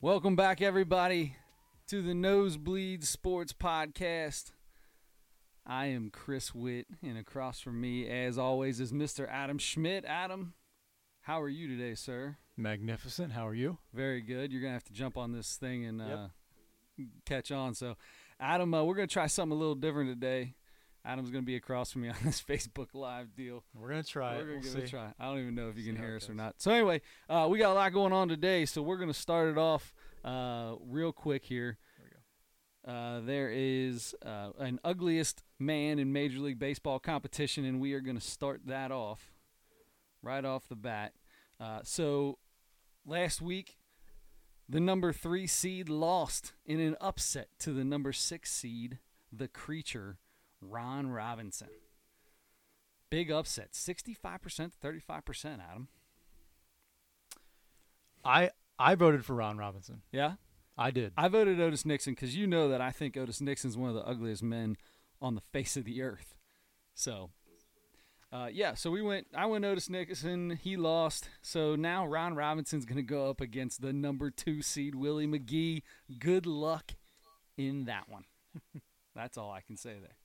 Welcome 0.00 0.36
back, 0.36 0.62
everybody, 0.62 1.34
to 1.88 2.02
the 2.02 2.14
Nosebleed 2.14 3.02
Sports 3.02 3.52
Podcast. 3.52 4.52
I 5.66 5.86
am 5.86 6.10
Chris 6.10 6.54
Witt, 6.54 6.86
and 7.02 7.18
across 7.18 7.58
from 7.58 7.80
me, 7.80 8.08
as 8.08 8.38
always, 8.38 8.78
is 8.78 8.92
Mr. 8.92 9.28
Adam 9.28 9.58
Schmidt. 9.58 10.04
Adam, 10.04 10.54
how 11.22 11.42
are 11.42 11.48
you 11.48 11.66
today, 11.66 11.96
sir? 11.96 12.36
Magnificent. 12.56 13.32
How 13.32 13.48
are 13.48 13.54
you? 13.56 13.78
Very 13.92 14.20
good. 14.20 14.52
You're 14.52 14.62
gonna 14.62 14.74
have 14.74 14.84
to 14.84 14.92
jump 14.92 15.16
on 15.16 15.32
this 15.32 15.56
thing 15.56 15.84
and 15.84 16.00
uh, 16.00 16.28
catch 17.26 17.50
on. 17.50 17.74
So, 17.74 17.96
Adam, 18.38 18.72
uh, 18.72 18.84
we're 18.84 18.94
gonna 18.94 19.08
try 19.08 19.26
something 19.26 19.56
a 19.56 19.58
little 19.58 19.74
different 19.74 20.10
today. 20.10 20.54
Adam's 21.04 21.30
gonna 21.30 21.42
be 21.42 21.56
across 21.56 21.92
from 21.92 22.02
me 22.02 22.08
on 22.10 22.16
this 22.24 22.42
Facebook 22.42 22.88
Live 22.94 23.34
deal. 23.34 23.64
We're 23.74 23.90
gonna 23.90 24.02
try 24.02 24.36
We're 24.36 24.40
it. 24.40 24.44
gonna 24.44 24.52
We'll 24.54 24.62
give 24.62 24.76
it 24.76 24.84
a 24.84 24.88
try. 24.88 25.12
I 25.18 25.26
don't 25.26 25.40
even 25.40 25.54
know 25.54 25.68
if 25.68 25.76
you 25.76 25.84
See 25.84 25.92
can 25.92 26.00
hear 26.00 26.16
us 26.16 26.28
or 26.28 26.34
not. 26.34 26.54
So 26.58 26.70
anyway, 26.70 27.00
uh, 27.28 27.46
we 27.50 27.58
got 27.58 27.72
a 27.72 27.74
lot 27.74 27.92
going 27.92 28.12
on 28.12 28.28
today, 28.28 28.64
so 28.66 28.82
we're 28.82 28.98
gonna 28.98 29.14
start 29.14 29.48
it 29.48 29.58
off 29.58 29.94
uh, 30.24 30.74
real 30.86 31.12
quick 31.12 31.44
here. 31.44 31.78
Uh, 32.86 33.20
there 33.20 33.50
is 33.52 34.14
uh, 34.24 34.50
an 34.58 34.80
ugliest 34.82 35.42
man 35.58 35.98
in 35.98 36.10
Major 36.10 36.38
League 36.38 36.58
Baseball 36.58 36.98
competition, 36.98 37.66
and 37.66 37.80
we 37.80 37.92
are 37.92 38.00
going 38.00 38.16
to 38.16 38.26
start 38.26 38.62
that 38.64 38.90
off 38.90 39.34
right 40.22 40.42
off 40.42 40.68
the 40.68 40.76
bat. 40.76 41.12
Uh, 41.60 41.80
so, 41.82 42.38
last 43.04 43.42
week, 43.42 43.76
the 44.66 44.80
number 44.80 45.12
three 45.12 45.46
seed 45.46 45.90
lost 45.90 46.54
in 46.64 46.80
an 46.80 46.96
upset 46.98 47.48
to 47.58 47.72
the 47.72 47.84
number 47.84 48.10
six 48.10 48.50
seed, 48.50 48.98
the 49.30 49.48
creature, 49.48 50.16
Ron 50.60 51.10
Robinson. 51.10 51.68
Big 53.10 53.30
upset, 53.30 53.72
65% 53.72 54.72
to 54.72 54.86
35%, 54.86 55.44
Adam. 55.54 55.88
I 58.24 58.50
I 58.78 58.94
voted 58.94 59.24
for 59.24 59.34
Ron 59.34 59.56
Robinson. 59.56 60.02
Yeah? 60.12 60.34
I 60.76 60.92
did. 60.92 61.12
I 61.16 61.26
voted 61.28 61.60
Otis 61.60 61.84
Nixon 61.84 62.12
because 62.12 62.36
you 62.36 62.46
know 62.46 62.68
that 62.68 62.80
I 62.80 62.92
think 62.92 63.16
Otis 63.16 63.40
Nixon's 63.40 63.76
one 63.76 63.88
of 63.88 63.96
the 63.96 64.06
ugliest 64.06 64.42
men 64.42 64.76
on 65.20 65.34
the 65.34 65.40
face 65.52 65.76
of 65.76 65.84
the 65.84 66.02
earth. 66.02 66.36
So, 66.94 67.30
uh, 68.32 68.48
yeah, 68.52 68.74
so 68.74 68.90
we 68.90 69.02
went. 69.02 69.26
I 69.34 69.46
went 69.46 69.64
Otis 69.64 69.90
Nixon. 69.90 70.58
He 70.62 70.76
lost. 70.76 71.28
So 71.42 71.74
now 71.74 72.06
Ron 72.06 72.34
Robinson's 72.34 72.84
going 72.84 72.96
to 72.96 73.02
go 73.02 73.28
up 73.28 73.40
against 73.40 73.82
the 73.82 73.92
number 73.92 74.30
two 74.30 74.62
seed 74.62 74.94
Willie 74.94 75.26
McGee. 75.26 75.82
Good 76.20 76.46
luck 76.46 76.92
in 77.56 77.86
that 77.86 78.08
one. 78.08 78.24
That's 79.16 79.36
all 79.36 79.50
I 79.50 79.62
can 79.62 79.76
say 79.76 79.96
there. 80.00 80.16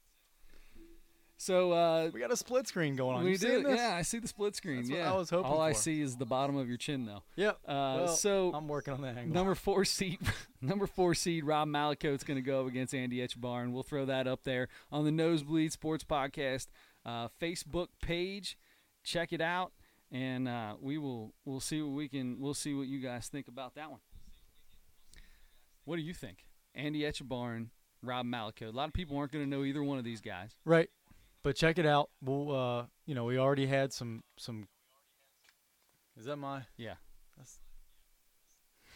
So 1.38 1.72
uh, 1.74 2.10
we 2.14 2.20
got 2.20 2.32
a 2.32 2.38
split 2.38 2.68
screen 2.68 2.96
going 2.96 3.18
on. 3.18 3.24
we 3.24 3.32
you 3.32 3.38
do. 3.38 3.64
this? 3.64 3.78
Yeah, 3.78 3.96
I 3.96 4.02
see 4.04 4.20
the 4.20 4.28
split 4.28 4.56
screen. 4.56 4.78
That's 4.78 4.90
what 4.90 4.98
yeah, 5.00 5.12
I 5.12 5.18
was 5.18 5.30
hoping 5.30 5.52
all 5.52 5.60
I 5.60 5.74
see 5.74 6.02
is 6.02 6.16
the 6.16 6.26
bottom 6.26 6.56
of 6.56 6.70
your 6.70 6.78
chin, 6.78 7.06
though. 7.06 7.24
Yep. 7.36 7.60
Uh, 7.68 7.72
well, 7.98 8.08
so 8.08 8.52
I'm 8.54 8.68
working 8.68 8.94
on 8.94 9.02
that 9.02 9.18
angle. 9.18 9.34
Number 9.34 9.56
four 9.56 9.84
seed, 9.84 10.20
number 10.62 10.88
four 10.88 11.14
seed 11.16 11.44
Rob 11.44 11.68
Malico 11.68 12.14
is 12.14 12.24
going 12.24 12.38
to 12.38 12.42
go 12.42 12.62
up 12.62 12.68
against 12.68 12.94
Andy 12.96 13.18
Etchebarren, 13.18 13.72
We'll 13.74 13.84
throw 13.84 14.06
that 14.06 14.28
up 14.28 14.44
there 14.44 14.70
on 14.92 15.04
the 15.06 15.12
Nosebleed 15.12 15.72
Sports 15.74 16.04
Podcast 16.04 16.68
uh, 17.06 17.28
Facebook 17.42 17.88
page. 18.02 18.58
Check 19.04 19.34
it 19.34 19.42
out, 19.42 19.74
and 20.12 20.48
uh, 20.48 20.76
we 20.80 20.98
will 20.98 21.34
we'll 21.44 21.60
see 21.60 21.82
what 21.82 21.92
we 21.92 22.08
can 22.08 22.40
we'll 22.40 22.54
see 22.54 22.74
what 22.74 22.88
you 22.88 23.00
guys 23.00 23.28
think 23.28 23.48
about 23.50 23.76
that 23.76 23.92
one. 23.92 24.00
What 25.86 25.98
do 25.98 26.02
you 26.02 26.14
think, 26.14 26.46
Andy 26.74 27.02
Etchebarren, 27.02 27.68
Rob 28.02 28.26
Malakote? 28.26 28.70
A 28.70 28.72
lot 28.72 28.88
of 28.88 28.94
people 28.94 29.18
aren't 29.18 29.34
going 29.34 29.44
to 29.44 29.50
know 29.50 29.66
either 29.66 29.84
one 29.84 29.98
of 29.98 30.06
these 30.06 30.22
guys. 30.22 30.52
right. 30.64 30.90
But 31.44 31.56
check 31.58 31.78
it 31.78 31.86
out. 31.86 32.10
We'll 32.22 32.56
uh, 32.56 32.86
you 33.06 33.16
know, 33.16 33.26
we 33.26 33.38
already 33.38 33.66
had 33.68 33.92
some 33.94 34.24
some. 34.38 34.68
Is 36.18 36.26
that 36.26 36.38
my? 36.38 36.62
Yeah. 36.78 36.96
That's, 37.38 37.60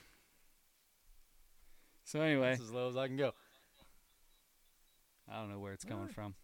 So 2.06 2.22
anyway, 2.22 2.52
that's 2.52 2.62
as 2.62 2.72
low 2.72 2.88
as 2.88 2.96
I 2.96 3.08
can 3.08 3.18
go. 3.18 3.34
I 5.30 5.40
don't 5.40 5.50
know 5.52 5.60
where 5.60 5.74
it's 5.74 5.84
coming 5.84 6.02
Alright. 6.04 6.16
from. 6.16 6.36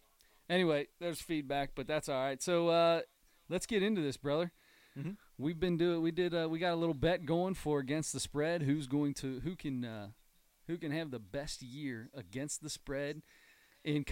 Anyway, 0.50 0.88
there's 1.00 1.22
feedback, 1.22 1.70
but 1.74 1.86
that's 1.86 2.08
all 2.10 2.22
right. 2.22 2.42
So 2.42 2.68
uh, 2.68 3.00
let's 3.48 3.64
get 3.64 3.82
into 3.82 4.02
this, 4.02 4.18
brother. 4.18 4.52
Mhm. 4.98 5.16
We've 5.38 5.58
been 5.58 5.78
doing. 5.78 6.02
We 6.02 6.10
did. 6.10 6.34
Uh, 6.34 6.48
we 6.50 6.58
got 6.58 6.74
a 6.74 6.76
little 6.76 6.94
bet 6.94 7.24
going 7.24 7.54
for 7.54 7.78
against 7.78 8.12
the 8.12 8.20
spread. 8.20 8.62
Who's 8.62 8.86
going 8.86 9.14
to? 9.14 9.40
Who 9.40 9.56
can? 9.56 9.84
Uh, 9.84 10.08
who 10.66 10.76
can 10.76 10.92
have 10.92 11.10
the 11.10 11.18
best 11.18 11.62
year 11.62 12.10
against 12.14 12.62
the 12.62 12.68
spread 12.70 13.22
in 13.84 14.04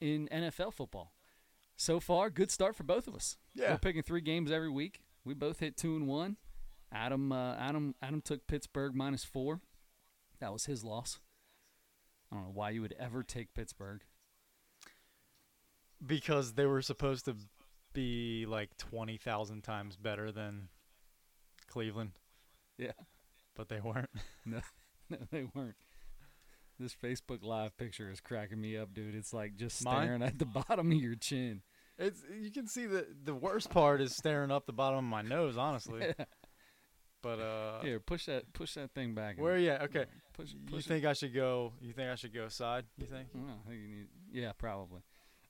in 0.00 0.28
NFL 0.28 0.74
football? 0.74 1.12
So 1.80 2.00
far, 2.00 2.28
good 2.28 2.50
start 2.50 2.74
for 2.74 2.82
both 2.82 3.06
of 3.06 3.14
us. 3.14 3.36
Yeah. 3.54 3.70
We're 3.70 3.78
picking 3.78 4.02
three 4.02 4.20
games 4.20 4.50
every 4.50 4.68
week. 4.68 5.00
We 5.24 5.32
both 5.34 5.60
hit 5.60 5.76
two 5.76 5.94
and 5.94 6.08
one. 6.08 6.36
Adam, 6.92 7.30
uh, 7.30 7.54
Adam, 7.54 7.94
Adam 8.02 8.20
took 8.20 8.48
Pittsburgh 8.48 8.94
minus 8.96 9.24
four. 9.24 9.60
That 10.40 10.52
was 10.52 10.66
his 10.66 10.82
loss. 10.82 11.20
I 12.32 12.34
don't 12.36 12.44
know 12.46 12.50
why 12.52 12.70
you 12.70 12.80
would 12.82 12.94
ever 12.98 13.22
take 13.22 13.54
Pittsburgh. 13.54 14.02
Because 16.04 16.54
they 16.54 16.66
were 16.66 16.82
supposed 16.82 17.24
to 17.26 17.36
be 17.92 18.44
like 18.46 18.76
twenty 18.76 19.16
thousand 19.16 19.62
times 19.62 19.96
better 19.96 20.30
than 20.30 20.68
Cleveland, 21.68 22.12
Yeah. 22.76 22.92
but 23.56 23.68
they 23.68 23.80
weren't. 23.80 24.10
No, 24.46 24.60
no, 25.10 25.18
they 25.30 25.44
weren't. 25.54 25.74
This 26.78 26.94
Facebook 26.94 27.42
Live 27.42 27.76
picture 27.76 28.10
is 28.10 28.20
cracking 28.20 28.60
me 28.60 28.76
up, 28.76 28.94
dude. 28.94 29.14
It's 29.14 29.32
like 29.32 29.56
just 29.56 29.84
Mine? 29.84 30.04
staring 30.06 30.22
at 30.22 30.38
the 30.38 30.44
bottom 30.68 30.92
of 30.92 30.98
your 30.98 31.16
chin. 31.16 31.62
It's 31.98 32.22
you 32.40 32.50
can 32.50 32.66
see 32.68 32.86
the 32.86 33.06
the 33.24 33.34
worst 33.34 33.70
part 33.70 34.00
is 34.00 34.14
staring 34.16 34.50
up 34.50 34.66
the 34.66 34.72
bottom 34.72 34.98
of 34.98 35.04
my 35.04 35.22
nose, 35.22 35.56
honestly. 35.56 36.14
But 37.20 37.40
uh, 37.40 37.80
Here, 37.82 37.98
push 37.98 38.26
that, 38.26 38.52
push 38.52 38.74
that 38.74 38.92
thing 38.94 39.12
back. 39.12 39.40
where 39.40 39.54
are 39.54 39.58
you 39.58 39.70
at? 39.70 39.82
Okay. 39.82 40.04
Push, 40.34 40.52
You 40.52 40.60
push 40.70 40.86
it. 40.86 40.88
think 40.88 41.04
I 41.04 41.14
should 41.14 41.34
go? 41.34 41.72
You 41.80 41.92
think 41.92 42.10
I 42.10 42.14
should 42.14 42.32
go 42.32 42.46
side? 42.48 42.84
You 42.96 43.06
think? 43.06 43.26
I 43.34 43.68
think 43.68 43.80
you 43.82 43.88
need. 43.88 44.06
Yeah, 44.32 44.52
probably. 44.56 45.00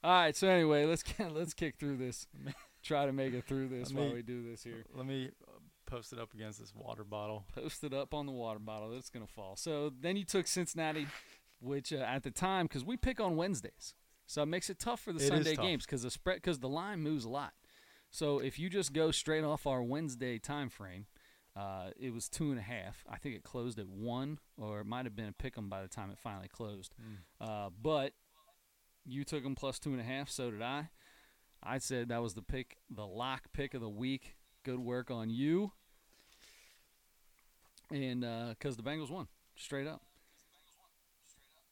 All 0.03 0.11
right. 0.11 0.35
So 0.35 0.49
anyway, 0.49 0.87
let's 0.87 1.03
get, 1.03 1.31
let's 1.35 1.53
kick 1.53 1.77
through 1.79 1.99
this. 1.99 2.27
Try 2.83 3.05
to 3.05 3.13
make 3.13 3.35
it 3.35 3.45
through 3.45 3.69
this 3.69 3.91
Let 3.91 3.99
while 3.99 4.09
me- 4.09 4.15
we 4.15 4.23
do 4.23 4.43
this 4.49 4.63
here. 4.65 4.83
Let 4.95 5.05
me 5.05 5.31
uh, 5.47 5.59
post 5.85 6.15
it 6.15 6.19
up 6.19 6.33
against 6.33 6.59
this 6.59 6.73
water 6.75 7.05
bottle. 7.05 7.45
Post 7.55 7.85
it 7.85 7.93
up 7.93 8.15
on 8.15 8.25
the 8.25 8.33
water 8.33 8.61
bottle. 8.61 8.97
It's 8.97 9.11
gonna 9.11 9.27
fall. 9.27 9.55
So 9.57 9.93
then 10.01 10.17
you 10.17 10.25
took 10.25 10.47
Cincinnati, 10.47 11.07
which 11.61 11.93
uh, 11.93 11.97
at 11.97 12.23
the 12.23 12.31
time 12.31 12.65
because 12.65 12.83
we 12.83 12.97
pick 12.97 13.21
on 13.21 13.37
Wednesdays, 13.37 13.93
so 14.29 14.43
it 14.43 14.47
makes 14.47 14.69
it 14.71 14.79
tough 14.79 15.01
for 15.01 15.13
the 15.13 15.25
It 15.25 15.29
Sunday 15.29 15.57
games 15.57 15.87
because 15.87 16.03
the 16.03 16.11
spread 16.11 16.37
because 16.37 16.59
the 16.59 16.69
line 16.69 17.01
moves 17.01 17.25
a 17.25 17.29
lot. 17.31 17.55
So 18.11 18.39
if 18.39 18.59
you 18.59 18.69
just 18.69 18.93
go 18.93 19.11
straight 19.11 19.43
off 19.43 19.67
our 19.67 19.83
Wednesday 19.83 20.39
time 20.39 20.69
frame, 20.69 21.07
uh, 21.57 21.91
it 21.99 22.13
was 22.13 22.29
two 22.29 22.51
and 22.51 22.59
a 22.59 22.63
half. 22.63 23.05
I 23.11 23.17
think 23.17 23.35
it 23.35 23.43
closed 23.43 23.79
at 23.79 23.89
one, 23.89 24.39
or 24.57 24.81
it 24.81 24.87
might 24.87 25.07
have 25.07 25.17
been 25.17 25.29
a 25.29 25.33
pick 25.33 25.57
'em 25.59 25.69
by 25.69 25.83
the 25.83 25.89
time 25.89 26.11
it 26.11 26.19
finally 26.19 26.49
closed. 26.49 26.95
Uh, 27.41 27.71
but 27.71 28.13
you 29.07 29.25
took 29.25 29.43
them 29.43 29.55
plus 29.55 29.79
two 29.79 29.93
and 29.93 30.01
a 30.01 30.05
half. 30.05 30.29
So 30.31 30.51
did 30.51 30.63
I. 30.63 30.91
I 31.63 31.79
said 31.79 32.09
that 32.11 32.23
was 32.23 32.35
the 32.35 32.43
pick, 32.43 32.77
the 32.89 33.07
lock 33.07 33.51
pick 33.53 33.75
of 33.75 33.81
the 33.81 33.89
week. 33.89 34.37
Good 34.63 34.79
work 34.79 35.11
on 35.11 35.31
you. 35.31 35.73
And 37.91 38.21
because 38.51 38.77
the 38.77 38.83
Bengals 38.83 39.11
won 39.11 39.29
straight 39.57 39.87
up. 39.87 40.03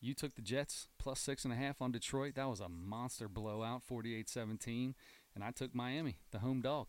You 0.01 0.15
took 0.15 0.35
the 0.35 0.43
Jets 0.43 0.89
plus 0.99 1.21
six 1.21 1.45
and 1.45 1.53
a 1.53 1.57
half 1.57 1.81
on 1.81 1.93
Detroit. 1.93 2.35
That 2.35 2.49
was 2.49 2.61
a 2.61 2.69
monster 2.69 3.29
blowout, 3.29 3.83
48 3.83 4.29
17. 4.29 4.95
And 5.35 5.45
I 5.45 5.51
took 5.51 5.75
Miami, 5.75 6.19
the 6.31 6.39
home 6.41 6.61
dog. 6.61 6.89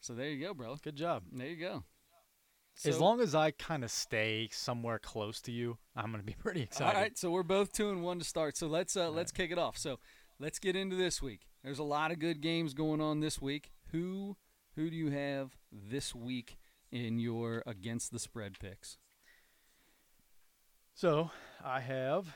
So 0.00 0.14
there 0.14 0.28
you 0.28 0.44
go, 0.44 0.54
bro. 0.54 0.76
Good 0.82 0.96
job. 0.96 1.24
There 1.32 1.46
you 1.46 1.56
go. 1.56 1.84
as 2.84 2.98
long 2.98 3.20
as 3.20 3.34
I 3.34 3.52
kind 3.52 3.84
of 3.84 3.90
stay 3.90 4.48
somewhere 4.50 4.98
close 4.98 5.40
to 5.42 5.52
you, 5.52 5.78
I'm 5.94 6.10
gonna 6.10 6.22
be 6.22 6.32
pretty 6.38 6.62
excited. 6.62 6.94
All 6.94 7.00
right, 7.00 7.16
so 7.16 7.30
we're 7.30 7.42
both 7.42 7.72
two 7.72 7.90
and 7.90 8.02
one 8.02 8.18
to 8.18 8.24
start. 8.24 8.56
So 8.56 8.66
let's 8.66 8.96
uh, 8.96 9.10
let's 9.10 9.30
kick 9.30 9.50
it 9.50 9.58
off. 9.58 9.78
So 9.78 9.98
let's 10.38 10.58
get 10.58 10.74
into 10.74 10.96
this 10.96 11.22
week. 11.22 11.46
There's 11.62 11.78
a 11.78 11.84
lot 11.84 12.10
of 12.10 12.18
good 12.18 12.40
games 12.40 12.74
going 12.74 13.00
on 13.00 13.20
this 13.20 13.40
week. 13.40 13.70
Who 13.92 14.36
who 14.74 14.90
do 14.90 14.96
you 14.96 15.10
have 15.10 15.56
this 15.70 16.14
week 16.14 16.58
in 16.90 17.18
your 17.18 17.62
against 17.66 18.10
the 18.10 18.18
spread 18.18 18.58
picks? 18.58 18.98
So 21.02 21.32
I 21.64 21.80
have. 21.80 22.32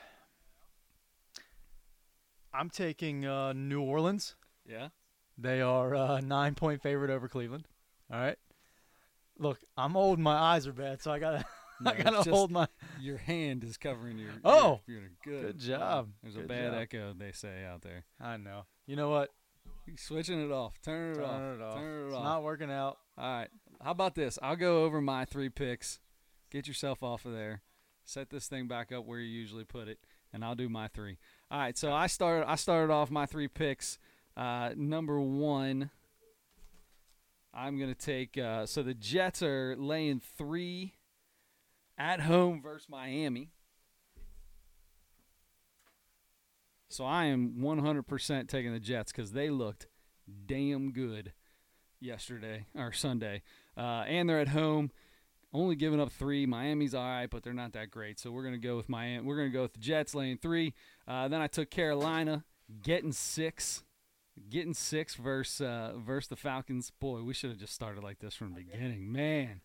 I'm 2.53 2.69
taking 2.69 3.25
uh, 3.25 3.53
New 3.53 3.79
Orleans. 3.79 4.35
Yeah. 4.69 4.89
They 5.37 5.61
are 5.61 5.95
uh, 5.95 6.19
nine 6.25 6.53
point 6.53 6.81
favorite 6.81 7.09
over 7.09 7.29
Cleveland. 7.29 7.65
All 8.11 8.19
right. 8.19 8.35
Look, 9.39 9.59
I'm 9.77 9.95
old. 9.95 10.19
My 10.19 10.35
eyes 10.35 10.67
are 10.67 10.73
bad, 10.73 11.01
so 11.01 11.13
I 11.13 11.19
gotta, 11.19 11.45
No, 11.79 11.91
I 11.91 12.01
gotta 12.01 12.29
hold 12.29 12.51
my. 12.51 12.67
Your 12.99 13.15
hand 13.15 13.63
is 13.63 13.77
covering 13.77 14.17
your. 14.17 14.31
Oh, 14.43 14.81
your, 14.85 15.03
good. 15.23 15.43
good 15.43 15.59
job, 15.59 16.09
There's 16.21 16.35
a 16.35 16.41
bad 16.41 16.73
job. 16.73 16.81
echo. 16.81 17.13
They 17.17 17.31
say 17.31 17.63
out 17.63 17.83
there. 17.83 18.03
I 18.19 18.35
know. 18.35 18.65
You 18.85 18.97
know 18.97 19.09
what? 19.09 19.29
Switching 19.95 20.43
it 20.43 20.51
off. 20.51 20.73
Turn 20.83 21.15
it 21.15 21.23
off. 21.23 21.39
Turn 21.39 21.61
it 21.61 21.63
off. 21.63 21.75
Turn 21.77 22.03
it 22.03 22.05
it's 22.07 22.15
off. 22.15 22.23
not 22.25 22.43
working 22.43 22.69
out. 22.69 22.97
All 23.17 23.33
right. 23.33 23.49
How 23.81 23.91
about 23.91 24.15
this? 24.15 24.37
I'll 24.41 24.57
go 24.57 24.83
over 24.83 24.99
my 24.99 25.23
three 25.23 25.47
picks. 25.47 26.01
Get 26.51 26.67
yourself 26.67 27.01
off 27.01 27.23
of 27.23 27.31
there. 27.31 27.61
Set 28.07 28.29
this 28.29 28.47
thing 28.47 28.69
back 28.69 28.93
up 28.93 29.05
where 29.05 29.19
you 29.19 29.27
usually 29.27 29.65
put 29.65 29.89
it, 29.89 29.99
and 30.31 30.45
I'll 30.45 30.55
do 30.55 30.69
my 30.69 30.87
three. 30.87 31.17
All 31.51 31.59
right. 31.59 31.77
So 31.77 31.91
I 31.91 32.07
started. 32.07 32.49
I 32.49 32.55
started 32.55 32.91
off 32.91 33.11
my 33.11 33.25
three 33.25 33.49
picks. 33.49 33.99
Uh, 34.37 34.69
number 34.77 35.19
one. 35.19 35.91
I'm 37.53 37.77
gonna 37.77 37.93
take. 37.93 38.37
Uh, 38.37 38.65
so 38.65 38.81
the 38.81 38.93
Jets 38.93 39.43
are 39.43 39.75
laying 39.77 40.21
three 40.21 40.93
at 41.97 42.21
home 42.21 42.61
versus 42.61 42.87
Miami. 42.87 43.51
So 46.87 47.03
I 47.03 47.25
am 47.25 47.55
100% 47.59 48.47
taking 48.47 48.71
the 48.71 48.79
Jets 48.79 49.11
because 49.11 49.33
they 49.33 49.49
looked 49.49 49.87
damn 50.45 50.93
good 50.93 51.33
yesterday 51.99 52.67
or 52.73 52.93
Sunday, 52.93 53.41
uh, 53.75 54.05
and 54.07 54.29
they're 54.29 54.39
at 54.39 54.47
home. 54.49 54.91
Only 55.57 55.75
giving 55.75 55.99
up 55.99 56.11
three. 56.11 56.45
Miami's 56.45 56.93
all 56.93 57.03
right, 57.03 57.27
but 57.27 57.41
they're 57.41 57.51
not 57.51 57.73
that 57.73 57.89
great. 57.89 58.19
So 58.19 58.29
we're 58.29 58.43
gonna 58.43 58.59
go 58.59 58.77
with 58.77 58.89
Miami. 58.89 59.25
We're 59.25 59.37
gonna 59.37 59.49
go 59.49 59.63
with 59.63 59.73
the 59.73 59.79
Jets 59.79 60.13
laying 60.13 60.37
three. 60.37 60.75
Uh, 61.07 61.27
then 61.29 61.41
I 61.41 61.47
took 61.47 61.71
Carolina 61.71 62.45
getting 62.83 63.11
six, 63.11 63.83
getting 64.51 64.75
six 64.75 65.15
versus 65.15 65.61
uh, 65.61 65.93
versus 65.97 66.27
the 66.27 66.35
Falcons. 66.35 66.91
Boy, 66.99 67.23
we 67.23 67.33
should 67.33 67.49
have 67.49 67.57
just 67.57 67.73
started 67.73 68.03
like 68.03 68.19
this 68.19 68.35
from 68.35 68.53
the 68.53 68.61
beginning, 68.61 69.11
man. 69.11 69.61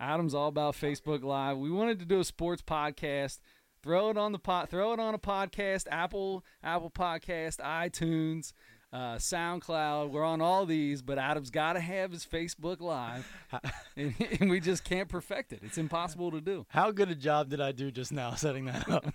Adam's 0.00 0.34
all 0.34 0.48
about 0.48 0.74
Facebook 0.74 1.22
Live. 1.22 1.56
We 1.56 1.70
wanted 1.70 2.00
to 2.00 2.04
do 2.04 2.18
a 2.18 2.24
sports 2.24 2.62
podcast. 2.62 3.38
Throw 3.84 4.10
it 4.10 4.18
on 4.18 4.32
the 4.32 4.40
pot. 4.40 4.70
Throw 4.70 4.92
it 4.92 4.98
on 4.98 5.14
a 5.14 5.20
podcast. 5.20 5.86
Apple 5.88 6.44
Apple 6.64 6.90
Podcast, 6.90 7.58
iTunes, 7.58 8.52
uh, 8.92 9.16
SoundCloud. 9.16 10.10
We're 10.10 10.24
on 10.24 10.40
all 10.40 10.66
these, 10.66 11.02
but 11.02 11.18
Adam's 11.18 11.50
got 11.50 11.74
to 11.74 11.80
have 11.80 12.10
his 12.10 12.24
Facebook 12.26 12.80
Live, 12.80 13.30
and, 13.96 14.14
and 14.40 14.50
we 14.50 14.60
just 14.60 14.84
can't 14.84 15.08
perfect 15.08 15.52
it. 15.52 15.60
It's 15.62 15.78
impossible 15.78 16.30
to 16.32 16.40
do. 16.40 16.66
How 16.68 16.90
good 16.90 17.10
a 17.10 17.14
job 17.14 17.50
did 17.50 17.60
I 17.60 17.72
do 17.72 17.90
just 17.90 18.12
now 18.12 18.34
setting 18.34 18.66
that 18.66 18.88
up? 18.88 19.06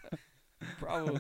Probably 0.79 1.19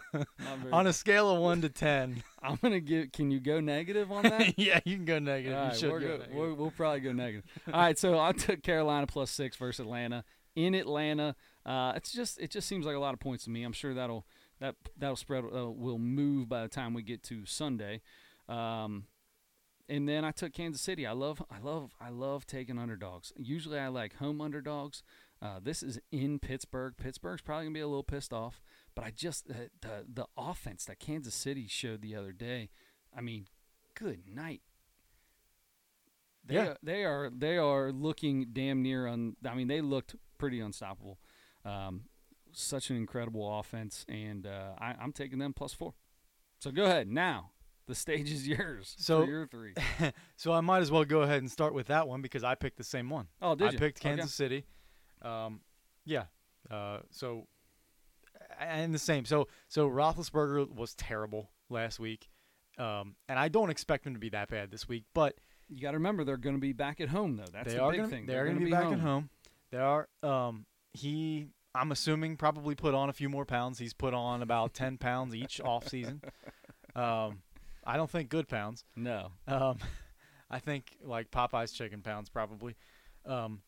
On 0.71 0.87
a 0.87 0.93
scale 0.93 1.29
of 1.29 1.41
one 1.41 1.61
to 1.61 1.69
ten. 1.69 2.23
I'm 2.41 2.57
gonna 2.61 2.79
give. 2.79 3.11
Can 3.11 3.29
you 3.29 3.41
go 3.41 3.59
negative 3.59 4.09
on 4.09 4.23
that? 4.23 4.57
yeah, 4.57 4.79
you 4.85 4.95
can 4.95 5.03
go 5.03 5.19
negative. 5.19 5.57
All 5.57 5.67
you 5.67 5.75
should 5.75 5.89
go- 5.91 5.99
negative. 5.99 6.27
we'll, 6.33 6.53
we'll 6.53 6.71
probably 6.71 7.01
go 7.01 7.11
negative. 7.11 7.43
All 7.67 7.81
right, 7.81 7.97
so 7.97 8.17
I 8.19 8.31
took 8.31 8.63
Carolina 8.63 9.05
plus 9.05 9.31
six 9.31 9.57
versus 9.57 9.81
Atlanta 9.81 10.23
in 10.55 10.75
Atlanta. 10.75 11.35
Uh, 11.65 11.93
it's 11.95 12.13
just 12.13 12.39
it 12.39 12.51
just 12.51 12.67
seems 12.69 12.85
like 12.85 12.95
a 12.95 12.99
lot 12.99 13.13
of 13.13 13.19
points 13.19 13.43
to 13.43 13.49
me. 13.49 13.63
I'm 13.63 13.73
sure 13.73 13.93
that'll 13.93 14.25
that 14.61 14.75
that'll 14.97 15.15
spread 15.17 15.43
uh, 15.43 15.69
will 15.69 15.99
move 15.99 16.47
by 16.47 16.61
the 16.61 16.69
time 16.69 16.93
we 16.93 17.03
get 17.03 17.21
to 17.23 17.45
Sunday. 17.45 18.01
Um, 18.53 19.05
and 19.89 20.07
then 20.07 20.23
I 20.23 20.31
took 20.31 20.53
Kansas 20.53 20.81
City. 20.81 21.05
I 21.05 21.11
love 21.11 21.43
I 21.51 21.59
love 21.59 21.91
I 21.99 22.09
love 22.09 22.45
taking 22.45 22.77
underdogs. 22.79 23.33
Usually 23.37 23.79
I 23.79 23.87
like 23.89 24.15
home 24.17 24.41
underdogs. 24.41 25.03
Uh, 25.41 25.59
this 25.61 25.83
is 25.83 25.99
in 26.11 26.39
Pittsburgh. 26.39 26.93
Pittsburgh's 26.95 27.41
probably 27.41 27.65
gonna 27.65 27.73
be 27.73 27.79
a 27.81 27.87
little 27.87 28.03
pissed 28.03 28.31
off, 28.31 28.61
but 28.95 29.03
I 29.03 29.11
just 29.11 29.47
the 29.47 29.69
the, 29.81 30.05
the 30.13 30.25
offense 30.37 30.85
that 30.85 30.99
Kansas 30.99 31.35
City 31.35 31.67
showed 31.67 32.01
the 32.01 32.15
other 32.15 32.31
day. 32.31 32.69
I 33.15 33.21
mean, 33.21 33.47
good 33.95 34.21
night. 34.27 34.61
They 36.45 36.55
Yeah. 36.55 36.67
are, 36.69 36.77
they 36.83 37.03
are 37.05 37.29
they 37.29 37.57
are 37.57 37.91
looking 37.91 38.47
damn 38.53 38.81
near 38.81 39.07
on. 39.07 39.35
I 39.45 39.53
mean, 39.55 39.67
they 39.67 39.81
looked 39.81 40.15
pretty 40.37 40.59
unstoppable. 40.59 41.19
Um, 41.65 42.03
such 42.51 42.89
an 42.89 42.97
incredible 42.97 43.59
offense, 43.59 44.05
and 44.07 44.45
uh, 44.45 44.73
I, 44.77 44.95
I'm 44.99 45.11
taking 45.11 45.39
them 45.39 45.53
plus 45.53 45.73
four. 45.73 45.93
So 46.59 46.71
go 46.71 46.83
ahead 46.85 47.07
now. 47.07 47.51
The 47.87 47.95
stage 47.95 48.31
is 48.31 48.47
yours. 48.47 48.95
So- 48.97 49.23
your 49.23 49.47
three. 49.47 49.73
So 50.35 50.51
I 50.51 50.61
might 50.61 50.81
as 50.81 50.91
well 50.91 51.05
go 51.05 51.21
ahead 51.21 51.39
and 51.39 51.49
start 51.51 51.73
with 51.73 51.87
that 51.87 52.07
one 52.07 52.21
because 52.21 52.43
I 52.43 52.55
picked 52.55 52.77
the 52.77 52.83
same 52.83 53.09
one. 53.09 53.27
Oh, 53.41 53.55
did 53.55 53.63
you? 53.63 53.67
I 53.67 53.71
you? 53.71 53.79
picked 53.79 53.99
Okay. 53.99 54.15
Kansas 54.15 54.33
City. 54.33 54.65
Um, 55.21 55.61
yeah. 56.05 56.25
Uh, 56.69 56.99
so 57.11 57.47
and 58.59 58.93
the 58.93 58.99
same. 58.99 59.25
So 59.25 59.47
so 59.67 59.89
Roethlisberger 59.89 60.73
was 60.73 60.93
terrible 60.95 61.49
last 61.69 61.99
week, 61.99 62.29
um, 62.77 63.15
and 63.29 63.37
I 63.39 63.47
don't 63.47 63.69
expect 63.69 64.05
him 64.05 64.13
to 64.13 64.19
be 64.19 64.29
that 64.29 64.49
bad 64.49 64.71
this 64.71 64.87
week. 64.87 65.05
But 65.13 65.35
You 65.69 65.81
got 65.81 65.91
to 65.91 65.97
remember 65.97 66.23
they're 66.23 66.37
going 66.37 66.55
to 66.55 66.61
be 66.61 66.73
back 66.73 67.01
at 67.01 67.09
home 67.09 67.35
though. 67.37 67.45
That's 67.51 67.73
the 67.73 67.79
big 67.89 67.97
gonna, 67.97 68.07
thing. 68.07 68.25
They 68.25 68.35
are 68.35 68.45
going 68.45 68.57
to 68.57 68.61
to 68.61 68.65
be 68.65 68.71
back 68.71 68.91
at 68.91 68.99
home. 68.99 69.29
They 69.71 69.79
are. 69.79 70.07
Um, 70.21 70.65
he. 70.93 71.47
I'm 71.75 71.91
assuming 71.91 72.37
probably 72.37 72.75
put 72.75 72.93
on 72.93 73.09
a 73.09 73.13
few 73.13 73.29
more 73.29 73.45
pounds. 73.45 73.79
He's 73.79 73.93
put 73.93 74.13
on 74.13 74.41
about 74.43 74.73
ten 74.73 74.97
pounds 74.97 75.33
each 75.33 75.59
off 75.65 75.87
season. 75.87 76.21
Um, 76.95 77.41
I 77.85 77.97
don't 77.97 78.09
think 78.09 78.29
good 78.29 78.47
pounds. 78.47 78.83
No, 78.95 79.31
Um, 79.47 79.77
I 80.49 80.59
think 80.59 80.95
like 81.03 81.31
Popeye's 81.31 81.71
chicken 81.71 82.01
pounds 82.01 82.29
probably. 82.29 82.75
Um, 83.25 83.61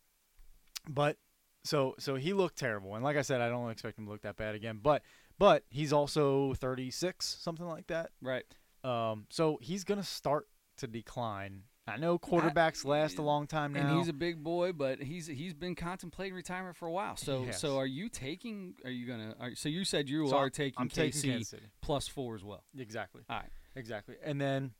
but 0.88 1.18
so 1.64 1.96
so 2.00 2.16
he 2.16 2.34
looked 2.34 2.58
terrible, 2.58 2.96
and 2.96 3.04
like 3.04 3.18
I 3.18 3.22
said, 3.22 3.42
I 3.42 3.50
don't 3.50 3.70
expect 3.72 3.98
him 3.98 4.06
to 4.06 4.12
look 4.12 4.22
that 4.22 4.36
bad 4.38 4.56
again. 4.56 4.80
But 4.82 5.02
but 5.38 5.64
he's 5.70 5.92
also 5.92 6.54
36, 6.56 7.26
something 7.42 7.66
like 7.68 7.88
that. 7.88 8.12
right. 8.22 8.46
Um, 8.84 9.26
so 9.32 9.58
he's 9.62 9.84
gonna 9.84 10.04
start 10.04 10.48
to 10.78 10.88
decline. 10.88 11.64
I 11.88 11.98
know 11.98 12.18
quarterbacks 12.18 12.84
last 12.86 13.18
a 13.18 13.22
long 13.22 13.46
time 13.48 13.74
now. 13.74 13.80
And 13.88 13.98
he's 13.98 14.08
a 14.08 14.14
big 14.14 14.44
boy, 14.44 14.72
but 14.74 15.02
he's 15.02 15.26
he's 15.28 15.54
been 15.54 15.76
contemplating 15.76 16.36
retirement 16.36 16.76
for 16.76 16.88
a 16.88 16.92
while. 16.92 17.16
So 17.16 17.46
Yes. 17.46 17.60
so 17.62 17.78
are 17.78 17.86
you 17.88 18.10
taking? 18.10 18.76
Are 18.84 18.90
you 18.92 19.08
gonna? 19.08 19.36
Are, 19.40 19.56
so 19.56 19.70
you 19.70 19.86
said 19.86 20.08
you 20.10 20.28
So 20.28 20.38
are 20.38 20.50
taking 20.50 20.82
I'm 20.82 20.90
KC 20.90 21.22
taking 21.22 21.46
plus 21.82 22.08
four 22.08 22.36
as 22.36 22.44
well. 22.44 22.64
Exactly. 22.78 23.24
All 23.30 23.38
right, 23.38 23.50
Exactly. 23.76 24.16
And 24.24 24.40
then 24.40 24.72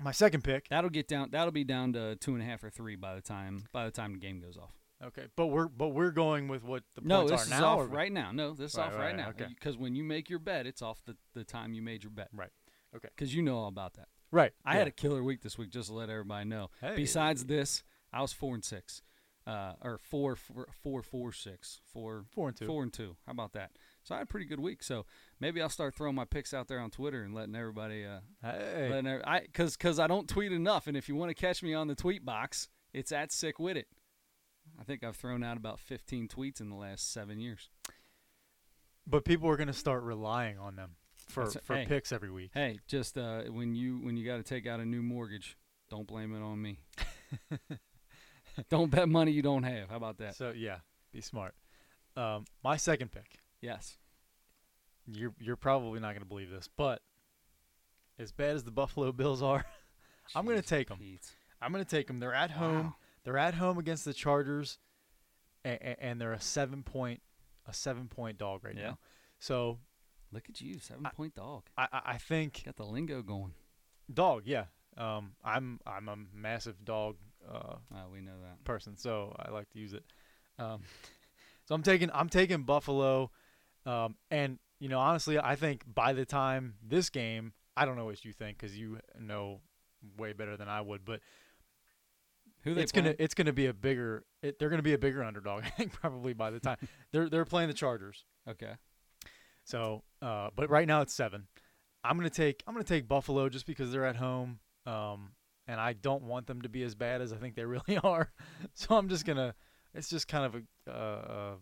my 0.00 0.12
second 0.12 0.42
pick. 0.44 0.68
that'll 0.68 0.90
get 0.90 1.08
down. 1.08 1.30
That'll 1.30 1.52
be 1.52 1.64
down 1.64 1.92
to 1.94 2.16
two 2.16 2.34
and 2.34 2.42
a 2.42 2.46
half 2.46 2.64
or 2.64 2.70
three 2.70 2.96
by 2.96 3.14
the 3.14 3.20
time 3.20 3.64
by 3.72 3.84
the 3.84 3.90
time 3.90 4.12
the 4.12 4.18
game 4.18 4.40
goes 4.40 4.56
off. 4.56 4.72
Okay, 5.04 5.26
but 5.36 5.48
we're 5.48 5.66
but 5.68 5.88
we're 5.88 6.12
going 6.12 6.46
with 6.48 6.62
what 6.62 6.84
the 6.94 7.00
No, 7.02 7.18
points 7.26 7.32
this 7.32 7.40
are 7.40 7.44
is 7.44 7.50
now. 7.60 7.66
off 7.66 7.78
or- 7.80 7.86
right 7.86 8.12
now. 8.12 8.30
No, 8.32 8.52
this 8.54 8.72
is 8.72 8.78
Right, 8.78 8.86
off 8.86 8.94
right, 8.94 9.00
right 9.06 9.16
now. 9.16 9.28
okay. 9.30 9.46
Because 9.48 9.76
when 9.76 9.94
you 9.96 10.04
make 10.04 10.30
your 10.30 10.38
bet, 10.38 10.64
it's 10.66 10.80
off 10.80 11.00
the, 11.04 11.16
the 11.34 11.44
time 11.44 11.72
you 11.72 11.82
made 11.82 12.04
your 12.04 12.12
bet. 12.12 12.28
Right. 12.32 12.50
Okay. 12.94 13.08
Because 13.14 13.34
you 13.34 13.42
know 13.42 13.58
all 13.58 13.68
about 13.68 13.94
that. 13.94 14.08
Right. 14.30 14.52
I 14.64 14.72
yeah. 14.74 14.78
had 14.78 14.86
a 14.88 14.92
killer 14.92 15.22
week 15.24 15.42
this 15.42 15.58
week, 15.58 15.70
just 15.70 15.88
to 15.88 15.94
let 15.94 16.08
everybody 16.08 16.48
know. 16.48 16.70
Hey. 16.80 16.94
Besides 16.96 17.46
this, 17.46 17.82
I 18.12 18.22
was 18.22 18.32
four 18.32 18.54
and 18.54 18.64
six, 18.64 19.02
uh, 19.46 19.72
or 19.82 19.98
four, 19.98 20.36
four, 20.36 20.68
four, 20.82 21.02
four, 21.02 21.32
six, 21.32 21.80
four, 21.92 22.24
four 22.32 22.48
and 22.48 22.56
two. 22.56 22.66
four 22.66 22.82
and 22.84 22.92
two. 22.92 23.16
How 23.26 23.32
about 23.32 23.52
that? 23.54 23.72
So 24.04 24.14
I 24.14 24.18
had 24.18 24.24
a 24.24 24.26
pretty 24.26 24.46
good 24.46 24.60
week. 24.60 24.82
So 24.82 25.06
maybe 25.40 25.62
I'll 25.62 25.68
start 25.68 25.94
throwing 25.94 26.14
my 26.16 26.24
picks 26.24 26.52
out 26.52 26.66
there 26.68 26.80
on 26.80 26.90
Twitter 26.90 27.22
and 27.22 27.34
letting 27.34 27.54
everybody, 27.54 28.04
uh, 28.04 28.20
Hey. 28.42 28.88
letting 28.90 29.06
every, 29.06 29.24
I, 29.24 29.46
cause, 29.52 29.76
cause 29.76 29.98
I 30.00 30.06
don't 30.08 30.28
tweet 30.28 30.52
enough. 30.52 30.86
And 30.88 30.96
if 30.96 31.08
you 31.08 31.14
want 31.14 31.30
to 31.30 31.34
catch 31.34 31.62
me 31.62 31.72
on 31.74 31.86
the 31.86 31.94
tweet 31.94 32.24
box, 32.24 32.68
it's 32.92 33.12
at 33.12 33.30
sick 33.32 33.58
with 33.58 33.76
it. 33.76 33.86
I 34.80 34.84
think 34.84 35.04
I've 35.04 35.16
thrown 35.16 35.42
out 35.44 35.56
about 35.56 35.78
15 35.78 36.28
tweets 36.28 36.60
in 36.60 36.68
the 36.68 36.74
last 36.76 37.12
seven 37.12 37.38
years. 37.38 37.68
But 39.06 39.24
people 39.24 39.48
are 39.48 39.56
going 39.56 39.66
to 39.68 39.72
start 39.72 40.02
relying 40.02 40.58
on 40.58 40.76
them 40.76 40.96
for 41.28 41.44
That's- 41.44 41.64
for 41.64 41.76
hey. 41.76 41.86
picks 41.86 42.12
every 42.12 42.30
week. 42.30 42.50
Hey, 42.54 42.78
just 42.86 43.16
uh, 43.18 43.42
when 43.44 43.74
you 43.74 43.98
when 43.98 44.16
you 44.16 44.24
got 44.26 44.36
to 44.36 44.42
take 44.42 44.66
out 44.66 44.78
a 44.80 44.84
new 44.84 45.02
mortgage, 45.02 45.56
don't 45.90 46.06
blame 46.06 46.34
it 46.34 46.40
on 46.42 46.60
me. 46.62 46.78
don't 48.70 48.90
bet 48.90 49.08
money 49.08 49.32
you 49.32 49.42
don't 49.42 49.62
have. 49.64 49.90
How 49.90 49.96
about 49.96 50.18
that? 50.18 50.36
So 50.36 50.52
yeah, 50.54 50.78
be 51.12 51.20
smart. 51.20 51.54
Um, 52.16 52.44
my 52.62 52.76
second 52.76 53.10
pick. 53.10 53.38
Yes. 53.62 53.96
You're 55.06 55.32
you're 55.40 55.56
probably 55.56 55.98
not 56.00 56.08
going 56.10 56.20
to 56.22 56.26
believe 56.28 56.50
this, 56.50 56.68
but 56.76 57.00
as 58.18 58.30
bad 58.32 58.54
as 58.54 58.62
the 58.64 58.70
Buffalo 58.70 59.10
Bills 59.12 59.42
are, 59.42 59.64
I'm 60.36 60.46
gonna 60.46 60.62
take 60.62 60.88
them. 60.88 60.98
Pete. 60.98 61.26
I'm 61.60 61.72
going 61.72 61.84
to 61.84 61.90
take 61.90 62.06
them. 62.08 62.18
They're 62.18 62.34
at 62.34 62.50
home. 62.50 62.86
Wow. 62.86 62.94
They're 63.24 63.38
at 63.38 63.54
home 63.54 63.78
against 63.78 64.04
the 64.04 64.12
Chargers, 64.12 64.78
and, 65.64 65.78
and 66.00 66.20
they're 66.20 66.32
a 66.32 66.40
seven 66.40 66.82
point 66.82 67.22
a 67.66 67.72
seven 67.72 68.08
point 68.08 68.36
dog 68.38 68.64
right 68.64 68.76
Yeah. 68.76 68.82
now. 68.90 68.98
So 69.38 69.78
Look 70.32 70.44
at 70.48 70.60
you, 70.60 70.78
seven 70.80 71.06
point 71.14 71.34
dog. 71.34 71.64
I, 71.76 71.86
I 71.92 72.00
I 72.14 72.16
think 72.18 72.62
Got 72.64 72.76
the 72.76 72.84
lingo 72.86 73.22
going. 73.22 73.52
dog. 74.12 74.42
Yeah. 74.46 74.64
Um, 74.96 75.32
I'm 75.44 75.78
I'm 75.86 76.08
a 76.08 76.16
massive 76.34 76.84
dog 76.84 77.16
uh, 77.48 77.74
Oh, 77.94 78.08
we 78.12 78.20
know 78.20 78.38
that. 78.42 78.62
person, 78.64 78.96
so 78.96 79.34
I 79.38 79.50
like 79.50 79.68
to 79.70 79.78
use 79.78 79.92
it. 79.94 80.04
Um, 80.58 80.82
so 81.66 81.74
I'm 81.74 81.82
taking 81.82 82.10
I'm 82.14 82.28
taking 82.28 82.62
Buffalo, 82.62 83.30
um, 83.86 84.16
and 84.30 84.58
you 84.80 84.88
know 84.88 84.98
honestly, 84.98 85.38
I 85.38 85.56
think 85.56 85.82
by 85.92 86.12
the 86.12 86.24
time 86.24 86.74
this 86.86 87.10
game, 87.10 87.52
I 87.76 87.84
don't 87.84 87.96
know 87.96 88.04
what 88.04 88.24
you 88.24 88.32
think 88.32 88.58
because 88.58 88.76
you 88.76 88.98
know 89.18 89.60
way 90.16 90.32
better 90.32 90.56
than 90.56 90.68
I 90.68 90.80
would, 90.80 91.04
but 91.04 91.20
Who 92.64 92.74
it's 92.74 92.92
gonna 92.92 93.14
it's 93.18 93.34
gonna 93.34 93.52
be 93.52 93.66
a 93.66 93.74
bigger 93.74 94.24
it, 94.42 94.58
they're 94.58 94.70
gonna 94.70 94.82
be 94.82 94.94
a 94.94 94.98
bigger 94.98 95.22
underdog. 95.22 95.64
I 95.66 95.70
think 95.70 95.92
probably 95.92 96.32
by 96.32 96.50
the 96.50 96.60
time 96.60 96.76
they're 97.12 97.28
they're 97.28 97.44
playing 97.44 97.68
the 97.68 97.74
Chargers. 97.74 98.24
Okay. 98.48 98.74
So, 99.64 100.02
uh, 100.20 100.50
but 100.56 100.70
right 100.70 100.88
now 100.88 101.02
it's 101.02 101.14
seven. 101.14 101.46
I'm 102.04 102.16
gonna 102.16 102.30
take 102.30 102.62
I'm 102.66 102.74
gonna 102.74 102.84
take 102.84 103.06
Buffalo 103.08 103.48
just 103.48 103.66
because 103.66 103.92
they're 103.92 104.06
at 104.06 104.16
home, 104.16 104.58
um, 104.86 105.32
and 105.68 105.80
I 105.80 105.92
don't 105.92 106.24
want 106.24 106.46
them 106.46 106.62
to 106.62 106.68
be 106.68 106.82
as 106.82 106.94
bad 106.94 107.20
as 107.20 107.32
I 107.32 107.36
think 107.36 107.54
they 107.54 107.64
really 107.76 107.98
are. 108.02 108.32
So 108.74 108.96
I'm 108.96 109.08
just 109.08 109.24
gonna. 109.24 109.54
It's 109.94 110.08
just 110.08 110.26
kind 110.26 110.46
of 110.46 110.62
a 110.88 110.90
uh, 110.90 111.54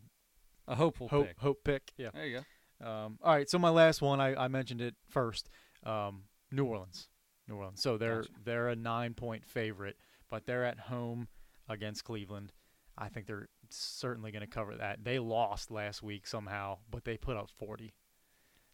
A 0.71 0.77
hopeful 0.77 1.09
hope 1.09 1.27
pick. 1.27 1.39
hope 1.39 1.65
pick. 1.65 1.93
Yeah. 1.99 2.11
There 2.15 2.27
you 2.27 2.41
go. 2.81 2.87
Um, 2.89 3.19
all 3.23 3.35
right. 3.35 3.49
So 3.51 3.59
my 3.59 3.69
last 3.71 4.01
one, 4.01 4.21
I, 4.21 4.35
I 4.45 4.49
mentioned 4.49 4.81
it 4.81 4.95
first. 5.09 5.51
Um, 5.85 6.23
New 6.51 6.65
Orleans. 6.65 7.09
New 7.49 7.57
Orleans. 7.57 7.83
So 7.83 7.99
they're 7.99 8.23
Gotcha. 8.23 8.33
they're 8.45 8.69
a 8.69 8.77
nine 8.77 9.15
point 9.15 9.45
favorite, 9.45 9.97
but 10.31 10.47
they're 10.47 10.65
at 10.65 10.79
home 10.79 11.29
against 11.69 12.05
Cleveland. 12.05 12.53
I 12.97 13.09
think 13.09 13.27
they're 13.27 13.49
certainly 13.71 14.31
going 14.31 14.43
to 14.43 14.47
cover 14.47 14.77
that. 14.77 15.05
They 15.05 15.19
lost 15.19 15.71
last 15.71 16.03
week 16.03 16.27
somehow, 16.27 16.79
but 16.91 17.05
they 17.05 17.17
put 17.17 17.37
up 17.37 17.49
40. 17.59 17.95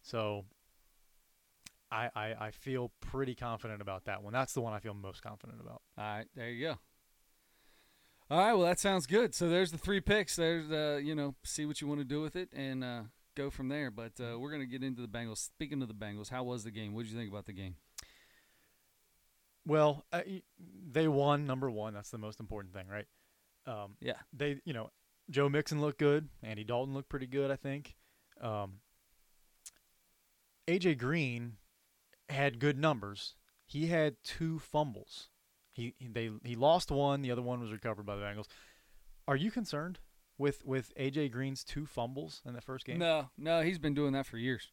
So 0.01 0.45
I, 1.91 2.09
I 2.15 2.35
I 2.47 2.51
feel 2.51 2.91
pretty 2.99 3.35
confident 3.35 3.81
about 3.81 4.05
that 4.05 4.21
one. 4.23 4.33
That's 4.33 4.53
the 4.53 4.61
one 4.61 4.73
I 4.73 4.79
feel 4.79 4.93
most 4.93 5.21
confident 5.21 5.59
about. 5.61 5.81
All 5.97 6.03
right, 6.03 6.25
there 6.35 6.49
you 6.49 6.67
go. 6.67 6.75
All 8.29 8.37
right, 8.39 8.53
well 8.53 8.65
that 8.67 8.79
sounds 8.79 9.05
good. 9.07 9.33
So 9.33 9.47
there's 9.47 9.71
the 9.71 9.77
three 9.77 10.01
picks. 10.01 10.35
There's 10.35 10.69
uh, 10.71 10.99
you 11.01 11.15
know, 11.15 11.35
see 11.43 11.65
what 11.65 11.79
you 11.81 11.87
want 11.87 12.01
to 12.01 12.05
do 12.05 12.21
with 12.21 12.35
it 12.35 12.49
and 12.53 12.83
uh, 12.83 13.01
go 13.35 13.49
from 13.49 13.69
there. 13.69 13.89
But 13.89 14.13
uh, 14.19 14.37
we're 14.37 14.51
gonna 14.51 14.65
get 14.65 14.83
into 14.83 15.01
the 15.01 15.07
Bengals. 15.07 15.37
Speaking 15.37 15.81
of 15.81 15.87
the 15.87 15.93
Bengals, 15.93 16.29
how 16.29 16.43
was 16.43 16.63
the 16.63 16.71
game? 16.71 16.93
What 16.93 17.03
did 17.03 17.11
you 17.11 17.17
think 17.17 17.31
about 17.31 17.45
the 17.45 17.53
game? 17.53 17.75
Well, 19.65 20.05
y- 20.13 20.43
they 20.91 21.07
won 21.07 21.45
number 21.45 21.69
one. 21.69 21.93
That's 21.93 22.09
the 22.09 22.17
most 22.17 22.39
important 22.39 22.73
thing, 22.73 22.87
right? 22.87 23.05
Um, 23.65 23.95
Yeah. 23.99 24.13
they, 24.31 24.61
you 24.63 24.71
know, 24.73 24.91
Joe 25.29 25.49
Mixon 25.49 25.81
looked 25.81 25.99
good. 25.99 26.29
Andy 26.41 26.63
Dalton 26.63 26.93
looked 26.93 27.09
pretty 27.09 27.27
good, 27.27 27.51
I 27.51 27.57
think. 27.57 27.95
Um, 28.39 28.79
AJ 30.69 30.97
Green 30.99 31.57
had 32.29 32.59
good 32.59 32.77
numbers. 32.77 33.35
He 33.65 33.87
had 33.87 34.15
two 34.23 34.57
fumbles. 34.59 35.27
He 35.77 35.93
he- 35.99 36.07
they 36.07 36.29
he 36.43 36.55
lost 36.55 36.91
one. 36.91 37.21
The 37.21 37.31
other 37.31 37.41
one 37.41 37.59
was 37.61 37.71
recovered 37.71 38.05
by 38.05 38.15
the 38.15 38.21
Bengals. 38.23 38.47
Are 39.27 39.35
you 39.35 39.51
concerned 39.51 39.99
with 40.37 40.65
with 40.65 40.91
AJ 40.97 41.31
Green's 41.31 41.63
two 41.63 41.85
fumbles 41.85 42.41
in 42.45 42.53
the 42.53 42.61
first 42.61 42.83
game? 42.85 42.97
No, 42.99 43.29
no, 43.37 43.61
he's 43.61 43.79
been 43.79 43.93
doing 43.93 44.11
that 44.13 44.25
for 44.25 44.37
years. 44.37 44.71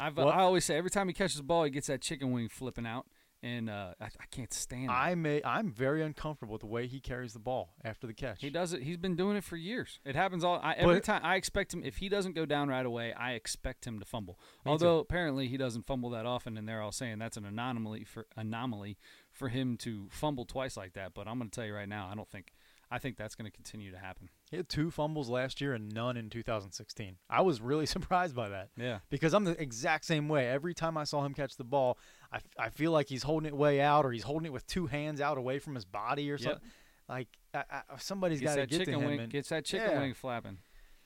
I've 0.00 0.16
Well- 0.16 0.28
I 0.30 0.40
always 0.40 0.64
say 0.64 0.76
every 0.76 0.90
time 0.90 1.06
he 1.08 1.14
catches 1.14 1.36
the 1.36 1.42
ball, 1.42 1.64
he 1.64 1.70
gets 1.70 1.86
that 1.88 2.00
chicken 2.00 2.30
wing 2.32 2.48
flipping 2.48 2.86
out, 2.86 3.06
and 3.42 3.68
uh, 3.68 3.94
I, 4.00 4.04
I 4.06 4.26
can't 4.30 4.52
stand 4.52 4.84
it. 4.84 4.90
I 4.90 5.16
may 5.16 5.42
I'm 5.44 5.72
very 5.72 6.02
uncomfortable 6.02 6.52
with 6.52 6.60
the 6.60 6.66
way 6.68 6.86
he 6.86 7.00
carries 7.00 7.32
the 7.32 7.40
ball 7.40 7.74
after 7.84 8.06
the 8.06 8.14
catch. 8.14 8.40
He 8.40 8.48
does 8.50 8.72
it. 8.72 8.82
He's 8.84 8.96
been 8.96 9.16
doing 9.16 9.36
it 9.36 9.42
for 9.42 9.56
years. 9.56 9.98
It 10.04 10.14
happens 10.14 10.44
all 10.44 10.60
I, 10.62 10.74
every 10.74 10.96
But- 10.96 11.04
time. 11.04 11.20
I 11.24 11.34
expect 11.34 11.74
him 11.74 11.82
if 11.84 11.96
he 11.96 12.08
doesn't 12.08 12.34
go 12.34 12.46
down 12.46 12.68
right 12.68 12.86
away. 12.86 13.12
I 13.12 13.32
expect 13.32 13.86
him 13.86 13.98
to 13.98 14.04
fumble. 14.04 14.34
too. 14.62 14.70
Although 14.70 15.00
apparently 15.00 15.48
he 15.48 15.56
doesn't 15.56 15.84
fumble 15.86 16.10
that 16.10 16.26
often, 16.26 16.56
and 16.56 16.68
they're 16.68 16.80
all 16.80 16.92
saying 16.92 17.18
that's 17.18 17.36
an 17.36 17.44
anomaly 17.44 18.04
for 18.04 18.26
anomaly 18.36 18.98
for 19.38 19.48
him 19.48 19.76
to 19.78 20.08
fumble 20.10 20.44
twice 20.44 20.76
like 20.76 20.92
that. 20.94 21.14
But 21.14 21.26
I'm 21.28 21.38
going 21.38 21.48
to 21.50 21.54
tell 21.54 21.64
you 21.66 21.74
right 21.74 21.88
now, 21.88 22.08
I 22.10 22.14
don't 22.14 22.28
think. 22.28 22.52
I 22.90 22.98
think 22.98 23.18
that's 23.18 23.34
going 23.34 23.44
to 23.44 23.54
continue 23.54 23.90
to 23.90 23.98
happen. 23.98 24.30
He 24.50 24.56
had 24.56 24.66
two 24.70 24.90
fumbles 24.90 25.28
last 25.28 25.60
year 25.60 25.74
and 25.74 25.92
none 25.92 26.16
in 26.16 26.30
2016. 26.30 27.16
I 27.28 27.42
was 27.42 27.60
really 27.60 27.84
surprised 27.96 28.34
by 28.34 28.48
that 28.48 28.70
Yeah. 28.78 29.00
because 29.10 29.34
I'm 29.34 29.44
the 29.44 29.60
exact 29.60 30.06
same 30.06 30.26
way. 30.26 30.48
Every 30.48 30.72
time 30.72 30.96
I 30.96 31.04
saw 31.04 31.22
him 31.22 31.34
catch 31.34 31.56
the 31.58 31.64
ball, 31.64 31.98
I, 32.32 32.36
f- 32.36 32.46
I 32.58 32.68
feel 32.70 32.90
like 32.90 33.06
he's 33.10 33.22
holding 33.24 33.46
it 33.46 33.54
way 33.54 33.82
out 33.82 34.06
or 34.06 34.10
he's 34.12 34.22
holding 34.22 34.46
it 34.46 34.54
with 34.54 34.66
two 34.66 34.86
hands 34.86 35.20
out 35.20 35.36
away 35.36 35.58
from 35.58 35.74
his 35.74 35.84
body 35.84 36.30
or 36.30 36.36
Yep. 36.36 36.40
something. 36.40 36.62
Like 37.10 37.28
I, 37.52 37.64
I, 37.70 37.82
somebody's 37.98 38.40
got 38.40 38.54
to 38.54 38.62
get 38.62 38.70
to 38.70 38.78
chicken 38.78 38.94
him. 39.02 39.06
wing. 39.06 39.20
and- 39.20 39.30
Gets 39.32 39.50
that 39.50 39.66
chicken 39.66 39.90
Yeah. 39.90 40.00
wing 40.00 40.14
flapping. 40.14 40.56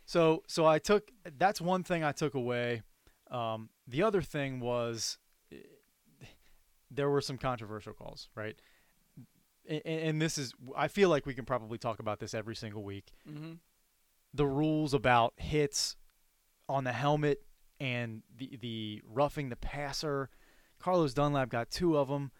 So 0.07 0.45
so 0.47 0.65
I 0.65 0.79
took 0.79 1.11
that's 1.37 1.61
one 1.61 1.83
thing 1.83 2.05
I 2.05 2.13
took 2.13 2.35
away. 2.35 2.83
Um, 3.29 3.71
the 3.89 4.05
other 4.05 4.23
thing 4.23 4.61
was 4.61 5.19
there 6.93 7.09
were 7.11 7.21
some 7.21 7.39
controversial 7.39 7.93
calls, 7.93 8.29
right? 8.35 8.57
And, 9.69 9.83
and 9.87 10.23
this 10.23 10.39
is 10.39 10.53
I 10.77 10.89
feel 10.89 11.09
like 11.09 11.25
we 11.27 11.35
can 11.35 11.45
probably 11.45 11.79
talk 11.79 11.99
about 12.01 12.19
this 12.21 12.35
every 12.35 12.57
single 12.57 12.83
week. 12.83 13.13
Mm-hmm. 13.29 13.53
the 14.35 14.47
rules 14.47 14.93
about 14.95 15.35
hits 15.37 15.97
on 16.69 16.85
the 16.85 16.93
helmet 16.93 17.43
and 17.81 18.23
the 18.37 18.57
the 18.61 19.03
roughing 19.07 19.49
the 19.49 19.57
passer. 19.57 20.31
Carlos 20.81 21.15
Dunlap 21.15 21.49
got 21.49 21.71
two 21.71 21.97
of 21.97 22.09
them. 22.09 22.33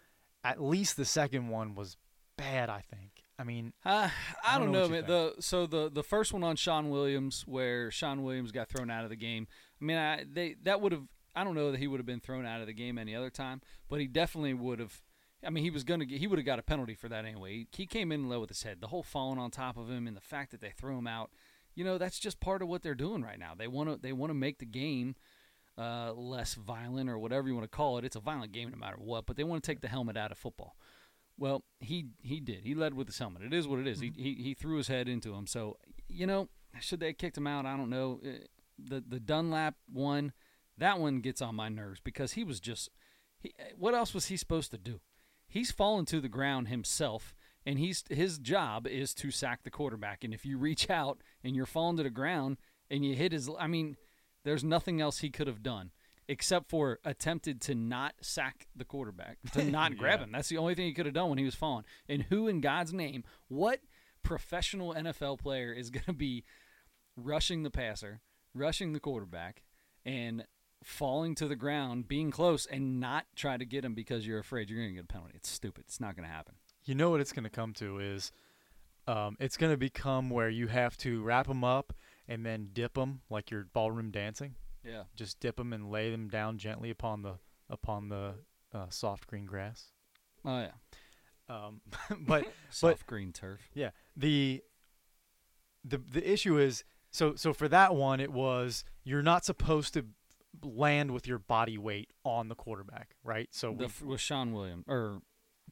At 0.43 0.61
least 0.61 0.97
the 0.97 1.05
second 1.05 1.47
one 1.47 1.75
was 1.75 1.95
bad. 2.37 2.69
I 2.69 2.81
think. 2.81 3.11
I 3.39 3.43
mean, 3.45 3.73
Uh, 3.85 4.09
I, 4.43 4.55
I 4.55 4.57
don't 4.59 4.71
don't 4.71 4.73
know 4.73 4.83
know, 4.83 4.89
man. 4.89 5.05
The 5.07 5.35
so 5.39 5.65
the 5.65 5.89
the 5.89 6.03
first 6.03 6.33
one 6.33 6.43
on 6.43 6.55
Shawn 6.57 6.89
Williams, 6.89 7.45
where 7.47 7.89
Shawn 7.89 8.23
Williams 8.23 8.51
got 8.51 8.67
thrown 8.69 8.91
out 8.91 9.05
of 9.05 9.09
the 9.09 9.15
game. 9.15 9.47
I 9.81 9.85
mean, 9.85 9.97
I 9.97 10.23
they 10.29 10.55
that 10.63 10.81
would 10.81 10.91
have. 10.91 11.07
I 11.35 11.43
don't 11.43 11.55
know 11.55 11.71
that 11.71 11.79
he 11.79 11.87
would 11.87 11.99
have 11.99 12.05
been 12.05 12.19
thrown 12.19 12.45
out 12.45 12.61
of 12.61 12.67
the 12.67 12.73
game 12.73 12.97
any 12.97 13.15
other 13.15 13.29
time, 13.29 13.61
but 13.89 13.99
he 13.99 14.07
definitely 14.07 14.53
would 14.53 14.79
have. 14.79 15.01
I 15.45 15.49
mean, 15.49 15.63
he 15.63 15.71
was 15.71 15.83
gonna 15.83 16.05
get. 16.05 16.19
He 16.19 16.27
would 16.27 16.39
have 16.39 16.45
got 16.45 16.59
a 16.59 16.63
penalty 16.63 16.95
for 16.95 17.09
that 17.09 17.25
anyway. 17.25 17.51
He, 17.53 17.67
he 17.71 17.85
came 17.85 18.11
in 18.11 18.29
low 18.29 18.39
with 18.39 18.49
his 18.49 18.63
head. 18.63 18.81
The 18.81 18.87
whole 18.87 19.03
falling 19.03 19.39
on 19.39 19.51
top 19.51 19.77
of 19.77 19.89
him 19.89 20.07
and 20.07 20.15
the 20.15 20.21
fact 20.21 20.51
that 20.51 20.61
they 20.61 20.71
threw 20.71 20.97
him 20.97 21.07
out. 21.07 21.31
You 21.75 21.83
know, 21.83 21.97
that's 21.97 22.19
just 22.19 22.39
part 22.39 22.61
of 22.61 22.67
what 22.67 22.83
they're 22.83 22.95
doing 22.95 23.23
right 23.23 23.39
now. 23.39 23.53
They 23.57 23.67
want 23.67 23.89
to. 23.89 23.97
They 23.97 24.13
want 24.13 24.29
to 24.29 24.35
make 24.35 24.59
the 24.59 24.65
game. 24.65 25.15
Uh, 25.75 26.13
less 26.13 26.53
violent 26.53 27.09
or 27.09 27.17
whatever 27.17 27.47
you 27.47 27.55
want 27.55 27.63
to 27.63 27.75
call 27.75 27.97
it. 27.97 28.05
It's 28.05 28.15
a 28.15 28.19
violent 28.19 28.51
game 28.51 28.69
no 28.69 28.77
matter 28.77 28.97
what, 28.99 29.25
but 29.25 29.37
they 29.37 29.43
want 29.43 29.63
to 29.63 29.67
take 29.67 29.81
the 29.81 29.87
helmet 29.87 30.15
out 30.15 30.31
of 30.31 30.37
football. 30.37 30.75
Well, 31.35 31.63
he 31.79 32.09
he 32.21 32.39
did. 32.39 32.63
He 32.63 32.75
led 32.75 32.93
with 32.93 33.07
his 33.07 33.17
helmet. 33.17 33.41
It 33.41 33.55
is 33.55 33.67
what 33.67 33.79
it 33.79 33.87
is. 33.87 33.99
He, 33.99 34.13
he 34.15 34.35
he 34.35 34.53
threw 34.53 34.77
his 34.77 34.87
head 34.87 35.09
into 35.09 35.33
him. 35.33 35.47
So 35.47 35.77
you 36.07 36.27
know, 36.27 36.49
should 36.79 36.99
they 36.99 37.07
have 37.07 37.17
kicked 37.17 37.35
him 37.39 37.47
out? 37.47 37.65
I 37.65 37.75
don't 37.75 37.89
know. 37.89 38.19
Uh, 38.23 38.45
The 38.77 39.03
the 39.07 39.19
Dunlap 39.19 39.73
one, 39.91 40.33
that 40.83 40.99
one 40.99 41.19
gets 41.19 41.41
on 41.41 41.55
my 41.55 41.69
nerves 41.69 41.99
because 42.03 42.33
he 42.33 42.43
was 42.43 42.59
just. 42.59 42.89
He, 43.39 43.53
what 43.77 43.93
else 43.93 44.13
was 44.13 44.27
he 44.27 44.37
supposed 44.37 44.71
to 44.71 44.77
do? 44.77 44.99
He's 45.47 45.71
fallen 45.71 46.05
to 46.05 46.19
the 46.19 46.29
ground 46.29 46.67
himself, 46.67 47.35
and 47.65 47.79
he's 47.79 48.03
his 48.09 48.37
job 48.37 48.85
is 48.85 49.13
to 49.15 49.31
sack 49.31 49.63
the 49.63 49.71
quarterback. 49.71 50.23
And 50.23 50.33
if 50.33 50.45
you 50.45 50.57
reach 50.57 50.89
out 50.89 51.21
and 51.43 51.55
you're 51.55 51.65
falling 51.65 51.97
to 51.97 52.03
the 52.03 52.09
ground 52.09 52.57
and 52.89 53.05
you 53.05 53.15
hit 53.15 53.31
his, 53.31 53.49
I 53.57 53.67
mean, 53.67 53.95
there's 54.43 54.63
nothing 54.63 54.99
else 54.99 55.19
he 55.19 55.29
could 55.29 55.47
have 55.47 55.63
done 55.63 55.91
except 56.27 56.69
for 56.69 56.99
attempted 57.03 57.61
to 57.61 57.75
not 57.75 58.13
sack 58.21 58.67
the 58.75 58.85
quarterback, 58.85 59.37
to 59.53 59.63
not 59.71 59.97
grab 59.97 60.19
him. 60.19 60.31
That's 60.31 60.49
the 60.49 60.57
only 60.57 60.75
thing 60.75 60.85
he 60.85 60.93
could 60.93 61.05
have 61.05 61.15
done 61.15 61.29
when 61.29 61.37
he 61.37 61.45
was 61.45 61.55
falling. 61.55 61.85
And 62.07 62.23
who 62.23 62.47
in 62.47 62.61
God's 62.61 62.93
name, 62.93 63.23
what 63.47 63.79
professional 64.23 64.93
NFL 64.93 65.39
player 65.39 65.73
is 65.73 65.89
going 65.89 66.05
to 66.05 66.13
be 66.13 66.43
rushing 67.15 67.63
the 67.63 67.71
passer, 67.71 68.21
rushing 68.53 68.93
the 68.93 68.99
quarterback, 68.99 69.63
and 70.05 70.45
falling 70.83 71.35
to 71.35 71.47
the 71.47 71.55
ground, 71.55 72.07
being 72.07 72.31
close, 72.31 72.65
and 72.65 72.99
not 72.99 73.25
try 73.35 73.57
to 73.57 73.65
get 73.65 73.83
him 73.85 73.93
because 73.93 74.25
you're 74.27 74.39
afraid 74.39 74.69
you're 74.69 74.79
going 74.79 74.89
to 74.89 74.95
get 74.95 75.03
a 75.03 75.07
penalty? 75.07 75.33
It's 75.35 75.49
stupid. 75.49 75.85
It's 75.87 75.99
not 75.99 76.15
going 76.15 76.27
to 76.27 76.33
happen. 76.33 76.55
you 76.85 76.95
know 76.95 77.09
what 77.09 77.21
it's 77.21 77.31
going 77.31 77.43
to 77.45 77.49
come 77.49 77.73
to 77.73 77.99
is, 77.99 78.31
um, 79.07 79.35
it's 79.39 79.57
going 79.57 79.71
to 79.71 79.77
become 79.77 80.29
where 80.29 80.49
you 80.49 80.67
have 80.67 80.95
to 80.97 81.21
wrap 81.23 81.47
them 81.47 81.63
up 81.63 81.93
and 82.27 82.45
then 82.45 82.69
dip 82.73 82.93
them 82.93 83.21
like 83.29 83.51
you're 83.51 83.67
ballroom 83.73 84.11
dancing. 84.11 84.55
Yeah. 84.83 85.03
Just 85.15 85.39
dip 85.39 85.57
them 85.57 85.73
and 85.73 85.89
lay 85.91 86.11
them 86.11 86.27
down 86.29 86.57
gently 86.57 86.89
upon 86.89 87.21
the 87.21 87.35
upon 87.69 88.09
the 88.09 88.35
uh, 88.73 88.85
soft 88.89 89.27
green 89.27 89.45
grass. 89.45 89.87
Oh 90.45 90.59
yeah. 90.59 90.71
Um, 91.49 91.81
but 92.27 92.45
Soft 92.69 93.05
green 93.07 93.31
turf. 93.31 93.61
Yeah. 93.73 93.91
The 94.15 94.61
the 95.83 95.97
the 95.97 96.29
issue 96.31 96.57
is 96.57 96.83
so 97.11 97.35
so 97.35 97.53
for 97.53 97.67
that 97.67 97.95
one 97.95 98.19
it 98.19 98.31
was 98.31 98.83
you're 99.03 99.21
not 99.21 99.43
supposed 99.45 99.93
to 99.95 100.05
land 100.61 101.11
with 101.11 101.27
your 101.27 101.39
body 101.39 101.77
weight 101.77 102.11
on 102.23 102.47
the 102.47 102.55
quarterback, 102.55 103.15
right? 103.23 103.47
So 103.51 103.73
The, 103.73 103.89
we, 104.01 104.07
with 104.09 104.21
Shawn 104.21 104.53
Williams 104.53 104.85
or 104.87 105.19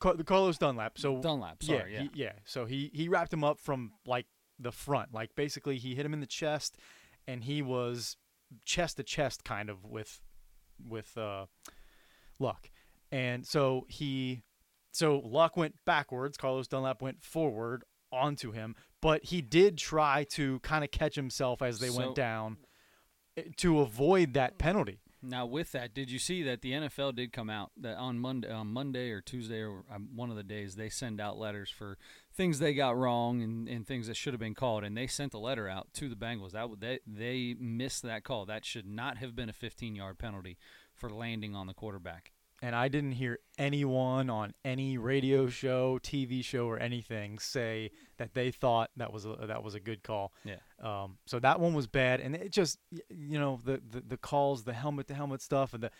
the 0.02 0.24
Carlos 0.24 0.58
Dunlap. 0.58 0.98
So 0.98 1.22
Dunlap. 1.22 1.64
Sorry. 1.64 1.94
Yeah. 1.94 2.02
he, 2.02 2.10
yeah. 2.14 2.32
So 2.46 2.66
he 2.66 2.90
he 2.94 3.08
wrapped 3.08 3.32
him 3.34 3.44
up 3.44 3.60
from 3.60 3.92
like 4.06 4.26
the 4.60 4.72
front, 4.72 5.14
like 5.14 5.36
basically 5.36 5.78
he 5.78 5.96
hit 5.96 6.06
him 6.06 6.14
in 6.14 6.20
the 6.20 6.26
chest, 6.28 6.78
and 7.28 7.44
he 7.44 7.62
was 7.62 8.18
chest 8.66 8.98
to 8.98 9.04
chest 9.04 9.44
kind 9.44 9.70
of 9.70 9.86
with 9.86 10.20
with 10.88 11.18
uh, 11.18 11.46
Luck, 12.40 12.70
and 13.12 13.46
so 13.46 13.86
he 13.88 14.44
so 14.92 15.20
Luck 15.20 15.56
went 15.56 15.76
backwards, 15.86 16.38
Carlos 16.38 16.68
Dunlap 16.68 17.02
went 17.02 17.24
forward 17.24 17.84
onto 18.12 18.52
him, 18.52 18.76
but 19.02 19.24
he 19.26 19.42
did 19.42 19.78
try 19.78 20.26
to 20.32 20.60
kind 20.60 20.84
of 20.84 20.92
catch 20.92 21.16
himself 21.16 21.62
as 21.62 21.80
they 21.80 21.88
So- 21.88 21.98
went 22.00 22.16
down 22.16 22.58
to 23.58 23.80
avoid 23.80 24.34
that 24.34 24.58
penalty. 24.58 25.00
Now, 25.24 25.46
with 25.46 25.72
that, 25.74 25.94
did 25.94 26.10
you 26.10 26.18
see 26.18 26.42
that 26.44 26.62
the 26.62 26.72
NFL 26.72 27.16
did 27.16 27.32
come 27.32 27.50
out 27.50 27.72
that 27.78 27.96
on 27.98 28.18
Monday, 28.18 28.52
on 28.52 28.68
Monday 28.68 29.12
or 29.12 29.22
Tuesday 29.22 29.62
or 29.62 29.84
um, 29.94 30.10
one 30.16 30.32
of 30.32 30.36
the 30.36 30.44
days 30.44 30.76
they 30.76 30.90
send 30.90 31.22
out 31.22 31.38
letters 31.38 31.70
for 31.70 32.00
things 32.34 32.58
they 32.58 32.74
got 32.74 32.98
wrong 32.98 33.44
and, 33.44 33.70
and 33.70 33.86
things 33.86 34.08
that 34.08 34.18
should 34.18 34.34
have 34.34 34.40
been 34.40 34.56
called, 34.56 34.84
and 34.84 34.98
they 34.98 35.06
sent 35.06 35.36
a 35.36 35.38
letter 35.38 35.70
out 35.70 35.94
to 35.94 36.10
the 36.10 36.16
Bengals. 36.16 36.54
That 36.54 36.70
they 36.80 37.00
they 37.06 37.56
missed 37.60 38.02
that 38.02 38.24
call. 38.24 38.48
That 38.48 38.66
should 38.66 38.88
not 38.88 39.18
have 39.18 39.36
been 39.36 39.50
a 39.50 39.54
15 39.54 39.96
yard 39.96 40.18
penalty 40.18 40.58
for 40.96 41.10
landing 41.10 41.56
on 41.56 41.68
the 41.68 41.74
quarterback. 41.76 42.32
And 42.62 42.76
I 42.76 42.88
didn't 42.88 43.14
hear 43.14 43.40
anyone 43.58 44.30
on 44.30 44.54
any 44.64 44.98
radio 44.98 45.48
show, 45.48 46.00
TV 46.02 46.44
show, 46.44 46.68
or 46.68 46.78
anything 46.78 47.40
say 47.40 47.92
that 48.18 48.34
they 48.34 48.52
thought 48.52 48.92
that 48.98 49.12
was 49.12 49.26
a 49.26 49.36
that 49.48 49.64
was 49.64 49.74
a 49.74 49.80
good 49.80 50.04
call. 50.04 50.32
Yeah. 50.44 50.56
Um, 50.82 51.18
so 51.26 51.40
that 51.40 51.60
one 51.60 51.74
was 51.74 51.88
bad, 51.88 52.20
and 52.20 52.36
it 52.36 52.52
just 52.52 52.80
you 53.10 53.40
know 53.40 53.60
the 53.64 53.82
the, 53.90 54.02
the 54.02 54.18
calls, 54.18 54.64
the 54.64 54.74
helmet 54.74 55.08
to 55.08 55.14
helmet 55.14 55.42
stuff, 55.42 55.74
and 55.74 55.84
the 55.84 55.92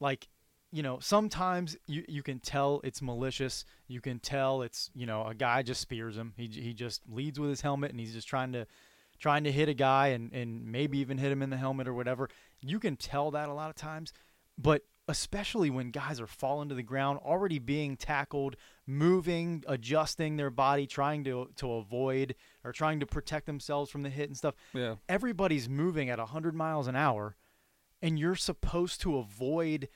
like. 0.00 0.28
You 0.72 0.82
know, 0.82 0.98
sometimes 0.98 1.76
you, 1.86 2.04
you 2.08 2.24
can 2.24 2.40
tell 2.40 2.80
it's 2.82 3.00
malicious. 3.00 3.64
You 3.86 4.00
can 4.00 4.18
tell 4.18 4.62
it's 4.62 4.90
you 4.92 5.06
know 5.06 5.24
a 5.24 5.32
guy 5.32 5.62
just 5.62 5.80
spears 5.80 6.16
him. 6.16 6.32
He 6.36 6.48
he 6.48 6.74
just 6.74 7.02
leads 7.08 7.38
with 7.38 7.48
his 7.50 7.60
helmet, 7.60 7.92
and 7.92 8.00
he's 8.00 8.12
just 8.12 8.26
trying 8.26 8.50
to 8.54 8.66
trying 9.20 9.44
to 9.44 9.52
hit 9.52 9.68
a 9.68 9.74
guy 9.74 10.08
and, 10.08 10.32
and 10.32 10.66
maybe 10.66 10.98
even 10.98 11.18
hit 11.18 11.30
him 11.30 11.42
in 11.42 11.50
the 11.50 11.56
helmet 11.56 11.86
or 11.86 11.94
whatever. 11.94 12.28
You 12.60 12.80
can 12.80 12.96
tell 12.96 13.30
that 13.30 13.48
a 13.48 13.54
lot 13.54 13.70
of 13.70 13.76
times, 13.76 14.12
but 14.58 14.82
especially 15.08 15.70
when 15.70 15.90
guys 15.90 16.20
are 16.20 16.26
falling 16.26 16.68
to 16.68 16.74
the 16.74 16.82
ground, 16.82 17.18
already 17.24 17.58
being 17.58 17.96
tackled, 17.96 18.56
moving, 18.86 19.62
adjusting 19.66 20.36
their 20.36 20.50
body, 20.50 20.86
trying 20.86 21.24
to 21.24 21.50
to 21.56 21.72
avoid 21.74 22.34
or 22.64 22.72
trying 22.72 23.00
to 23.00 23.06
protect 23.06 23.46
themselves 23.46 23.90
from 23.90 24.02
the 24.02 24.10
hit 24.10 24.28
and 24.28 24.36
stuff. 24.36 24.54
Yeah. 24.72 24.96
Everybody's 25.08 25.68
moving 25.68 26.08
at 26.08 26.18
100 26.18 26.54
miles 26.54 26.86
an 26.86 26.96
hour 26.96 27.36
and 28.02 28.18
you're 28.18 28.34
supposed 28.34 29.00
to 29.02 29.18
avoid 29.18 29.88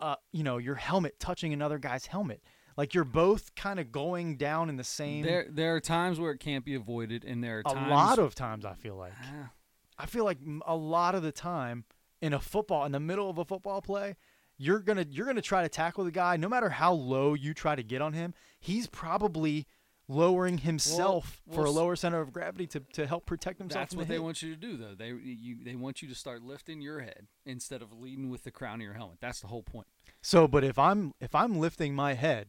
uh, 0.00 0.16
you 0.32 0.42
know, 0.42 0.58
your 0.58 0.74
helmet 0.74 1.18
touching 1.18 1.52
another 1.52 1.78
guy's 1.78 2.06
helmet. 2.06 2.42
Like 2.76 2.92
you're 2.92 3.04
both 3.04 3.54
kind 3.54 3.78
of 3.78 3.92
going 3.92 4.36
down 4.36 4.68
in 4.68 4.76
the 4.76 4.84
same. 4.84 5.22
There 5.22 5.46
there 5.48 5.76
are 5.76 5.80
times 5.80 6.18
where 6.18 6.32
it 6.32 6.40
can't 6.40 6.64
be 6.64 6.74
avoided, 6.74 7.24
and 7.24 7.42
there 7.42 7.58
are 7.58 7.60
a 7.60 7.74
times 7.74 7.90
lot 7.90 8.18
of 8.18 8.34
times, 8.34 8.64
I 8.64 8.74
feel 8.74 8.96
like. 8.96 9.12
Ah, 9.22 9.50
I 9.96 10.06
feel 10.06 10.24
like 10.24 10.38
a 10.66 10.74
lot 10.74 11.14
of 11.14 11.22
the 11.22 11.30
time 11.30 11.84
in 12.20 12.32
a 12.32 12.40
football, 12.40 12.84
in 12.84 12.92
the 12.92 13.00
middle 13.00 13.30
of 13.30 13.38
a 13.38 13.44
football 13.44 13.80
play, 13.80 14.16
you're 14.56 14.80
gonna 14.80 15.06
you're 15.10 15.26
gonna 15.26 15.42
try 15.42 15.62
to 15.62 15.68
tackle 15.68 16.04
the 16.04 16.10
guy. 16.10 16.36
No 16.36 16.48
matter 16.48 16.70
how 16.70 16.92
low 16.92 17.34
you 17.34 17.54
try 17.54 17.74
to 17.74 17.82
get 17.82 18.00
on 18.02 18.12
him, 18.12 18.34
he's 18.60 18.86
probably 18.86 19.66
lowering 20.08 20.58
himself 20.58 21.40
well, 21.46 21.56
for 21.56 21.64
a 21.64 21.70
lower 21.70 21.96
center 21.96 22.20
of 22.20 22.32
gravity 22.32 22.66
to, 22.66 22.80
to 22.92 23.06
help 23.06 23.24
protect 23.24 23.58
himself. 23.58 23.82
That's 23.82 23.96
what 23.96 24.08
the 24.08 24.14
they 24.14 24.18
want 24.18 24.42
you 24.42 24.54
to 24.54 24.60
do, 24.60 24.76
though. 24.76 24.94
They 24.94 25.08
you 25.08 25.56
they 25.62 25.74
want 25.74 26.02
you 26.02 26.08
to 26.08 26.14
start 26.14 26.42
lifting 26.42 26.80
your 26.80 27.00
head 27.00 27.26
instead 27.46 27.82
of 27.82 27.92
leading 27.92 28.30
with 28.30 28.44
the 28.44 28.50
crown 28.50 28.76
of 28.76 28.82
your 28.82 28.94
helmet. 28.94 29.18
That's 29.20 29.40
the 29.40 29.48
whole 29.48 29.62
point. 29.62 29.86
So, 30.22 30.46
but 30.46 30.64
if 30.64 30.78
I'm 30.78 31.14
if 31.20 31.34
I'm 31.34 31.58
lifting 31.58 31.94
my 31.94 32.14
head 32.14 32.48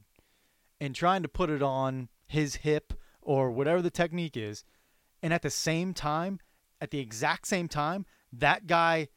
and 0.79 0.93
trying 0.93 1.23
to 1.23 1.29
put 1.29 1.49
it 1.49 1.61
on 1.61 2.09
his 2.27 2.57
hip 2.57 2.93
or 3.21 3.51
whatever 3.51 3.81
the 3.81 3.91
technique 3.91 4.37
is, 4.37 4.63
and 5.23 5.33
at 5.33 5.41
the 5.41 5.49
same 5.49 5.93
time, 5.93 6.39
at 6.81 6.91
the 6.91 6.99
exact 6.99 7.47
same 7.47 7.67
time, 7.67 8.05
that 8.31 8.67
guy 8.67 9.07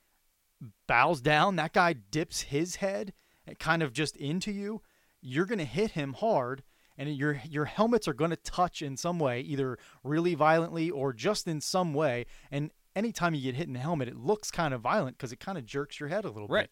bows 0.87 1.21
down, 1.21 1.57
that 1.57 1.73
guy 1.73 1.93
dips 1.93 2.43
his 2.43 2.77
head 2.77 3.13
kind 3.59 3.83
of 3.83 3.93
just 3.93 4.17
into 4.17 4.53
you, 4.53 4.83
you're 5.23 5.47
going 5.47 5.59
to 5.59 5.65
hit 5.65 5.93
him 5.93 6.13
hard 6.15 6.63
and 6.99 7.09
your 7.17 7.41
your 7.49 7.65
helmets 7.67 8.07
are 8.09 8.13
going 8.13 8.31
to 8.31 8.37
touch 8.37 8.83
in 8.83 8.97
some 8.97 9.19
way, 9.19 9.41
either 9.41 9.79
really 10.05 10.35
violently 10.35 10.91
or 10.91 11.13
just 11.13 11.47
in 11.47 11.61
some 11.61 11.95
way. 11.95 12.27
And 12.51 12.71
anytime 12.97 13.35
you 13.35 13.41
get 13.43 13.55
hit 13.55 13.69
in 13.69 13.73
the 13.73 13.79
helmet, 13.79 14.09
it 14.09 14.17
looks 14.17 14.51
kind 14.51 14.75
of 14.75 14.81
violent 14.81 15.17
because 15.17 15.33
it 15.33 15.39
kind 15.41 15.57
of 15.57 15.65
jerks 15.65 15.99
your 16.01 16.09
head 16.09 16.25
a 16.25 16.31
little 16.31 16.49
Right. 16.49 16.69
bit. 16.69 16.71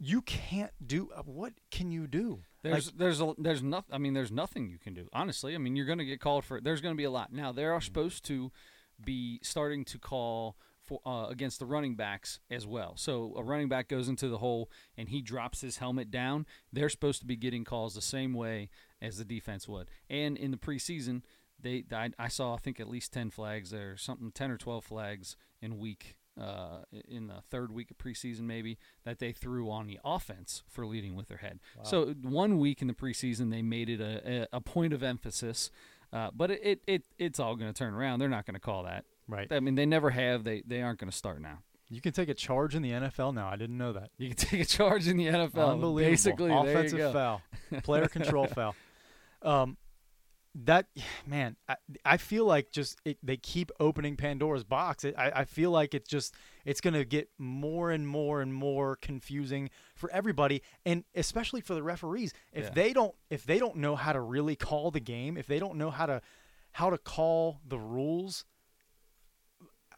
You 0.00 0.22
can't 0.22 0.72
do 0.84 1.10
uh, 1.14 1.22
what 1.22 1.52
can 1.70 1.90
you 1.92 2.06
do? 2.06 2.42
There's 2.62 2.86
Like- 2.86 2.96
there's 2.96 3.20
a, 3.20 3.34
there's 3.38 3.62
nothing. 3.62 3.94
I 3.94 3.98
mean, 3.98 4.14
there's 4.14 4.32
nothing 4.32 4.68
you 4.68 4.78
can 4.78 4.94
do. 4.94 5.08
Honestly, 5.12 5.54
I 5.54 5.58
mean, 5.58 5.76
you're 5.76 5.86
going 5.86 5.98
to 5.98 6.04
get 6.04 6.20
called 6.20 6.44
for. 6.44 6.60
There's 6.60 6.80
going 6.80 6.94
to 6.94 6.96
be 6.96 7.04
a 7.04 7.10
lot. 7.10 7.32
Now 7.32 7.52
they 7.52 7.64
are 7.64 7.80
supposed 7.80 8.24
to 8.26 8.50
be 9.02 9.38
starting 9.42 9.84
to 9.86 9.98
call 9.98 10.56
for 10.86 11.00
uh, 11.06 11.26
against 11.28 11.58
the 11.58 11.66
running 11.66 11.96
backs 11.96 12.40
as 12.50 12.66
well. 12.66 12.94
So 12.96 13.34
a 13.36 13.42
running 13.42 13.68
back 13.68 13.88
goes 13.88 14.08
into 14.08 14.28
the 14.28 14.38
hole 14.38 14.70
and 14.96 15.08
he 15.08 15.22
drops 15.22 15.60
his 15.60 15.78
helmet 15.78 16.10
down. 16.10 16.46
They're 16.72 16.88
supposed 16.88 17.20
to 17.20 17.26
be 17.26 17.36
getting 17.36 17.64
calls 17.64 17.94
the 17.94 18.02
same 18.02 18.34
way 18.34 18.70
as 19.00 19.18
the 19.18 19.24
defense 19.24 19.66
would. 19.68 19.88
And 20.08 20.36
in 20.36 20.50
the 20.50 20.56
preseason, 20.56 21.22
they 21.60 21.84
I, 21.92 22.10
I 22.18 22.28
saw 22.28 22.54
I 22.54 22.58
think 22.58 22.80
at 22.80 22.88
least 22.88 23.12
ten 23.12 23.30
flags 23.30 23.70
there, 23.70 23.96
something 23.96 24.30
ten 24.32 24.50
or 24.50 24.58
twelve 24.58 24.84
flags 24.84 25.36
in 25.60 25.78
week. 25.78 26.16
Uh, 26.36 26.78
in 27.06 27.28
the 27.28 27.40
third 27.48 27.70
week 27.70 27.92
of 27.92 27.96
preseason, 27.96 28.40
maybe 28.40 28.76
that 29.04 29.20
they 29.20 29.30
threw 29.30 29.70
on 29.70 29.86
the 29.86 30.00
offense 30.04 30.64
for 30.68 30.84
leading 30.84 31.14
with 31.14 31.28
their 31.28 31.38
head. 31.38 31.60
So 31.84 32.12
one 32.22 32.58
week 32.58 32.82
in 32.82 32.88
the 32.88 32.92
preseason, 32.92 33.52
they 33.52 33.62
made 33.62 33.88
it 33.88 34.00
a, 34.00 34.48
a, 34.52 34.56
a 34.56 34.60
point 34.60 34.92
of 34.92 35.04
emphasis, 35.04 35.70
uh, 36.12 36.30
but 36.34 36.50
it, 36.50 36.60
it, 36.64 36.82
it 36.88 37.04
it's 37.20 37.38
all 37.38 37.54
going 37.54 37.72
to 37.72 37.78
turn 37.78 37.94
around. 37.94 38.18
They're 38.18 38.28
not 38.28 38.46
going 38.46 38.54
to 38.54 38.60
call 38.60 38.82
that. 38.82 39.04
Right. 39.28 39.50
I 39.50 39.60
mean, 39.60 39.74
they 39.74 39.86
never 39.86 40.10
have. 40.10 40.44
They 40.44 40.62
they 40.66 40.82
aren't 40.82 40.98
going 40.98 41.10
to 41.10 41.16
start 41.16 41.40
now. 41.40 41.58
You 41.88 42.00
can 42.00 42.12
take 42.12 42.28
a 42.28 42.34
charge 42.34 42.74
in 42.74 42.82
the 42.82 42.90
NFL 42.90 43.34
now. 43.34 43.48
I 43.48 43.56
didn't 43.56 43.78
know 43.78 43.92
that. 43.92 44.10
You 44.18 44.28
can 44.28 44.36
take 44.48 44.60
a 44.60 44.64
charge 44.64 45.06
in 45.06 45.16
the 45.16 45.26
NFL. 45.26 45.72
Unbelievable. 45.72 45.96
Basically, 46.10 46.52
offensive 46.52 47.12
foul, 47.12 47.42
player 47.82 48.06
control 48.08 48.46
foul. 48.54 48.74
Um, 49.42 49.76
that 50.56 50.86
man, 51.26 51.56
I, 51.68 51.76
I 52.04 52.16
feel 52.16 52.44
like 52.44 52.70
just 52.70 53.00
it, 53.04 53.18
they 53.22 53.36
keep 53.36 53.72
opening 53.80 54.16
Pandora's 54.16 54.62
box. 54.62 55.04
It, 55.04 55.14
I, 55.18 55.30
I 55.40 55.44
feel 55.44 55.70
like 55.72 55.94
it's 55.94 56.08
just 56.08 56.32
it's 56.64 56.80
gonna 56.80 57.04
get 57.04 57.28
more 57.38 57.90
and 57.90 58.06
more 58.06 58.40
and 58.40 58.54
more 58.54 58.96
confusing 58.96 59.68
for 59.96 60.10
everybody, 60.12 60.62
and 60.86 61.02
especially 61.14 61.60
for 61.60 61.74
the 61.74 61.82
referees. 61.82 62.32
If 62.52 62.64
Yeah. 62.64 62.70
they 62.70 62.92
don't 62.92 63.14
if 63.30 63.44
they 63.44 63.58
don't 63.58 63.76
know 63.76 63.96
how 63.96 64.12
to 64.12 64.20
really 64.20 64.54
call 64.54 64.90
the 64.92 65.00
game, 65.00 65.36
if 65.36 65.46
they 65.48 65.58
don't 65.58 65.76
know 65.76 65.90
how 65.90 66.06
to 66.06 66.22
how 66.72 66.90
to 66.90 66.98
call 66.98 67.60
the 67.66 67.78
rules. 67.78 68.44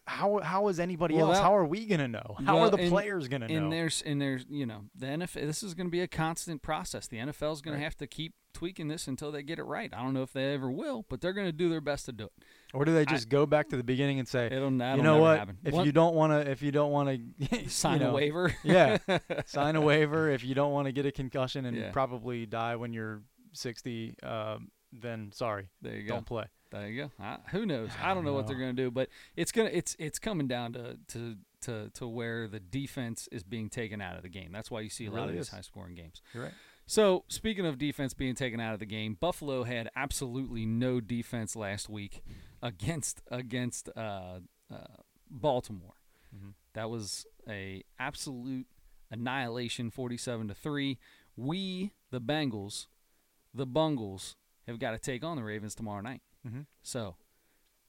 How, 0.09 0.39
how 0.41 0.69
is 0.69 0.79
anybody 0.79 1.15
Well, 1.17 1.27
else? 1.27 1.37
that- 1.39 1.43
how 1.43 1.57
are 1.57 1.65
we 1.65 1.85
gonna 1.87 2.07
know? 2.07 2.37
How 2.45 2.55
Well, 2.57 2.65
are 2.67 2.71
the 2.71 2.77
and- 2.79 2.91
players 2.91 3.27
gonna 3.29 3.49
know? 3.49 3.55
And 3.57 3.73
there's 3.73 4.03
and 4.03 4.21
there's 4.23 4.45
you 4.49 4.65
know 4.65 4.85
the 4.95 5.07
NFL. 5.07 5.47
This 5.47 5.63
is 5.65 5.75
going 5.75 5.89
to 5.89 5.91
be 5.91 6.01
a 6.01 6.07
constant 6.09 6.63
process. 6.63 7.09
The 7.09 7.19
NFL 7.19 7.53
is 7.53 7.61
going 7.61 7.75
Right. 7.75 7.81
to 7.81 7.85
have 7.85 7.97
to 7.99 8.07
keep 8.07 8.35
tweaking 8.55 8.89
this 8.89 9.07
until 9.09 9.31
they 9.33 9.43
get 9.43 9.59
it 9.59 9.65
right. 9.65 9.93
I 9.93 10.03
don't 10.03 10.15
know 10.15 10.23
if 10.23 10.33
they 10.33 10.55
ever 10.55 10.71
will, 10.71 11.05
but 11.11 11.21
they're 11.21 11.33
going 11.35 11.49
to 11.49 11.53
do 11.53 11.69
their 11.69 11.81
best 11.83 12.07
to 12.07 12.13
do 12.13 12.25
it. 12.25 12.33
Or 12.73 12.85
do 12.85 12.95
they 12.95 13.05
just 13.05 13.29
go 13.29 13.45
back 13.47 13.69
to 13.71 13.77
the 13.77 13.83
beginning 13.85 14.19
and 14.19 14.27
say, 14.27 14.47
It'll, 14.47 14.71
you 14.71 15.03
know 15.03 15.19
what? 15.19 15.39
happen. 15.41 15.59
If 15.65 15.75
One- 15.75 15.85
you 15.85 15.93
don't 15.93 16.15
want 16.15 16.33
to, 16.33 16.51
if 16.51 16.63
you 16.63 16.71
don't 16.73 16.91
want 16.93 17.21
to 17.51 17.69
sign 17.69 18.01
a 18.01 18.13
waiver, 18.13 18.55
yeah, 18.63 18.99
sign 19.47 19.77
a 19.77 19.81
waiver. 19.81 20.31
If 20.31 20.43
you 20.45 20.55
don't 20.55 20.73
want 20.73 20.87
to 20.87 20.93
get 20.93 21.05
a 21.05 21.13
concussion 21.13 21.67
and 21.67 21.77
Yeah. 21.77 21.91
probably 21.91 22.47
die 22.47 22.77
when 22.77 22.93
you're 22.93 23.23
60, 23.53 24.15
um, 24.23 24.71
then 24.93 25.33
sorry, 25.33 25.69
there 25.83 25.97
you 25.97 26.05
go. 26.05 26.15
don't 26.15 26.27
play. 26.27 26.45
There 26.71 26.89
you 26.89 27.03
go. 27.05 27.11
I, 27.21 27.39
who 27.51 27.65
knows? 27.65 27.91
I 28.03 28.13
don't 28.13 28.25
know 28.25 28.33
what 28.33 28.47
they're 28.47 28.59
going 28.59 28.75
to 28.75 28.83
do, 28.83 28.91
but 28.91 29.09
it's 29.37 29.53
gonna 29.53 29.71
it's 29.73 29.95
it's 29.99 30.19
coming 30.19 30.49
down 30.49 30.73
to 30.73 30.99
to 31.09 31.37
to 31.63 31.91
to 31.95 32.07
where 32.09 32.49
the 32.49 32.61
defense 32.61 33.29
is 33.31 33.43
being 33.43 33.69
taken 33.71 34.01
out 34.01 34.17
of 34.17 34.23
the 34.23 34.29
game. 34.29 34.51
That's 34.53 34.71
why 34.71 34.81
you 34.81 34.91
see 34.91 35.07
a 35.07 35.11
lot 35.11 35.29
of 35.29 35.33
these 35.35 35.43
is. 35.43 35.49
high 35.51 35.61
scoring 35.61 35.95
games. 35.95 36.21
You're 36.35 36.45
right. 36.45 36.53
So 36.87 37.25
speaking 37.29 37.67
of 37.67 37.79
defense 37.79 38.15
being 38.15 38.35
taken 38.35 38.61
out 38.61 38.73
of 38.75 38.79
the 38.81 38.87
game, 38.87 39.17
Buffalo 39.19 39.65
had 39.65 39.91
absolutely 39.97 40.67
no 40.67 41.01
defense 41.01 41.57
last 41.57 41.89
week 41.89 42.23
against 42.63 43.23
against 43.31 43.89
uh, 43.97 44.41
uh, 44.73 44.77
Baltimore. 45.31 45.95
Mhm. 46.35 46.55
That 46.75 46.91
was 46.91 47.27
a 47.49 47.83
absolute 47.99 48.67
annihilation, 49.11 49.91
forty-seven 49.91 50.49
to 50.49 50.55
three. 50.55 50.99
We, 51.37 51.93
the 52.11 52.21
Bengals, 52.21 52.87
the 53.55 53.67
Bungles, 53.67 54.37
have 54.67 54.79
got 54.79 54.93
to 54.93 54.99
take 54.99 55.23
on 55.25 55.37
the 55.37 55.43
Ravens 55.45 55.75
tomorrow 55.75 56.01
night. 56.01 56.23
Mm-hmm. 56.47 56.61
So, 56.83 57.17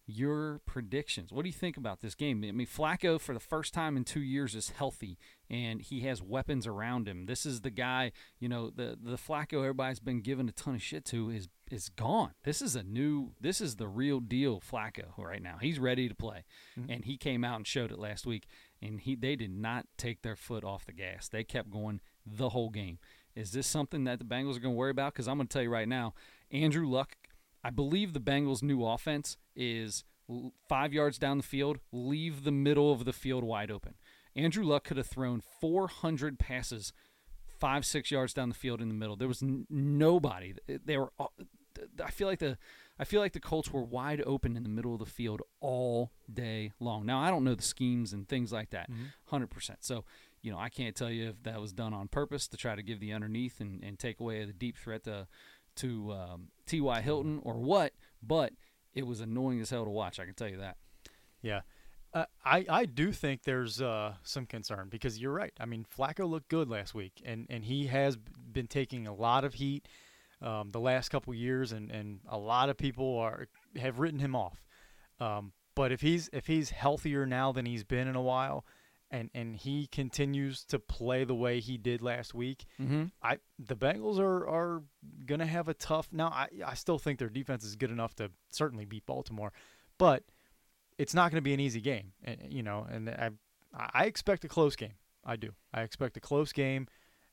your 0.09 0.61
predictions. 0.65 1.33
What 1.33 1.43
do 1.43 1.49
you 1.49 1.53
think 1.53 1.75
about 1.75 1.99
this 1.99 2.15
game? 2.15 2.41
I 2.47 2.51
mean, 2.53 2.65
Flacco, 2.65 3.19
for 3.19 3.33
the 3.33 3.41
first 3.41 3.73
time 3.73 3.97
in 3.97 4.05
two 4.05 4.21
years, 4.21 4.55
is 4.55 4.69
healthy 4.69 5.17
and 5.49 5.81
he 5.81 5.99
has 6.01 6.21
weapons 6.21 6.65
around 6.65 7.09
him. 7.09 7.25
This 7.25 7.45
is 7.45 7.59
the 7.59 7.69
guy, 7.69 8.13
you 8.39 8.47
know, 8.47 8.69
the 8.69 8.97
the 9.01 9.17
Flacco 9.17 9.59
everybody's 9.59 9.99
been 9.99 10.21
giving 10.21 10.47
a 10.47 10.53
ton 10.53 10.75
of 10.75 10.81
shit 10.81 11.03
to 11.05 11.29
is 11.29 11.49
is 11.69 11.89
gone. 11.89 12.31
This 12.45 12.61
is 12.61 12.73
a 12.77 12.83
new. 12.83 13.33
This 13.41 13.59
is 13.59 13.75
the 13.75 13.89
real 13.89 14.21
deal 14.21 14.61
Flacco 14.61 15.17
right 15.17 15.41
now. 15.43 15.57
He's 15.59 15.77
ready 15.77 16.07
to 16.07 16.15
play, 16.15 16.45
Mhm. 16.79 16.85
and 16.89 17.03
he 17.05 17.17
came 17.17 17.43
out 17.43 17.57
and 17.57 17.67
showed 17.67 17.91
it 17.91 17.99
last 17.99 18.25
week. 18.25 18.47
And 18.81 19.01
he 19.01 19.13
they 19.15 19.35
did 19.35 19.51
not 19.51 19.87
take 19.97 20.21
their 20.21 20.37
foot 20.37 20.63
off 20.63 20.85
the 20.85 20.93
gas. 20.93 21.27
They 21.27 21.43
kept 21.43 21.69
going 21.69 21.99
the 22.25 22.49
whole 22.49 22.69
game. 22.69 22.99
Is 23.35 23.51
this 23.51 23.67
something 23.67 24.05
that 24.05 24.19
the 24.19 24.25
Bengals 24.25 24.55
are 24.55 24.61
going 24.61 24.73
to 24.73 24.79
worry 24.79 24.91
about? 24.91 25.13
Because 25.13 25.27
I'm 25.27 25.37
going 25.37 25.47
to 25.47 25.53
tell 25.53 25.61
you 25.61 25.69
right 25.69 25.87
now, 25.87 26.13
Andrew 26.49 26.87
Luck 26.87 27.17
I 27.63 27.69
believe 27.69 28.13
the 28.13 28.19
Bengals' 28.19 28.63
new 28.63 28.85
offense 28.85 29.37
is 29.55 30.03
five 30.67 30.93
yards 30.93 31.17
down 31.17 31.37
the 31.37 31.43
field, 31.43 31.79
leave 31.91 32.43
the 32.43 32.51
middle 32.51 32.91
of 32.91 33.05
the 33.05 33.13
field 33.13 33.43
wide 33.43 33.71
open. 33.71 33.95
Andrew 34.35 34.63
Luck 34.63 34.83
could 34.83 34.97
have 34.97 35.07
thrown 35.07 35.41
400 35.61 36.37
passes, 36.37 36.93
five 37.59 37.85
six 37.85 38.11
yards 38.11 38.33
down 38.33 38.49
the 38.49 38.55
field 38.55 38.81
in 38.81 38.87
the 38.87 38.93
middle. 38.93 39.15
There 39.15 39.27
was 39.27 39.41
n- 39.41 39.65
nobody. 39.69 40.53
They 40.67 40.97
were. 40.97 41.11
all- 41.17 41.33
I 42.03 42.09
feel 42.11 42.27
like 42.27 42.39
the. 42.39 42.57
I 42.99 43.03
feel 43.03 43.21
like 43.21 43.33
the 43.33 43.39
Colts 43.39 43.71
were 43.71 43.83
wide 43.83 44.23
open 44.25 44.57
in 44.57 44.63
the 44.63 44.69
middle 44.69 44.93
of 44.93 44.99
the 44.99 45.05
field 45.05 45.43
all 45.59 46.11
day 46.31 46.71
long. 46.79 47.05
Now 47.05 47.19
I 47.19 47.29
don't 47.29 47.43
know 47.43 47.53
the 47.53 47.61
schemes 47.61 48.11
and 48.13 48.27
things 48.27 48.51
like 48.51 48.71
that, 48.71 48.89
Mm-hmm. 48.91 49.03
hundred 49.25 49.51
percent. 49.51 49.83
So 49.83 50.03
you 50.41 50.51
know 50.51 50.57
I 50.57 50.69
can't 50.69 50.95
tell 50.95 51.11
you 51.11 51.29
if 51.29 51.43
that 51.43 51.61
was 51.61 51.73
done 51.73 51.93
on 51.93 52.07
purpose 52.07 52.47
to 52.47 52.57
try 52.57 52.73
to 52.75 52.81
give 52.81 52.99
the 52.99 53.13
underneath 53.13 53.59
and, 53.61 53.83
and 53.83 53.99
take 53.99 54.19
away 54.19 54.43
the 54.45 54.53
deep 54.53 54.75
threat 54.77 55.03
to 55.03 55.27
to 55.77 56.11
um, 56.13 56.47
T.Y. 56.67 57.01
Hilton 57.01 57.39
or 57.43 57.55
what, 57.55 57.93
but 58.21 58.53
it 58.93 59.05
was 59.05 59.21
annoying 59.21 59.59
as 59.61 59.69
hell 59.69 59.85
to 59.85 59.89
watch. 59.89 60.19
I 60.19 60.25
can 60.25 60.33
tell 60.33 60.49
you 60.49 60.57
that. 60.57 60.77
Yeah. 61.41 61.61
Uh, 62.13 62.25
I, 62.43 62.65
I 62.69 62.85
do 62.85 63.11
think 63.11 63.43
there's 63.43 63.81
uh, 63.81 64.13
some 64.23 64.45
concern 64.45 64.87
because 64.89 65.19
you're 65.19 65.33
right. 65.33 65.53
I 65.59 65.65
mean, 65.65 65.85
Flacco 65.85 66.27
looked 66.27 66.49
good 66.49 66.69
last 66.69 66.95
week, 66.95 67.21
and, 67.25 67.45
and 67.49 67.65
he 67.65 67.87
has 67.87 68.17
been 68.17 68.67
taking 68.67 69.07
a 69.07 69.13
lot 69.13 69.43
of 69.43 69.55
heat 69.55 69.87
um, 70.41 70.71
the 70.71 70.79
last 70.79 71.09
couple 71.09 71.33
years, 71.33 71.71
and, 71.71 71.91
and 71.91 72.19
a 72.29 72.37
lot 72.37 72.69
of 72.69 72.77
people 72.77 73.17
are 73.17 73.47
have 73.77 73.99
written 73.99 74.19
him 74.19 74.35
off. 74.35 74.63
Um, 75.19 75.51
but 75.75 75.91
if 75.91 76.01
he's 76.01 76.29
if 76.33 76.47
he's 76.47 76.69
healthier 76.69 77.25
now 77.25 77.51
than 77.51 77.65
he's 77.65 77.83
been 77.83 78.07
in 78.07 78.15
a 78.15 78.21
while, 78.21 78.65
and, 79.09 79.29
and 79.33 79.55
he 79.55 79.87
continues 79.87 80.63
to 80.65 80.79
play 80.79 81.23
the 81.23 81.33
way 81.35 81.59
he 81.59 81.77
did 81.77 82.01
last 82.01 82.33
week, 82.33 82.65
Mm-hmm. 82.81 83.05
I 83.23 83.37
the 83.59 83.75
Bengals 83.75 84.19
are 84.19 84.47
are 84.47 84.83
gonna 85.25 85.45
have 85.45 85.67
a 85.69 85.73
tough. 85.73 86.09
Now 86.11 86.27
I 86.27 86.47
I 86.65 86.73
still 86.73 86.99
think 86.99 87.19
their 87.19 87.29
defense 87.29 87.63
is 87.63 87.75
good 87.75 87.91
enough 87.91 88.15
to 88.15 88.31
certainly 88.49 88.85
beat 88.85 89.05
Baltimore, 89.05 89.53
but 89.97 90.23
it's 90.97 91.13
not 91.13 91.29
going 91.31 91.37
to 91.37 91.43
be 91.43 91.53
an 91.53 91.59
easy 91.59 91.79
game. 91.81 92.13
And 92.23 92.37
you 92.49 92.63
know, 92.63 92.85
and 92.89 93.09
I 93.09 93.29
I 93.73 94.05
expect 94.05 94.43
a 94.45 94.47
close 94.47 94.75
game. 94.75 94.93
I 95.23 95.35
do. 95.35 95.51
I 95.73 95.81
expect 95.83 96.17
a 96.17 96.19
close 96.19 96.51
game, 96.51 96.87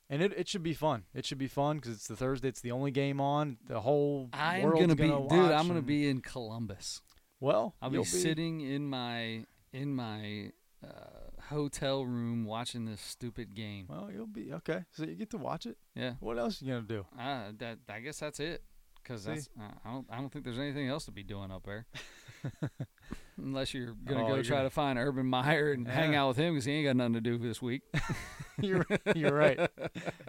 and 0.09 0.21
it, 0.21 0.33
it 0.37 0.47
should 0.47 0.63
be 0.63 0.73
fun. 0.73 1.03
It 1.13 1.25
should 1.25 1.37
be 1.39 1.47
fun 1.47 1.77
because 1.77 1.91
it's 1.93 2.07
the 2.07 2.15
Thursday. 2.15 2.47
It's 2.49 2.61
the 2.61 2.71
only 2.71 2.91
game 2.91 3.19
on. 3.19 3.57
The 3.67 3.81
whole 3.81 4.29
I'm 4.33 4.63
world's 4.63 4.81
gonna 4.81 4.95
be, 4.95 5.07
gonna 5.07 5.27
dude. 5.27 5.39
watch 5.39 5.51
I'm 5.51 5.67
gonna 5.67 5.79
and- 5.79 5.87
be 5.87 6.07
in 6.07 6.21
Columbus. 6.21 7.01
well. 7.39 7.75
I'll 7.81 7.89
be 7.89 7.95
you'll 7.95 8.05
sitting 8.05 8.61
in 8.61 8.87
my 8.87 9.45
in 9.73 9.95
my 9.95 10.51
uh, 10.83 11.24
hotel 11.49 12.05
room 12.05 12.45
watching 12.45 12.85
this 12.85 13.01
stupid 13.01 13.55
game. 13.55 13.85
Well, 13.89 14.09
you'll 14.13 14.27
be 14.27 14.53
okay. 14.53 14.83
So 14.91 15.03
you 15.05 15.15
get 15.15 15.29
to 15.31 15.37
watch 15.37 15.65
it. 15.65 15.77
Yeah. 15.95 16.13
What 16.19 16.37
else 16.37 16.61
you 16.61 16.69
gonna 16.73 16.81
do? 16.87 17.05
Uh, 17.17 17.51
that 17.59 17.79
I 17.89 17.99
guess 17.99 18.19
that's 18.19 18.39
it. 18.39 18.63
Cause 19.03 19.21
See? 19.23 19.33
that's 19.33 19.49
uh, 19.59 19.63
I 19.85 19.91
don't 19.91 20.07
I 20.11 20.17
don't 20.17 20.31
think 20.31 20.45
there's 20.45 20.57
anything 20.57 20.87
else 20.87 21.05
to 21.05 21.11
be 21.11 21.21
doing 21.23 21.51
up 21.51 21.63
there. 21.65 21.85
Unless 23.37 23.73
you're 23.73 23.93
gonna 24.05 24.23
Oh, 24.23 24.27
go 24.29 24.33
you're 24.35 24.43
try 24.43 24.57
gonna- 24.57 24.69
to 24.69 24.73
find 24.73 24.97
Urban 24.97 25.25
Meyer 25.25 25.73
and 25.73 25.85
hang 25.87 26.15
out 26.15 26.29
with 26.29 26.37
him 26.37 26.53
because 26.53 26.63
he 26.65 26.71
ain't 26.71 26.85
got 26.87 26.95
nothing 26.95 27.13
to 27.13 27.21
do 27.21 27.37
this 27.37 27.61
week. 27.61 27.81
you're 28.61 28.85
you're 29.13 29.33
right. 29.35 29.59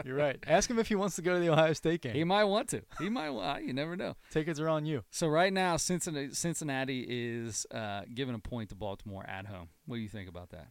You're 0.05 0.17
right. 0.17 0.37
Ask 0.47 0.69
him 0.69 0.79
if 0.81 0.89
he 0.89 0.97
wants 0.97 1.15
to 1.17 1.23
go 1.23 1.35
to 1.35 1.41
the 1.41 1.49
Ohio 1.51 1.73
State 1.73 2.03
game. 2.03 2.15
he 2.15 2.25
might 2.25 2.45
want 2.45 2.69
to. 2.71 2.83
He 2.99 3.09
might. 3.09 3.31
Want, 3.31 3.65
you 3.65 3.73
never 3.73 3.97
know. 3.97 4.17
Tickets 4.31 4.59
are 4.59 4.69
on 4.69 4.85
you. 4.87 5.05
So 5.11 5.29
right 5.29 5.53
now, 5.53 5.77
Cincinnati, 5.77 6.35
Cincinnati 6.35 7.07
is 7.09 7.65
uh, 7.71 8.03
giving 8.13 8.35
a 8.35 8.41
point 8.41 8.71
to 8.71 8.75
Baltimore 8.75 9.25
at 9.29 9.47
home. 9.47 9.69
What 9.87 9.97
do 9.97 10.03
you 10.03 10.09
think 10.09 10.29
about 10.29 10.51
that? 10.51 10.69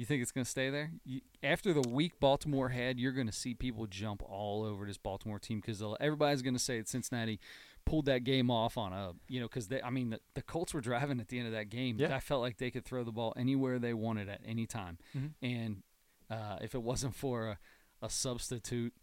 You 0.00 0.06
think 0.06 0.22
it's 0.22 0.32
going 0.32 0.46
to 0.46 0.50
stay 0.50 0.70
there? 0.70 0.92
You, 1.04 1.20
after 1.42 1.74
the 1.74 1.82
week 1.86 2.18
Baltimore 2.20 2.70
had, 2.70 2.98
you're 2.98 3.12
going 3.12 3.26
to 3.26 3.32
see 3.34 3.52
people 3.52 3.86
jump 3.86 4.22
all 4.24 4.64
over 4.64 4.86
this 4.86 4.96
Baltimore 4.96 5.38
team 5.38 5.60
because 5.60 5.82
everybody's 6.00 6.40
going 6.40 6.54
to 6.54 6.58
say 6.60 6.78
that 6.78 6.88
Cincinnati 6.88 7.38
pulled 7.84 8.06
that 8.06 8.24
game 8.24 8.50
off 8.50 8.78
on 8.78 8.94
a, 8.94 9.12
you 9.28 9.40
know, 9.40 9.46
because 9.46 9.68
they, 9.68 9.82
I 9.82 9.90
mean, 9.90 10.08
the, 10.08 10.20
the 10.32 10.40
Colts 10.40 10.72
were 10.72 10.80
driving 10.80 11.20
at 11.20 11.28
the 11.28 11.36
end 11.38 11.48
of 11.48 11.52
that 11.52 11.68
game. 11.68 11.96
Yeah. 11.98 12.16
I 12.16 12.20
felt 12.20 12.40
like 12.40 12.56
they 12.56 12.70
could 12.70 12.86
throw 12.86 13.04
the 13.04 13.12
ball 13.12 13.34
anywhere 13.36 13.78
they 13.78 13.92
wanted 13.92 14.30
at 14.30 14.40
any 14.42 14.64
time, 14.66 14.96
Mhm. 15.14 15.32
and 15.42 15.82
uh, 16.30 16.56
if 16.62 16.74
it 16.74 16.82
wasn't 16.82 17.14
for 17.14 17.48
a, 17.48 17.58
a 18.00 18.08
substitute 18.08 18.94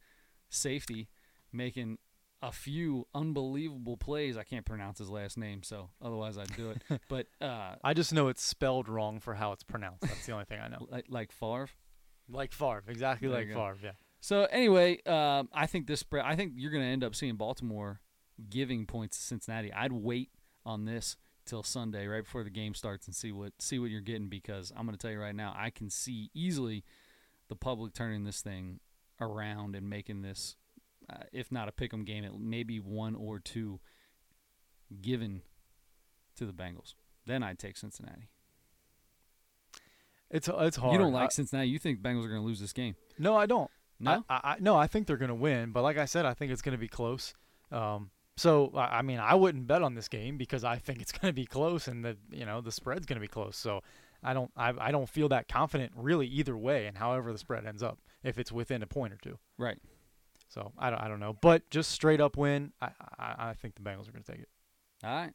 safety 0.49 1.09
making 1.53 1.99
a 2.41 2.51
few 2.51 3.07
unbelievable 3.13 3.97
plays. 3.97 4.37
I 4.37 4.43
can't 4.43 4.65
pronounce 4.65 4.99
his 4.99 5.09
last 5.09 5.37
name, 5.37 5.63
so 5.63 5.89
otherwise 6.01 6.37
I'd 6.37 6.55
do 6.55 6.71
it. 6.71 7.01
but 7.09 7.27
uh, 7.41 7.75
I 7.83 7.93
just 7.93 8.13
know 8.13 8.27
it's 8.27 8.43
spelled 8.43 8.87
wrong 8.87 9.19
for 9.19 9.33
how 9.33 9.51
it's 9.53 9.63
pronounced. 9.63 10.01
That's 10.01 10.25
the 10.25 10.33
only 10.33 10.45
thing 10.45 10.59
I 10.59 10.67
know. 10.67 10.87
like, 10.91 11.05
like 11.09 11.31
Favre. 11.31 11.69
Like 12.29 12.53
Favre, 12.53 12.83
exactly 12.87 13.27
There 13.27 13.37
like. 13.39 13.47
Favre. 13.47 13.77
Yeah. 13.81 13.91
So 14.19 14.45
anyway, 14.45 15.01
um, 15.05 15.49
I 15.53 15.67
think 15.67 15.87
this 15.87 15.99
spread. 15.99 16.25
I 16.25 16.35
think 16.35 16.53
you're 16.55 16.71
going 16.71 16.83
to 16.83 16.89
end 16.89 17.03
up 17.03 17.15
seeing 17.15 17.35
Baltimore 17.35 18.01
giving 18.49 18.85
points 18.85 19.17
to 19.17 19.23
Cincinnati. 19.23 19.71
I'd 19.71 19.91
wait 19.91 20.29
on 20.65 20.85
this 20.85 21.17
till 21.45 21.63
Sunday, 21.63 22.07
right 22.07 22.23
before 22.23 22.43
the 22.43 22.49
game 22.49 22.73
starts, 22.73 23.07
and 23.07 23.15
see 23.15 23.31
what 23.31 23.53
see 23.59 23.79
what 23.79 23.89
you're 23.89 24.01
getting 24.01 24.27
because 24.27 24.71
I'm 24.75 24.85
going 24.85 24.97
to 24.97 25.01
tell 25.01 25.11
you 25.11 25.19
right 25.19 25.35
now, 25.35 25.55
I 25.57 25.69
can 25.69 25.89
see 25.89 26.29
easily 26.33 26.83
the 27.47 27.55
public 27.55 27.93
turning 27.93 28.25
this 28.25 28.41
thing 28.41 28.79
around 29.19 29.75
and 29.75 29.89
making 29.89 30.21
this, 30.21 30.55
uh, 31.11 31.23
if 31.31 31.51
not 31.51 31.67
a 31.67 31.71
pick'em 31.71 32.05
game, 32.05 32.23
it 32.23 32.31
maybe 32.39 32.79
one 32.79 33.15
or 33.15 33.39
two 33.39 33.79
given 35.01 35.41
to 36.35 36.45
the 36.45 36.53
Bengals. 36.53 36.93
Then 37.25 37.43
I'd 37.43 37.59
take 37.59 37.77
Cincinnati. 37.77 38.29
It's 40.29 40.49
it's 40.51 40.77
hard. 40.77 40.93
You 40.93 40.99
don't 40.99 41.13
like 41.13 41.25
I- 41.25 41.29
Cincinnati. 41.33 41.69
You 41.69 41.79
think 41.79 42.01
Bengals 42.01 42.25
are 42.25 42.29
going 42.29 42.41
to 42.41 42.45
lose 42.47 42.59
this 42.59 42.73
game? 42.73 42.95
no, 43.17 43.35
I 43.35 43.45
don't. 43.45 43.69
No. 43.99 44.23
I, 44.29 44.39
I, 44.43 44.55
no, 44.59 44.75
I 44.75 44.85
think 44.85 45.07
they're 45.07 45.17
going 45.17 45.29
to 45.29 45.33
win, 45.35 45.71
but 45.71 45.81
like 45.81 45.97
I 45.97 46.05
said, 46.05 46.23
I 46.23 46.35
think 46.35 46.51
it's 46.51 46.61
going 46.61 46.77
to 46.77 46.79
be 46.79 46.87
close. 46.87 47.33
Um, 47.71 48.11
so 48.35 48.71
I 48.75 48.99
I 48.99 49.01
mean, 49.01 49.19
I 49.19 49.33
wouldn't 49.33 49.65
bet 49.65 49.81
on 49.81 49.95
this 49.95 50.07
game 50.07 50.37
because 50.37 50.63
I 50.63 50.77
think 50.77 51.01
it's 51.01 51.11
going 51.17 51.29
to 51.29 51.33
be 51.33 51.45
close, 51.45 51.87
and 51.87 52.05
the 52.05 52.17
you 52.29 52.45
know 52.45 52.61
the 52.61 52.71
spread's 52.71 53.05
going 53.05 53.15
to 53.15 53.21
be 53.21 53.27
close. 53.27 53.57
So 53.57 53.81
I 54.21 54.33
don't 54.33 54.51
I, 54.55 54.73
I 54.79 54.91
don't 54.91 55.09
feel 55.09 55.29
that 55.29 55.47
confident 55.47 55.93
really 55.95 56.27
either 56.27 56.55
way, 56.55 56.85
and 56.85 56.97
however 56.97 57.31
the 57.31 57.39
spread 57.39 57.65
ends 57.65 57.81
up, 57.81 57.97
if 58.23 58.37
it's 58.37 58.51
within 58.51 58.83
a 58.83 58.87
point 58.87 59.13
or 59.13 59.17
two. 59.17 59.39
right. 59.57 59.77
So 60.49 60.71
I 60.77 60.89
don't 60.89 60.99
I 61.01 61.07
don't 61.07 61.19
know, 61.19 61.35
but 61.41 61.69
just 61.69 61.91
straight 61.91 62.21
up 62.21 62.37
win, 62.37 62.71
I 62.81 62.89
I, 63.19 63.35
I 63.49 63.53
think 63.53 63.75
the 63.75 63.81
Bengals 63.81 64.07
are 64.07 64.11
going 64.11 64.23
to 64.23 64.31
take 64.31 64.41
it. 64.41 64.49
All 65.03 65.09
right. 65.13 65.33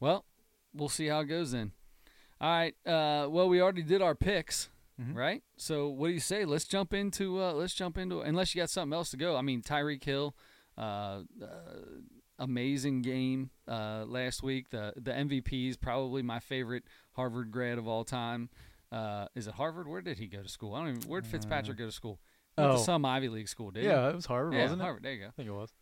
Well, 0.00 0.24
we'll 0.74 0.88
see 0.88 1.06
how 1.06 1.20
it 1.20 1.26
goes 1.26 1.52
then. 1.52 1.72
All 2.40 2.50
right. 2.50 2.74
Uh, 2.86 3.28
well, 3.30 3.48
we 3.48 3.60
already 3.62 3.82
did 3.82 4.02
our 4.02 4.14
picks, 4.14 4.68
Mhm. 5.00 5.14
right? 5.14 5.42
So, 5.56 5.88
what 5.88 6.08
do 6.08 6.14
you 6.14 6.20
say? 6.20 6.44
Let's 6.44 6.64
jump 6.64 6.92
into. 6.94 7.42
Uh, 7.42 7.52
let's 7.52 7.74
jump 7.74 7.96
into. 7.98 8.20
Unless 8.20 8.54
you 8.54 8.60
got 8.62 8.70
something 8.70 8.94
else 8.94 9.10
to 9.10 9.16
go. 9.16 9.36
I 9.36 9.42
mean, 9.42 9.62
Tyreek 9.62 10.02
Hill, 10.04 10.34
uh, 10.76 11.22
uh, 11.42 11.46
amazing 12.38 13.02
game 13.02 13.50
uh, 13.68 14.04
last 14.06 14.42
week. 14.42 14.70
The 14.70 14.92
the 14.96 15.12
MVP 15.12 15.68
is 15.68 15.76
probably 15.76 16.22
my 16.22 16.38
favorite 16.40 16.84
Harvard 17.12 17.50
grad 17.50 17.78
of 17.78 17.86
all 17.88 18.04
time. 18.04 18.50
Uh, 18.92 19.26
is 19.34 19.46
it 19.46 19.54
Harvard? 19.54 19.88
Where 19.88 20.00
did 20.02 20.18
he 20.18 20.26
go 20.26 20.42
to 20.42 20.48
school? 20.48 20.74
I 20.74 20.80
don't 20.84 20.96
even. 20.96 21.08
Where 21.08 21.20
did 21.20 21.30
Fitzpatrick 21.30 21.76
go 21.78 21.86
to 21.86 21.92
school? 21.92 22.20
Went 22.58 22.72
to 22.72 22.78
Oh. 22.78 22.82
some 22.82 23.04
Ivy 23.04 23.28
League 23.28 23.48
school, 23.48 23.70
did 23.70 23.84
Yeah, 23.84 24.08
it 24.08 24.14
was 24.14 24.26
Harvard. 24.26 24.54
Yeah, 24.54 24.62
wasn't 24.62 24.80
it? 24.80 24.84
Harvard. 24.84 25.02
There 25.02 25.12
you 25.12 25.20
go 25.20 25.26
I 25.28 25.30
think 25.30 25.48
it 25.48 25.52
was. 25.52 25.72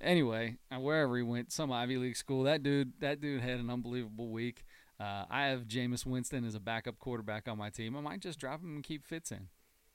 anyway, 0.00 0.56
uh, 0.74 0.78
wherever 0.80 1.16
he 1.16 1.22
went, 1.22 1.52
some 1.52 1.72
Ivy 1.72 1.96
League 1.98 2.16
school. 2.16 2.44
That 2.44 2.62
dude, 2.62 2.92
that 3.00 3.20
dude 3.20 3.40
had 3.42 3.58
an 3.60 3.70
unbelievable 3.70 4.30
week. 4.30 4.64
Uh, 5.00 5.24
I 5.28 5.46
have 5.46 5.62
Jameis 5.66 6.06
Winston 6.06 6.44
as 6.44 6.54
a 6.54 6.60
backup 6.60 6.98
quarterback 6.98 7.48
on 7.48 7.58
my 7.58 7.70
team. 7.70 7.96
I 7.96 8.00
might 8.00 8.20
just 8.20 8.38
drop 8.38 8.60
him 8.62 8.76
and 8.76 8.84
keep 8.84 9.04
Fitz 9.04 9.32
in. 9.32 9.48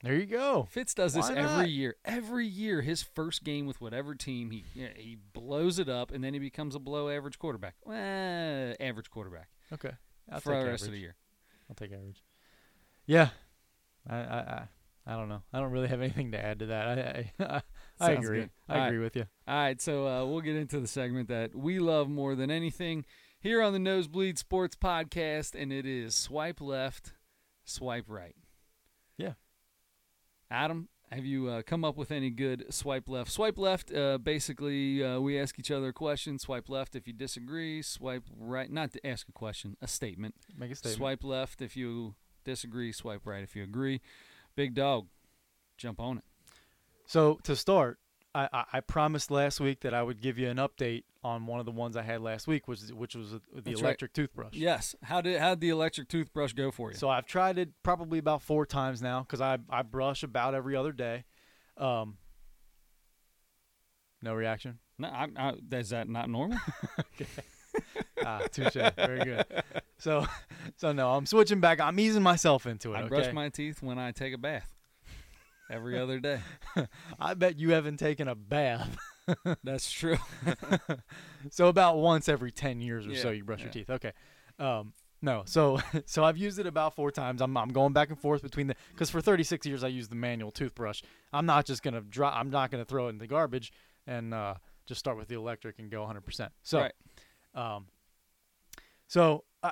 There 0.03 0.13
you 0.15 0.25
go. 0.25 0.67
Fitz 0.69 0.93
does 0.93 1.13
this 1.13 1.29
Why 1.29 1.35
every 1.37 1.43
not? 1.63 1.69
year. 1.69 1.95
Every 2.05 2.45
year, 2.45 2.81
his 2.81 3.01
first 3.01 3.43
game 3.43 3.65
with 3.65 3.79
whatever 3.81 4.13
team, 4.13 4.51
he 4.51 4.63
yeah, 4.75 4.89
he 4.95 5.17
blows 5.33 5.79
it 5.79 5.89
up, 5.89 6.11
and 6.11 6.23
then 6.23 6.33
he 6.33 6.39
becomes 6.39 6.75
a 6.75 6.79
below 6.79 7.09
average 7.09 7.39
quarterback. 7.39 7.75
Eh, 7.89 8.75
average 8.79 9.09
quarterback 9.09 9.47
Okay, 9.73 9.93
I'll 10.31 10.39
for 10.39 10.53
take 10.53 10.63
the 10.65 10.69
rest 10.69 10.85
of 10.85 10.91
the 10.91 10.99
year. 10.99 11.15
I'll 11.69 11.75
take 11.75 11.91
average. 11.93 12.21
Yeah, 13.07 13.29
I, 14.07 14.17
I, 14.17 14.37
I, 14.39 14.67
I 15.07 15.15
don't 15.15 15.29
know. 15.29 15.41
I 15.53 15.59
don't 15.61 15.71
really 15.71 15.87
have 15.87 16.01
anything 16.01 16.33
to 16.33 16.43
add 16.43 16.59
to 16.59 16.65
that. 16.65 16.99
I, 16.99 17.31
I, 17.39 17.61
I, 17.99 18.11
agree. 18.11 18.41
good. 18.41 18.49
I 18.67 18.73
All 18.73 18.79
right. 18.79 18.87
agree 18.87 18.99
with 18.99 19.15
you. 19.15 19.25
All 19.47 19.55
right, 19.55 19.81
so 19.81 20.05
uh, 20.05 20.25
we'll 20.25 20.41
get 20.41 20.57
into 20.57 20.81
the 20.81 20.87
segment 20.87 21.29
that 21.29 21.55
we 21.55 21.79
love 21.79 22.09
more 22.09 22.35
than 22.35 22.51
anything 22.51 23.05
here 23.39 23.61
on 23.61 23.71
the 23.71 23.79
Nosebleed 23.79 24.37
Sports 24.37 24.75
Podcast, 24.75 25.55
and 25.59 25.71
it 25.71 25.85
is 25.85 26.13
swipe 26.13 26.59
left, 26.59 27.13
swipe 27.63 28.05
right. 28.09 28.35
Yeah. 29.17 29.33
Adam, 30.51 30.89
have 31.09 31.23
you 31.23 31.47
uh, 31.47 31.61
come 31.61 31.85
up 31.85 31.95
with 31.95 32.11
any 32.11 32.29
good 32.29 32.65
swipe 32.69 33.07
left? 33.07 33.31
Swipe 33.31 33.57
left, 33.57 33.93
uh, 33.93 34.17
basically, 34.17 35.01
uh, 35.01 35.21
we 35.21 35.39
ask 35.39 35.57
each 35.57 35.71
other 35.71 35.87
a 35.87 35.93
question. 35.93 36.37
Swipe 36.37 36.67
left 36.67 36.97
if 36.97 37.07
you 37.07 37.13
disagree. 37.13 37.81
Swipe 37.81 38.23
right, 38.37 38.69
not 38.69 38.91
to 38.91 39.07
ask 39.07 39.29
a 39.29 39.31
question, 39.31 39.77
a 39.81 39.87
statement. 39.87 40.35
Make 40.57 40.71
a 40.71 40.75
statement. 40.75 40.97
Swipe 40.97 41.23
left 41.23 41.61
if 41.61 41.77
you 41.77 42.15
disagree. 42.43 42.91
Swipe 42.91 43.25
right 43.25 43.43
if 43.43 43.55
you 43.55 43.63
agree. 43.63 44.01
Big 44.57 44.73
dog, 44.73 45.05
jump 45.77 45.99
on 45.99 46.17
it. 46.17 46.23
So 47.05 47.39
to 47.43 47.55
start, 47.55 47.99
I, 48.33 48.49
I, 48.51 48.63
I 48.73 48.79
promised 48.79 49.29
last 49.29 49.59
week 49.59 49.81
that 49.81 49.93
I 49.93 50.01
would 50.01 50.19
give 50.19 50.39
you 50.39 50.49
an 50.49 50.57
update 50.57 51.03
on 51.23 51.45
one 51.45 51.59
of 51.59 51.67
the 51.67 51.71
ones 51.71 51.95
I 51.95 52.01
had 52.01 52.21
last 52.21 52.47
week, 52.47 52.67
which 52.67 52.81
is, 52.81 52.91
which 52.91 53.15
was 53.15 53.33
the 53.33 53.41
That's 53.53 53.67
right. 53.67 53.83
electric 53.83 54.13
toothbrush. 54.13 54.55
Yes. 54.55 54.95
How 55.03 55.21
did 55.21 55.39
how 55.39 55.51
did 55.51 55.61
the 55.61 55.69
electric 55.69 56.07
toothbrush 56.09 56.53
go 56.53 56.71
for 56.71 56.89
you? 56.89 56.97
So 56.97 57.07
I've 57.07 57.27
tried 57.27 57.59
it 57.59 57.69
probably 57.83 58.17
about 58.17 58.41
four 58.41 58.65
times 58.65 58.99
now 58.99 59.19
because 59.19 59.41
I 59.41 59.59
I 59.69 59.83
brush 59.83 60.23
about 60.23 60.55
every 60.55 60.75
other 60.75 60.91
day. 60.91 61.25
Um. 61.77 62.17
No 64.23 64.33
reaction. 64.33 64.79
No, 64.97 65.09
I, 65.09 65.27
I, 65.37 65.53
is 65.73 65.89
that 65.91 66.09
not 66.09 66.31
normal? 66.31 66.57
Ah, 68.27 68.39
touche. 68.51 68.73
Very 68.97 69.23
good. 69.23 69.45
So, 69.99 70.25
so 70.75 70.91
no, 70.91 71.11
I'm 71.11 71.25
switching 71.25 71.61
back. 71.61 71.79
I'm 71.79 71.97
easing 71.99 72.23
myself 72.23 72.65
into 72.65 72.93
it. 72.93 72.97
I 72.97 72.99
okay? 73.01 73.07
brush 73.09 73.33
my 73.33 73.47
teeth 73.49 73.81
when 73.81 73.97
I 73.97 74.11
take 74.11 74.33
a 74.33 74.37
bath. 74.37 74.75
Every 75.71 75.97
other 76.03 76.19
day. 76.19 76.41
I 77.19 77.33
bet 77.35 77.57
you 77.57 77.71
haven't 77.71 77.97
taken 77.97 78.27
a 78.27 78.35
bath. 78.35 78.97
That's 79.63 79.89
true. 79.91 80.17
So 81.51 81.67
about 81.67 81.97
once 81.97 82.27
every 82.27 82.51
ten 82.51 82.81
years 82.81 83.07
or 83.07 83.15
so, 83.15 83.29
you 83.29 83.43
brush 83.43 83.61
your 83.61 83.71
teeth. 83.71 83.89
Okay. 83.89 84.11
Um, 84.59 84.93
no, 85.21 85.43
so 85.45 85.79
so 86.05 86.23
I've 86.23 86.37
used 86.37 86.59
it 86.59 86.67
about 86.67 86.95
four 86.95 87.11
times. 87.11 87.41
I'm 87.41 87.55
I'm 87.57 87.69
going 87.69 87.93
back 87.93 88.09
and 88.09 88.19
forth 88.19 88.41
between 88.41 88.67
the 88.67 88.75
because 88.91 89.09
for 89.09 89.19
36 89.21 89.65
years 89.65 89.83
I 89.83 89.87
used 89.87 90.11
the 90.11 90.15
manual 90.15 90.51
toothbrush. 90.51 91.01
I'm 91.33 91.45
not 91.45 91.65
just 91.65 91.81
gonna 91.81 92.01
drop. 92.01 92.35
I'm 92.35 92.49
not 92.49 92.71
gonna 92.71 92.85
throw 92.85 93.07
it 93.07 93.11
in 93.11 93.17
the 93.17 93.27
garbage 93.27 93.71
and 94.05 94.33
uh, 94.33 94.55
just 94.85 94.99
start 94.99 95.17
with 95.17 95.27
the 95.27 95.35
electric 95.35 95.79
and 95.79 95.89
go 95.89 95.99
100. 96.01 96.21
percent 96.21 96.51
So, 96.63 96.79
Right. 96.81 96.93
um, 97.55 97.87
so 99.07 99.43
uh, 99.63 99.71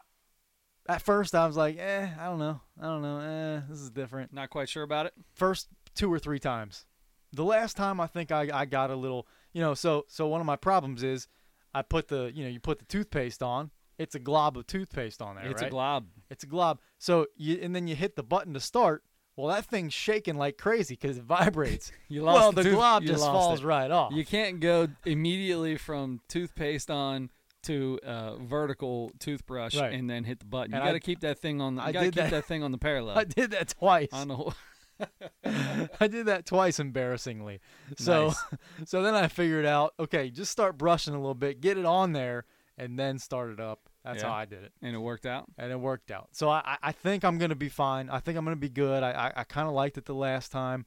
at 0.88 1.02
first 1.02 1.36
I 1.36 1.45
was 1.48 1.58
like, 1.58 1.78
eh, 1.78 2.08
I 2.19 2.26
don't 2.26 2.39
know, 2.39 2.62
I 2.80 2.84
don't 2.86 3.02
know, 3.02 3.19
eh, 3.19 3.62
this 3.69 3.80
is 3.80 3.89
different. 3.89 4.34
Not 4.34 4.50
quite 4.50 4.69
sure 4.69 4.84
about 4.84 5.06
it. 5.06 5.13
First 5.34 5.67
two 5.93 6.12
or 6.12 6.19
three 6.19 6.39
times. 6.39 6.86
The 7.34 7.43
last 7.43 7.76
time 7.76 8.00
I 8.00 8.08
think 8.08 8.32
I, 8.32 8.50
I 8.54 8.65
got 8.65 8.91
a 8.91 8.95
little, 8.95 9.28
you 9.54 9.62
know, 9.62 9.74
so 9.74 10.06
so 10.08 10.28
one 10.28 10.41
of 10.41 10.48
my 10.48 10.56
problems 10.56 11.04
is 11.04 11.28
I 11.74 11.82
put 11.82 12.08
the, 12.08 12.32
you 12.34 12.43
know, 12.43 12.50
you 12.50 12.60
put 12.60 12.80
the 12.80 12.86
toothpaste 12.86 13.43
on. 13.43 13.71
It's 13.98 14.15
a 14.15 14.19
glob 14.19 14.58
of 14.58 14.67
toothpaste 14.67 15.21
on 15.21 15.36
there, 15.36 15.45
it's 15.45 15.62
right? 15.62 15.67
a 15.67 15.71
glob. 15.71 16.08
It's 16.30 16.43
a 16.43 16.48
glob. 16.48 16.80
So 16.98 17.28
you 17.36 17.60
and 17.62 17.76
then 17.76 17.88
you 17.88 17.95
hit 17.95 18.15
the 18.15 18.24
button 18.24 18.54
to 18.54 18.60
start. 18.60 19.04
Well, 19.36 19.54
that 19.54 19.65
thing's 19.65 19.93
shaking 19.93 20.38
like 20.38 20.58
crazy 20.58 20.98
because 21.00 21.17
it 21.17 21.24
vibrates. 21.24 21.91
You 22.08 22.24
lost 22.24 22.39
well, 22.39 22.52
the, 22.52 22.63
the 22.63 22.69
tooth- 22.69 22.78
glob 22.78 23.04
just 23.04 23.26
falls 23.26 23.62
it. 23.62 23.65
right 23.65 23.91
off. 23.91 24.13
You 24.13 24.26
can't 24.26 24.62
go 24.62 24.88
immediately 25.06 25.76
from 25.76 26.21
toothpaste 26.30 26.89
on 26.89 27.30
to 27.65 27.99
uh, 28.04 28.36
vertical 28.38 29.12
toothbrush 29.19 29.75
Right. 29.75 29.93
and 29.93 30.10
then 30.10 30.23
hit 30.23 30.39
the 30.39 30.45
button. 30.45 30.71
You 30.71 30.78
And 30.78 30.86
got 30.88 30.93
to 30.93 30.99
keep 30.99 31.19
that 31.21 31.39
thing 31.39 31.62
on. 31.62 31.75
The, 31.75 31.82
I 31.84 31.88
you 31.88 31.93
got 31.93 31.99
to 31.99 32.06
did 32.06 32.13
keep 32.15 32.23
that- 32.23 32.32
that. 32.32 32.45
thing 32.45 32.63
on 32.63 32.71
the 32.71 32.78
parallel. 32.89 33.17
I 33.17 33.23
did 33.23 33.51
that 33.51 33.69
twice. 33.69 34.10
on 34.13 34.28
the 34.30 34.36
whole, 34.36 34.54
I 35.43 36.08
did 36.08 36.25
that 36.28 36.45
twice 36.45 36.80
embarrassingly. 36.80 37.60
So 37.97 38.34
so 38.86 39.01
then 39.04 39.13
I 39.15 39.28
figured 39.28 39.65
out, 39.65 39.93
okay, 39.99 40.30
just 40.30 40.51
start 40.51 40.78
brushing 40.78 41.13
a 41.13 41.17
little 41.17 41.34
bit, 41.36 41.62
get 41.62 41.78
it 41.78 41.86
on 41.86 42.13
there, 42.13 42.45
and 42.78 42.97
then 42.99 43.19
start 43.19 43.51
it 43.51 43.60
up, 43.60 43.89
That's 44.04 44.21
Yeah. 44.21 44.30
how 44.30 44.36
I 44.36 44.45
did 44.45 44.63
it, 44.63 44.71
and 44.82 44.95
it 44.95 44.99
worked 44.99 45.25
out. 45.25 45.45
and 45.58 45.71
it 45.71 45.80
worked 45.80 46.12
out. 46.12 46.30
So 46.32 46.49
I, 46.49 46.62
I- 46.65 46.78
I 46.89 46.91
think 46.91 47.23
I'm 47.23 47.38
gonna 47.38 47.56
be 47.56 47.69
fine. 47.69 48.10
I 48.10 48.19
think 48.19 48.38
I'm 48.38 48.43
gonna 48.43 48.56
be 48.56 48.69
good. 48.69 49.04
I, 49.04 49.12
I, 49.12 49.34
I 49.41 49.43
kind 49.43 49.67
of 49.67 49.73
liked 49.73 49.97
it 49.97 50.06
the 50.06 50.13
last 50.15 50.51
time. 50.51 50.86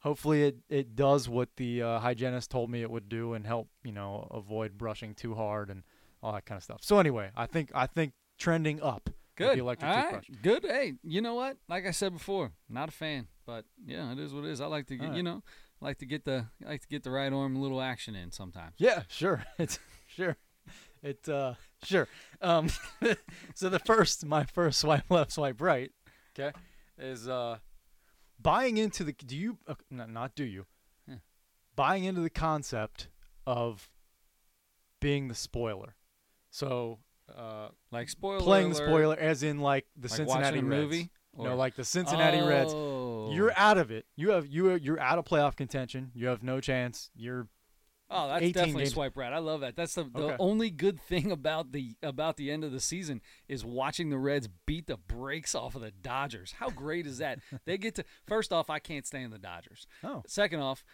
Hopefully, 0.00 0.44
it, 0.44 0.58
it 0.68 0.94
does 0.94 1.28
what 1.28 1.48
the 1.56 1.82
uh, 1.82 1.98
hygienist 1.98 2.50
told 2.50 2.70
me 2.70 2.82
it 2.82 2.90
would 2.90 3.08
do 3.08 3.32
and 3.32 3.46
help 3.46 3.68
you 3.82 3.92
know 3.92 4.28
avoid 4.30 4.78
brushing 4.78 5.14
too 5.14 5.34
hard 5.34 5.68
and 5.70 5.82
all 6.26 6.32
that 6.32 6.44
kind 6.44 6.56
of 6.56 6.64
stuff. 6.64 6.80
So 6.82 6.98
anyway, 6.98 7.30
I 7.36 7.46
think 7.46 7.70
I 7.74 7.86
think 7.86 8.12
trending 8.38 8.82
up. 8.82 9.04
with 9.06 9.14
Good. 9.36 9.56
The 9.58 9.62
electric 9.62 9.90
All 9.90 9.96
right. 9.96 10.22
toothbrush. 10.22 10.42
Good. 10.42 10.64
Hey, 10.64 10.94
you 11.04 11.20
know 11.20 11.34
what? 11.34 11.56
Like 11.68 11.86
I 11.86 11.92
said 11.92 12.12
before, 12.12 12.52
not 12.68 12.88
a 12.88 12.92
fan, 12.92 13.28
but 13.46 13.64
yeah, 13.84 14.10
it 14.12 14.18
is 14.18 14.34
what 14.34 14.44
it 14.44 14.50
is. 14.50 14.60
I 14.60 14.66
like 14.66 14.86
to 14.88 14.96
get, 14.96 15.08
right. 15.08 15.16
you 15.16 15.22
know, 15.22 15.42
like 15.80 15.98
to 15.98 16.06
get 16.06 16.24
the 16.24 16.46
I 16.64 16.70
like 16.70 16.80
to 16.82 16.88
get 16.88 17.04
the 17.04 17.10
right 17.10 17.32
arm 17.32 17.54
a 17.54 17.60
little 17.60 17.80
action 17.80 18.14
in 18.16 18.32
sometimes. 18.32 18.74
Yeah, 18.78 19.02
sure. 19.08 19.44
It's 19.58 19.78
sure. 20.08 20.36
It 21.02 21.28
uh 21.28 21.54
sure. 21.84 22.08
Um 22.40 22.70
so 23.54 23.68
the 23.68 23.78
first 23.78 24.24
my 24.24 24.44
first 24.44 24.80
swipe 24.80 25.10
left, 25.10 25.32
swipe 25.32 25.60
right, 25.60 25.92
okay, 26.38 26.56
is 26.98 27.28
uh 27.28 27.58
buying 28.40 28.78
into 28.78 29.04
the 29.04 29.12
do 29.12 29.36
you 29.36 29.58
uh, 29.68 29.74
no, 29.90 30.06
not 30.06 30.34
do 30.34 30.44
you. 30.44 30.66
Yeah. 31.06 31.16
Buying 31.76 32.04
into 32.04 32.22
the 32.22 32.30
concept 32.30 33.08
of 33.46 33.90
being 35.00 35.28
the 35.28 35.34
spoiler. 35.34 35.95
So 36.56 36.98
uh 37.36 37.68
Like 37.90 38.08
spoiler 38.08 38.40
playing 38.40 38.70
the 38.70 38.78
alert, 38.78 38.88
spoiler 38.88 39.16
as 39.18 39.42
in 39.42 39.60
like 39.60 39.86
the 39.96 40.08
like 40.08 40.16
Cincinnati 40.16 40.42
watching 40.58 40.66
a 40.66 40.68
Reds. 40.70 40.82
movie. 40.82 41.10
No, 41.38 41.54
like 41.54 41.74
the 41.76 41.84
Cincinnati 41.84 42.40
Reds. 42.40 42.72
Oh. 42.74 43.30
You're 43.32 43.52
out 43.56 43.76
of 43.76 43.90
it. 43.90 44.06
You 44.16 44.30
have 44.30 44.46
you 44.46 44.70
are, 44.70 44.76
you're 44.76 44.98
out 45.00 45.18
of 45.18 45.26
playoff 45.26 45.54
contention. 45.54 46.12
You 46.14 46.28
have 46.28 46.42
no 46.42 46.60
chance. 46.60 47.10
You're 47.14 47.48
Oh, 48.08 48.28
that's 48.28 48.40
18 48.42 48.52
definitely 48.52 48.82
games. 48.84 48.92
swipe 48.94 49.16
right. 49.16 49.32
I 49.32 49.38
love 49.38 49.60
that. 49.62 49.74
That's 49.74 49.94
the, 49.96 50.04
the 50.04 50.22
Okay. 50.22 50.36
only 50.38 50.70
good 50.70 51.00
thing 51.00 51.30
about 51.32 51.72
the 51.72 51.96
about 52.02 52.36
the 52.36 52.50
end 52.52 52.62
of 52.64 52.70
the 52.72 52.80
season 52.80 53.20
is 53.48 53.64
watching 53.64 54.08
the 54.10 54.18
Reds 54.18 54.48
beat 54.64 54.86
the 54.86 54.96
brakes 54.96 55.54
off 55.56 55.74
of 55.74 55.82
the 55.82 55.90
Dodgers. 55.90 56.52
How 56.52 56.70
great 56.70 57.06
is 57.06 57.18
that? 57.18 57.40
they 57.66 57.76
get 57.76 57.96
to 57.96 58.04
first 58.26 58.52
off, 58.52 58.70
I 58.70 58.78
can't 58.78 59.04
stand 59.06 59.32
the 59.32 59.38
Dodgers. 59.38 59.86
oh 60.04 60.22
Second 60.26 60.60
off, 60.60 60.84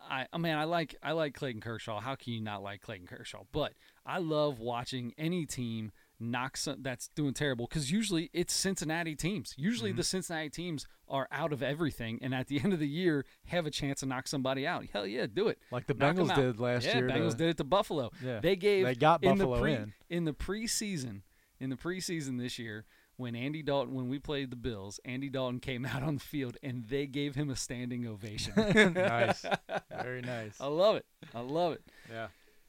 I 0.00 0.26
I 0.32 0.38
mean 0.38 0.54
I 0.56 0.64
like 0.64 0.96
I 1.02 1.12
like 1.12 1.34
Clayton 1.34 1.60
Kershaw. 1.62 2.00
How 2.00 2.16
can 2.16 2.32
you 2.34 2.40
not 2.42 2.62
like 2.64 2.82
Clayton 2.82 3.06
Kershaw? 3.06 3.44
But 3.52 3.72
I 4.06 4.18
love 4.18 4.60
watching 4.60 5.12
any 5.18 5.44
team 5.46 5.92
knock 6.18 6.56
some 6.56 6.82
that's 6.82 7.08
doing 7.08 7.34
terrible 7.34 7.66
because 7.68 7.90
usually 7.92 8.30
it's 8.32 8.54
Cincinnati 8.54 9.14
teams. 9.14 9.52
Usually 9.58 9.90
Mm-hmm. 9.90 9.96
the 9.98 10.04
Cincinnati 10.04 10.48
teams 10.48 10.86
are 11.08 11.28
out 11.30 11.52
of 11.52 11.62
everything, 11.62 12.18
and 12.22 12.34
at 12.34 12.46
the 12.48 12.58
end 12.62 12.72
of 12.72 12.78
the 12.78 12.88
year 12.88 13.24
have 13.46 13.66
a 13.66 13.70
chance 13.70 14.00
to 14.00 14.06
knock 14.06 14.26
somebody 14.28 14.66
out. 14.66 14.86
Hell 14.92 15.06
yeah, 15.06 15.26
do 15.32 15.48
it. 15.48 15.58
like 15.70 15.86
the 15.86 15.94
Knock 15.94 16.16
Bengals 16.16 16.34
did 16.34 16.58
last 16.60 16.86
yeah, 16.86 16.98
year. 16.98 17.08
Bengals 17.08 17.32
to- 17.32 17.36
did 17.36 17.48
it 17.50 17.56
to 17.58 17.64
Buffalo. 17.64 18.10
Yeah. 18.24 18.40
They 18.40 18.56
gave 18.56 18.86
They 18.86 18.94
got 18.94 19.22
in 19.22 19.36
Buffalo 19.38 19.56
the 19.56 19.60
pre, 19.60 19.72
in. 19.74 19.92
in 20.08 20.24
the 20.24 20.32
preseason. 20.32 21.22
In 21.60 21.70
the 21.70 21.76
preseason 21.76 22.38
this 22.38 22.58
year, 22.58 22.84
when 23.16 23.34
Andy 23.34 23.62
Dalton, 23.62 23.94
when 23.94 24.08
we 24.08 24.18
played 24.18 24.50
the 24.50 24.56
Bills, 24.56 25.00
Andy 25.06 25.28
Dalton 25.30 25.58
came 25.60 25.84
out 25.86 26.02
on 26.02 26.14
the 26.14 26.20
field 26.20 26.56
and 26.62 26.86
they 26.88 27.06
gave 27.06 27.34
him 27.34 27.50
a 27.50 27.56
standing 27.56 28.06
ovation. 28.06 28.52
nice. 28.94 29.44
Very 30.02 30.20
nice. 30.22 30.60
I 30.60 30.66
love 30.66 30.96
it. 30.96 31.06
I 31.34 31.40
love 31.40 31.72
it. 31.74 31.82
Yeah. 32.10 32.26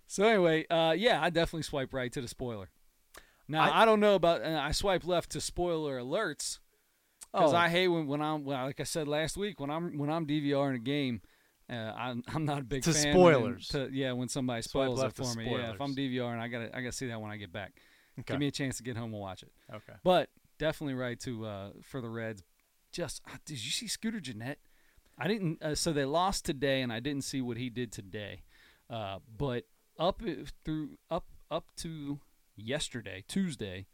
So 0.08 0.24
anyway, 0.26 0.66
uh, 0.68 0.96
yeah, 0.98 1.22
I 1.22 1.30
definitely 1.30 1.64
swipe 1.64 1.94
right 1.94 2.12
to 2.14 2.22
the 2.22 2.28
spoiler. 2.28 2.70
Now 3.48 3.64
I, 3.64 3.82
I- 3.82 3.86
don't 3.86 4.00
know 4.00 4.16
about. 4.16 4.42
Uh, 4.44 4.60
I 4.62 4.72
swipe 4.72 5.06
left 5.06 5.32
to 5.32 5.42
spoiler 5.42 6.00
alerts 6.00 6.60
because 7.34 7.54
Oh. 7.54 7.58
I 7.58 7.70
hate 7.70 7.88
when, 7.90 8.08
when 8.08 8.22
I'm 8.22 8.44
well, 8.46 8.66
like 8.66 8.80
I 8.80 8.84
said 8.84 9.08
last 9.08 9.38
week 9.38 9.60
when 9.60 9.70
I'm 9.70 9.98
when 9.98 10.10
I'm 10.10 10.26
DVRing 10.26 10.76
a 10.76 10.80
game. 10.80 11.22
Uh, 11.70 11.74
I'm 11.98 12.24
I'm 12.34 12.46
not 12.46 12.60
a 12.60 12.64
big 12.64 12.84
fan. 12.86 12.94
To 12.94 13.00
fan. 13.00 13.14
spoilers. 13.14 13.68
To, 13.70 13.90
yeah, 13.92 14.14
when 14.14 14.30
somebody 14.30 14.62
spoils 14.62 15.04
it 15.04 15.14
for 15.14 15.34
me. 15.36 15.52
Yeah, 15.52 15.74
if 15.74 15.82
I'm. 15.82 15.94
DVRing, 15.96 16.40
I 16.40 16.48
gotta 16.48 16.76
I 16.76 16.80
gotta 16.82 16.94
see 16.94 17.08
that 17.08 17.20
when 17.20 17.30
I 17.32 17.36
get 17.38 17.52
back. 17.52 17.74
Okay. 18.20 18.34
Give 18.34 18.40
me 18.40 18.48
a 18.48 18.52
chance 18.52 18.78
to 18.78 18.84
get 18.84 18.96
home 18.98 19.12
and 19.14 19.22
watch 19.22 19.44
it. 19.44 19.52
okay. 19.74 19.94
But 20.04 20.30
definitely 20.58 20.94
right 20.96 21.20
to 21.20 21.46
uh, 21.46 21.70
for 21.84 22.00
the 22.02 22.10
Reds. 22.10 22.44
Just 22.94 23.22
uh, 23.28 23.36
did 23.46 23.64
you 23.64 23.72
see 23.72 23.88
Scooter 23.88 24.22
Gennett? 24.22 24.60
I 25.20 25.28
didn't. 25.28 25.62
Uh, 25.62 25.76
so 25.76 25.92
they 25.92 26.06
lost 26.06 26.46
today, 26.46 26.82
and 26.82 26.92
I 26.94 27.02
didn't 27.02 27.24
see 27.26 27.42
what 27.42 27.58
he 27.58 27.70
did 27.70 27.92
today. 27.92 28.44
Uh, 28.90 29.20
but 29.38 29.66
up 30.00 30.22
through 30.64 30.98
up 31.10 31.26
up 31.50 31.66
to 31.78 32.20
yesterday, 32.56 33.24
Tuesday, 33.28 33.88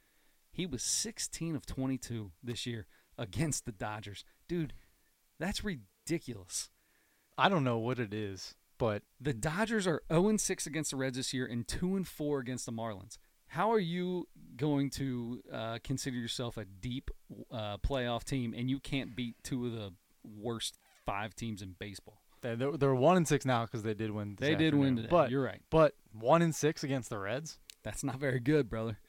he 0.51 0.65
was 0.65 0.83
16 0.83 1.55
of 1.55 1.65
22 1.65 2.31
this 2.41 2.65
year 2.65 2.87
against 3.17 3.65
the 3.65 3.71
Dodgers. 3.71 4.23
Dude, 4.47 4.73
that's 5.39 5.63
ridiculous. 5.63 6.69
I 7.37 7.49
don't 7.49 7.63
know 7.63 7.77
what 7.79 7.99
it 7.99 8.13
is, 8.13 8.55
but 8.77 9.03
The 9.19 9.33
Dodgers 9.33 9.87
are 9.87 10.03
0 10.11 10.29
and 10.29 10.41
6 10.41 10.67
against 10.67 10.91
the 10.91 10.97
Reds 10.97 11.17
this 11.17 11.33
year 11.33 11.45
and 11.45 11.67
2 11.67 11.95
and 11.95 12.07
4 12.07 12.39
against 12.39 12.65
the 12.65 12.71
Marlins. 12.71 13.17
How 13.47 13.71
are 13.71 13.79
you 13.79 14.27
going 14.55 14.89
to 14.91 15.41
uh, 15.51 15.77
consider 15.83 16.17
yourself 16.17 16.57
a 16.57 16.65
deep 16.65 17.11
uh, 17.51 17.77
playoff 17.77 18.23
team 18.23 18.53
and 18.57 18.69
you 18.69 18.79
can't 18.79 19.15
beat 19.15 19.35
two 19.43 19.67
of 19.67 19.73
the 19.73 19.93
worst 20.23 20.79
five 21.05 21.35
teams 21.35 21.61
in 21.61 21.75
baseball? 21.77 22.22
They're, 22.43 22.55
they're, 22.55 22.77
they're 22.77 22.95
one 22.95 23.17
and 23.17 23.27
six 23.27 23.45
now 23.45 23.65
because 23.65 23.81
they 23.81 23.93
did 23.95 24.11
win. 24.11 24.35
They 24.39 24.53
did 24.55 24.75
win 24.75 24.95
today. 24.97 25.07
but 25.09 25.31
You're 25.31 25.43
right. 25.43 25.61
but 25.71 25.95
one 26.11 26.41
and 26.41 26.53
six 26.53 26.83
against 26.83 27.09
the 27.09 27.17
Reds. 27.17 27.57
That's 27.83 28.03
not 28.03 28.19
very 28.19 28.39
good, 28.39 28.69
brother. 28.69 28.99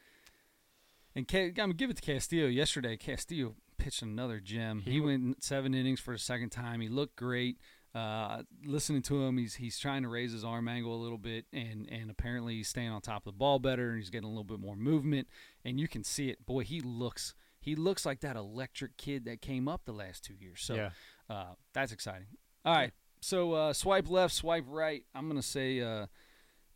And 1.14 1.29
Ca- 1.29 1.49
I'm 1.49 1.53
gonna 1.53 1.75
give 1.75 1.90
it 1.90 1.97
to 1.97 2.03
Castillo. 2.03 2.47
Yesterday, 2.47 2.97
Castillo 2.97 3.55
pitched 3.79 4.03
another 4.03 4.40
gem. 4.40 4.81
He, 4.81 4.92
He 4.92 5.01
went 5.01 5.44
seven 5.44 5.75
innings 5.75 6.01
for 6.01 6.12
the 6.12 6.18
second 6.18 6.51
time. 6.51 6.81
He 6.81 6.88
looked 6.88 7.16
great. 7.16 7.59
Uh, 7.94 8.42
listening 8.64 9.03
to 9.03 9.23
him, 9.23 9.38
he's 9.38 9.55
he's 9.55 9.79
trying 9.79 10.03
to 10.03 10.09
raise 10.09 10.33
his 10.33 10.44
arm 10.44 10.66
angle 10.66 10.94
a 10.94 11.01
little 11.01 11.18
bit, 11.18 11.47
and 11.53 11.88
and 11.88 12.11
apparently 12.11 12.55
he's 12.55 12.68
staying 12.68 12.88
on 12.88 13.01
top 13.01 13.27
of 13.27 13.35
the 13.35 13.38
ball 13.38 13.61
better, 13.61 13.90
and 13.90 13.99
he's 13.99 14.11
getting 14.11 14.27
a 14.27 14.31
little 14.31 14.42
bit 14.42 14.59
more 14.59 14.75
movement, 14.75 15.29
and 15.64 15.79
you 15.79 15.87
can 15.87 16.03
see 16.03 16.29
it. 16.31 16.44
Boy, 16.44 16.64
he 16.64 16.81
looks 16.81 17.35
he 17.61 17.77
looks 17.77 18.05
like 18.05 18.20
that 18.20 18.35
electric 18.35 18.97
kid 18.97 19.25
that 19.27 19.40
came 19.40 19.68
up 19.68 19.83
the 19.85 19.92
last 19.92 20.25
two 20.25 20.35
years. 20.35 20.61
So 20.61 20.75
yeah. 20.75 20.90
uh, 21.31 21.55
that's 21.73 21.92
exciting. 21.92 22.27
All 22.64 22.75
right. 22.75 22.92
So 23.25 23.55
uh, 23.55 23.73
swipe 23.73 24.11
left, 24.11 24.35
swipe 24.35 24.67
right. 24.69 25.03
I'm 25.15 25.29
gonna 25.29 25.41
say 25.41 25.81
uh, 25.81 26.07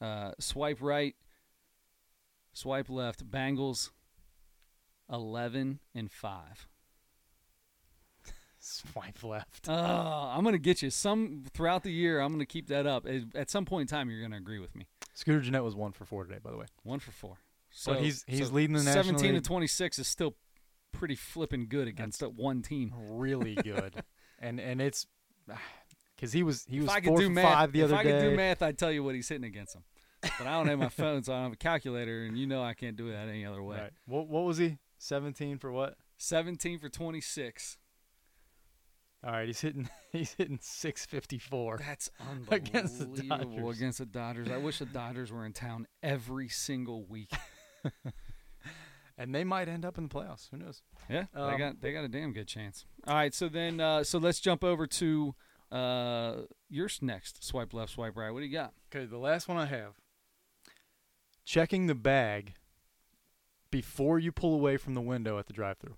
uh, 0.01 0.33
swipe 0.39 0.79
right, 0.81 1.15
swipe 2.55 2.89
left. 2.89 3.31
Bengals, 3.31 3.91
eleven 5.13 5.81
and 5.95 6.11
five. 6.11 6.67
Swipe 8.61 9.23
left. 9.23 9.69
Oh, 9.69 9.75
I'm 9.75 10.43
gonna 10.43 10.57
get 10.57 10.81
you 10.81 10.89
some 10.89 11.45
throughout 11.53 11.83
the 11.83 11.93
year. 11.93 12.19
I'm 12.21 12.33
gonna 12.33 12.47
keep 12.47 12.69
that 12.69 12.87
up. 12.87 13.07
At- 13.35 13.51
some 13.51 13.67
point 13.67 13.91
in 13.91 13.97
time, 13.97 14.09
you're 14.09 14.23
gonna 14.23 14.39
agree 14.39 14.59
with 14.59 14.75
me. 14.75 14.87
Scooter 15.13 15.41
Gennett 15.41 15.63
was 15.63 15.77
one 15.77 15.93
for 15.93 16.07
four 16.07 16.25
today, 16.25 16.39
by 16.43 16.51
the 16.51 16.57
way. 16.57 16.67
One 16.83 16.99
for 16.99 17.11
four. 17.11 17.37
So 17.71 17.93
But 17.93 18.03
he's- 18.05 18.25
he's 18.27 18.49
so 18.49 18.55
leading 18.55 18.75
the 18.75 18.83
National 18.85 19.19
17 19.19 19.35
to 19.35 19.41
26 19.43 19.99
is 19.99 20.09
still 20.09 20.35
pretty 20.93 21.15
flipping 21.15 21.69
good 21.69 21.89
against 21.89 22.21
that 22.21 22.33
one 22.33 22.63
team. 22.63 22.95
Really 22.97 23.55
good, 23.63 24.03
and 24.39 24.59
and 24.59 24.81
it's 24.81 25.07
because 26.19 26.33
he 26.33 26.43
was 26.43 26.65
he 26.69 26.81
was 26.81 26.91
if 26.97 27.05
four 27.05 27.21
for 27.23 27.29
math, 27.31 27.45
five 27.55 27.73
the 27.73 27.83
other 27.85 27.95
day. 27.95 28.01
if 28.01 28.07
I 28.07 28.11
day. 28.11 28.19
could 28.21 28.31
do 28.31 28.37
math, 28.37 28.63
I'd 28.63 28.77
tell 28.79 28.91
you 28.93 29.05
what 29.05 29.15
he's 29.15 29.29
hitting 29.29 29.45
against 29.45 29.75
them. 29.75 29.85
But 30.23 30.47
I 30.49 30.53
don't 30.57 30.67
have 30.67 30.79
my 30.81 30.89
phone, 30.89 31.23
so 31.23 31.33
I 31.33 31.37
don't 31.37 31.45
have 31.45 31.53
a 31.53 31.57
calculator, 31.57 32.25
and 32.25 32.37
you 32.37 32.47
know 32.47 32.61
I 32.63 32.75
can't 32.75 32.97
do 32.97 33.11
that 33.13 33.29
any 33.29 33.47
other 33.47 33.63
way. 33.63 33.77
Right. 33.79 33.91
What 34.07 34.27
what 34.29 34.45
was 34.45 34.59
he? 34.59 34.79
Seventeen 34.99 35.59
for 35.59 35.71
what? 35.71 35.95
17 36.21 36.81
for 36.81 36.89
26. 36.89 37.79
All 39.25 39.31
right, 39.33 39.47
he's 39.47 39.61
hitting 39.61 39.89
he's 40.13 40.35
hitting 40.35 40.59
six 40.61 41.07
fifty 41.07 41.39
four. 41.39 41.79
That's 41.79 42.11
Against 42.51 42.99
the 42.99 43.05
unbelievable 43.31 43.57
Dodgers. 43.69 43.77
against 43.79 43.99
the 43.99 44.07
Dodgers. 44.07 44.49
I 44.51 44.57
wish 44.59 44.79
the 44.81 44.87
Dodgers 44.87 45.31
were 45.33 45.45
in 45.47 45.53
town 45.53 45.87
every 46.03 46.49
single 46.49 47.05
week. 47.05 47.31
And 49.21 49.35
they 49.35 49.43
might 49.43 49.69
end 49.69 49.85
up 49.85 49.99
in 49.99 50.05
the 50.05 50.09
playoffs. 50.15 50.49
Who 50.53 50.59
knows? 50.59 50.81
Yeah, 51.11 51.25
they 51.35 51.41
Um, 51.41 51.59
got 51.59 51.81
they 51.81 51.93
got 51.93 52.05
a 52.05 52.09
damn 52.09 52.33
good 52.33 52.47
chance. 52.47 52.85
All 53.05 53.17
right, 53.17 53.35
so 53.35 53.49
then 53.49 53.81
uh, 53.81 54.05
so 54.05 54.19
let's 54.21 54.39
jump 54.39 54.63
over 54.63 54.87
to 54.87 55.35
uh, 55.71 56.43
yours 56.69 56.99
next. 57.03 57.45
Swipe 57.45 57.75
left, 57.75 57.93
swipe 57.93 58.17
right. 58.17 58.31
What 58.31 58.41
do 58.41 58.47
you 58.47 58.53
got? 58.53 58.73
Okay, 58.95 59.07
the 59.07 59.19
last 59.19 59.49
one 59.49 59.57
I 59.59 59.67
have. 59.67 59.95
Checking 61.45 61.87
the 61.87 61.95
bag 61.95 62.55
before 63.71 64.19
you 64.19 64.33
pull 64.33 64.55
away 64.55 64.77
from 64.77 64.95
the 64.95 65.01
window 65.01 65.39
at 65.39 65.47
the 65.47 65.53
drive-through. 65.53 65.97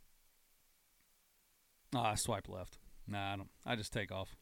Oh, 1.95 2.01
I 2.01 2.15
swipe 2.15 2.49
left. 2.49 2.79
Nah, 3.07 3.33
I 3.33 3.37
don't. 3.37 3.51
I 3.67 3.77
just 3.77 3.93
take 3.93 4.13
off. 4.13 4.37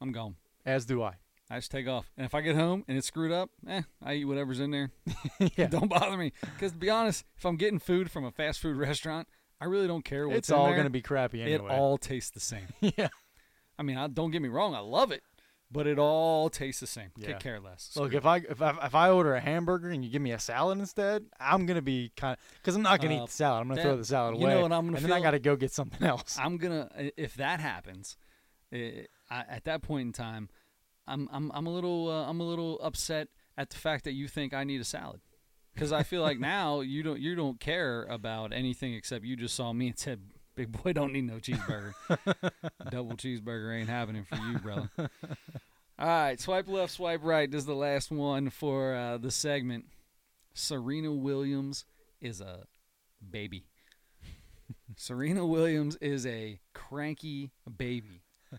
I'm 0.00 0.12
gone. 0.12 0.36
As 0.66 0.84
do 0.84 1.02
I. 1.02 1.14
I 1.50 1.56
just 1.56 1.70
take 1.70 1.88
off. 1.88 2.10
And 2.16 2.26
if 2.26 2.34
I 2.34 2.40
get 2.40 2.56
home 2.56 2.84
and 2.88 2.98
it's 2.98 3.06
screwed 3.06 3.32
up, 3.32 3.50
eh, 3.68 3.82
I 4.04 4.14
eat 4.14 4.24
whatever's 4.26 4.60
in 4.60 4.70
there. 4.70 4.90
yeah. 5.56 5.66
don't 5.66 5.88
bother 5.88 6.16
me. 6.16 6.32
Because 6.40 6.72
to 6.72 6.78
be 6.78 6.90
honest, 6.90 7.24
if 7.36 7.46
I'm 7.46 7.56
getting 7.56 7.78
food 7.78 8.10
from 8.10 8.24
a 8.24 8.30
fast 8.30 8.60
food 8.60 8.76
restaurant, 8.78 9.28
I 9.60 9.64
really 9.64 9.86
don't 9.86 10.04
care 10.04 10.28
what's 10.28 10.38
It's 10.38 10.48
in 10.50 10.56
all 10.56 10.70
going 10.72 10.84
to 10.84 10.90
be 10.90 11.02
crappy 11.02 11.42
It 11.42 11.60
all 11.60 11.98
tastes 11.98 12.30
the 12.30 12.40
same. 12.40 12.66
yeah. 12.80 13.08
I 13.78 13.82
mean, 13.82 13.96
I, 13.96 14.06
don't 14.08 14.30
get 14.30 14.42
me 14.42 14.48
wrong, 14.48 14.74
I 14.74 14.80
love 14.80 15.12
it, 15.12 15.22
but 15.70 15.86
it 15.86 15.98
all 15.98 16.50
tastes 16.50 16.80
the 16.80 16.86
same. 16.86 17.10
Yeah. 17.16 17.28
Could 17.28 17.40
care 17.40 17.60
less. 17.60 17.92
Look, 17.96 18.12
if 18.14 18.26
I 18.26 18.38
if 18.38 18.60
I 18.62 18.70
if 18.86 18.94
I 18.94 19.10
order 19.10 19.34
a 19.34 19.40
hamburger 19.40 19.88
and 19.90 20.04
you 20.04 20.10
give 20.10 20.22
me 20.22 20.32
a 20.32 20.38
salad 20.38 20.78
instead, 20.78 21.26
I'm 21.38 21.66
gonna 21.66 21.82
be 21.82 22.10
kind 22.16 22.32
of 22.38 22.38
because 22.56 22.74
I'm 22.76 22.82
not 22.82 23.00
gonna 23.00 23.18
Uh, 23.20 23.22
eat 23.24 23.26
the 23.28 23.32
salad. 23.32 23.60
I'm 23.62 23.68
gonna 23.68 23.76
that- 23.80 23.86
throw 23.86 23.96
the 23.96 24.04
salad 24.04 24.34
away. 24.34 24.42
you 24.42 24.48
know 24.48 24.62
what 24.62 24.72
I'm 24.72 24.86
gonna 24.86 24.96
and 24.96 25.04
then 25.06 25.12
I 25.12 25.20
got 25.20 25.32
to 25.32 25.38
go 25.38 25.56
get 25.56 25.70
something 25.72 26.06
else. 26.06 26.36
I'm 26.40 26.56
gonna 26.56 26.88
if 27.16 27.34
that 27.36 27.60
happens, 27.60 28.16
eh, 28.72 29.02
I, 29.30 29.44
at 29.48 29.64
that 29.64 29.82
point 29.82 30.06
in 30.06 30.12
time, 30.12 30.48
I'm 31.06 31.28
I'm 31.32 31.50
I'm 31.54 31.66
a 31.66 31.70
little 31.70 32.08
uh, 32.10 32.28
I'm 32.28 32.40
a 32.40 32.44
little 32.44 32.80
upset 32.82 33.28
at 33.56 33.70
the 33.70 33.76
fact 33.76 34.04
that 34.04 34.12
you 34.12 34.26
think 34.28 34.54
I 34.54 34.64
need 34.64 34.80
a 34.80 34.84
salad. 34.84 35.20
because 35.74 35.92
I 35.92 36.02
feel 36.02 36.22
like 36.22 36.38
now 36.56 36.80
you 36.80 37.02
don't 37.02 37.20
you 37.20 37.34
don't 37.34 37.60
care 37.60 38.04
about 38.04 38.52
anything 38.52 38.94
except 38.94 39.24
you 39.24 39.36
just 39.36 39.54
saw 39.54 39.72
me 39.72 39.88
and 39.88 39.98
said, 39.98 40.20
"Big 40.58 40.72
boy, 40.72 40.92
don't 40.92 41.12
need 41.12 41.24
no 41.24 41.34
cheeseburger. 41.34 41.92
Double 42.90 43.12
cheeseburger 43.12 43.78
ain't 43.78 43.88
happening 43.88 44.24
for 44.24 44.34
you, 44.34 44.58
brother." 44.58 44.90
All 46.00 46.06
right, 46.06 46.40
swipe 46.40 46.66
left, 46.66 46.94
swipe 46.94 47.20
right. 47.22 47.48
This 47.48 47.60
is 47.60 47.66
the 47.66 47.76
last 47.76 48.10
one 48.10 48.50
for 48.50 48.92
uh, 48.92 49.18
the 49.18 49.30
segment. 49.30 49.84
Serena 50.54 51.12
Williams 51.12 51.84
is 52.20 52.40
a 52.40 52.64
baby. 53.30 53.66
Serena 54.96 55.46
Williams 55.46 55.94
is 56.00 56.26
a 56.26 56.58
cranky 56.74 57.52
baby. 57.76 58.22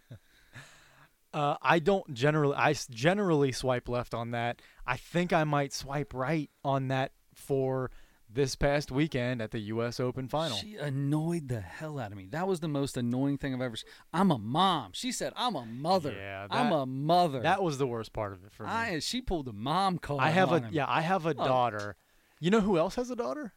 Uh, 1.31 1.55
I 1.61 1.77
don't 1.77 2.11
generally. 2.11 2.55
I 2.55 2.73
generally 2.89 3.51
swipe 3.51 3.87
left 3.87 4.15
on 4.15 4.31
that. 4.31 4.63
I 4.87 4.97
think 4.97 5.31
I 5.31 5.43
might 5.43 5.73
swipe 5.73 6.15
right 6.15 6.49
on 6.63 6.87
that 6.87 7.11
for 7.35 7.91
this 8.31 8.55
past 8.55 8.91
weekend 8.91 9.41
at 9.41 9.51
the 9.51 9.59
U.S. 9.59 9.99
Open 9.99 10.27
final. 10.27 10.55
She 10.57 10.75
annoyed 10.75 11.47
the 11.47 11.61
hell 11.61 11.97
out 11.99 12.11
of 12.11 12.17
me. 12.17 12.27
That 12.29 12.47
was 12.47 12.59
the 12.59 12.67
most 12.67 12.95
annoying 12.97 13.37
thing 13.37 13.53
I've 13.53 13.61
ever 13.61 13.75
seen. 13.75 13.89
I'm 14.13 14.29
a 14.31 14.37
mom. 14.37 14.91
She 14.93 15.11
said, 15.11 15.33
I'm 15.35 15.55
a 15.55 15.65
mother. 15.65 16.13
Yeah, 16.15 16.47
I'm 16.51 16.71
a 16.71 16.85
mother. 16.85 17.41
that 17.41 17.63
was 17.63 17.77
the 17.79 17.87
worst 17.87 18.13
part 18.13 18.33
of 18.33 18.43
it 18.45 18.51
for 18.51 18.63
me. 18.63 18.69
I, 18.69 18.99
she 18.99 19.21
pulled 19.21 19.45
the 19.47 19.53
mom 19.53 19.97
card. 19.97 20.19
I 20.21 20.29
have 20.29 20.51
a 20.51 20.59
him. 20.59 20.69
yeah. 20.71 20.85
I 20.87 21.01
have 21.01 21.25
a 21.25 21.29
Oh. 21.37 21.45
daughter. 21.45 21.95
You 22.39 22.51
know 22.51 22.61
who 22.61 22.77
else 22.77 22.95
has 22.95 23.09
a 23.09 23.15
daughter? 23.15 23.53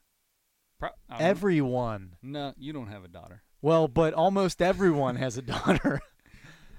Pro- 0.78 0.88
Everyone. 1.36 2.16
no, 2.22 2.54
you 2.58 2.72
don't 2.72 2.88
have 2.88 3.04
a 3.04 3.08
daughter. 3.08 3.42
Well, 3.60 3.86
but 3.88 4.12
almost 4.14 4.60
everyone 4.60 5.16
has 5.16 5.36
a 5.36 5.42
daughter. 5.54 6.00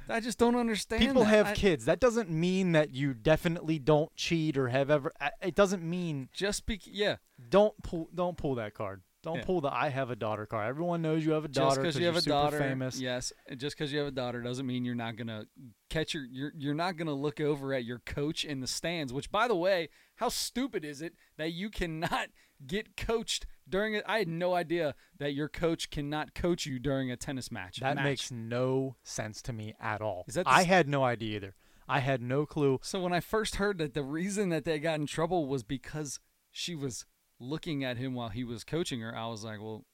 I 0.10 0.20
just 0.20 0.38
don't 0.38 0.56
understand. 0.56 1.02
People 1.02 1.24
that. 1.24 1.30
have 1.30 1.48
I- 1.48 1.54
kids. 1.56 1.86
That 1.86 2.00
doesn't 2.00 2.30
mean 2.30 2.72
that 2.74 2.92
you 2.94 3.14
definitely 3.14 3.80
don't 3.80 4.14
cheat 4.16 4.58
or 4.58 4.70
have 4.70 4.90
ever. 4.90 5.12
It 5.42 5.56
doesn't 5.56 5.84
mean 5.84 6.30
Just 6.34 6.66
be 6.66 6.80
yeah. 6.86 7.18
don't 7.50 7.74
pull 7.84 8.10
don't 8.14 8.38
pull 8.38 8.56
that 8.56 8.74
card. 8.74 9.02
Don't 9.24 9.38
Yeah. 9.38 9.46
pull 9.46 9.62
the 9.62 9.74
I 9.74 9.88
have 9.88 10.10
a 10.10 10.18
daughter 10.18 10.46
card. 10.46 10.68
Everyone 10.68 11.02
knows 11.02 11.26
you 11.26 11.32
have 11.32 11.46
a 11.46 11.48
Just 11.48 11.56
daughter 11.56 11.82
because 11.82 11.98
you 11.98 12.06
have 12.08 12.18
a 12.18 12.22
daughter, 12.22 12.58
famous. 12.60 13.00
yes. 13.00 13.32
Just 13.56 13.78
because 13.78 13.94
you 13.94 14.00
have 14.00 14.08
a 14.10 14.12
daughter 14.12 14.42
doesn't 14.42 14.66
mean 14.68 14.84
you're 14.84 14.96
not 14.96 15.16
gonna 15.16 15.46
catch 15.90 16.14
your. 16.14 16.26
You're 16.26 16.52
you're 16.58 16.74
not 16.74 16.98
gonna 16.98 17.14
look 17.14 17.40
over 17.40 17.74
at 17.74 17.86
your 17.86 18.00
coach 18.00 18.44
in 18.44 18.60
the 18.60 18.68
stands. 18.68 19.14
Which, 19.14 19.32
by 19.32 19.48
the 19.48 19.56
way, 19.56 19.88
how 20.18 20.28
stupid 20.28 20.84
is 20.84 21.02
it 21.02 21.14
that 21.38 21.54
you 21.54 21.70
cannot 21.70 22.30
get 22.68 22.98
coached 22.98 23.46
during 23.68 23.94
it? 23.94 24.04
I 24.08 24.20
had 24.20 24.28
no 24.28 24.54
idea 24.54 24.96
that 25.20 25.34
your 25.34 25.50
coach 25.50 25.90
cannot 25.90 26.34
coach 26.34 26.66
you 26.66 26.80
during 26.80 27.12
a 27.12 27.18
tennis 27.18 27.52
match. 27.52 27.80
That 27.80 27.96
match. 27.96 28.06
makes 28.06 28.32
no 28.32 28.96
sense 29.04 29.42
to 29.44 29.54
me 29.54 29.74
at 29.80 30.02
all. 30.02 30.26
Is 30.28 30.36
that 30.36 30.48
I 30.48 30.64
had 30.64 30.88
no 30.88 31.04
idea 31.04 31.36
either. 31.38 31.56
I 31.88 32.00
had 32.00 32.22
no 32.22 32.46
clue. 32.46 32.80
So 32.82 33.02
when 33.02 33.14
I 33.14 33.20
first 33.20 33.56
heard 33.56 33.78
that 33.80 33.94
the 33.94 34.04
reason 34.04 34.50
that 34.50 34.66
they 34.66 34.80
got 34.80 35.00
in 35.00 35.06
trouble 35.06 35.48
was 35.48 35.64
because 35.64 36.20
she 36.52 36.76
was 36.76 37.06
looking 37.40 37.84
at 37.84 37.98
him 37.98 38.14
while 38.14 38.30
he 38.30 38.44
was 38.44 38.64
coaching 38.64 39.02
her, 39.02 39.16
I 39.16 39.28
was 39.28 39.44
like, 39.44 39.60
well, 39.62 39.86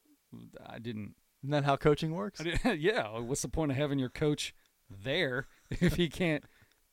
I 0.64 0.78
didn't. 0.78 1.14
Isn't 1.42 1.50
that 1.50 1.64
how 1.64 1.76
coaching 1.76 2.12
works? 2.12 2.42
Yeah. 2.64 3.18
What's 3.18 3.42
the 3.42 3.48
point 3.48 3.72
of 3.72 3.76
having 3.76 3.98
your 3.98 4.10
coach 4.10 4.54
there 4.88 5.48
if 5.70 5.96
he 5.96 6.08
can't, 6.08 6.44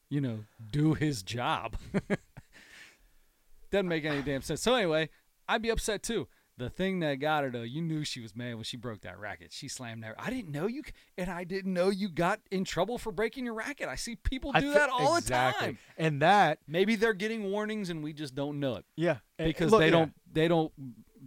you 0.10 0.22
know, 0.22 0.46
do 0.72 0.94
his 0.94 1.22
job? 1.22 1.78
Doesn't 3.72 3.88
make 3.88 4.06
any 4.06 4.22
damn 4.22 4.42
sense. 4.42 4.62
So 4.62 4.76
anyway, 4.76 5.10
I'd 5.48 5.62
be 5.62 5.70
upset 5.70 6.02
too. 6.02 6.28
The 6.58 6.70
thing 6.70 7.02
that 7.02 7.16
got 7.16 7.44
her 7.44 7.52
though, 7.52 7.62
you 7.62 7.82
knew 7.82 8.04
she 8.04 8.20
was 8.20 8.36
mad 8.36 8.56
when 8.56 8.64
she 8.64 8.78
broke 8.78 9.02
that 9.02 9.20
racket. 9.20 9.54
She 9.54 9.68
slammed 9.68 10.04
that. 10.04 10.16
I 10.18 10.32
didn't 10.32 10.52
know 10.52 10.66
you, 10.66 10.82
and 11.18 11.30
I 11.30 11.44
didn't 11.44 11.72
know 11.72 11.90
you 11.90 12.10
got 12.10 12.40
in 12.50 12.64
trouble 12.64 12.98
for 12.98 13.12
breaking 13.12 13.46
your 13.46 13.54
racket. 13.54 13.88
I 13.88 13.96
see 13.96 14.16
people 14.16 14.52
do 14.54 14.62
thi- 14.62 14.74
that 14.74 14.90
all 14.90 15.18
exactly. 15.18 15.68
the 15.68 15.74
time. 15.74 15.80
And 15.98 16.22
that, 16.24 16.60
Maybe 16.68 16.96
they're 16.96 17.14
getting 17.14 17.52
warnings 17.52 17.90
and 17.90 18.04
we 18.04 18.14
just 18.14 18.34
don't 18.34 18.60
know 18.60 18.76
it 18.76 18.86
yeah, 18.96 19.18
because 19.38 19.72
look, 19.72 19.82
they 19.82 19.92
don't 19.92 20.14
they 20.32 20.48
don't 20.48 20.72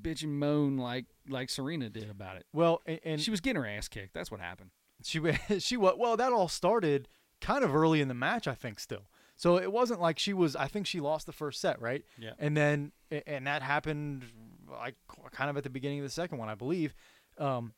bitch 0.01 0.23
and 0.23 0.39
moan 0.39 0.77
like 0.77 1.07
like 1.29 1.49
Serena 1.51 1.89
did 1.89 2.11
about 2.11 2.37
it. 2.37 2.47
Well, 2.53 2.83
and, 2.87 3.01
and 3.05 3.21
she 3.21 3.31
was 3.31 3.41
getting 3.41 3.63
her 3.63 3.69
ass 3.69 3.89
kicked. 3.89 4.15
That's 4.15 4.31
what 4.31 4.41
happened. 4.41 4.71
she 5.03 5.21
she? 5.59 5.77
Well, 5.77 6.17
that 6.17 6.33
all 6.33 6.49
started 6.49 7.09
kind 7.41 7.65
of 7.65 7.75
early 7.75 8.01
in 8.01 8.09
the 8.09 8.15
match, 8.15 8.49
I 8.49 8.55
think. 8.55 8.81
Still, 8.81 9.07
so 9.37 9.57
it 9.57 9.73
wasn't 9.73 10.01
like 10.01 10.19
she 10.19 10.33
was. 10.33 10.57
I 10.57 10.67
think 10.67 10.87
she 10.87 11.01
lost 11.01 11.27
the 11.27 11.33
first 11.33 11.61
set, 11.61 11.81
right? 11.81 12.05
Yeah. 12.19 12.33
And 12.39 12.57
then 12.57 12.93
and 13.27 13.47
that 13.47 13.63
happened 13.63 14.25
like 14.71 14.95
kind 15.33 15.51
of 15.51 15.57
at 15.57 15.65
the 15.65 15.71
beginning 15.71 15.99
of 16.01 16.05
the 16.05 16.11
second 16.11 16.39
one, 16.39 16.49
I 16.49 16.55
believe. 16.55 16.95
Um, 17.39 17.73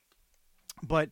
but 0.83 1.11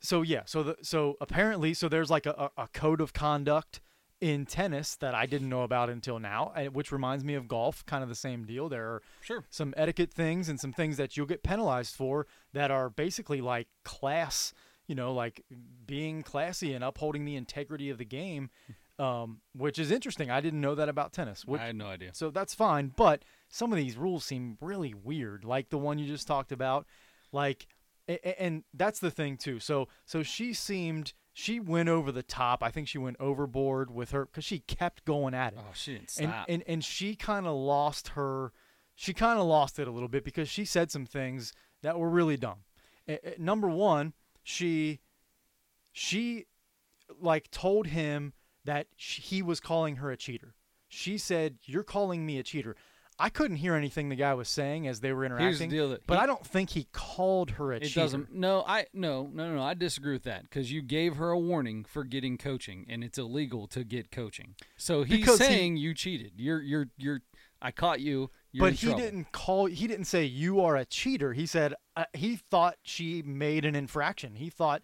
so 0.00 0.22
yeah, 0.22 0.42
so 0.46 0.62
the 0.62 0.76
so 0.82 1.16
apparently 1.20 1.74
so 1.74 1.88
there's 1.88 2.10
like 2.10 2.26
a, 2.26 2.50
a 2.56 2.62
a 2.64 2.68
code 2.68 3.00
of 3.00 3.12
conduct 3.12 3.80
in 4.20 4.44
tennis 4.46 4.96
that 4.96 5.14
I 5.14 5.26
didn't 5.26 5.48
know 5.48 5.62
about 5.62 5.88
until 5.88 6.18
now, 6.18 6.52
which 6.72 6.90
reminds 6.90 7.22
me 7.24 7.34
of 7.34 7.46
golf, 7.46 7.86
kind 7.86 8.02
of 8.02 8.08
the 8.08 8.16
same 8.16 8.44
deal. 8.44 8.68
There 8.68 8.84
are 8.94 9.02
Sure. 9.20 9.44
some 9.48 9.72
etiquette 9.76 10.12
things 10.12 10.48
and 10.48 10.58
some 10.58 10.72
things 10.72 10.96
that 10.96 11.16
you'll 11.16 11.26
get 11.26 11.44
penalized 11.44 11.94
for 11.94 12.26
that 12.52 12.72
are 12.72 12.90
basically 12.90 13.40
like 13.40 13.68
class, 13.84 14.52
you 14.88 14.96
know, 14.96 15.12
like 15.14 15.44
being 15.86 16.22
classy 16.24 16.72
and 16.74 16.82
upholding 16.82 17.26
the 17.26 17.36
integrity 17.36 17.90
of 17.90 17.98
the 17.98 18.04
game, 18.04 18.50
um, 18.98 19.40
which 19.54 19.78
is 19.78 19.92
interesting. 19.92 20.32
I 20.32 20.40
didn't 20.40 20.60
know 20.60 20.74
that 20.74 20.88
about 20.88 21.12
tennis. 21.12 21.44
Which, 21.44 21.60
I 21.60 21.66
had 21.66 21.76
no 21.76 21.86
idea. 21.86 22.10
so 22.12 22.30
that's 22.30 22.54
fine, 22.54 22.92
but 22.96 23.22
some 23.48 23.72
of 23.72 23.78
these 23.78 23.96
rules 23.96 24.24
seem 24.24 24.56
really 24.60 24.94
weird, 24.94 25.44
like 25.44 25.70
the 25.70 25.78
one 25.78 25.98
you 25.98 26.06
just 26.06 26.26
talked 26.26 26.52
about, 26.52 26.86
like, 27.32 27.66
and 28.24 28.64
that's 28.72 29.00
the 29.00 29.10
thing 29.10 29.36
too. 29.36 29.58
So, 29.60 29.88
so 30.06 30.22
she 30.22 30.52
seemed 30.54 31.12
she 31.34 31.60
went 31.60 31.88
over 31.88 32.10
the 32.10 32.22
top. 32.22 32.62
I 32.62 32.70
think 32.70 32.88
she 32.88 32.98
went 32.98 33.16
overboard 33.20 33.90
with 33.90 34.10
her 34.12 34.26
because 34.26 34.44
she 34.44 34.60
kept 34.60 35.04
going 35.04 35.34
at 35.34 35.52
it 35.52 35.58
Oh, 35.60 35.70
she 35.74 35.92
didn't 35.92 36.16
and 36.18 36.30
stop. 36.30 36.46
and 36.48 36.62
and 36.66 36.84
she 36.84 37.14
kind 37.14 37.46
of 37.46 37.54
lost 37.54 38.08
her 38.08 38.52
she 38.94 39.12
kind 39.14 39.38
of 39.38 39.46
lost 39.46 39.78
it 39.78 39.86
a 39.86 39.90
little 39.92 40.08
bit 40.08 40.24
because 40.24 40.48
she 40.48 40.64
said 40.64 40.90
some 40.90 41.06
things 41.06 41.52
that 41.82 41.98
were 41.98 42.08
really 42.10 42.36
dumb 42.36 42.64
number 43.38 43.68
one 43.68 44.14
she 44.42 44.98
she 45.92 46.46
like 47.20 47.50
told 47.50 47.86
him 47.88 48.32
that 48.64 48.86
sh 48.96 49.20
he 49.20 49.42
was 49.42 49.60
calling 49.60 49.96
her 49.96 50.10
a 50.10 50.16
cheater 50.16 50.54
she 50.88 51.16
said 51.18 51.58
you're 51.64 51.84
calling 51.84 52.26
me 52.26 52.38
a 52.38 52.42
cheater 52.42 52.74
i 53.18 53.28
couldn't 53.28 53.56
hear 53.58 53.74
anything 53.74 54.08
the 54.08 54.16
guy 54.16 54.32
was 54.34 54.48
saying 54.48 54.86
as 54.86 55.00
they 55.00 55.12
were 55.12 55.22
Here's 55.28 55.58
the 55.58 55.64
interacting 55.64 55.70
deal 55.70 55.98
but 56.06 56.14
he- 56.18 56.20
i 56.22 56.26
don't 56.26 56.46
think 56.46 56.70
he 56.70 56.86
called 56.92 57.52
her 57.52 57.72
a 57.72 57.76
it 57.76 57.80
cheater 57.84 58.00
doesn't. 58.00 58.32
No, 58.32 58.62
I 58.66 58.86
no 58.92 59.28
no 59.32 59.54
no. 59.54 59.62
I 59.62 59.74
disagree 59.74 60.12
with 60.12 60.24
that 60.24 60.42
because 60.42 60.70
you 60.72 60.82
gave 60.82 61.16
her 61.16 61.30
a 61.30 61.38
warning 61.38 61.84
for 61.84 62.04
getting 62.04 62.38
coaching, 62.38 62.86
and 62.88 63.02
it's 63.02 63.18
illegal 63.18 63.66
to 63.68 63.84
get 63.84 64.10
coaching. 64.10 64.54
So 64.76 65.02
he's 65.02 65.18
Because 65.20 65.38
he- 65.38 65.44
saying 65.44 65.76
you 65.78 65.94
cheated. 65.94 66.32
You're 66.36 66.60
you're 66.62 66.88
you're. 66.96 67.20
I 67.60 67.72
caught 67.72 68.00
you. 68.00 68.30
You're 68.52 68.66
but 68.66 68.74
he 68.74 68.86
trouble. 68.86 69.00
didn't 69.02 69.32
call 69.32 69.66
he 69.66 69.86
didn't 69.86 70.04
say 70.06 70.24
you 70.24 70.60
are 70.60 70.76
a 70.76 70.84
cheater 70.84 71.32
he 71.34 71.44
said 71.46 71.74
uh, 71.96 72.04
he 72.14 72.36
thought 72.36 72.76
she 72.82 73.20
made 73.22 73.64
an 73.64 73.74
infraction 73.74 74.36
he 74.36 74.48
thought 74.48 74.82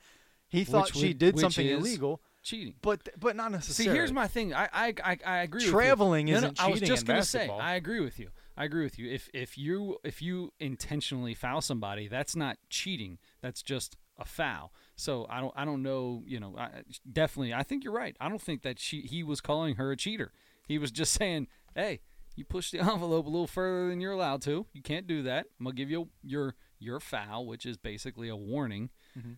he 0.49 0.65
thought 0.65 0.87
Which 0.87 0.97
she 0.97 1.09
would- 1.09 1.19
did 1.19 1.39
something 1.39 1.67
is 1.67 1.79
illegal 1.79 2.21
cheating. 2.45 2.75
but 2.83 3.09
but 3.19 3.35
not 3.35 3.51
necessarily. 3.51 3.93
See, 3.93 3.99
here's 3.99 4.13
my 4.13 4.29
thing. 4.29 4.55
I 4.55 4.69
I 4.73 4.95
I, 5.03 5.19
I 5.27 5.37
agree. 5.39 5.59
with 5.59 5.65
you. 5.67 5.73
Traveling 5.73 6.27
No, 6.27 6.33
no, 6.33 6.37
isn't 6.39 6.61
I 6.61 6.69
was 6.69 6.75
cheating 6.81 6.95
just 6.95 7.07
gonna 7.07 7.19
basketball. 7.21 7.59
say. 7.59 7.65
I 7.65 7.75
agree 7.75 8.01
with 8.01 8.19
you. 8.21 8.29
I 8.57 8.65
agree 8.65 8.85
with 8.85 8.99
you. 8.99 9.11
If 9.11 9.29
if 9.35 9.59
you 9.59 9.99
if 10.05 10.23
you 10.23 10.53
intentionally 10.61 11.35
foul 11.35 11.61
somebody, 11.61 12.07
that's 12.07 12.37
not 12.37 12.59
cheating. 12.71 13.19
That's 13.43 13.63
just 13.63 13.97
a 14.17 14.25
foul. 14.25 14.73
So 14.95 15.27
I 15.29 15.41
don't 15.41 15.53
I 15.57 15.65
don't 15.65 15.83
know. 15.83 16.23
You 16.25 16.39
know, 16.39 16.55
I, 16.57 16.69
definitely. 17.11 17.53
I 17.53 17.65
think 17.65 17.83
you're 17.83 17.93
right. 17.93 18.17
I 18.21 18.29
don't 18.29 18.41
think 18.43 18.63
that 18.63 18.79
she 18.79 19.01
he 19.01 19.25
was 19.25 19.41
calling 19.41 19.75
her 19.75 19.91
a 19.91 19.97
cheater. 19.97 20.33
He 20.69 20.79
was 20.79 20.91
just 20.93 21.13
saying, 21.13 21.49
hey. 21.75 22.01
You 22.37 22.45
pushed 22.45 22.73
the 22.73 22.81
envelope 22.81 23.27
a 23.27 23.29
little 23.29 23.47
further 23.47 23.89
than 23.89 24.01
you're 24.01 24.11
allowed 24.11 24.43
to. 24.43 24.67
You 24.73 24.83
can't 24.83 25.07
do 25.07 25.23
that. 25.23 25.47
I'm 25.61 25.67
gonna 25.67 25.77
give 25.77 25.89
you 25.89 26.09
your 26.21 26.57
your 26.81 26.99
foul, 26.99 27.47
which 27.47 27.65
is 27.65 27.77
basically 27.77 28.29
a 28.29 28.35
warning. 28.35 28.91
Mm-hmm. 29.17 29.35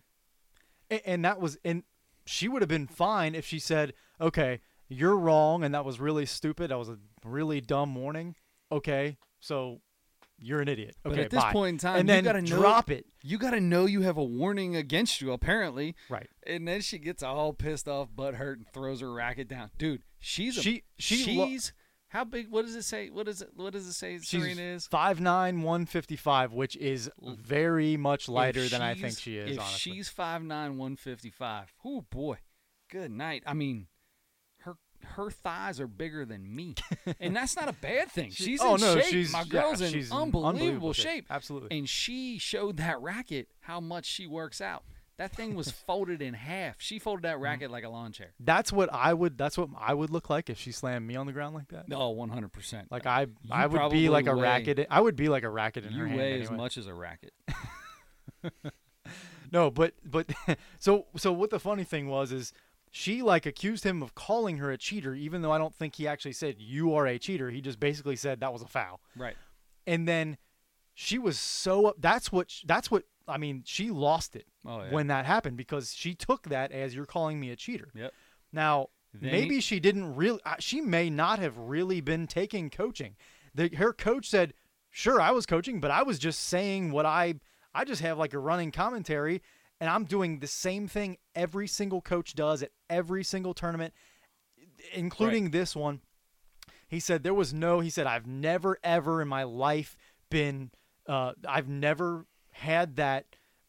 and, 0.89 1.01
and 1.05 1.25
that 1.25 1.39
was 1.39 1.59
and 1.63 1.83
she 2.27 2.47
would 2.47 2.61
have 2.61 2.69
been 2.69 2.87
fine 2.87 3.33
if 3.35 3.45
she 3.45 3.57
said 3.59 3.93
okay 4.21 4.59
you're 4.89 5.17
wrong 5.17 5.63
and 5.63 5.73
that 5.73 5.83
was 5.85 5.99
really 5.99 6.25
stupid 6.25 6.69
that 6.69 6.77
was 6.77 6.89
a 6.89 6.97
really 7.25 7.59
dumb 7.61 7.93
warning 7.95 8.35
okay 8.71 9.17
so 9.39 9.81
you're 10.39 10.61
an 10.61 10.67
idiot 10.67 10.95
But 11.03 11.17
at 11.17 11.31
this 11.31 11.41
bye. 11.43 11.51
point 11.51 11.69
in 11.73 11.77
time, 11.79 11.99
and 12.01 12.07
you 12.09 12.13
then 12.13 12.23
gotta 12.23 12.41
know- 12.43 12.57
drop 12.59 12.91
it 12.91 13.07
You 13.23 13.39
got 13.39 13.51
to 13.51 13.59
know 13.59 13.87
you 13.87 14.01
have 14.01 14.17
a 14.17 14.23
warning 14.23 14.75
against 14.75 15.19
you, 15.19 15.31
apparently. 15.31 15.95
right 16.09 16.27
And 16.45 16.67
then 16.67 16.81
she 16.81 16.99
gets 16.99 17.23
all 17.23 17.53
pissed 17.53 17.87
off, 17.87 18.09
butt 18.15 18.35
hurt, 18.35 18.59
and 18.59 18.67
throws 18.71 19.01
her 19.01 19.11
racket 19.11 19.47
down. 19.47 19.71
Dude, 19.79 20.03
she's 20.19 20.55
a, 20.59 20.61
She- 20.61 20.83
she 20.99 21.15
she's 21.23 21.73
how 22.09 22.23
big? 22.23 22.49
What 22.49 22.65
does 22.65 22.75
it 22.75 22.83
say? 22.83 23.09
What 23.09 23.27
is 23.27 23.41
it? 23.41 23.49
What 23.55 23.73
does 23.73 23.85
it 23.87 23.93
say? 23.93 24.17
She's 24.19 24.29
Serena 24.41 24.61
is 24.61 24.87
five 24.87 25.19
nine, 25.19 25.61
one 25.61 25.85
fifty 25.85 26.15
five, 26.15 26.53
which 26.53 26.75
is 26.77 27.11
very 27.21 27.97
much 27.97 28.29
lighter 28.29 28.67
than 28.67 28.81
I 28.81 28.93
think 28.93 29.17
she 29.17 29.37
is. 29.37 29.51
If 29.51 29.59
honestly, 29.59 29.91
she's 29.93 30.09
five 30.09 30.41
nine, 30.43 30.77
one 30.77 30.95
fifty 30.95 31.29
five. 31.29 31.73
Oh 31.83 32.01
boy, 32.09 32.37
good 32.89 33.11
night. 33.11 33.43
I 33.45 33.53
mean, 33.53 33.87
her 34.59 34.77
her 35.03 35.29
thighs 35.29 35.81
are 35.81 35.87
bigger 35.87 36.23
than 36.25 36.55
me, 36.55 36.75
and 37.19 37.35
that's 37.35 37.55
not 37.57 37.67
a 37.67 37.73
bad 37.73 38.09
thing. 38.09 38.31
She- 38.31 38.43
She's 38.45 38.61
oh 38.61 38.75
in 38.75 38.81
no, 38.81 38.95
shape. 38.95 39.05
she's 39.05 39.33
My 39.33 39.39
yeah, 39.41 39.61
girl's 39.61 39.81
in 39.81 39.91
she's 39.91 40.11
unbelievable, 40.11 40.93
shape. 40.93 41.25
Absolutely. 41.29 41.77
and 41.77 41.89
she 41.89 42.37
showed 42.37 42.77
that 42.77 43.01
racket 43.01 43.49
how 43.61 43.79
much 43.81 44.05
she 44.05 44.27
works 44.27 44.61
out. 44.61 44.83
That 45.17 45.35
thing 45.35 45.55
was 45.55 45.71
folded 45.87 46.21
in 46.21 46.33
half. 46.33 46.75
She 46.79 46.99
folded 46.99 47.23
that 47.23 47.35
mm-hmm. 47.35 47.43
racket 47.43 47.71
like 47.71 47.83
a 47.83 47.89
lawn 47.89 48.11
chair. 48.11 48.33
That's 48.39 48.71
what 48.71 48.93
I 48.93 49.13
would. 49.13 49.37
That's 49.37 49.57
what 49.57 49.69
I 49.79 49.93
would 49.93 50.09
look 50.09 50.29
like 50.29 50.49
if 50.49 50.59
she 50.59 50.71
slammed 50.71 51.07
me 51.07 51.15
on 51.15 51.25
the 51.25 51.33
ground 51.33 51.55
like 51.55 51.69
that. 51.69 51.89
No, 51.89 52.09
one 52.09 52.29
hundred 52.29 52.53
percent. 52.53 52.91
Like 52.91 53.05
I, 53.05 53.21
You 53.21 53.51
I 53.51 53.65
would 53.65 53.91
be 53.91 54.09
like 54.09 54.27
a 54.27 54.35
weigh- 54.35 54.41
racket. 54.41 54.87
I 54.89 55.01
would 55.01 55.15
be 55.15 55.29
like 55.29 55.43
a 55.43 55.49
racket 55.49 55.85
in 55.85 55.93
you 55.93 55.99
her 55.99 56.07
hand. 56.07 56.19
You 56.19 56.25
weigh 56.25 56.41
as 56.41 56.51
much 56.51 56.77
as 56.77 56.87
a 56.87 56.93
racket. 56.93 57.33
No, 59.51 59.71
but 59.71 59.93
but 60.03 60.31
so 60.79 61.07
so 61.15 61.31
what 61.31 61.49
the 61.49 61.59
funny 61.59 61.83
thing 61.83 62.07
was 62.07 62.31
is 62.31 62.53
she 62.91 63.21
like 63.21 63.45
accused 63.45 63.83
him 63.83 64.01
of 64.01 64.15
calling 64.15 64.57
her 64.57 64.71
a 64.71 64.77
cheater, 64.77 65.13
even 65.13 65.41
though 65.41 65.51
I 65.51 65.57
don't 65.57 65.75
think 65.75 65.95
he 65.95 66.07
actually 66.07 66.33
said 66.33 66.55
you 66.57 66.93
are 66.95 67.07
a 67.07 67.17
cheater. 67.17 67.49
He 67.49 67.61
just 67.61 67.79
basically 67.79 68.15
said 68.15 68.39
that 68.39 68.53
was 68.53 68.61
a 68.61 68.67
foul. 68.67 68.99
Right. 69.15 69.35
And 69.85 70.07
then 70.07 70.37
she 70.93 71.17
was 71.17 71.39
so 71.39 71.87
up. 71.87 71.95
That's 71.99 72.31
what. 72.31 72.53
That's 72.65 72.91
what. 72.91 73.03
I 73.27 73.37
mean, 73.37 73.63
she 73.65 73.89
lost 73.91 74.35
it 74.35 74.45
Oh 74.65 74.83
yeah. 74.83 74.91
when 74.91 75.07
that 75.07 75.25
happened 75.25 75.57
because 75.57 75.93
she 75.93 76.13
took 76.15 76.43
that 76.49 76.71
as 76.71 76.95
you're 76.95 77.05
calling 77.05 77.39
me 77.39 77.49
a 77.51 77.55
cheater. 77.55 77.89
Yep. 77.93 78.13
Now 78.53 78.87
Then 79.13 79.31
maybe 79.31 79.55
he- 79.55 79.61
she 79.61 79.79
didn't 79.79 80.15
really. 80.15 80.39
Uh, 80.45 80.55
she 80.59 80.81
may 80.81 81.09
not 81.09 81.39
have 81.39 81.57
really 81.57 82.01
been 82.01 82.27
taking 82.27 82.69
coaching. 82.69 83.15
The, 83.53 83.69
her 83.75 83.91
coach 83.93 84.29
said, 84.29 84.53
"Sure, 84.91 85.19
I 85.19 85.31
was 85.31 85.45
coaching, 85.45 85.79
but 85.79 85.91
I 85.91 86.03
was 86.03 86.19
just 86.19 86.39
saying 86.43 86.91
what 86.91 87.05
I. 87.05 87.35
I 87.73 87.83
just 87.85 88.01
have 88.01 88.17
like 88.17 88.33
a 88.33 88.39
running 88.39 88.71
commentary, 88.71 89.41
and 89.79 89.89
I'm 89.89 90.05
doing 90.05 90.39
the 90.39 90.47
same 90.47 90.87
thing 90.87 91.17
every 91.35 91.67
single 91.67 92.01
coach 92.01 92.33
does 92.35 92.63
at 92.63 92.71
every 92.89 93.23
single 93.23 93.53
tournament, 93.53 93.93
including 94.93 95.51
this 95.51 95.75
one." 95.75 96.01
He 96.87 96.99
said 97.01 97.23
there 97.23 97.33
was 97.33 97.53
no. 97.53 97.81
He 97.81 97.89
said 97.89 98.07
I've 98.07 98.27
never 98.27 98.77
ever 98.83 99.21
in 99.21 99.27
my 99.27 99.43
life 99.43 99.97
been. 100.29 100.71
Uh, 101.07 101.33
I've 101.47 101.67
never 101.67 102.25
had 102.57 102.95
that. 102.97 103.25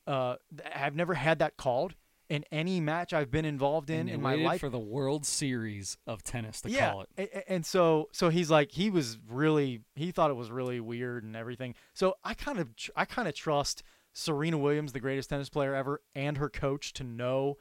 Uh, 0.07 0.37
I've 0.75 0.97
never 0.97 1.15
had 1.15 1.39
that 1.41 1.57
called 1.57 1.95
in 2.31 2.45
any 2.53 2.79
match 2.81 3.13
I've 3.13 3.31
been 3.31 3.45
involved 3.45 3.89
in 3.91 4.01
And 4.01 4.11
in 4.11 4.21
my 4.23 4.35
life. 4.35 4.61
for 4.61 4.69
the 4.69 4.79
World 4.79 5.25
Series 5.27 5.97
of 6.07 6.23
tennis 6.23 6.61
to 6.63 6.71
yeah, 6.71 6.91
call 6.91 7.03
it. 7.03 7.09
a- 7.19 7.39
a- 7.39 7.53
and 7.53 7.65
so 7.65 8.09
so 8.13 8.29
he's 8.29 8.51
like 8.51 8.73
he 8.73 8.91
was 8.91 9.19
really 9.29 9.81
he 9.95 10.11
thought 10.11 10.31
it 10.31 10.35
was 10.35 10.51
really 10.51 10.81
weird 10.81 11.25
and 11.25 11.35
everything. 11.37 11.75
So 11.95 12.17
I 12.25 12.35
kind 12.35 12.59
of 12.59 12.69
I 12.97 13.05
kind 13.05 13.29
of 13.29 13.35
trust 13.35 13.83
Serena 14.13 14.59
Williams, 14.59 14.93
the 14.93 15.01
greatest 15.01 15.31
tennis 15.31 15.49
player 15.49 15.75
ever, 15.75 16.03
and 16.15 16.37
her 16.39 16.49
coach 16.51 16.93
to 16.95 17.05
know 17.05 17.57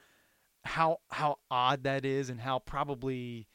how 0.63 0.99
how 1.11 1.39
odd 1.51 1.83
that 1.83 2.03
is 2.05 2.29
and 2.29 2.41
how 2.41 2.59
probably 2.59 3.47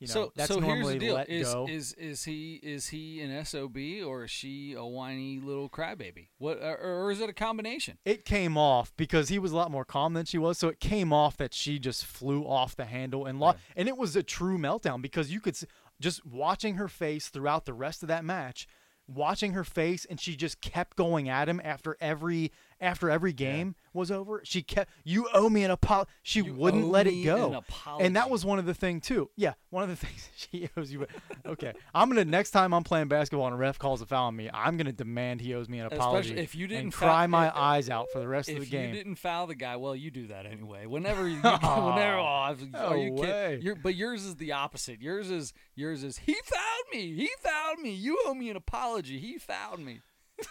you 0.00 0.06
know 0.08 0.12
so 0.12 0.32
that's 0.34 0.48
so 0.48 0.60
here's 0.60 0.66
normally 0.66 0.94
the 0.94 0.98
deal: 0.98 1.14
let 1.14 1.28
is 1.28 1.52
go. 1.52 1.66
is 1.68 1.92
is 1.92 2.24
he 2.24 2.54
is 2.62 2.88
he 2.88 3.20
an 3.20 3.44
sob 3.44 3.76
or 4.04 4.24
is 4.24 4.30
she 4.30 4.72
a 4.72 4.84
whiny 4.84 5.38
little 5.38 5.68
crybaby? 5.68 6.28
What 6.38 6.58
or, 6.62 7.04
or 7.04 7.10
is 7.10 7.20
it 7.20 7.28
a 7.28 7.34
combination? 7.34 7.98
it 8.04 8.24
came 8.24 8.56
off 8.56 8.92
because 8.96 9.28
he 9.28 9.38
was 9.38 9.52
a 9.52 9.56
lot 9.56 9.70
more 9.70 9.84
calm 9.84 10.14
than 10.14 10.24
she 10.24 10.38
was. 10.38 10.58
So 10.58 10.68
it 10.68 10.80
came 10.80 11.12
off 11.12 11.36
that 11.36 11.54
she 11.54 11.78
just 11.78 12.04
flew 12.04 12.44
off 12.44 12.74
the 12.74 12.86
handle 12.86 13.26
and 13.26 13.38
lost. 13.38 13.58
And 13.76 13.88
it 13.88 13.96
was 13.96 14.16
a 14.16 14.22
true 14.22 14.58
meltdown 14.58 15.02
because 15.02 15.30
you 15.30 15.40
could 15.40 15.56
just 16.00 16.24
watching 16.24 16.76
her 16.76 16.88
face 16.88 17.28
throughout 17.28 17.66
the 17.66 17.74
rest 17.74 18.02
of 18.02 18.08
that 18.08 18.24
match, 18.24 18.66
watching 19.06 19.52
her 19.52 19.64
face, 19.64 20.06
and 20.08 20.18
she 20.18 20.34
just 20.34 20.60
kept 20.60 20.96
going 20.96 21.28
at 21.28 21.48
him 21.48 21.60
after 21.62 21.96
every 22.00 22.52
after 22.80 23.10
every 23.10 23.32
game 23.32 23.74
was 23.92 24.10
over. 24.10 24.40
She 24.44 24.62
kept, 24.62 24.90
"You 25.04 25.28
owe 25.32 25.48
me 25.48 25.64
an 25.64 25.70
apology." 25.70 26.10
She 26.22 26.40
You 26.40 26.54
wouldn't 26.54 26.88
let 26.88 27.06
it 27.06 27.22
go. 27.24 27.62
an 27.86 28.00
And 28.00 28.16
that 28.16 28.30
was 28.30 28.44
one 28.44 28.58
of 28.58 28.66
the 28.66 28.74
thing 28.74 29.00
too. 29.00 29.30
Yeah, 29.36 29.54
one 29.70 29.82
of 29.82 29.88
the 29.88 29.96
things 30.06 30.28
she 30.36 30.68
owes 30.76 30.92
you. 30.92 31.06
Okay, 31.44 31.72
I'm 31.94 32.08
gonna 32.08 32.24
next 32.24 32.52
time 32.52 32.72
I'm 32.72 32.84
playing 32.84 33.08
basketball 33.08 33.46
and 33.46 33.54
a 33.54 33.58
ref 33.58 33.78
calls 33.78 34.00
a 34.00 34.06
foul 34.06 34.28
on 34.28 34.36
me, 34.36 34.50
I'm 34.52 34.76
gonna 34.76 34.92
demand 34.92 35.40
he 35.40 35.54
owes 35.54 35.68
me 35.68 35.80
an 35.80 35.86
apology. 35.86 36.28
Especially 36.30 36.42
if 36.42 36.54
you 36.54 36.66
didn't 36.66 36.92
cry 36.92 37.26
my 37.26 37.48
if- 37.48 37.56
eyes 37.56 37.90
out 37.90 38.08
for 38.12 38.20
the 38.20 38.28
rest 38.28 38.48
of 38.48 38.60
the 38.60 38.66
game. 38.66 38.90
If 38.90 38.96
you 38.96 39.04
didn't 39.04 39.16
foul 39.16 39.46
the 39.46 39.54
guy, 39.54 39.76
well, 39.76 39.96
you 39.96 40.10
do 40.10 40.28
that 40.28 40.46
anyway. 40.46 40.86
Whenever 40.86 41.28
you, 41.28 41.36
whenever, 41.40 42.18
oh, 42.18 42.22
are 42.22 42.56
oh, 42.58 42.66
No 42.72 42.94
you 42.94 43.14
kidding? 43.14 43.78
But 43.82 43.94
yours 43.94 44.24
is 44.24 44.36
the 44.36 44.52
opposite. 44.52 45.00
Yours 45.00 45.30
is 45.30 45.52
yours 45.74 46.04
is 46.04 46.18
he 46.18 46.34
fouled 46.44 46.86
me. 46.92 47.14
He 47.14 47.30
fouled 47.40 47.80
me. 47.80 47.92
You 47.92 48.18
owe 48.26 48.34
me 48.34 48.50
an 48.50 48.56
apology. 48.56 49.18
He 49.18 49.38
fouled 49.38 49.80
me. 49.80 50.00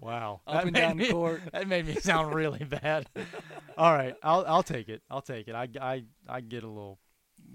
Wow, 0.00 0.40
Up 0.46 0.54
That 0.54 0.62
and 0.64 0.72
made 0.72 0.80
down 0.80 0.96
me- 0.96 1.10
court. 1.10 1.42
That 1.52 1.68
made 1.68 1.86
me 1.86 1.94
sound 1.96 2.34
really 2.34 2.64
bad. 2.64 3.06
All 3.76 3.92
right, 3.92 4.14
I'll 4.22 4.44
I'll 4.46 4.62
take 4.62 4.88
it. 4.88 5.02
I'll 5.10 5.20
take 5.20 5.46
it. 5.46 5.54
I, 5.54 5.68
I, 5.80 6.04
I 6.28 6.40
get 6.40 6.62
a 6.64 6.68
little 6.68 6.98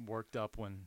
worked 0.05 0.35
up 0.35 0.57
when. 0.57 0.81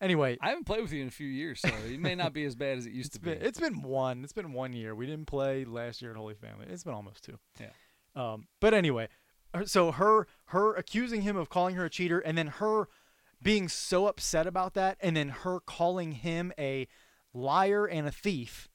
Anyway, 0.00 0.38
I 0.40 0.50
haven't 0.50 0.64
played 0.64 0.82
with 0.82 0.92
you 0.92 1.02
in 1.02 1.08
a 1.08 1.12
few 1.12 1.26
years, 1.26 1.60
so 1.60 1.68
it 1.86 1.98
may 1.98 2.14
not 2.14 2.32
be 2.32 2.44
as 2.44 2.54
bad 2.54 2.78
as 2.78 2.86
it 2.86 2.92
used 2.92 3.08
it's 3.16 3.18
to 3.18 3.20
be. 3.22 3.30
it's 3.32 3.58
been 3.58 3.82
one. 3.82 4.22
It's 4.22 4.32
been 4.32 4.52
one 4.52 4.72
year. 4.72 4.94
We 4.94 5.06
didn't 5.06 5.26
play 5.26 5.64
last 5.64 6.02
year 6.02 6.10
at 6.12 6.16
Holy 6.16 6.34
Family. 6.34 6.66
It's 6.68 6.84
been 6.84 6.94
almost 6.94 7.24
two. 7.24 7.38
Yeah. 7.60 7.70
Um. 8.14 8.46
But 8.60 8.74
anyway, 8.74 9.08
so 9.66 9.90
her 9.92 10.26
her 10.46 10.74
accusing 10.74 11.22
him 11.22 11.36
of 11.36 11.48
calling 11.48 11.74
her 11.76 11.84
a 11.84 11.90
cheater, 11.90 12.18
and 12.20 12.36
then 12.38 12.46
her 12.46 12.88
being 13.42 13.68
so 13.68 14.06
upset 14.08 14.46
about 14.48 14.74
that, 14.74 14.98
and 15.00 15.16
then 15.16 15.28
her 15.30 15.60
calling 15.60 16.12
him 16.12 16.52
a 16.58 16.86
liar 17.32 17.84
and 17.86 18.06
a 18.06 18.12
thief, 18.12 18.68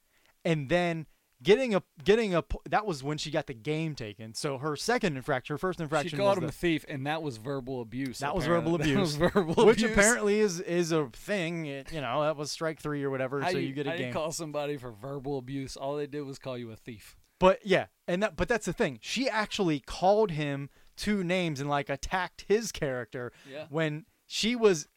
and 0.44 0.68
then 0.70 1.06
getting 1.44 1.74
a 1.76 1.82
getting 2.02 2.34
a 2.34 2.42
that 2.68 2.84
was 2.86 3.04
when 3.04 3.16
she 3.18 3.30
got 3.30 3.46
the 3.46 3.54
game 3.54 3.94
taken. 3.94 4.34
So 4.34 4.58
her 4.58 4.74
second 4.74 5.16
infraction, 5.16 5.54
her 5.54 5.58
first 5.58 5.80
infraction, 5.80 6.10
She 6.10 6.16
called 6.16 6.30
was 6.30 6.38
him 6.38 6.42
the- 6.44 6.48
a 6.48 6.52
thief, 6.52 6.84
and 6.88 7.06
that 7.06 7.22
was 7.22 7.36
verbal 7.36 7.80
abuse. 7.80 8.18
That 8.18 8.34
was 8.34 8.44
apparently. 8.46 8.72
verbal 8.72 8.84
That 8.94 9.00
was 9.00 9.14
abuse, 9.14 9.32
verbal 9.32 9.66
which 9.66 9.82
abuse. 9.82 9.92
apparently 9.96 10.40
is 10.40 10.58
is 10.60 10.90
a 10.90 11.06
thing. 11.12 11.66
It, 11.66 11.92
you 11.92 12.00
know, 12.00 12.22
that 12.22 12.36
was 12.36 12.50
strike 12.50 12.80
three 12.80 13.04
or 13.04 13.10
whatever. 13.10 13.40
So 13.48 13.58
you, 13.58 13.72
get 13.72 13.86
a 13.86 13.90
how 13.90 13.96
game. 13.96 14.06
you 14.08 14.12
call 14.12 14.32
somebody 14.32 14.76
for 14.76 14.90
verbal 14.90 15.38
abuse? 15.38 15.76
All 15.76 15.94
they 15.96 16.06
did 16.08 16.22
was 16.22 16.38
call 16.40 16.58
you 16.58 16.70
a 16.72 16.76
thief. 16.76 17.16
But 17.38 17.64
yeah, 17.64 17.86
and 18.08 18.22
that 18.22 18.36
but 18.36 18.48
that's 18.48 18.66
the 18.66 18.72
thing. 18.72 18.98
She 19.02 19.28
actually 19.28 19.80
called 19.80 20.32
him 20.32 20.70
two 20.96 21.22
names 21.22 21.60
and 21.60 21.68
like 21.68 21.88
attacked 21.90 22.44
his 22.48 22.72
character 22.72 23.32
Yeah. 23.50 23.66
when 23.68 24.06
she 24.26 24.56
was 24.56 24.88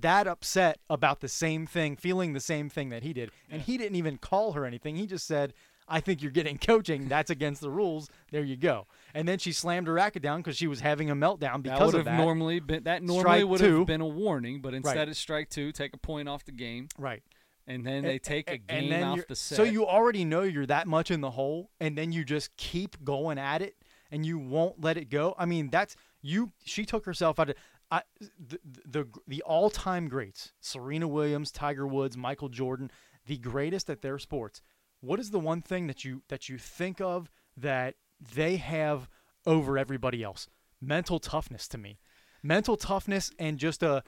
that 0.00 0.26
upset 0.26 0.78
about 0.90 1.20
the 1.20 1.28
same 1.28 1.66
thing, 1.66 1.96
feeling 1.96 2.34
the 2.34 2.40
same 2.40 2.68
thing 2.68 2.90
that 2.90 3.02
he 3.02 3.14
did. 3.14 3.30
And 3.48 3.62
he 3.62 3.78
didn't 3.78 3.96
even 3.96 4.18
call 4.18 4.52
her 4.52 4.66
anything. 4.66 4.96
He 4.96 5.06
just 5.06 5.26
said, 5.26 5.54
"I 5.88 6.00
think 6.00 6.22
you're 6.22 6.30
getting 6.32 6.58
coaching. 6.58 7.08
That's 7.08 7.30
against 7.30 7.60
the 7.60 7.70
rules. 7.70 8.08
There 8.32 8.44
you 8.44 8.56
go." 8.56 8.86
And 9.14 9.28
then 9.28 9.38
she 9.38 9.52
slammed 9.52 9.86
her 9.86 9.92
racket 9.94 10.22
down 10.22 10.40
because 10.40 10.56
she 10.56 10.66
was 10.66 10.80
having 10.80 11.10
a 11.10 11.14
meltdown 11.16 11.62
That 11.62 11.62
because 11.62 11.92
would 11.92 12.00
of 12.00 12.06
have 12.06 12.16
that. 12.18 12.22
normally 12.24 12.60
been 12.60 12.84
that 12.84 13.02
normally 13.02 13.44
would 13.44 13.60
have 13.60 13.86
been 13.86 14.00
a 14.00 14.06
warning, 14.06 14.60
but 14.60 14.74
instead 14.74 14.96
Right. 14.98 15.08
it's 15.08 15.18
strike 15.18 15.48
two, 15.50 15.72
take 15.72 15.94
a 15.94 15.98
point 15.98 16.28
off 16.28 16.44
the 16.44 16.52
game, 16.52 16.88
right. 16.98 17.22
and 17.66 17.86
then 17.86 18.02
they 18.04 18.16
A- 18.16 18.18
take 18.18 18.50
a 18.50 18.58
game 18.58 19.02
off 19.04 19.26
the 19.28 19.36
set. 19.36 19.56
So 19.56 19.62
you 19.62 19.86
already 19.86 20.24
know 20.24 20.42
you're 20.42 20.66
that 20.66 20.86
much 20.86 21.10
in 21.10 21.20
the 21.20 21.30
hole, 21.32 21.70
and 21.80 21.96
then 21.96 22.12
you 22.12 22.24
just 22.24 22.56
keep 22.56 23.02
going 23.04 23.38
at 23.38 23.62
it, 23.62 23.76
and 24.10 24.24
you 24.26 24.38
won't 24.38 24.80
let 24.82 24.96
it 24.96 25.10
go. 25.10 25.34
I 25.38 25.44
mean, 25.46 25.70
that's 25.70 25.96
you. 26.22 26.52
She 26.64 26.84
took 26.84 27.04
herself 27.06 27.38
out 27.38 27.50
of. 27.50 27.56
I, 27.90 28.02
the, 28.20 28.58
the 28.86 29.08
the 29.28 29.42
all 29.42 29.70
time 29.70 30.08
greats: 30.08 30.52
Serena 30.60 31.06
Williams, 31.06 31.52
Tiger 31.52 31.86
Woods, 31.86 32.16
Michael 32.16 32.48
Jordan, 32.48 32.90
the 33.26 33.36
greatest 33.38 33.88
at 33.90 34.00
their 34.02 34.18
sports. 34.18 34.62
What 35.04 35.20
is 35.20 35.30
the 35.30 35.38
one 35.38 35.60
thing 35.60 35.86
that 35.86 36.04
you 36.04 36.22
that 36.28 36.48
you 36.48 36.58
think 36.58 37.00
of 37.00 37.30
that 37.56 37.94
they 38.34 38.56
have 38.56 39.08
over 39.46 39.76
everybody 39.76 40.22
else? 40.22 40.48
Mental 40.80 41.18
toughness 41.18 41.68
to 41.68 41.78
me, 41.78 41.98
mental 42.42 42.76
toughness, 42.76 43.30
and 43.38 43.58
just 43.58 43.82
a 43.82 44.02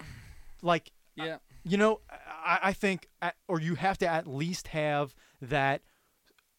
like 0.63 0.91
uh, 1.19 1.25
yeah, 1.25 1.37
you 1.65 1.77
know, 1.77 2.01
I, 2.11 2.59
I 2.65 2.73
think, 2.73 3.09
at, 3.23 3.35
or 3.49 3.61
you 3.61 3.75
have 3.75 3.99
to 3.99 4.07
at 4.07 4.27
least 4.27 4.69
have 4.69 5.15
that 5.41 5.83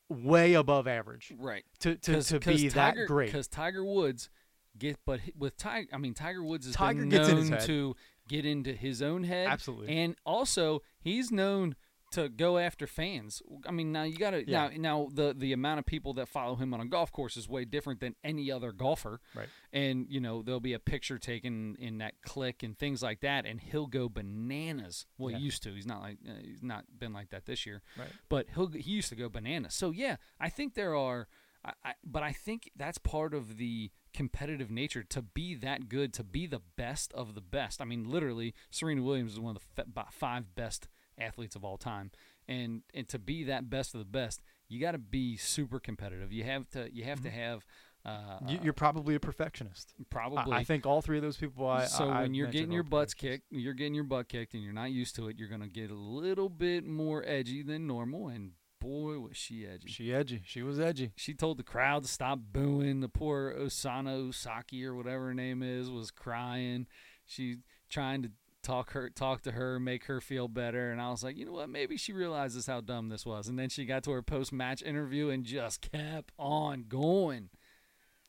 way 0.09 0.53
above 0.53 0.88
average 0.88 1.33
right. 1.38 1.63
to 1.79 1.95
to, 1.95 2.13
Cause, 2.13 2.27
to 2.27 2.39
'cause 2.39 2.61
be 2.61 2.69
Tiger, 2.69 3.01
that 3.01 3.07
great. 3.07 3.25
Because 3.27 3.47
Tiger 3.47 3.83
Woods 3.83 4.29
get, 4.77 4.97
but 5.05 5.19
with 5.38 5.57
Tiger, 5.57 5.88
I 5.91 5.97
mean 5.97 6.13
Tiger 6.13 6.43
Woods 6.43 6.65
has 6.65 6.75
Tiger 6.75 7.05
been 7.05 7.09
known 7.09 7.59
to 7.61 7.95
get 8.27 8.45
into 8.45 8.73
his 8.73 9.01
own 9.01 9.23
head, 9.23 9.47
Absolutely. 9.47 9.95
and 9.97 10.15
also 10.25 10.81
he's 10.99 11.31
known 11.31 11.75
to 12.12 12.30
go 12.30 12.58
after 12.58 12.88
fans. 12.88 13.41
I 13.66 13.72
mean, 13.72 13.91
now 13.91 14.03
you 14.03 14.18
got 14.18 14.32
to 14.32 14.47
Yeah. 14.49 14.70
now 14.78 15.03
now 15.03 15.08
the 15.14 15.34
the 15.38 15.53
amount 15.53 15.80
of 15.80 15.86
people 15.86 16.14
that 16.14 16.28
follow 16.28 16.55
him 16.55 16.74
on 16.74 16.80
a 16.80 16.86
golf 16.86 17.12
course 17.12 17.36
is 17.38 17.49
way 17.49 17.66
different 17.66 17.99
than 17.99 18.16
any 18.24 18.51
other 18.51 18.72
golfer. 18.72 19.20
Right. 19.36 19.49
And 19.74 20.05
you 20.10 20.20
know 20.20 20.41
there'll 20.41 20.60
be 20.60 20.74
a 20.74 20.80
picture 20.80 21.18
taken 21.20 21.76
in 21.80 21.97
that 21.97 22.22
click 22.22 22.64
and 22.64 22.78
things 22.78 23.01
like 23.03 23.20
that, 23.22 23.45
and 23.45 23.60
he'll 23.60 23.88
go 23.88 24.08
bananas. 24.10 25.05
Well, 25.18 25.32
Yeah. 25.32 25.38
he 25.39 25.43
used 25.45 25.64
to. 25.64 25.74
He's 25.74 25.86
not 25.86 26.01
like 26.01 26.18
uh, 26.28 26.34
he's 26.41 26.64
not 26.64 26.86
been 26.97 27.14
like 27.14 27.30
that 27.32 27.45
this 27.45 27.66
year. 27.66 27.82
Right. 27.97 28.12
But 28.30 28.47
he'll 28.55 28.68
he 28.68 28.91
used 28.91 29.10
to 29.10 29.16
go 29.16 29.30
bananas. 29.30 29.74
So 29.74 29.91
yeah, 29.91 30.16
I 30.39 30.49
think 30.49 30.74
there 30.76 30.95
are. 30.95 31.28
I, 31.66 31.74
I, 31.84 31.93
but 32.05 32.24
I 32.24 32.32
think 32.32 32.72
that's 32.76 32.97
part 32.99 33.34
of 33.34 33.58
the 33.58 33.91
competitive 34.14 34.72
nature 34.72 35.03
to 35.03 35.22
be 35.22 35.53
that 35.55 35.89
good, 35.89 36.14
to 36.14 36.24
be 36.24 36.45
the 36.47 36.62
best 36.78 37.12
of 37.14 37.36
the 37.36 37.41
best. 37.41 37.82
I 37.82 37.86
mean, 37.86 38.03
literally, 38.10 38.53
Serena 38.70 39.01
Williams 39.01 39.34
is 39.34 39.39
one 39.39 39.55
of 39.58 39.66
the 39.76 39.84
f- 39.97 40.14
five 40.14 40.55
best 40.55 40.88
athletes 41.18 41.55
of 41.55 41.63
all 41.63 41.78
time, 41.78 42.11
and 42.47 42.82
and 42.93 43.07
to 43.09 43.20
be 43.20 43.43
that 43.45 43.70
best 43.70 43.93
of 43.93 43.99
the 43.99 44.05
best, 44.05 44.41
you 44.68 44.80
got 44.80 44.91
to 44.91 44.97
be 44.97 45.38
super 45.38 45.80
competitive. 45.80 46.32
You 46.32 46.43
have 46.43 46.70
to 46.70 46.89
you 46.93 47.03
have 47.03 47.22
to 47.22 47.30
have 47.30 47.65
uh, 48.05 48.39
You, 48.47 48.59
you're 48.63 48.74
probably 48.74 49.15
a 49.15 49.20
perfectionist. 49.20 49.93
Probably. 50.09 50.53
I, 50.53 50.63
think 50.63 50.86
all 50.86 51.01
three 51.01 51.18
of 51.18 51.24
those 51.24 51.36
people. 51.36 51.68
I, 51.68 51.86
so 51.86 52.09
I, 52.09 52.22
when 52.22 52.34
you're 52.34 52.47
getting 52.47 52.72
your 52.72 52.84
butts 52.84 53.13
kicked, 53.13 53.43
you're 53.49 53.74
getting 53.74 53.93
your 53.93 54.05
butt 54.05 54.30
kicked, 54.30 54.53
and 54.53 54.63
you're 54.63 54.74
not 54.74 54.91
used 54.91 55.15
to 55.18 55.28
it, 55.28 55.38
you're 55.38 55.49
gonna 55.49 55.68
get 55.68 55.91
a 55.91 55.95
little 55.95 56.47
bit 56.47 56.86
more 56.86 57.24
edgy 57.28 57.63
than 57.63 57.86
normal, 57.86 58.30
and 58.30 58.51
boy, 58.80 59.20
was 59.20 59.36
she 59.36 59.65
edgy. 59.65 59.89
She 59.89 60.13
edgy. 60.13 60.41
She 60.45 60.61
was 60.61 60.80
edgy. 60.80 61.11
She 61.18 61.34
told 61.34 61.57
the 61.57 61.63
crowd 61.63 62.03
to 62.03 62.09
stop 62.09 62.39
booing. 62.51 63.01
The 63.01 63.09
poor 63.09 63.53
Osana 63.57 64.30
Osaki 64.30 64.86
or 64.86 64.95
whatever 64.95 65.28
her 65.28 65.34
name 65.34 65.61
is 65.61 65.89
was 65.89 66.09
crying. 66.09 66.88
She 67.26 67.57
trying 67.89 68.24
to 68.24 68.32
talk 68.64 68.91
her 68.91 69.10
talk 69.10 69.41
to 69.43 69.51
her, 69.51 69.80
make 69.80 70.05
her 70.05 70.20
feel 70.22 70.47
better. 70.47 70.91
And 70.91 71.01
I 71.01 71.10
was 71.10 71.24
like, 71.24 71.38
you 71.38 71.45
know 71.45 71.53
what? 71.53 71.70
Maybe 71.70 71.97
she 71.97 72.14
realizes 72.14 72.68
how 72.68 72.82
dumb 72.82 73.10
this 73.10 73.26
was. 73.26 73.47
And 73.47 73.58
then 73.58 73.70
she 73.70 73.86
got 73.86 74.03
to 74.03 74.12
her 74.12 74.22
post 74.22 74.51
match 74.51 74.82
interview 74.82 75.30
and 75.30 75.43
just 75.43 75.82
kept 75.82 76.32
on 76.38 76.86
going. 76.88 77.49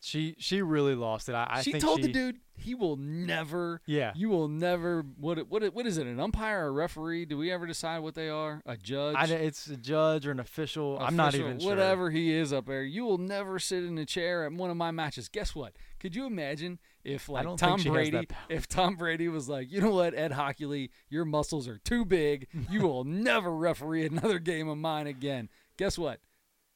She 0.00 0.36
she 0.38 0.62
really 0.62 0.94
lost 0.94 1.28
it. 1.28 1.34
I, 1.34 1.46
I 1.50 1.62
she 1.62 1.72
think 1.72 1.84
told 1.84 2.00
she, 2.00 2.06
the 2.06 2.12
dude 2.12 2.36
he 2.58 2.74
will 2.74 2.96
never. 2.96 3.80
Yeah. 3.86 4.12
You 4.14 4.28
will 4.28 4.48
never. 4.48 5.02
What 5.18 5.48
what 5.48 5.62
what 5.74 5.86
is 5.86 5.98
it? 5.98 6.06
An 6.06 6.20
umpire 6.20 6.64
or 6.64 6.68
a 6.68 6.70
referee? 6.70 7.24
Do 7.24 7.36
we 7.36 7.50
ever 7.50 7.66
decide 7.66 8.00
what 8.00 8.14
they 8.14 8.28
are? 8.28 8.62
A 8.66 8.76
judge? 8.76 9.16
I, 9.16 9.24
it's 9.26 9.66
a 9.68 9.76
judge 9.76 10.26
or 10.26 10.30
an 10.30 10.40
official. 10.40 10.98
I'm 11.00 11.16
not 11.16 11.28
official, 11.28 11.48
even 11.48 11.60
sure. 11.60 11.70
whatever 11.70 12.10
he 12.10 12.32
is 12.32 12.52
up 12.52 12.66
there. 12.66 12.82
You 12.82 13.04
will 13.04 13.18
never 13.18 13.58
sit 13.58 13.84
in 13.84 13.96
a 13.98 14.04
chair 14.04 14.44
at 14.44 14.52
one 14.52 14.70
of 14.70 14.76
my 14.76 14.90
matches. 14.90 15.28
Guess 15.28 15.54
what? 15.54 15.74
Could 15.98 16.14
you 16.14 16.26
imagine 16.26 16.78
if 17.04 17.28
like 17.28 17.44
Tom 17.44 17.56
think 17.56 17.80
she 17.80 17.88
has 17.88 18.10
Brady, 18.10 18.28
if 18.48 18.68
Tom 18.68 18.96
Brady 18.96 19.28
was 19.28 19.48
like, 19.48 19.70
you 19.70 19.80
know 19.80 19.90
what, 19.90 20.14
Ed 20.14 20.32
Hockley, 20.32 20.90
your 21.08 21.24
muscles 21.24 21.68
are 21.68 21.78
too 21.78 22.04
big. 22.04 22.48
You 22.70 22.82
will 22.82 23.04
never 23.04 23.54
referee 23.54 24.06
another 24.06 24.38
game 24.38 24.68
of 24.68 24.78
mine 24.78 25.06
again. 25.06 25.48
Guess 25.76 25.98
what? 25.98 26.20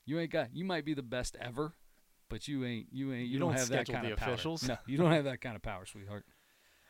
You 0.04 0.18
ain't 0.18 0.30
got. 0.30 0.54
You 0.54 0.64
might 0.64 0.84
be 0.84 0.94
the 0.94 1.02
best 1.02 1.36
ever, 1.40 1.74
but 2.32 2.48
you 2.48 2.64
ain't. 2.64 2.86
You 2.90 3.12
ain't. 3.12 3.26
You, 3.26 3.34
You 3.34 3.38
don't, 3.38 3.50
don't 3.50 3.58
have 3.58 3.68
that 3.68 3.86
kind 3.86 4.06
of 4.06 4.18
power. 4.18 4.36
No, 4.66 4.76
you 4.86 4.96
don't 4.96 5.12
have 5.12 5.24
that 5.24 5.42
kind 5.42 5.54
of 5.54 5.62
power, 5.62 5.84
sweetheart. 5.84 6.24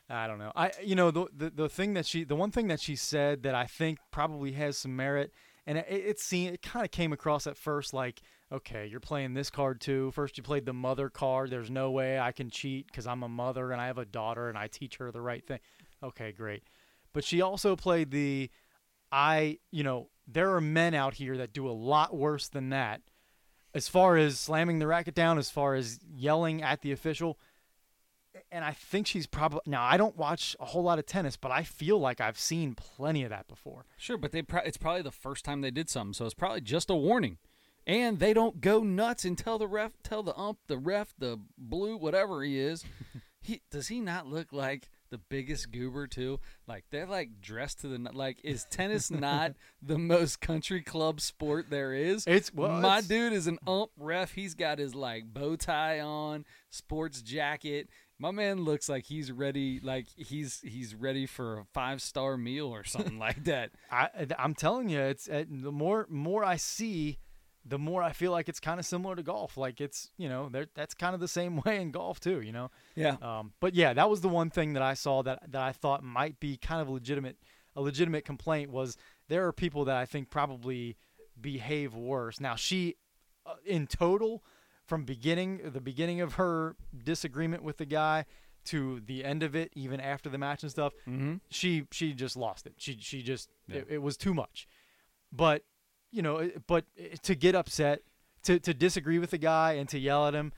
I 0.08 0.26
don't 0.26 0.38
know. 0.38 0.52
I 0.54 0.70
you 0.82 0.94
know 0.94 1.10
the, 1.10 1.26
the 1.34 1.50
the 1.50 1.68
thing 1.68 1.94
that 1.94 2.06
she 2.06 2.24
the 2.24 2.36
one 2.36 2.50
thing 2.50 2.68
that 2.68 2.80
she 2.80 2.96
said 2.96 3.42
that 3.44 3.54
I 3.54 3.64
think 3.64 3.98
probably 4.10 4.52
has 4.52 4.76
some 4.76 4.94
merit 4.94 5.32
and 5.66 5.78
it 5.78 5.86
it 5.88 6.20
seemed 6.20 6.54
it 6.54 6.62
kind 6.62 6.84
of 6.84 6.90
came 6.90 7.12
across 7.12 7.46
at 7.46 7.56
first 7.56 7.94
like 7.94 8.20
okay 8.52 8.86
you're 8.86 9.00
playing 9.00 9.34
this 9.34 9.50
card 9.50 9.80
too. 9.80 10.10
First 10.12 10.36
you 10.36 10.42
played 10.42 10.66
the 10.66 10.72
mother 10.72 11.08
card. 11.08 11.50
There's 11.50 11.70
no 11.70 11.90
way 11.90 12.18
I 12.18 12.32
can 12.32 12.50
cheat 12.50 12.86
because 12.86 13.06
I'm 13.06 13.22
a 13.22 13.28
mother 13.28 13.72
and 13.72 13.80
I 13.80 13.86
have 13.86 13.98
a 13.98 14.04
daughter 14.04 14.48
and 14.48 14.58
I 14.58 14.66
teach 14.66 14.96
her 14.98 15.10
the 15.10 15.20
right 15.20 15.44
thing. 15.46 15.60
Okay, 16.02 16.32
great. 16.32 16.62
But 17.12 17.24
she 17.24 17.40
also 17.40 17.74
played 17.74 18.10
the 18.10 18.50
I 19.10 19.58
you 19.70 19.82
know 19.82 20.08
there 20.26 20.54
are 20.54 20.60
men 20.60 20.94
out 20.94 21.14
here 21.14 21.36
that 21.38 21.52
do 21.52 21.68
a 21.68 21.72
lot 21.72 22.14
worse 22.14 22.48
than 22.48 22.70
that. 22.70 23.00
As 23.74 23.88
far 23.88 24.16
as 24.16 24.38
slamming 24.38 24.78
the 24.78 24.86
racket 24.86 25.14
down, 25.14 25.38
as 25.38 25.50
far 25.50 25.74
as 25.74 25.98
yelling 26.14 26.62
at 26.62 26.82
the 26.82 26.92
official, 26.92 27.38
and 28.50 28.64
I 28.64 28.72
think 28.72 29.06
she's 29.06 29.26
probably 29.26 29.60
now. 29.66 29.82
I 29.82 29.96
don't 29.96 30.16
watch 30.16 30.56
a 30.60 30.66
whole 30.66 30.82
lot 30.82 30.98
of 30.98 31.06
tennis, 31.06 31.36
but 31.36 31.50
I 31.50 31.62
feel 31.62 31.98
like 31.98 32.20
I've 32.20 32.38
seen 32.38 32.74
plenty 32.74 33.24
of 33.24 33.30
that 33.30 33.48
before. 33.48 33.86
Sure, 33.96 34.18
but 34.18 34.32
they 34.32 34.42
pro- 34.42 34.60
it's 34.62 34.76
probably 34.76 35.02
the 35.02 35.10
first 35.10 35.44
time 35.44 35.60
they 35.60 35.70
did 35.70 35.88
something, 35.88 36.12
so 36.12 36.24
it's 36.24 36.34
probably 36.34 36.60
just 36.60 36.90
a 36.90 36.94
warning. 36.94 37.38
And 37.86 38.20
they 38.20 38.32
don't 38.32 38.60
go 38.60 38.82
nuts 38.82 39.24
and 39.24 39.36
tell 39.36 39.58
the 39.58 39.66
ref, 39.66 39.92
tell 40.02 40.22
the 40.22 40.36
ump, 40.36 40.58
the 40.68 40.78
ref, 40.78 41.14
the 41.18 41.40
blue, 41.58 41.96
whatever 41.96 42.44
he 42.44 42.58
is. 42.58 42.84
he 43.40 43.62
does 43.70 43.88
he 43.88 44.00
not 44.00 44.26
look 44.26 44.52
like 44.52 44.88
the 45.12 45.18
biggest 45.18 45.70
goober 45.70 46.08
too? 46.08 46.40
Like 46.66 46.84
they're 46.90 47.06
like 47.06 47.40
dressed 47.40 47.82
to 47.82 47.88
the 47.88 47.94
n- 47.94 48.08
like. 48.12 48.40
Is 48.42 48.66
tennis 48.68 49.08
not 49.12 49.52
the 49.82 49.98
most 49.98 50.40
country 50.40 50.82
club 50.82 51.20
sport 51.20 51.70
there 51.70 51.94
is? 51.94 52.24
It's 52.26 52.52
well, 52.52 52.80
My 52.80 52.94
it's- 52.98 53.06
dude 53.06 53.32
is 53.32 53.46
an 53.46 53.60
ump 53.68 53.92
ref. 53.96 54.32
He's 54.32 54.54
got 54.54 54.78
his 54.80 54.96
like 54.96 55.32
bow 55.32 55.54
tie 55.54 56.00
on, 56.00 56.44
sports 56.70 57.22
jacket. 57.22 57.88
My 58.18 58.30
man 58.30 58.62
looks 58.64 58.88
like 58.88 59.04
he's 59.04 59.32
ready, 59.32 59.80
like 59.82 60.06
he's 60.16 60.60
he's 60.64 60.94
ready 60.94 61.26
for 61.26 61.58
a 61.58 61.64
five 61.72 62.00
star 62.02 62.36
meal 62.36 62.66
or 62.68 62.84
something 62.84 63.18
like 63.18 63.44
that. 63.44 63.70
I, 63.90 64.08
I'm 64.38 64.54
telling 64.54 64.88
you, 64.88 65.00
it's 65.00 65.28
uh, 65.28 65.44
the 65.48 65.72
more 65.72 66.06
more 66.08 66.44
I 66.44 66.56
see, 66.56 67.18
the 67.64 67.78
more 67.78 68.02
I 68.02 68.12
feel 68.12 68.32
like 68.32 68.48
it's 68.48 68.58
kind 68.60 68.80
of 68.80 68.86
similar 68.86 69.14
to 69.16 69.22
golf. 69.22 69.56
Like 69.56 69.80
it's 69.80 70.10
you 70.16 70.28
know 70.28 70.50
that's 70.74 70.94
kind 70.94 71.14
of 71.14 71.20
the 71.20 71.28
same 71.28 71.60
way 71.64 71.80
in 71.80 71.90
golf 71.90 72.20
too. 72.20 72.40
You 72.40 72.52
know. 72.52 72.70
Yeah. 72.96 73.16
Um, 73.22 73.52
but 73.60 73.74
yeah, 73.74 73.92
that 73.94 74.10
was 74.10 74.20
the 74.20 74.28
one 74.28 74.50
thing 74.50 74.72
that 74.74 74.82
I 74.82 74.94
saw 74.94 75.22
that 75.22 75.50
that 75.52 75.62
I 75.62 75.72
thought 75.72 76.02
might 76.02 76.40
be 76.40 76.56
kind 76.56 76.80
of 76.82 76.88
legitimate. 76.88 77.36
A 77.74 77.80
legitimate 77.80 78.24
complaint 78.26 78.70
was 78.70 78.96
there 79.28 79.46
are 79.46 79.52
people 79.52 79.84
that 79.86 79.96
I 79.96 80.04
think 80.04 80.28
probably 80.28 80.96
behave 81.40 81.94
worse. 81.94 82.38
Now 82.40 82.54
she, 82.54 82.96
uh, 83.46 83.54
in 83.64 83.86
total, 83.86 84.44
from 84.84 85.04
beginning 85.04 85.60
the 85.72 85.80
beginning 85.80 86.20
of 86.20 86.34
her 86.34 86.76
disagreement 87.04 87.62
with 87.62 87.78
the 87.78 87.86
guy 87.86 88.26
to 88.64 89.00
the 89.06 89.24
end 89.24 89.42
of 89.42 89.56
it, 89.56 89.72
even 89.74 90.00
after 90.00 90.28
the 90.28 90.38
match 90.38 90.62
and 90.62 90.70
stuff, 90.70 90.92
Mm-hmm. 91.08 91.36
she 91.50 91.86
she 91.90 92.12
just 92.12 92.36
lost 92.36 92.66
it. 92.66 92.74
She 92.76 92.96
she 93.00 93.22
just 93.22 93.48
Yeah. 93.68 93.78
it, 93.78 93.86
it 93.90 93.98
was 94.02 94.16
too 94.18 94.34
much. 94.34 94.68
But 95.32 95.64
you 96.12 96.22
know, 96.22 96.36
eh, 96.36 96.50
but 96.66 96.84
eh, 96.98 97.16
to 97.22 97.34
get 97.34 97.54
upset, 97.54 98.02
to 98.44 98.58
to 98.60 98.72
disagree 98.74 99.18
with 99.18 99.30
the 99.30 99.38
guy 99.38 99.72
and 99.74 99.88
to 99.88 99.98
yell 99.98 100.26
at 100.26 100.34
him, 100.34 100.52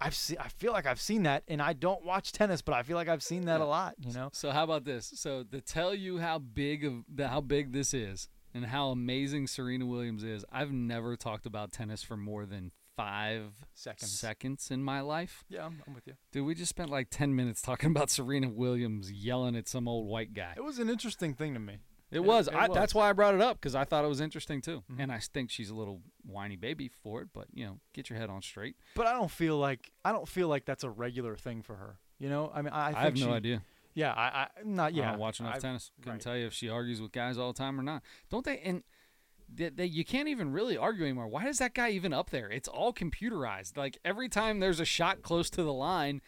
I've 0.00 0.14
seen. 0.14 0.36
I 0.38 0.48
feel 0.48 0.72
like 0.72 0.86
I've 0.86 1.00
seen 1.00 1.24
that, 1.24 1.42
and 1.48 1.60
I 1.60 1.72
don't 1.72 2.04
watch 2.04 2.30
tennis, 2.32 2.62
but 2.62 2.74
I 2.74 2.82
feel 2.82 2.96
like 2.96 3.08
I've 3.08 3.22
seen 3.22 3.46
that 3.46 3.58
Yeah. 3.60 3.64
a 3.64 3.66
lot. 3.66 3.94
You 3.98 4.12
know, 4.12 4.28
So 4.32 4.50
how 4.50 4.64
about 4.64 4.84
this? 4.84 5.10
So 5.16 5.42
to 5.44 5.60
tell 5.60 5.94
you 5.94 6.18
how 6.18 6.38
big 6.38 6.84
of 6.84 7.04
the, 7.12 7.28
how 7.28 7.40
big 7.40 7.72
this 7.72 7.92
is 7.94 8.28
and 8.54 8.66
how 8.66 8.90
amazing 8.90 9.46
Serena 9.48 9.86
Williams 9.86 10.22
is, 10.24 10.44
I've 10.52 10.72
never 10.72 11.16
talked 11.16 11.46
about 11.46 11.72
tennis 11.72 12.02
for 12.02 12.16
more 12.16 12.46
than 12.46 12.70
five 12.96 13.52
seconds. 13.74 14.10
seconds 14.10 14.70
in 14.72 14.82
my 14.82 15.00
life. 15.00 15.44
Yeah, 15.48 15.64
I'm, 15.66 15.80
I'm 15.86 15.94
with 15.94 16.06
you. 16.08 16.14
Dude, 16.32 16.44
we 16.44 16.54
just 16.56 16.70
spent 16.70 16.90
like 16.90 17.08
ten 17.10 17.34
minutes 17.36 17.62
talking 17.62 17.90
about 17.90 18.10
Serena 18.10 18.48
Williams 18.48 19.10
yelling 19.12 19.54
at 19.56 19.68
some 19.68 19.86
old 19.86 20.08
white 20.08 20.34
guy. 20.34 20.54
It 20.56 20.64
was 20.64 20.78
an 20.80 20.90
interesting 20.90 21.34
thing 21.34 21.54
to 21.54 21.60
me. 21.60 21.78
It 22.10 22.16
It- 22.16 22.24
was. 22.24 22.48
it 22.48 22.54
I, 22.54 22.68
was. 22.68 22.74
That's 22.74 22.94
why 22.94 23.10
I 23.10 23.12
brought 23.12 23.34
it 23.34 23.40
up 23.40 23.60
because 23.60 23.74
I 23.74 23.84
thought 23.84 24.04
it 24.04 24.08
was 24.08 24.20
interesting 24.20 24.60
too, 24.62 24.82
Mhm. 24.90 25.00
and 25.00 25.12
I 25.12 25.18
think 25.18 25.50
she's 25.50 25.70
a 25.70 25.74
little 25.74 26.02
whiny 26.24 26.56
baby 26.56 26.88
for 26.88 27.20
it. 27.22 27.28
But 27.32 27.48
you 27.52 27.66
know, 27.66 27.80
get 27.92 28.08
your 28.10 28.18
head 28.18 28.30
on 28.30 28.40
straight. 28.42 28.76
But 28.94 29.06
I 29.06 29.12
don't 29.12 29.30
feel 29.30 29.58
like 29.58 29.92
I 30.04 30.12
don't 30.12 30.28
feel 30.28 30.48
like 30.48 30.64
that's 30.64 30.84
a 30.84 30.90
regular 30.90 31.36
thing 31.36 31.62
for 31.62 31.76
her. 31.76 31.98
You 32.18 32.28
know, 32.28 32.50
I 32.54 32.62
mean, 32.62 32.72
I, 32.72 32.88
I, 32.88 33.02
have 33.02 33.16
no 33.16 33.32
idea. 33.32 33.62
Yeah, 33.94 34.12
I, 34.12 34.42
I 34.42 34.48
not 34.64 34.92
I 34.92 34.96
yeah. 34.96 35.10
don't 35.10 35.18
watch 35.20 35.38
enough 35.40 35.56
I- 35.56 35.58
tennis. 35.58 35.90
Couldn't 36.00 36.12
right. 36.14 36.20
tell 36.20 36.36
you 36.36 36.46
if 36.46 36.52
she 36.54 36.68
argues 36.68 37.00
with 37.00 37.12
guys 37.12 37.36
all 37.38 37.52
the 37.52 37.58
time 37.58 37.78
or 37.78 37.82
not. 37.82 38.02
Don't 38.30 38.44
they? 38.44 38.58
And 38.58 38.82
they, 39.52 39.68
they, 39.70 39.86
you 39.86 40.04
can't 40.04 40.28
even 40.28 40.52
really 40.52 40.76
argue 40.76 41.04
anymore. 41.04 41.26
Why 41.28 41.46
is 41.46 41.58
that 41.58 41.74
guy 41.74 41.90
even 41.90 42.12
up 42.12 42.30
there? 42.30 42.50
It's 42.50 42.68
all 42.68 42.92
computerized. 42.92 43.76
Like 43.76 43.98
every 44.04 44.28
time 44.28 44.60
there's 44.60 44.80
a 44.80 44.84
shot 44.84 45.22
close 45.22 45.48
to 45.50 45.62
the 45.62 45.72
line, 45.72 46.20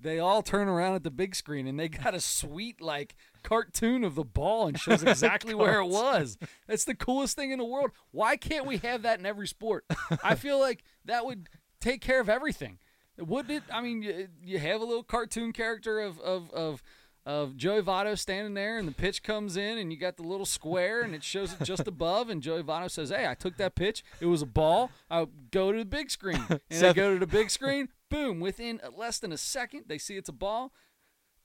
they 0.00 0.18
all 0.18 0.42
turn 0.42 0.68
around 0.68 0.94
at 0.94 1.02
the 1.04 1.10
big 1.10 1.34
screen 1.34 1.66
and 1.66 1.78
they 1.78 1.88
got 1.88 2.14
a 2.14 2.20
sweet 2.20 2.80
like 2.80 3.14
cartoon 3.42 4.04
of 4.04 4.14
the 4.14 4.24
ball 4.24 4.68
and 4.68 4.78
shows 4.78 5.02
exactly 5.06 5.54
where 5.54 5.80
it 5.80 5.86
was. 5.86 6.38
That's 6.66 6.84
the 6.84 6.94
coolest 6.94 7.36
thing 7.36 7.50
in 7.50 7.58
the 7.58 7.64
world. 7.64 7.90
Why 8.10 8.36
can't 8.36 8.66
we 8.66 8.78
have 8.78 9.02
that 9.02 9.18
in 9.18 9.26
every 9.26 9.46
sport? 9.48 9.84
I 10.22 10.34
feel 10.34 10.58
like 10.58 10.84
that 11.04 11.24
would 11.26 11.48
take 11.80 12.00
care 12.00 12.20
of 12.20 12.28
everything. 12.28 12.78
Wouldn't 13.18 13.50
it? 13.50 13.62
I 13.72 13.80
mean, 13.82 14.02
you, 14.02 14.28
you 14.42 14.58
have 14.58 14.80
a 14.80 14.84
little 14.84 15.02
cartoon 15.02 15.52
character 15.52 16.00
of 16.00 16.18
of 16.20 16.50
of 16.52 16.82
of 17.24 17.56
Joey 17.56 17.82
Votto 17.82 18.18
standing 18.18 18.54
there, 18.54 18.78
and 18.78 18.88
the 18.88 18.92
pitch 18.92 19.22
comes 19.22 19.56
in, 19.56 19.78
and 19.78 19.92
you 19.92 19.98
got 19.98 20.16
the 20.16 20.24
little 20.24 20.46
square, 20.46 21.02
and 21.02 21.14
it 21.14 21.22
shows 21.22 21.52
it 21.52 21.62
just 21.64 21.86
above, 21.86 22.30
and 22.30 22.42
Joey 22.42 22.62
Votto 22.62 22.90
says, 22.90 23.10
"Hey, 23.10 23.28
I 23.28 23.34
took 23.34 23.58
that 23.58 23.74
pitch. 23.74 24.02
It 24.20 24.26
was 24.26 24.42
a 24.42 24.46
ball. 24.46 24.90
I 25.10 25.26
go 25.50 25.70
to 25.72 25.78
the 25.78 25.84
big 25.84 26.10
screen, 26.10 26.44
and 26.48 26.60
they 26.70 26.76
Seth- 26.76 26.96
go 26.96 27.12
to 27.12 27.20
the 27.20 27.26
big 27.26 27.50
screen. 27.50 27.90
Boom! 28.08 28.40
Within 28.40 28.80
less 28.96 29.18
than 29.18 29.30
a 29.30 29.36
second, 29.36 29.84
they 29.86 29.98
see 29.98 30.16
it's 30.16 30.28
a 30.28 30.32
ball. 30.32 30.72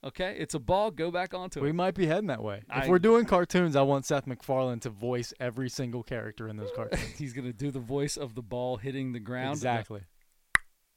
Okay, 0.04 0.36
it's 0.38 0.54
a 0.54 0.60
ball. 0.60 0.90
Go 0.92 1.10
back 1.10 1.34
onto 1.34 1.60
We 1.60 1.68
it. 1.68 1.70
We 1.70 1.76
might 1.76 1.94
be 1.94 2.06
heading 2.06 2.28
that 2.28 2.42
way. 2.42 2.58
If 2.70 2.84
I- 2.84 2.88
we're 2.88 3.00
doing 3.00 3.24
cartoons, 3.24 3.74
I 3.74 3.82
want 3.82 4.06
Seth 4.06 4.26
MacFarlane 4.26 4.78
to 4.80 4.90
voice 4.90 5.34
every 5.40 5.68
single 5.68 6.02
character 6.04 6.48
in 6.48 6.56
those 6.56 6.70
cartoons. 6.76 7.02
He's 7.18 7.32
gonna 7.32 7.52
do 7.52 7.70
the 7.70 7.80
voice 7.80 8.16
of 8.16 8.34
the 8.34 8.42
ball 8.42 8.76
hitting 8.76 9.12
the 9.12 9.18
ground. 9.20 9.54
exactly. 9.56 10.02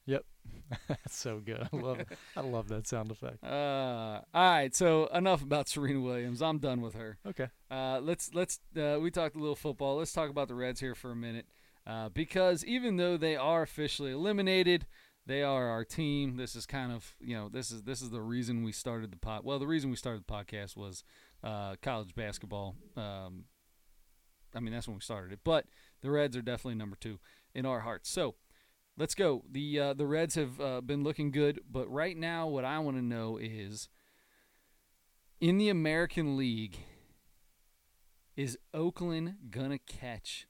Yep. 0.06 0.24
That's 0.88 1.16
so 1.16 1.38
good. 1.40 1.68
I 1.72 1.76
love 1.76 2.00
it. 2.00 2.08
I 2.36 2.40
love 2.40 2.68
that 2.68 2.86
sound 2.86 3.10
effect. 3.10 3.38
Uh, 3.44 4.20
all 4.34 4.50
right. 4.52 4.74
So 4.74 5.06
enough 5.06 5.42
about 5.42 5.68
Serena 5.68 6.00
Williams. 6.00 6.40
I'm 6.42 6.58
done 6.58 6.80
with 6.80 6.94
her. 6.94 7.18
Okay. 7.26 7.48
Uh, 7.70 8.00
let's 8.02 8.32
let's 8.34 8.60
uh, 8.76 8.98
we 9.00 9.10
talked 9.10 9.36
a 9.36 9.38
little 9.38 9.54
football. 9.56 9.96
Let's 9.96 10.12
talk 10.12 10.30
about 10.30 10.48
the 10.48 10.54
Reds 10.54 10.80
here 10.80 10.94
for 10.94 11.10
a 11.12 11.16
minute, 11.16 11.46
uh, 11.86 12.08
because 12.08 12.64
even 12.64 12.96
though 12.96 13.16
they 13.16 13.36
are 13.36 13.62
officially 13.62 14.10
eliminated, 14.12 14.86
they 15.26 15.42
are 15.42 15.68
our 15.68 15.84
team. 15.84 16.36
This 16.36 16.56
is 16.56 16.66
kind 16.66 16.92
of 16.92 17.14
you 17.20 17.36
know 17.36 17.48
this 17.48 17.70
is 17.70 17.82
this 17.82 18.02
is 18.02 18.10
the 18.10 18.20
reason 18.20 18.62
we 18.62 18.72
started 18.72 19.12
the 19.12 19.18
pod. 19.18 19.44
Well, 19.44 19.58
the 19.58 19.66
reason 19.66 19.90
we 19.90 19.96
started 19.96 20.24
the 20.26 20.32
podcast 20.32 20.76
was 20.76 21.04
uh, 21.44 21.76
college 21.82 22.14
basketball. 22.14 22.76
Um, 22.96 23.44
I 24.54 24.60
mean 24.60 24.72
that's 24.72 24.86
when 24.86 24.96
we 24.96 25.00
started 25.00 25.32
it, 25.32 25.40
but 25.44 25.66
the 26.00 26.10
Reds 26.10 26.36
are 26.36 26.42
definitely 26.42 26.74
number 26.74 26.96
two 27.00 27.18
in 27.54 27.66
our 27.66 27.80
hearts. 27.80 28.10
So. 28.10 28.36
Let's 28.98 29.14
go. 29.14 29.42
The 29.50 29.80
uh, 29.80 29.94
the 29.94 30.06
Reds 30.06 30.34
have 30.34 30.60
uh, 30.60 30.82
been 30.82 31.02
looking 31.02 31.30
good, 31.30 31.60
but 31.66 31.90
right 31.90 32.14
now, 32.14 32.46
what 32.46 32.66
I 32.66 32.78
want 32.78 32.98
to 32.98 33.02
know 33.02 33.38
is, 33.38 33.88
in 35.40 35.56
the 35.56 35.70
American 35.70 36.36
League, 36.36 36.76
is 38.36 38.58
Oakland 38.74 39.36
gonna 39.50 39.78
catch 39.78 40.46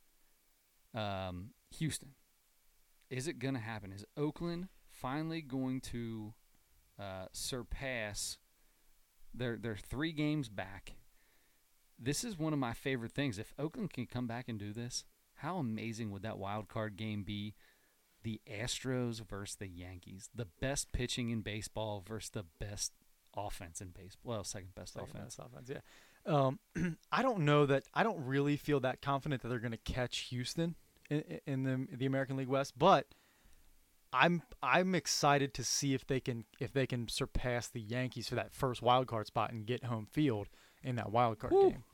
um, 0.93 1.51
Houston? 1.79 2.15
Is 3.13 3.29
it 3.29 3.39
gonna 3.39 3.59
happen? 3.59 3.93
Is 3.93 4.07
Oakland 4.17 4.69
finally 4.89 5.43
going 5.43 5.83
to 5.83 6.33
uh, 6.99 7.27
surpass 7.33 8.39
their 9.35 9.59
their 9.59 9.77
three 9.77 10.13
games 10.13 10.49
back? 10.49 10.95
This 11.99 12.25
is 12.25 12.39
one 12.39 12.55
of 12.55 12.59
my 12.59 12.73
favorite 12.73 13.13
things. 13.13 13.39
If 13.39 13.53
Oakland 13.59 13.93
can 13.93 14.07
come 14.07 14.27
back 14.27 14.49
and 14.49 14.59
do 14.59 14.73
this, 14.73 15.05
How 15.35 15.59
amazing 15.59 16.11
would 16.11 16.23
that 16.23 16.39
wild 16.39 16.69
card 16.69 16.97
game 16.97 17.23
be? 17.23 17.55
The 18.23 18.41
Astros 18.51 19.21
versus 19.29 19.57
the 19.57 19.67
Yankees, 19.69 20.31
the 20.35 20.47
best 20.61 20.93
pitching 20.93 21.29
in 21.29 21.43
baseball 21.43 22.03
versus 22.07 22.31
the 22.31 22.45
best 22.59 22.93
offense 23.37 23.81
in 23.83 23.89
baseball. 23.89 24.33
Well, 24.33 24.45
second 24.45 24.75
best 24.75 24.95
Second 24.95 25.09
offense. 25.11 25.37
best 25.37 25.49
offense, 25.53 25.69
yeah. 25.69 25.81
Um, 26.25 26.61
I 27.13 27.23
don't 27.23 27.41
know 27.41 27.67
that. 27.67 27.83
I 27.93 28.05
don't 28.05 28.25
really 28.25 28.57
feel 28.57 28.81
that 28.81 29.03
confident 29.03 29.43
that 29.43 29.49
they're 29.49 29.59
going 29.59 29.73
to 29.73 29.93
catch 29.93 30.19
Houston 30.31 30.77
in, 31.21 31.41
in 31.47 31.63
the 31.65 31.97
the 31.97 32.07
American 32.07 32.37
League 32.37 32.49
West, 32.49 32.79
but 32.79 33.07
I'm 34.13 34.43
I'm 34.63 34.95
excited 34.95 35.55
to 35.55 35.65
see 35.65 35.95
if 35.95 36.07
they 36.07 36.21
can 36.21 36.45
if 36.61 36.73
they 36.73 36.87
can 36.87 37.09
surpass 37.09 37.69
the 37.69 37.81
Yankees 37.81 38.29
for 38.29 38.35
that 38.35 38.53
first 38.53 38.83
wild 38.83 39.07
card 39.07 39.27
spot 39.27 39.53
and 39.53 39.67
get 39.67 39.85
home 39.85 40.07
field 40.11 40.49
in 40.83 40.97
that 40.97 41.11
wild 41.11 41.39
card 41.39 41.53
Whew. 41.53 41.71
game. 41.71 41.85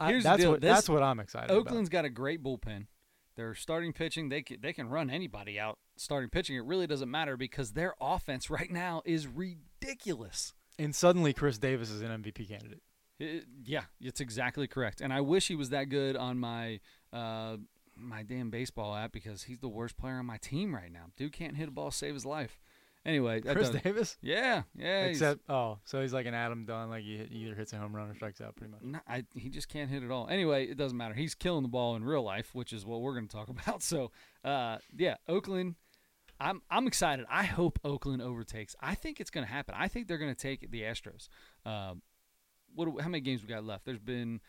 I- 0.00 0.10
Here's 0.10 0.24
the 0.24 0.28
that's 0.28 0.42
deal, 0.42 0.50
what 0.50 0.60
this- 0.60 0.74
that's 0.76 0.88
what 0.88 1.02
I'm 1.02 1.20
excited 1.20 1.50
about. 1.50 1.58
Oakland's 1.60 1.88
got 1.88 2.04
a 2.04 2.10
great 2.10 2.42
bullpen. 2.42 2.86
They're 3.36 3.54
starting 3.54 3.92
pitching. 3.92 4.28
They 4.28 4.42
can, 4.42 4.60
they 4.60 4.72
can 4.72 4.88
run 4.88 5.10
anybody 5.10 5.58
out 5.58 5.78
starting 5.96 6.30
pitching. 6.30 6.54
It 6.56 6.64
really 6.64 6.86
doesn't 6.86 7.10
matter 7.10 7.36
because 7.36 7.72
their 7.72 7.94
offense 8.00 8.50
right 8.50 8.70
now 8.70 9.02
is 9.04 9.26
ridiculous. 9.26 10.52
And 10.78 10.94
suddenly 10.94 11.32
Khris 11.32 11.58
Davis 11.58 11.90
is 11.90 12.00
an 12.02 12.10
MVP 12.22 12.48
candidate. 12.48 12.82
It- 13.18 13.46
yeah, 13.64 13.84
it's 14.00 14.20
exactly 14.20 14.66
correct. 14.66 15.00
And 15.00 15.12
I 15.12 15.20
wish 15.20 15.48
he 15.48 15.54
was 15.56 15.70
that 15.70 15.84
good 15.88 16.16
on 16.16 16.38
my 16.38 16.80
uh, 17.12 17.56
my 17.96 18.22
damn 18.22 18.50
baseball 18.50 18.94
app 18.94 19.12
because 19.12 19.44
he's 19.44 19.58
the 19.58 19.68
worst 19.68 19.96
player 19.96 20.14
on 20.14 20.26
my 20.26 20.36
team 20.38 20.74
right 20.74 20.92
now. 20.92 21.06
Dude 21.16 21.32
can't 21.32 21.56
hit 21.56 21.68
a 21.68 21.70
ball, 21.70 21.90
save 21.90 22.14
his 22.14 22.26
life. 22.26 22.60
Anyway, 23.06 23.42
Khris 23.42 23.68
Davis, 23.68 24.16
yeah, 24.22 24.62
yeah. 24.74 25.04
except 25.04 25.40
oh, 25.50 25.78
so 25.84 26.00
he's 26.00 26.14
like 26.14 26.24
an 26.24 26.32
Adam 26.32 26.64
Dunn, 26.64 26.88
like 26.88 27.02
he, 27.02 27.18
hit, 27.18 27.28
he 27.30 27.40
either 27.40 27.54
hits 27.54 27.74
a 27.74 27.76
home 27.76 27.94
run 27.94 28.08
or 28.08 28.14
strikes 28.14 28.40
out, 28.40 28.56
pretty 28.56 28.72
much. 28.72 28.80
No, 28.82 28.98
I, 29.06 29.24
he 29.34 29.50
just 29.50 29.68
can't 29.68 29.90
hit 29.90 30.02
it 30.02 30.10
all. 30.10 30.26
Anyway, 30.28 30.64
it 30.64 30.78
doesn't 30.78 30.96
matter. 30.96 31.12
He's 31.12 31.34
killing 31.34 31.62
the 31.62 31.68
ball 31.68 31.96
in 31.96 32.04
real 32.04 32.22
life, 32.22 32.54
which 32.54 32.72
is 32.72 32.86
what 32.86 33.02
we're 33.02 33.12
going 33.12 33.28
to 33.28 33.36
talk 33.36 33.48
about. 33.50 33.82
So, 33.82 34.10
uh, 34.42 34.78
yeah, 34.96 35.16
Oakland. 35.28 35.74
I'm 36.40 36.62
I'm 36.68 36.88
excited. 36.88 37.26
I 37.30 37.44
hope 37.44 37.78
Oakland 37.84 38.20
overtakes. 38.20 38.74
I 38.80 38.96
think 38.96 39.20
it's 39.20 39.30
going 39.30 39.46
to 39.46 39.52
happen. 39.52 39.74
I 39.78 39.86
think 39.86 40.08
they're 40.08 40.18
going 40.18 40.34
to 40.34 40.40
take 40.40 40.68
the 40.70 40.82
Astros. 40.82 41.28
Um, 41.64 42.02
what? 42.74 42.88
How 43.00 43.08
many 43.08 43.20
games 43.20 43.42
we 43.42 43.48
got 43.48 43.64
left? 43.64 43.84
There's 43.84 44.00
been 44.00 44.40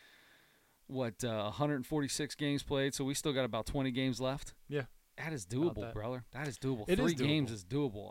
what 0.88 1.24
uh, 1.24 1.44
146 1.44 2.36
games 2.36 2.64
played, 2.64 2.94
so 2.94 3.04
we 3.04 3.14
still 3.14 3.34
got 3.34 3.46
about 3.46 3.66
20 3.66 3.92
games 3.92 4.20
left. 4.22 4.54
Yeah. 4.68 4.84
That 5.18 5.32
is 5.34 5.46
doable, 5.46 5.82
that. 5.82 5.94
brother. 5.94 6.26
That 6.34 6.48
is 6.48 6.58
doable. 6.58 6.86
It 6.88 7.00
is 7.00 7.14
Three 7.14 7.28
games 7.28 7.50
doable. 7.50 7.54
is 7.54 7.66
doable. 7.66 8.10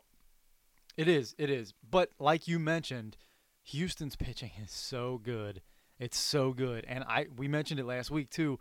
It 0.97 1.09
is, 1.09 1.35
it 1.39 1.51
is. 1.51 1.75
But 1.89 2.11
like 2.19 2.47
you 2.49 2.59
mentioned, 2.59 3.17
Houston's 3.65 4.17
pitching 4.17 4.53
is 4.63 4.71
so 4.71 5.21
good. 5.23 5.61
It's 5.99 6.17
so 6.19 6.53
good. 6.53 6.85
And 6.89 7.05
I 7.05 7.27
we 7.37 7.47
mentioned 7.49 7.79
it 7.81 7.85
last 7.87 8.11
week 8.11 8.31
too. 8.31 8.59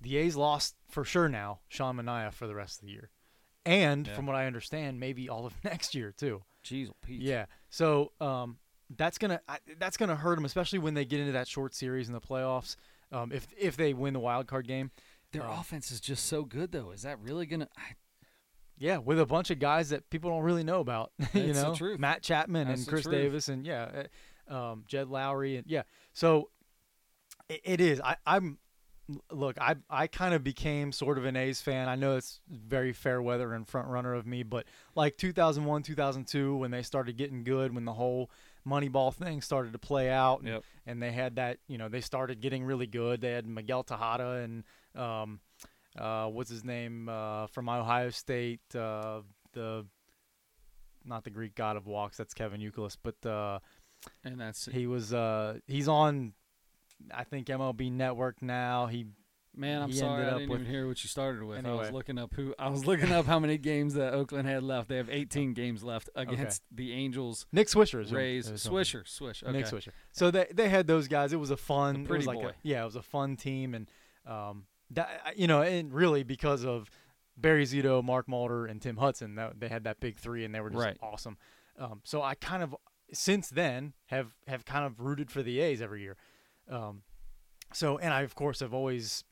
The 0.00 0.16
A's 0.18 0.36
lost 0.36 0.76
for 0.88 1.04
sure 1.04 1.28
now, 1.28 1.60
Sean 1.68 1.96
Manaea 1.96 2.32
for 2.32 2.46
the 2.46 2.54
rest 2.54 2.80
of 2.80 2.86
the 2.86 2.92
year. 2.92 3.10
And 3.66 4.06
Yeah. 4.06 4.14
from 4.14 4.26
what 4.26 4.36
I 4.36 4.46
understand, 4.46 4.98
maybe 5.00 5.28
all 5.28 5.46
of 5.46 5.54
next 5.64 5.94
year 5.94 6.12
too. 6.16 6.42
Jeez, 6.64 6.90
Pete. 7.02 7.20
Yeah. 7.22 7.46
So 7.70 8.12
um, 8.20 8.58
that's 8.96 9.18
gonna 9.18 9.40
I, 9.48 9.58
that's 9.78 9.96
gonna 9.96 10.16
hurt 10.16 10.36
them, 10.36 10.44
especially 10.44 10.78
when 10.78 10.94
they 10.94 11.04
get 11.04 11.20
into 11.20 11.32
that 11.32 11.48
short 11.48 11.74
series 11.74 12.06
in 12.08 12.14
the 12.14 12.20
playoffs. 12.20 12.76
Um, 13.12 13.32
if 13.32 13.46
if 13.58 13.76
they 13.76 13.92
win 13.94 14.12
the 14.14 14.20
wild 14.20 14.46
card 14.46 14.66
game, 14.66 14.90
Their 15.32 15.44
Um, 15.44 15.58
offense 15.58 15.90
is 15.90 16.00
just 16.00 16.26
so 16.26 16.44
good, 16.44 16.72
though. 16.72 16.90
Is 16.92 17.02
that 17.02 17.18
really 17.20 17.46
gonna? 17.46 17.68
I, 17.76 17.94
yeah, 18.78 18.98
with 18.98 19.20
a 19.20 19.26
bunch 19.26 19.50
of 19.50 19.58
guys 19.58 19.90
that 19.90 20.10
people 20.10 20.30
don't 20.30 20.42
really 20.42 20.64
know 20.64 20.80
about, 20.80 21.12
you 21.32 21.52
know, 21.52 21.74
truth. 21.74 21.98
Matt 22.00 22.22
Chapman 22.22 22.68
That's 22.68 22.80
and 22.80 22.88
Khris. 22.88 23.06
Davis 23.06 23.48
and 23.48 23.64
yeah, 23.66 24.04
uh, 24.50 24.54
um, 24.72 24.84
Jed 24.88 25.08
Lowrie 25.08 25.58
and 25.58 25.66
yeah. 25.66 25.82
So 26.12 26.50
it, 27.48 27.60
it 27.64 27.80
is. 27.80 28.00
I, 28.00 28.16
I'm 28.26 28.58
look. 29.30 29.56
I 29.60 29.76
I 29.90 30.06
kind 30.06 30.34
of 30.34 30.42
became 30.42 30.90
sort 30.92 31.18
of 31.18 31.24
an 31.24 31.36
A's 31.36 31.60
fan. 31.60 31.88
I 31.88 31.94
know 31.96 32.16
it's 32.16 32.40
very 32.50 32.92
fair 32.92 33.20
weather 33.22 33.52
and 33.54 33.66
front 33.68 33.88
runner 33.88 34.14
of 34.14 34.26
me, 34.26 34.42
but 34.42 34.66
like 34.94 35.16
2001, 35.18 35.82
2002, 35.82 36.56
when 36.56 36.70
they 36.70 36.82
started 36.82 37.16
getting 37.16 37.44
good, 37.44 37.74
when 37.74 37.84
the 37.84 37.92
whole 37.92 38.30
Moneyball 38.66 39.12
thing 39.14 39.40
started 39.42 39.72
to 39.72 39.78
play 39.78 40.10
out, 40.10 40.40
and, 40.40 40.48
Yep. 40.48 40.62
and 40.86 41.02
they 41.02 41.12
had 41.12 41.36
that, 41.36 41.58
you 41.68 41.78
know, 41.78 41.88
they 41.88 42.00
started 42.00 42.40
getting 42.40 42.64
really 42.64 42.86
good. 42.86 43.20
They 43.20 43.32
had 43.32 43.46
Miguel 43.46 43.82
Tejada 43.84 44.42
and 44.42 44.64
um, 44.94 45.40
uh, 45.98 46.26
what's 46.28 46.50
his 46.50 46.64
name 46.64 47.08
uh, 47.08 47.46
from 47.48 47.68
Ohio 47.68 48.10
State, 48.10 48.60
uh, 48.74 49.20
the 49.52 49.86
not 51.04 51.24
the 51.24 51.30
Greek 51.30 51.54
god 51.54 51.76
of 51.76 51.86
walks, 51.86 52.16
that's 52.16 52.32
Kevin 52.34 52.60
Youkilis, 52.60 52.96
but 53.02 53.26
uh, 53.28 53.58
and 54.24 54.40
that's 54.40 54.66
he 54.66 54.86
was 54.86 55.12
uh, 55.12 55.58
he's 55.66 55.88
on, 55.88 56.32
I 57.12 57.24
think 57.24 57.46
MLB 57.48 57.92
Network 57.92 58.40
now. 58.40 58.86
He 58.86 59.06
Man, 59.56 59.82
I'm 59.82 59.88
he 59.90 59.96
sorry 59.96 60.24
I 60.24 60.28
up 60.30 60.38
didn't 60.38 60.50
with- 60.50 60.60
even 60.62 60.72
hear 60.72 60.88
what 60.88 61.02
you 61.04 61.08
started 61.08 61.42
with. 61.44 61.64
I 61.64 61.72
was 61.72 61.92
looking 61.92 62.18
up 62.18 62.34
who 62.34 62.54
I 62.58 62.68
was 62.68 62.84
looking 62.86 63.12
up 63.12 63.26
how 63.26 63.38
many 63.38 63.56
games 63.56 63.94
that 63.94 64.12
Oakland 64.12 64.48
had 64.48 64.62
left. 64.64 64.88
They 64.88 64.96
have 64.96 65.08
18 65.08 65.52
games 65.54 65.84
left 65.84 66.10
against 66.16 66.62
the 66.72 66.92
Angels, 66.92 67.46
Nick 67.52 67.68
Swisher 67.68 68.00
is 68.00 68.12
Rays, 68.12 68.50
Swisher, 68.50 69.06
Swish. 69.06 69.42
Okay. 69.42 69.52
Nick 69.52 69.66
Swisher. 69.66 69.90
So 70.12 70.30
they 70.30 70.46
they 70.52 70.68
had 70.68 70.86
those 70.86 71.06
guys. 71.08 71.32
It 71.32 71.38
was 71.40 71.50
a 71.50 71.56
fun, 71.56 71.94
The 71.94 71.98
it 72.00 72.02
was 72.02 72.08
pretty 72.08 72.26
like 72.26 72.38
boy. 72.40 72.52
Yeah, 72.62 72.82
it 72.82 72.86
was 72.86 72.96
a 72.96 73.02
fun 73.02 73.36
team, 73.36 73.74
and 73.74 73.88
um, 74.26 74.64
that 74.90 75.34
you 75.36 75.46
know, 75.46 75.62
and 75.62 75.92
really 75.92 76.24
because 76.24 76.64
of 76.64 76.90
Barry 77.36 77.64
Zito, 77.64 78.02
Mark 78.02 78.26
Mulder, 78.28 78.66
and 78.66 78.80
Tim 78.82 78.96
Hudson, 78.96 79.34
that, 79.36 79.60
they 79.60 79.68
had 79.68 79.84
that 79.84 80.00
big 80.00 80.18
three, 80.18 80.44
and 80.44 80.54
they 80.54 80.60
were 80.60 80.70
just 80.70 80.84
Right. 80.84 80.96
awesome. 81.00 81.36
Um, 81.78 82.00
so 82.04 82.22
I 82.22 82.34
kind 82.34 82.62
of 82.62 82.74
since 83.12 83.48
then 83.50 83.92
have 84.06 84.32
have 84.48 84.64
kind 84.64 84.84
of 84.84 85.00
rooted 85.00 85.30
for 85.30 85.42
the 85.42 85.60
A's 85.60 85.80
every 85.80 86.02
year. 86.02 86.16
Um, 86.68 87.02
so 87.72 87.98
and 87.98 88.12
I 88.12 88.22
of 88.22 88.34
course 88.34 88.60
have 88.60 88.72
always 88.74 89.24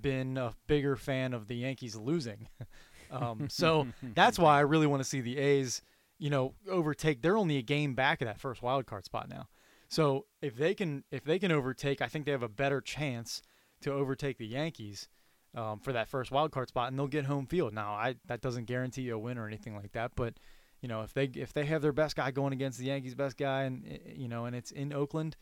been 0.00 0.36
a 0.36 0.52
bigger 0.66 0.96
fan 0.96 1.32
of 1.32 1.48
the 1.48 1.56
Yankees 1.56 1.96
losing. 1.96 2.48
um, 3.10 3.48
so 3.48 3.86
that's 4.14 4.38
why 4.38 4.56
I 4.56 4.60
really 4.60 4.86
want 4.86 5.02
to 5.02 5.08
see 5.08 5.20
the 5.20 5.38
A's, 5.38 5.82
you 6.18 6.30
know, 6.30 6.54
overtake. 6.68 7.22
They're 7.22 7.36
only 7.36 7.58
a 7.58 7.62
game 7.62 7.94
back 7.94 8.20
of 8.20 8.26
that 8.26 8.40
first 8.40 8.62
wild 8.62 8.86
card 8.86 9.04
spot 9.04 9.28
now. 9.28 9.48
So 9.88 10.26
if 10.40 10.56
they 10.56 10.74
can 10.74 11.04
if 11.10 11.24
they 11.24 11.38
can 11.38 11.52
overtake, 11.52 12.00
I 12.00 12.08
think 12.08 12.24
they 12.24 12.32
have 12.32 12.42
a 12.42 12.48
better 12.48 12.80
chance 12.80 13.42
to 13.82 13.92
overtake 13.92 14.38
the 14.38 14.46
Yankees 14.46 15.08
um, 15.54 15.78
for 15.80 15.92
that 15.92 16.08
first 16.08 16.30
wild 16.30 16.50
card 16.50 16.68
spot, 16.68 16.88
and 16.88 16.98
they'll 16.98 17.06
get 17.06 17.26
home 17.26 17.46
field. 17.46 17.74
Now, 17.74 17.92
I 17.92 18.16
that 18.26 18.40
doesn't 18.40 18.64
guarantee 18.64 19.08
a 19.10 19.18
win 19.18 19.38
or 19.38 19.46
anything 19.46 19.76
like 19.76 19.92
that, 19.92 20.12
but 20.16 20.34
you 20.80 20.88
know 20.88 21.02
if 21.02 21.12
they 21.12 21.24
if 21.24 21.52
they 21.52 21.66
have 21.66 21.82
their 21.82 21.92
best 21.92 22.16
guy 22.16 22.30
going 22.30 22.52
against 22.52 22.78
the 22.78 22.86
Yankees' 22.86 23.14
best 23.14 23.36
guy, 23.36 23.64
and 23.64 23.86
eh, 23.86 23.98
you 24.14 24.28
know, 24.28 24.46
and 24.46 24.56
it's 24.56 24.70
in 24.70 24.92
Oakland, 24.92 25.36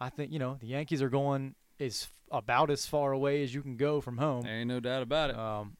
I 0.00 0.10
think 0.10 0.32
you 0.32 0.38
know 0.38 0.58
the 0.60 0.66
Yankees 0.66 1.00
are 1.00 1.08
going 1.08 1.54
is 1.78 2.08
about 2.30 2.70
as 2.70 2.86
far 2.86 3.12
away 3.12 3.42
as 3.42 3.54
you 3.54 3.62
can 3.62 3.76
go 3.76 4.00
from 4.00 4.18
home. 4.18 4.42
There 4.42 4.52
ain't 4.54 4.68
no 4.68 4.80
doubt 4.80 5.02
about 5.02 5.30
it. 5.30 5.38
Um, 5.38 5.76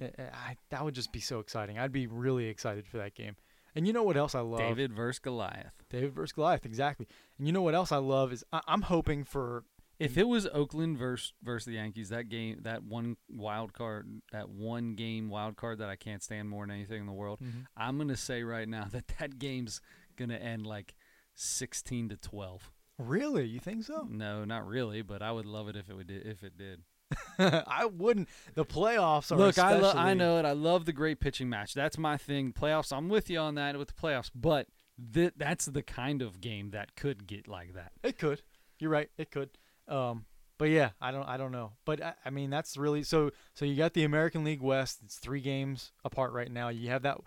I, 0.00 0.56
that 0.70 0.84
would 0.84 0.94
just 0.94 1.12
be 1.12 1.20
so 1.20 1.40
exciting. 1.40 1.78
I'd 1.78 1.92
be 1.92 2.06
really 2.06 2.46
excited 2.46 2.86
for 2.86 2.98
that 2.98 3.14
game. 3.14 3.36
And 3.74 3.86
you 3.86 3.92
know 3.92 4.02
what 4.02 4.16
else 4.16 4.34
I 4.34 4.40
love? 4.40 4.60
David 4.60 4.92
versus 4.92 5.18
Goliath. 5.20 5.74
David 5.90 6.12
versus 6.14 6.32
Goliath, 6.32 6.64
exactly. 6.66 7.06
And 7.38 7.46
you 7.46 7.52
know 7.52 7.62
what 7.62 7.74
else 7.74 7.92
I 7.92 7.98
love 7.98 8.32
is 8.32 8.44
I, 8.52 8.60
I'm 8.66 8.82
hoping 8.82 9.24
for 9.24 9.64
If 9.98 10.16
it 10.16 10.26
was 10.26 10.46
Oakland 10.46 10.96
versus 10.98 11.34
versus 11.42 11.66
the 11.66 11.74
Yankees, 11.74 12.08
that 12.08 12.28
game, 12.28 12.60
that 12.62 12.82
one 12.82 13.16
wild 13.28 13.72
card, 13.74 14.22
that 14.32 14.48
one 14.48 14.94
game 14.94 15.28
wild 15.28 15.56
card 15.56 15.78
that 15.78 15.88
I 15.90 15.96
can't 15.96 16.22
stand 16.22 16.48
more 16.48 16.66
than 16.66 16.74
anything 16.74 17.00
in 17.00 17.06
the 17.06 17.12
world, 17.12 17.40
I'm 17.76 17.98
gonna 17.98 18.16
say 18.16 18.42
right 18.42 18.68
now 18.68 18.86
that 18.92 19.04
that 19.20 19.38
game's 19.38 19.80
gonna 20.16 20.36
end 20.36 20.66
like 20.66 20.94
16 21.34 22.08
to 22.08 22.16
12. 22.16 22.70
Really. 23.06 23.44
You 23.46 23.60
think 23.60 23.84
so? 23.84 24.06
No, 24.10 24.44
not 24.44 24.66
really, 24.66 25.02
but 25.02 25.22
I 25.22 25.32
would 25.32 25.46
love 25.46 25.68
it 25.68 25.76
if 25.76 25.88
it 25.90 25.94
would 25.96 26.10
if 26.10 26.42
it 26.42 26.56
did. 26.56 26.82
I 27.38 27.86
wouldn't. 27.86 28.28
The 28.54 28.64
playoffs 28.64 29.32
are 29.32 29.36
Look, 29.36 29.58
I 29.58 29.76
lo- 29.78 29.92
I 29.94 30.14
know 30.14 30.38
it. 30.38 30.44
I 30.44 30.52
love 30.52 30.84
the 30.84 30.92
great 30.92 31.20
pitching 31.20 31.48
match. 31.48 31.74
That's 31.74 31.98
my 31.98 32.16
thing. 32.16 32.52
Playoffs. 32.52 32.96
I'm 32.96 33.08
with 33.08 33.28
you 33.30 33.38
on 33.38 33.56
that 33.56 33.76
with 33.76 33.88
the 33.88 33.94
playoffs, 34.00 34.30
but 34.34 34.68
th- 35.12 35.32
that's 35.36 35.66
the 35.66 35.82
kind 35.82 36.22
of 36.22 36.40
game 36.40 36.70
that 36.70 36.94
could 36.94 37.26
get 37.26 37.48
like 37.48 37.74
that. 37.74 37.92
it 38.02 38.18
could. 38.18 38.42
You're 38.78 38.90
right. 38.90 39.10
It 39.18 39.30
could. 39.30 39.50
Um, 39.88 40.24
but 40.58 40.68
yeah, 40.70 40.90
I 41.00 41.10
don't. 41.10 41.26
I 41.26 41.36
don't 41.36 41.52
know. 41.52 41.72
But 41.84 42.02
I, 42.02 42.14
I 42.24 42.30
mean, 42.30 42.50
that's 42.50 42.76
really 42.76 43.02
so. 43.02 43.30
So 43.54 43.64
you 43.64 43.76
got 43.76 43.94
the 43.94 44.04
American 44.04 44.44
League 44.44 44.62
West. 44.62 45.00
It's 45.04 45.18
three 45.18 45.40
games 45.40 45.92
apart 46.04 46.32
right 46.32 46.50
now. 46.50 46.68
You 46.68 46.90
have 46.90 47.02
that. 47.02 47.18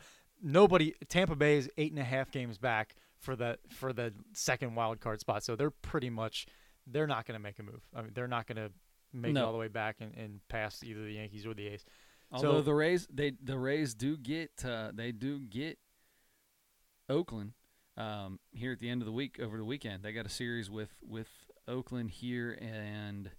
Nobody. 0.41 0.93
Tampa 1.09 1.35
Bay 1.35 1.57
is 1.57 1.69
eight 1.77 1.91
and 1.91 1.99
a 1.99 2.05
half 2.05 2.31
games 2.31 2.57
back 2.57 2.95
for 3.23 3.35
the 3.35 3.57
for 3.69 3.93
the 3.93 4.13
second 4.33 4.75
wild 4.75 4.99
card 4.99 5.19
spot. 5.19 5.43
So 5.43 5.55
they're 5.55 5.71
pretty 5.71 6.09
much. 6.09 6.45
They're 6.85 7.07
not 7.07 7.25
going 7.25 7.39
to 7.39 7.43
make 7.43 7.59
a 7.59 7.63
move. 7.63 7.81
I 7.95 8.01
mean, 8.01 8.11
they're 8.13 8.27
not 8.27 8.45
going 8.45 8.57
to 8.57 8.69
make 9.13 9.35
it 9.35 9.37
all 9.37 9.53
the 9.53 9.57
way 9.57 9.69
back 9.69 9.97
and, 10.01 10.13
and 10.15 10.41
pass 10.49 10.83
either 10.83 11.03
the 11.05 11.13
Yankees 11.13 11.45
or 11.45 11.53
the 11.53 11.67
A's. 11.67 11.85
Although 12.31 12.57
So- 12.57 12.61
the 12.61 12.73
Rays, 12.73 13.07
they 13.11 13.31
the 13.41 13.57
Rays 13.57 13.93
do 13.93 14.17
get 14.17 14.51
uh, 14.65 14.91
they 14.93 15.11
do 15.11 15.39
get 15.39 15.77
Oakland 17.09 17.53
um, 17.97 18.39
here 18.51 18.71
at 18.73 18.79
the 18.79 18.89
end 18.89 19.01
of 19.01 19.05
the 19.05 19.11
week 19.11 19.39
over 19.41 19.57
the 19.57 19.65
weekend. 19.65 20.03
They 20.03 20.11
got 20.13 20.25
a 20.25 20.29
series 20.29 20.69
with 20.69 20.93
with 21.07 21.29
Oakland 21.67 22.11
here, 22.11 22.57
and 22.61 23.31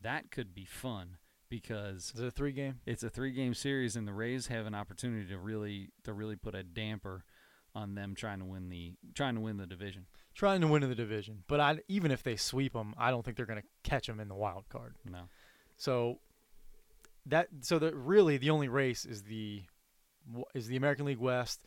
that 0.00 0.30
could 0.30 0.54
be 0.54 0.64
fun 0.64 1.18
because 1.48 2.10
it's 2.14 2.20
a 2.20 2.30
three 2.30 2.52
game? 2.52 2.80
it's 2.86 3.02
a 3.02 3.10
three 3.10 3.32
game 3.32 3.54
series, 3.54 3.96
and 3.96 4.06
the 4.06 4.12
Rays 4.12 4.46
have 4.48 4.66
an 4.66 4.74
opportunity 4.74 5.28
to 5.28 5.38
really 5.38 5.90
to 6.04 6.12
really 6.12 6.36
put 6.36 6.54
a 6.54 6.62
damper 6.62 7.24
on 7.78 7.94
them 7.94 8.14
trying 8.14 8.38
to 8.40 8.44
win 8.44 8.68
the 8.68 8.94
trying 9.14 9.34
to 9.36 9.40
win 9.40 9.56
the 9.56 9.66
division. 9.66 10.06
Trying 10.34 10.60
to 10.60 10.68
win 10.68 10.82
the 10.82 10.94
division, 10.94 11.42
but 11.48 11.58
I, 11.58 11.78
even 11.88 12.10
if 12.12 12.22
they 12.22 12.36
sweep 12.36 12.72
them, 12.72 12.94
I 12.96 13.10
don't 13.10 13.24
think 13.24 13.36
they're 13.36 13.46
going 13.46 13.60
to 13.60 13.66
catch 13.82 14.06
them 14.06 14.20
in 14.20 14.28
the 14.28 14.36
wild 14.36 14.68
card. 14.68 14.94
No, 15.04 15.22
So 15.76 16.20
that 17.26 17.48
so 17.60 17.78
that 17.78 17.94
really 17.94 18.36
the 18.38 18.50
only 18.50 18.68
race 18.68 19.04
is 19.04 19.22
the 19.24 19.62
is 20.54 20.66
the 20.68 20.76
American 20.76 21.06
League 21.06 21.18
West 21.18 21.60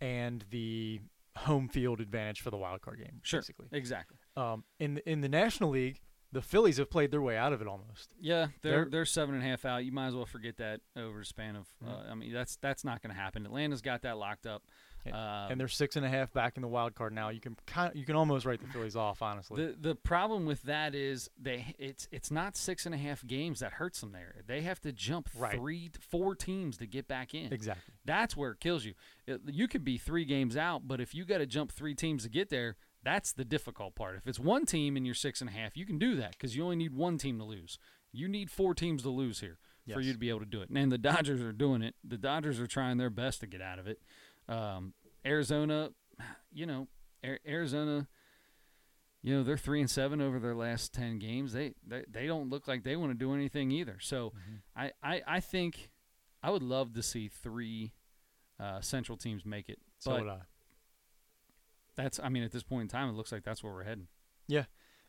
and 0.00 0.44
the 0.50 1.00
home 1.36 1.68
field 1.68 2.00
advantage 2.00 2.40
for 2.40 2.50
the 2.50 2.56
wild 2.56 2.80
card 2.82 2.98
game. 2.98 3.20
Sure. 3.22 3.40
Basically, 3.40 3.66
Exactly. 3.72 4.16
um, 4.36 4.64
in 4.78 4.94
the, 4.94 5.10
in 5.10 5.20
the 5.20 5.28
National 5.28 5.70
League, 5.70 6.00
the 6.30 6.42
Phillies 6.42 6.76
have 6.78 6.90
played 6.90 7.10
their 7.10 7.22
way 7.22 7.36
out 7.36 7.52
of 7.52 7.60
it 7.62 7.66
almost. 7.68 8.14
Yeah, 8.20 8.48
they're 8.62 8.72
They're- 8.82 8.88
they're 8.90 9.04
seven 9.04 9.34
and 9.34 9.42
a 9.44 9.46
half 9.46 9.64
out. 9.64 9.84
You 9.84 9.92
might 9.92 10.08
as 10.08 10.14
well 10.14 10.26
forget 10.26 10.58
that 10.58 10.80
over 10.96 11.20
the 11.20 11.24
span 11.24 11.56
of. 11.56 11.66
Uh. 11.84 12.02
I 12.10 12.14
mean, 12.14 12.32
that's 12.32 12.56
that's 12.56 12.84
not 12.84 13.02
going 13.02 13.14
to 13.14 13.20
happen. 13.20 13.46
Atlanta's 13.46 13.80
got 13.82 14.02
that 14.02 14.18
locked 14.18 14.46
up. 14.46 14.62
And- 15.04 15.14
Um, 15.14 15.50
and 15.52 15.60
they're 15.60 15.68
six 15.68 15.96
and 15.96 16.04
a 16.04 16.08
half 16.08 16.32
back 16.32 16.56
in 16.56 16.62
the 16.62 16.68
wild 16.68 16.94
card 16.94 17.12
now. 17.12 17.28
You 17.28 17.40
can 17.40 17.56
kind 17.66 17.94
you 17.94 18.04
can 18.06 18.16
almost 18.16 18.46
write 18.46 18.60
the 18.60 18.66
Phillies 18.68 18.96
off, 18.96 19.20
honestly. 19.22 19.64
The 19.66 19.76
the 19.78 19.94
problem 19.94 20.46
with 20.46 20.62
that 20.62 20.94
is 20.94 21.28
they 21.38 21.74
it's 21.78 22.08
it's 22.10 22.30
not 22.30 22.56
six 22.56 22.86
and 22.86 22.94
a 22.94 22.98
half 22.98 23.26
games 23.26 23.60
that 23.60 23.74
hurts 23.74 24.00
them 24.00 24.12
there. 24.12 24.36
They 24.46 24.62
have 24.62 24.80
to 24.80 24.92
jump 24.92 25.28
Right. 25.36 25.54
three 25.56 25.90
four 26.00 26.34
teams 26.34 26.76
to 26.78 26.86
get 26.86 27.06
back 27.06 27.34
in. 27.34 27.52
exactly. 27.52 27.94
That's 28.04 28.36
where 28.36 28.52
it 28.52 28.60
kills 28.60 28.84
you. 28.84 28.94
It- 29.26 29.40
you 29.46 29.68
could 29.68 29.84
be 29.84 29.98
three 29.98 30.24
games 30.24 30.56
out, 30.56 30.88
but 30.88 31.00
if 31.00 31.14
you 31.14 31.24
got 31.24 31.38
to 31.38 31.46
jump 31.46 31.70
three 31.72 31.94
teams 31.94 32.22
to 32.24 32.28
get 32.28 32.48
there, 32.48 32.76
that's 33.02 33.32
the 33.32 33.44
difficult 33.44 33.94
part. 33.94 34.16
If 34.16 34.26
it's 34.26 34.38
one 34.40 34.64
team 34.64 34.96
and 34.96 35.04
you're 35.04 35.14
six 35.14 35.40
and 35.42 35.50
a 35.50 35.52
half, 35.52 35.76
you 35.76 35.84
can 35.84 35.98
do 35.98 36.16
that 36.16 36.32
because 36.32 36.56
you 36.56 36.64
only 36.64 36.76
need 36.76 36.94
one 36.94 37.18
team 37.18 37.38
to 37.38 37.44
lose. 37.44 37.78
You 38.12 38.28
need 38.28 38.50
four 38.50 38.74
teams 38.74 39.02
to 39.02 39.10
lose 39.10 39.40
here 39.40 39.58
for 39.92 40.00
you 40.00 40.12
to 40.14 40.18
be 40.18 40.30
able 40.30 40.40
to 40.40 40.46
do 40.46 40.62
it. 40.62 40.70
And 40.74 40.90
the 40.90 40.96
Dodgers 40.96 41.42
are 41.42 41.52
doing 41.52 41.82
it. 41.82 41.94
The 42.02 42.16
Dodgers 42.16 42.58
are 42.60 42.66
trying 42.66 42.96
their 42.96 43.10
best 43.10 43.40
to 43.40 43.46
get 43.46 43.60
out 43.60 43.78
of 43.78 43.86
it. 43.86 44.00
Um, 44.48 44.94
Arizona, 45.24 45.90
you 46.52 46.66
know, 46.66 46.88
Ar- 47.24 47.40
Arizona. 47.46 48.06
You 49.22 49.36
know 49.36 49.42
they're 49.42 49.56
three 49.56 49.80
and 49.80 49.88
seven 49.88 50.20
over 50.20 50.38
their 50.38 50.54
last 50.54 50.92
ten 50.92 51.18
games. 51.18 51.54
They 51.54 51.72
they, 51.86 52.04
they 52.10 52.26
don't 52.26 52.50
look 52.50 52.68
like 52.68 52.84
they 52.84 52.94
want 52.96 53.10
to 53.12 53.18
do 53.18 53.32
anything 53.32 53.70
either. 53.70 53.96
So 53.98 54.34
Mhm. 54.36 54.60
I, 54.76 54.92
I, 55.02 55.22
I 55.26 55.40
think 55.40 55.90
I 56.42 56.50
would 56.50 56.62
love 56.62 56.92
to 56.92 57.02
see 57.02 57.28
three 57.28 57.94
uh, 58.60 58.82
central 58.82 59.16
teams 59.16 59.46
make 59.46 59.70
it. 59.70 59.78
So 59.98 60.10
but 60.10 60.20
would 60.24 60.28
I. 60.30 60.40
that's 61.96 62.20
I 62.22 62.28
mean 62.28 62.42
at 62.42 62.52
this 62.52 62.62
point 62.62 62.82
in 62.82 62.88
time 62.88 63.08
it 63.08 63.12
looks 63.12 63.32
like 63.32 63.44
that's 63.44 63.62
where 63.62 63.72
we're 63.72 63.84
heading. 63.84 64.08
Yeah. 64.46 64.64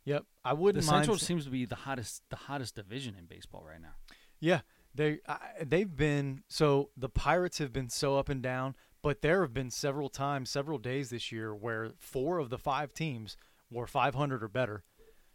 Yep, 0.05 0.23
I 0.45 0.53
wouldn't 0.53 0.86
mind. 0.86 1.03
Central 1.05 1.17
seems 1.17 1.45
to 1.45 1.49
be 1.51 1.65
the 1.65 1.75
hottest 1.75 2.21
the 2.29 2.36
hottest 2.36 2.75
division 2.75 3.15
in 3.17 3.25
baseball 3.25 3.65
right 3.67 3.81
now. 3.81 3.95
Yeah, 4.39 4.61
they 4.93 5.17
I, 5.27 5.39
they've 5.65 5.93
been 5.93 6.43
so 6.47 6.91
the 6.95 7.09
Pirates 7.09 7.57
have 7.57 7.73
been 7.73 7.89
so 7.89 8.15
up 8.17 8.29
and 8.29 8.39
down, 8.41 8.75
but 9.05 9.21
there 9.21 9.41
have 9.41 9.53
been 9.53 9.69
several 9.69 10.09
times, 10.09 10.49
several 10.49 10.79
days 10.79 11.11
this 11.11 11.31
year 11.31 11.53
where 11.53 11.91
four 11.99 12.39
of 12.39 12.49
the 12.49 12.57
five 12.57 12.91
teams 12.91 13.37
were 13.69 13.85
500 13.85 14.43
or 14.43 14.47
better. 14.47 14.83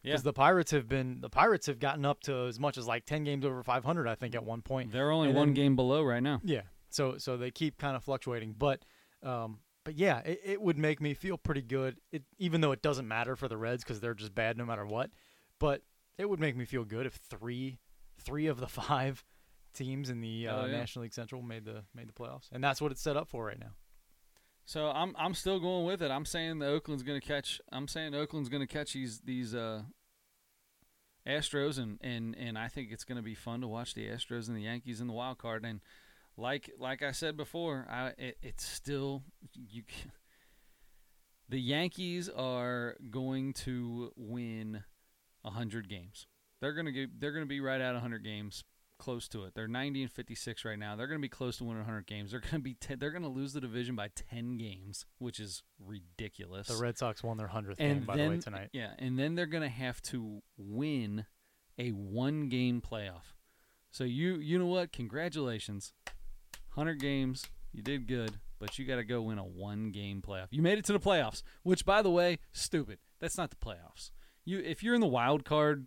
Yeah. 0.03 0.11
Because 0.11 0.25
the 0.25 0.33
Pirates 0.33 0.73
have 0.73 0.89
been 0.89 1.21
the 1.21 1.31
Pirates 1.31 1.69
have 1.69 1.79
gotten 1.79 2.05
up 2.05 2.19
to 2.23 2.47
as 2.49 2.59
much 2.59 2.77
as 2.77 2.89
like 2.89 3.07
10 3.07 3.23
games 3.23 3.45
over 3.45 3.63
500, 3.63 4.09
I 4.09 4.17
think, 4.17 4.35
at 4.35 4.43
one 4.43 4.61
point. 4.61 4.91
They're 4.91 5.13
only 5.13 5.29
And 5.29 5.37
one 5.37 5.49
then- 5.49 5.55
game 5.55 5.77
below 5.77 6.03
right 6.03 6.23
now. 6.23 6.41
Yeah. 6.43 6.63
So 6.89 7.17
so 7.19 7.37
they 7.37 7.53
keep 7.53 7.79
kind 7.79 7.95
of 7.95 8.03
fluctuating, 8.03 8.57
but 8.59 8.83
um, 9.23 9.61
but 9.85 9.95
yeah, 9.97 10.19
it, 10.25 10.41
it 10.45 10.61
would 10.61 10.77
make 10.77 11.01
me 11.01 11.15
feel 11.15 11.39
pretty 11.39 11.63
good. 11.63 12.01
It 12.11 12.25
even 12.39 12.63
though 12.63 12.73
it 12.73 12.83
doesn't 12.83 13.07
matter 13.07 13.37
for 13.37 13.47
the 13.47 13.57
Reds 13.57 13.85
because 13.85 14.01
they're 14.01 14.15
just 14.15 14.35
bad 14.35 14.59
no 14.59 14.65
matter 14.65 14.85
what, 14.85 15.11
but 15.61 15.83
it 16.19 16.29
would 16.29 16.41
make 16.41 16.57
me 16.57 16.65
feel 16.65 16.85
good 16.85 17.07
if 17.07 17.15
three 17.15 17.79
three 18.21 18.49
of 18.49 18.59
the 18.59 18.67
five 18.83 19.23
teams 19.75 20.11
in 20.11 20.21
the 20.21 20.49
uh, 20.49 20.63
Oh, 20.63 20.65
yeah. 20.67 20.73
National 20.79 21.03
League 21.05 21.15
Central 21.15 21.43
made 21.43 21.65
the 21.65 21.85
made 21.95 22.09
the 22.09 22.13
playoffs, 22.13 22.49
and 22.53 22.63
that's 22.63 22.81
what 22.81 22.93
it's 22.93 23.01
set 23.03 23.17
up 23.17 23.29
for 23.29 23.45
right 23.45 23.59
now. 23.59 23.73
So 24.65 24.89
I'm 24.89 25.15
I'm 25.19 25.35
still 25.35 25.59
going 25.59 25.85
with 25.87 26.03
it. 26.03 26.11
I'm 26.11 26.25
saying 26.25 26.59
the 26.59 26.67
Oakland's 26.67 27.03
going 27.03 27.21
to 27.21 27.27
catch. 27.27 27.61
I'm 27.73 27.89
saying 27.89 28.15
Oakland's 28.15 28.49
going 28.49 28.67
to 28.67 28.73
catch 28.73 28.93
these 28.93 29.21
these 29.21 29.55
uh, 29.55 29.83
Astros, 31.27 31.79
and, 31.79 31.99
and, 32.01 32.37
and 32.37 32.59
I 32.59 32.69
think 32.69 32.91
it's 32.93 33.05
going 33.05 33.17
to 33.17 33.23
be 33.23 33.35
fun 33.35 33.61
to 33.61 33.69
watch 33.69 33.95
the 33.95 34.07
Astros 34.07 34.49
and 34.49 34.57
the 34.57 34.63
Yankees 34.63 35.01
in 35.01 35.07
the 35.07 35.13
wild 35.13 35.39
card. 35.39 35.65
And 35.65 35.81
like 36.37 36.71
like 36.79 37.03
I 37.03 37.13
said 37.13 37.37
before, 37.37 37.87
I 37.91 38.13
it, 38.19 38.39
it's 38.43 38.65
still 38.65 39.25
you. 39.55 39.83
The 41.49 41.61
Yankees 41.61 42.29
are 42.29 42.97
going 43.11 43.53
to 43.55 44.13
win 44.17 44.85
hundred 45.45 45.89
games. 45.89 46.27
They're 46.61 46.75
gonna 46.75 46.93
get. 46.93 47.19
They're 47.21 47.33
gonna 47.33 47.47
be 47.47 47.61
right 47.61 47.81
at 47.81 47.97
hundred 47.97 48.23
games, 48.23 48.63
close 49.01 49.27
to 49.29 49.45
it. 49.45 49.55
They're 49.55 49.67
ninety 49.67 50.03
and 50.03 50.13
fifty 50.13 50.35
six 50.37 50.65
right 50.65 50.79
now. 50.79 50.95
They're 50.95 51.09
gonna 51.09 51.19
be 51.19 51.29
close 51.29 51.57
to 51.59 51.65
winning 51.65 51.85
hundred 51.85 52.07
games. 52.07 52.31
They're 52.31 52.41
gonna 52.41 52.61
be. 52.61 52.75
Ten, 52.75 52.99
they're 52.99 53.11
gonna 53.11 53.29
lose 53.29 53.53
the 53.53 53.61
division 53.61 53.97
by 53.97 54.11
ten 54.15 54.57
games, 54.57 55.07
which 55.19 55.41
is 55.41 55.63
ridiculous. 55.85 56.69
The 56.69 56.77
Red 56.77 56.97
Sox 56.99 57.23
won 57.25 57.37
their 57.37 57.49
hundredth 57.49 57.81
and 57.81 58.01
game 58.01 58.07
by 58.07 58.17
then, 58.17 58.31
the 58.31 58.37
way 58.37 58.41
tonight. 58.41 58.69
Yeah, 58.73 58.93
and 58.99 59.19
then 59.19 59.35
they're 59.35 59.47
gonna 59.47 59.69
have 59.69 60.01
to 60.03 60.43
win 60.57 61.27
a 61.79 61.91
one 61.91 62.49
game 62.49 62.81
playoff. 62.81 63.35
So 63.91 64.05
you 64.05 64.35
you 64.37 64.59
know 64.59 64.67
what? 64.67 64.93
Congratulations, 64.93 65.93
hundred 66.71 67.01
games. 67.01 67.45
You 67.73 67.83
did 67.83 68.07
good, 68.07 68.39
but 68.59 68.79
you 68.79 68.85
got 68.85 68.97
to 68.97 69.05
go 69.05 69.23
win 69.23 69.39
a 69.39 69.45
one 69.45 69.91
game 69.91 70.23
playoff. 70.27 70.49
You 70.51 70.63
made 70.63 70.79
it 70.79 70.85
to 70.87 70.93
the 70.93 71.01
playoffs, 71.01 71.43
which 71.63 71.85
by 71.85 72.03
the 72.03 72.11
way, 72.11 72.39
stupid. 72.53 72.99
That's 73.21 73.39
not 73.39 73.51
the 73.51 73.57
playoffs. 73.57 74.11
You 74.45 74.59
if 74.59 74.83
you're 74.83 74.95
in 74.95 75.01
the 75.01 75.07
wild 75.07 75.45
card 75.45 75.87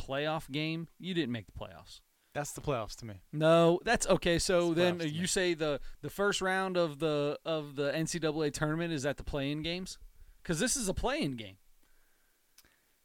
playoff 0.00 0.50
game, 0.50 0.88
you 0.98 1.14
didn't 1.14 1.32
make 1.32 1.46
the 1.46 1.52
playoffs. 1.52 2.00
That's 2.32 2.52
the 2.52 2.60
playoffs 2.60 2.94
to 2.96 3.06
me. 3.06 3.14
No, 3.32 3.80
that's 3.84 4.06
okay. 4.06 4.38
So 4.38 4.68
It's 4.68 4.76
then 4.76 4.98
to 5.00 5.08
you 5.08 5.26
say 5.26 5.54
the 5.54 5.80
the 6.00 6.10
first 6.10 6.40
round 6.40 6.76
of 6.76 6.98
the 7.00 7.38
of 7.44 7.74
the 7.76 7.90
NCAA 7.92 8.52
tournament 8.52 8.92
is 8.92 9.04
at 9.04 9.16
the 9.16 9.24
play-in 9.24 9.62
games 9.62 9.98
because 10.42 10.60
this 10.60 10.76
is 10.76 10.88
a 10.88 10.94
play-in 10.94 11.32
game. 11.32 11.56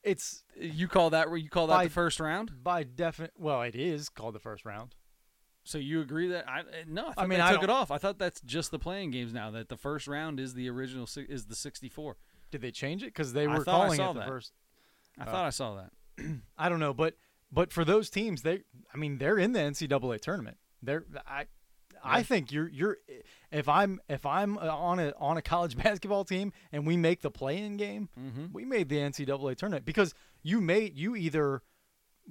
It's 0.04 0.44
You 0.60 0.88
call 0.88 1.10
that 1.10 1.28
you 1.40 1.50
call 1.50 1.68
that 1.68 1.74
By- 1.78 1.84
the 1.86 1.90
first 1.90 2.20
round? 2.20 2.64
by 2.64 2.84
definite. 2.84 3.32
Well, 3.38 3.64
it 3.64 3.76
is 3.76 4.10
called 4.10 4.36
the 4.36 4.40
first 4.40 4.64
round. 4.66 4.96
So 5.64 5.80
you 5.80 6.02
agree 6.02 6.28
that 6.28 6.48
I 6.48 6.60
uh, 6.60 6.64
no? 6.88 7.12
I, 7.18 7.24
I 7.24 7.26
mean, 7.26 7.42
I 7.42 7.52
took 7.54 7.64
it 7.64 7.72
off. 7.72 7.90
I 7.90 7.98
thought 7.98 8.20
that's 8.20 8.40
just 8.42 8.70
the 8.70 8.78
playing 8.78 9.10
games 9.10 9.34
now. 9.34 9.50
That 9.50 9.70
the 9.70 9.78
first 9.78 10.08
round 10.08 10.40
is 10.40 10.54
the 10.54 10.70
original 10.70 11.08
is 11.28 11.46
the 11.48 11.56
sixty 11.56 11.90
four. 11.90 12.18
Did 12.52 12.62
they 12.62 12.70
change 12.70 13.02
it? 13.02 13.08
Because 13.08 13.34
they 13.34 13.48
were 13.48 13.64
calling 13.64 14.00
it 14.00 14.14
the 14.14 14.20
that. 14.20 14.28
first. 14.28 14.54
I 15.18 15.24
Oh. 15.24 15.32
thought 15.32 15.46
I 15.46 15.50
saw 15.50 15.76
that. 15.78 15.90
I 16.58 16.70
don't 16.70 16.80
know, 16.80 16.94
but 16.94 17.16
but 17.52 17.72
for 17.72 17.86
those 17.86 18.10
teams, 18.10 18.42
they 18.42 18.62
I 18.94 18.98
mean 18.98 19.18
they're 19.18 19.38
in 19.38 19.52
the 19.54 19.60
NCAA 19.60 20.20
tournament. 20.22 20.58
They're 20.82 21.04
I 21.28 21.46
I 22.04 22.22
think 22.24 22.52
you're 22.52 22.68
you're 22.70 22.98
if 23.52 23.68
I'm 23.68 24.00
if 24.10 24.26
I'm 24.26 24.58
uh, 24.58 24.62
on 24.68 25.00
a 25.00 25.14
on 25.20 25.38
a 25.38 25.42
college 25.42 25.76
basketball 25.84 26.24
team 26.26 26.54
and 26.72 26.86
we 26.86 26.98
make 26.98 27.22
the 27.22 27.32
play-in 27.32 27.78
game, 27.78 28.10
Mm-hmm. 28.20 28.46
we 28.54 28.66
made 28.66 28.90
the 28.90 28.98
NCAA 28.98 29.56
tournament 29.56 29.86
because 29.86 30.14
you 30.44 30.62
made 30.62 30.96
you 30.98 31.16
either 31.16 31.62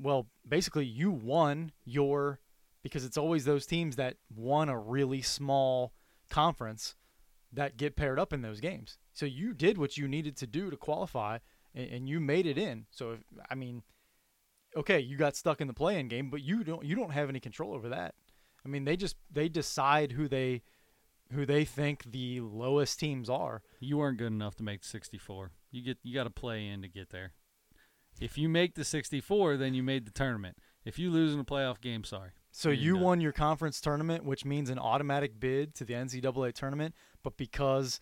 well 0.01 0.27
basically 0.49 0.85
you 0.87 1.11
won 1.11 1.73
your 1.85 2.41
because 2.83 3.05
it's 3.05 3.17
always 3.17 3.45
those 3.45 3.65
teams 3.67 3.97
that 3.97 4.17
won 4.35 4.69
a 4.69 4.79
really 4.79 5.23
small 5.23 5.93
conference 6.31 6.97
that 7.53 7.77
get 7.77 7.97
paired 7.97 8.19
up 8.19 8.33
in 8.33 8.43
those 8.43 8.61
games. 8.61 8.99
So 9.13 9.27
you 9.27 9.55
did 9.55 9.79
what 9.79 9.97
you 9.97 10.09
needed 10.09 10.37
to 10.39 10.47
do 10.47 10.71
to 10.71 10.77
qualify 10.77 11.39
and, 11.75 11.89
and 11.91 12.09
you 12.09 12.21
made 12.21 12.47
it 12.47 12.59
in. 12.59 12.87
So 12.91 13.13
if, 13.13 13.21
I 13.51 13.55
mean 13.55 13.83
okay, 14.77 15.01
you 15.01 15.17
got 15.17 15.37
stuck 15.37 15.61
in 15.61 15.67
the 15.67 15.75
play-in 15.75 16.09
game, 16.09 16.31
but 16.31 16.43
you 16.43 16.65
don't 16.65 16.85
you 16.85 16.95
don't 16.97 17.13
have 17.13 17.29
any 17.29 17.41
control 17.41 17.75
over 17.75 17.89
that. 17.91 18.15
I 18.65 18.69
mean, 18.69 18.85
they 18.85 18.97
just 18.97 19.17
they 19.31 19.49
decide 19.49 20.13
who 20.13 20.29
they 20.29 20.63
who 21.33 21.47
they 21.47 21.65
think 21.65 22.05
the 22.11 22.41
lowest 22.41 22.99
teams 22.99 23.29
are. 23.29 23.63
You 23.81 23.99
weren't 23.99 24.19
good 24.19 24.33
enough 24.33 24.57
to 24.57 24.63
make 24.63 24.83
the 24.83 24.89
sixty 24.89 25.19
four. 25.19 25.51
You 25.71 25.83
get 25.83 25.99
you 26.03 26.15
got 26.15 26.25
to 26.25 26.31
play 26.31 26.67
in 26.67 26.83
to 26.83 26.89
get 26.89 27.11
there. 27.11 27.33
If 28.21 28.39
you 28.39 28.49
make 28.49 28.75
the 28.75 28.85
sixty 28.85 29.21
four, 29.21 29.57
then 29.57 29.75
you 29.75 29.83
made 29.83 30.07
the 30.07 30.13
tournament. 30.13 30.57
If 30.85 30.99
you 30.99 31.11
lose 31.11 31.35
in 31.35 31.41
a 31.41 31.45
playoff 31.45 31.81
game, 31.81 32.05
sorry. 32.05 32.31
So 32.51 32.69
You're 32.69 32.79
you 32.79 32.95
done. 32.95 33.03
won 33.03 33.21
your 33.21 33.33
conference 33.33 33.81
tournament, 33.81 34.25
which 34.25 34.45
means 34.45 34.71
an 34.71 34.79
automatic 34.79 35.41
bid 35.41 35.75
to 35.77 35.85
the 35.85 35.95
NCAA 35.95 36.53
tournament. 36.53 36.95
But 37.25 37.37
because 37.37 38.01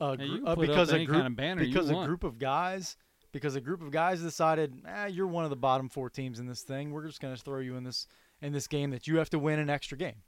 a 0.00 0.16
gr- 0.16 0.22
you 0.24 0.38
can 0.38 0.48
uh, 0.48 0.54
because 0.56 0.92
a 0.92 1.04
group 1.04 1.16
kind 1.16 1.26
of 1.26 1.36
banner 1.36 1.64
because 1.64 1.88
a 1.88 1.94
group 1.94 2.24
of 2.24 2.38
guys 2.38 2.96
because 3.32 3.54
a 3.54 3.60
group 3.60 3.82
of 3.82 3.90
guys 3.90 4.20
decided, 4.20 4.82
ah, 4.86 5.06
you're 5.06 5.26
one 5.26 5.44
of 5.44 5.50
the 5.50 5.56
bottom 5.56 5.88
four 5.88 6.10
teams 6.10 6.38
in 6.38 6.46
this 6.46 6.62
thing. 6.62 6.92
We're 6.92 7.06
just 7.06 7.20
going 7.20 7.34
to 7.34 7.42
throw 7.42 7.60
you 7.60 7.76
in 7.76 7.84
this 7.84 8.06
in 8.40 8.52
this 8.52 8.66
game 8.66 8.90
that 8.90 9.06
you 9.06 9.16
have 9.16 9.30
to 9.30 9.38
win 9.38 9.58
an 9.58 9.70
extra 9.70 9.96
game. 9.96 10.22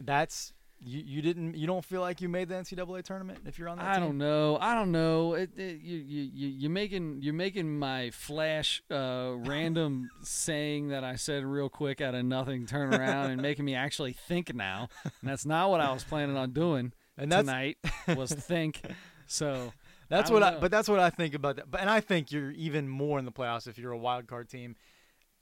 That's 0.00 0.52
you, 0.80 1.02
you 1.04 1.22
didn't 1.22 1.56
you 1.56 1.66
don't 1.66 1.84
feel 1.84 2.00
like 2.00 2.20
you 2.20 2.28
made 2.28 2.48
the 2.48 2.56
NCAA 2.56 3.04
tournament 3.04 3.40
if 3.46 3.58
you're 3.58 3.68
on 3.68 3.78
that 3.78 3.86
I 3.86 3.94
team? 3.94 4.04
don't 4.04 4.18
know. 4.18 4.58
I 4.60 4.74
don't 4.74 4.92
know. 4.92 5.34
It, 5.34 5.50
it, 5.56 5.80
you 5.80 5.96
you 5.98 6.30
you 6.32 6.48
you're 6.48 6.70
making 6.70 7.20
you're 7.22 7.32
making 7.32 7.78
my 7.78 8.10
flash 8.10 8.82
uh, 8.90 9.32
random 9.36 10.10
saying 10.22 10.88
that 10.88 11.04
I 11.04 11.14
said 11.16 11.44
real 11.44 11.68
quick 11.68 12.00
out 12.00 12.14
of 12.14 12.24
nothing 12.24 12.66
turn 12.66 12.92
around 12.94 13.30
and 13.30 13.40
making 13.40 13.64
me 13.64 13.74
actually 13.74 14.12
think 14.12 14.54
now. 14.54 14.88
And 15.04 15.12
that's 15.22 15.46
not 15.46 15.70
what 15.70 15.80
I 15.80 15.92
was 15.92 16.04
planning 16.04 16.36
on 16.36 16.50
doing 16.50 16.92
And 17.16 17.30
tonight 17.30 17.78
was 18.08 18.32
think. 18.32 18.82
So 19.26 19.72
That's 20.08 20.30
I 20.30 20.34
what 20.34 20.40
don't 20.40 20.54
I. 20.56 20.60
But 20.60 20.70
that's 20.70 20.88
what 20.88 21.00
I 21.00 21.10
think 21.10 21.34
about 21.34 21.56
that. 21.56 21.70
But 21.70 21.80
and 21.80 21.90
I 21.90 22.00
think 22.00 22.32
you're 22.32 22.50
even 22.52 22.88
more 22.88 23.18
in 23.18 23.24
the 23.24 23.32
playoffs 23.32 23.66
if 23.66 23.78
you're 23.78 23.92
a 23.92 23.98
wild 23.98 24.26
card 24.26 24.48
team. 24.48 24.76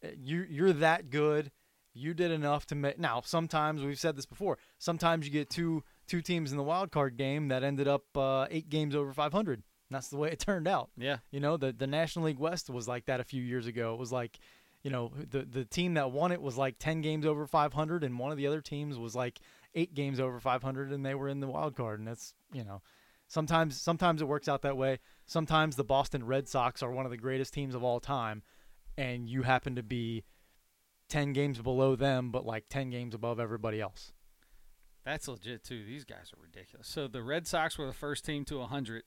Uh, 0.05 0.09
You 0.19 0.47
you're 0.49 0.73
that 0.75 1.11
good. 1.11 1.51
You 1.95 2.15
did 2.15 2.31
enough 2.31 2.67
to 2.67 2.75
make. 2.75 2.99
Now 2.99 3.21
sometimes 3.25 3.83
we've 3.83 3.99
said 3.99 4.17
this 4.17 4.27
before. 4.27 4.59
Sometimes 4.79 5.27
you 5.27 5.33
get 5.33 5.51
two 5.51 5.85
two 6.07 6.23
teams 6.23 6.51
in 6.51 6.57
the 6.57 6.63
wild 6.65 6.91
card 6.91 7.17
game 7.17 7.49
that 7.49 7.63
ended 7.63 7.87
up 7.89 8.05
uh, 8.17 8.47
eight 8.51 8.69
games 8.69 8.95
over 8.95 9.13
500. 9.13 9.55
And 9.59 9.65
that's 9.91 10.09
the 10.09 10.17
way 10.17 10.31
it 10.31 10.39
turned 10.41 10.67
out. 10.67 10.91
yeah, 10.97 11.19
You 11.31 11.41
know 11.41 11.57
the 11.57 11.73
the 11.73 11.87
National 11.87 12.25
League 12.27 12.39
West 12.39 12.71
was 12.71 12.89
like 12.89 13.07
that 13.07 13.21
a 13.21 13.25
few 13.25 13.43
years 13.43 13.67
ago. 13.67 13.95
It 13.95 13.99
was 13.99 14.13
like 14.13 14.39
you 14.83 14.91
know, 14.91 15.13
the 15.31 15.43
the 15.45 15.65
team 15.65 15.95
that 15.95 16.11
won 16.11 16.33
it 16.33 16.43
was 16.43 16.57
like 16.57 16.77
10 16.79 17.03
games 17.03 17.25
over 17.25 17.47
500 17.47 18.03
and 18.03 18.19
one 18.19 18.33
of 18.33 18.37
the 18.37 18.49
other 18.49 18.61
teams 18.61 18.99
was 18.99 19.15
like 19.15 19.39
8 19.77 19.95
games 19.95 20.19
over 20.19 20.41
500 20.41 20.91
and 20.91 21.07
they 21.07 21.15
were 21.15 21.29
in 21.29 21.39
the 21.39 21.47
wild 21.47 21.77
card 21.77 22.01
and 22.01 22.09
that's, 22.09 22.35
you 22.53 22.65
know, 22.65 22.83
sometimes 23.33 23.81
sometimes 23.81 24.21
it 24.21 24.29
works 24.29 24.47
out 24.47 24.61
that 24.63 24.77
way. 24.77 24.99
Sometimes 25.25 25.77
the 25.77 25.85
Boston 25.85 26.27
Red 26.27 26.49
Sox 26.49 26.83
are 26.83 26.91
one 26.91 27.07
of 27.07 27.11
the 27.11 27.17
greatest 27.17 27.55
teams 27.55 27.75
of 27.75 27.83
all 27.83 27.99
time 27.99 28.43
and 28.99 29.29
you 29.29 29.43
happen 29.43 29.75
to 29.77 29.83
be 29.83 30.25
10 31.09 31.33
games 31.33 31.59
below 31.59 31.97
them 31.97 32.31
but 32.31 32.45
like 32.45 32.69
10 32.69 32.91
games 32.91 33.15
above 33.15 33.41
everybody 33.41 33.81
else. 33.81 34.13
That's 35.07 35.27
legit 35.29 35.65
too. 35.65 35.83
These 35.85 36.05
guys 36.05 36.31
are 36.37 36.43
ridiculous. 36.43 36.87
So 36.87 37.09
the 37.09 37.23
Red 37.23 37.47
Sox 37.47 37.79
were 37.79 37.87
the 37.87 37.93
first 37.95 38.25
team 38.25 38.45
to 38.45 38.59
100, 38.59 39.03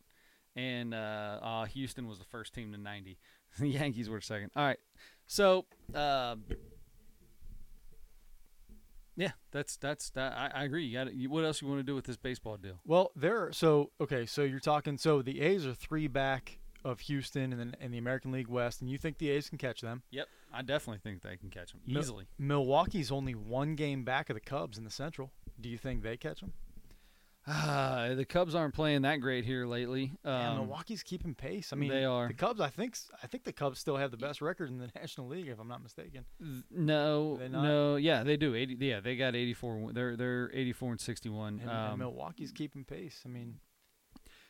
and 0.56 0.94
uh, 0.94 1.40
uh, 1.42 1.66
Houston 1.66 2.06
was 2.06 2.20
the 2.20 2.26
first 2.26 2.54
team 2.54 2.74
to 2.74 2.78
90. 2.78 3.18
the 3.60 3.70
Yankees 3.70 4.10
were 4.10 4.20
second. 4.20 4.52
All 4.58 4.66
right. 4.66 4.80
So 5.26 5.66
uh, 5.94 6.36
yeah, 9.16 9.32
that's 9.52 9.78
that's 9.78 10.10
that. 10.12 10.34
I, 10.34 10.62
I 10.62 10.64
agree. 10.64 10.86
You 10.86 10.94
got 11.06 11.14
what 11.30 11.46
else 11.46 11.62
you 11.62 11.68
want 11.68 11.80
to 11.80 11.84
do 11.84 11.96
with 11.96 12.06
this 12.06 12.18
baseball 12.18 12.58
deal? 12.58 12.80
Well, 12.86 13.12
there. 13.16 13.52
So 13.52 13.92
okay, 14.02 14.26
so 14.26 14.44
you're 14.44 14.60
talking. 14.60 14.98
So 14.98 15.22
the 15.22 15.42
A's 15.42 15.66
are 15.66 15.74
three 15.74 16.08
back 16.08 16.60
of 16.84 17.00
Houston 17.02 17.52
and 17.52 17.60
then 17.60 17.76
in 17.82 17.92
the 17.92 17.98
American 17.98 18.32
League 18.32 18.48
West, 18.48 18.82
and 18.82 18.90
you 18.90 18.98
think 18.98 19.18
the 19.18 19.30
A's 19.32 19.50
can 19.50 19.58
catch 19.58 19.82
them? 19.82 20.04
Yep, 20.12 20.28
I 20.54 20.62
definitely 20.62 21.00
think 21.00 21.24
they 21.24 21.36
can 21.36 21.50
catch 21.50 21.72
them 21.72 21.82
Mil- 21.88 22.02
easily. 22.02 22.26
Milwaukee's 22.38 23.12
only 23.12 23.34
one 23.34 23.76
game 23.76 24.04
back 24.04 24.30
of 24.30 24.36
the 24.36 24.40
Cubs 24.40 24.78
in 24.78 24.84
the 24.84 24.92
Central. 24.92 25.32
Do 25.60 25.68
you 25.68 25.78
think 25.78 26.04
they 26.04 26.16
catch 26.18 26.42
them? 26.42 26.54
Ah, 27.48 28.10
the 28.16 28.26
Cubs 28.26 28.56
aren't 28.56 28.74
playing 28.74 29.04
that 29.04 29.18
great 29.18 29.46
here 29.46 29.66
lately. 29.68 30.14
yeah, 30.26 30.52
Um, 30.52 30.58
Milwaukee's 30.58 31.04
keeping 31.04 31.36
pace. 31.36 31.72
I 31.72 31.76
mean, 31.76 31.90
they 31.90 32.04
are. 32.06 32.28
The 32.28 32.34
Cubs, 32.34 32.60
I 32.60 32.70
think, 32.70 32.98
I 33.22 33.28
think 33.28 33.44
the 33.44 33.54
Cubs 33.54 33.80
still 33.80 33.98
have 33.98 34.12
the 34.12 34.18
best 34.18 34.42
record 34.42 34.70
in 34.70 34.78
the 34.80 34.90
National 34.96 35.28
League, 35.28 35.48
if 35.48 35.60
I'm 35.60 35.68
not 35.68 35.84
mistaken. 35.84 36.26
no, 36.72 37.36
not? 37.36 37.52
no, 37.64 37.96
yeah, 37.98 38.24
they 38.24 38.38
do. 38.38 38.56
80, 38.56 38.78
yeah, 38.80 39.00
they 39.00 39.16
got 39.16 39.36
84. 39.36 39.92
They're 39.94 40.16
they're 40.18 40.52
84 40.54 40.92
and 40.92 41.02
61. 41.02 41.48
And, 41.48 41.62
and 41.62 41.70
Um, 41.72 42.00
Milwaukee's 42.00 42.52
keeping 42.52 42.84
pace. 42.84 43.22
I 43.26 43.30
mean, 43.30 43.60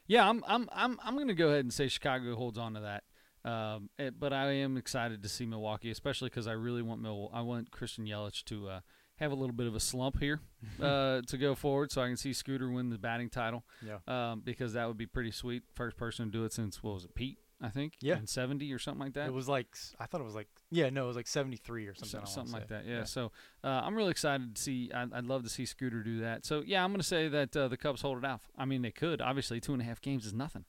Yeah, 0.08 0.30
I'm 0.30 0.44
I'm 0.48 0.70
I'm 0.72 1.00
I'm 1.04 1.16
going 1.16 1.28
to 1.28 1.34
go 1.34 1.48
ahead 1.50 1.66
and 1.66 1.74
say 1.74 1.88
Chicago 1.88 2.36
holds 2.36 2.58
on 2.58 2.74
to 2.76 2.80
that. 2.82 3.04
Um, 3.50 3.90
eh, 4.00 4.10
but 4.18 4.34
I 4.34 4.54
am 4.54 4.76
excited 4.76 5.22
to 5.22 5.30
see 5.30 5.46
Milwaukee, 5.46 5.92
especially 5.92 6.30
because 6.30 6.48
I 6.48 6.54
really 6.54 6.82
want 6.82 7.00
Mil- 7.02 7.30
I 7.34 7.42
want 7.42 7.70
Christian 7.72 8.06
Yelich 8.06 8.44
to 8.46 8.70
uh, 8.70 8.80
have 9.18 9.32
a 9.32 9.36
little 9.36 9.56
bit 9.56 9.68
of 9.68 9.76
a 9.76 9.80
slump 9.80 10.20
here 10.20 10.42
uh, 10.82 11.22
to 11.28 11.38
go 11.38 11.56
forward, 11.56 11.92
so 11.92 12.02
I 12.02 12.08
can 12.08 12.18
see 12.18 12.34
Scooter 12.34 12.70
win 12.70 12.90
the 12.90 12.98
batting 12.98 13.30
title. 13.30 13.64
Yeah. 13.86 14.00
Um, 14.08 14.42
because 14.44 14.74
that 14.74 14.88
would 14.88 14.98
be 14.98 15.06
pretty 15.06 15.32
sweet. 15.32 15.64
First 15.74 15.98
person 15.98 16.26
to 16.26 16.32
do 16.32 16.44
it 16.46 16.54
since 16.54 16.82
what 16.84 16.96
was 16.96 17.06
it, 17.06 17.16
Pete? 17.16 17.40
I 17.62 17.70
think. 17.70 17.94
Yeah. 18.02 18.18
In 18.18 18.28
seventy 18.28 18.74
or 18.74 18.80
something 18.80 19.00
like 19.02 19.14
that. 19.14 19.28
it 19.28 19.34
was 19.34 19.48
like 19.48 19.68
I 19.98 20.06
thought 20.06 20.20
it 20.20 20.26
was 20.26 20.36
like 20.36 20.50
yeah, 20.72 20.90
no, 20.90 21.06
it 21.06 21.08
was 21.08 21.16
like 21.16 21.28
73 21.28 21.88
or 21.88 21.96
something. 21.96 22.20
So- 22.26 22.32
something 22.32 22.52
like 22.54 22.64
say. 22.64 22.76
that. 22.76 22.86
Yeah. 22.86 23.06
So 23.06 23.32
uh, 23.64 23.68
I'm 23.68 23.96
really 23.96 24.12
excited 24.12 24.56
to 24.56 24.62
see. 24.62 24.92
I'd, 24.94 25.14
I'd 25.14 25.26
love 25.26 25.44
to 25.44 25.50
see 25.50 25.66
Scooter 25.66 26.04
do 26.04 26.20
that. 26.20 26.46
So 26.46 26.64
yeah, 26.66 26.84
I'm 26.84 26.92
going 26.92 27.00
to 27.00 27.08
say 27.08 27.30
that 27.30 27.56
uh, 27.56 27.70
the 27.70 27.78
Cubs 27.78 28.02
hold 28.02 28.18
it 28.18 28.26
out. 28.26 28.42
I 28.58 28.66
mean, 28.66 28.82
they 28.82 28.92
could. 28.92 29.22
Obviously, 29.22 29.62
two 29.62 29.72
and 29.72 29.82
a 29.82 29.86
half 29.86 30.02
games 30.02 30.26
is 30.26 30.34
nothing. 30.34 30.66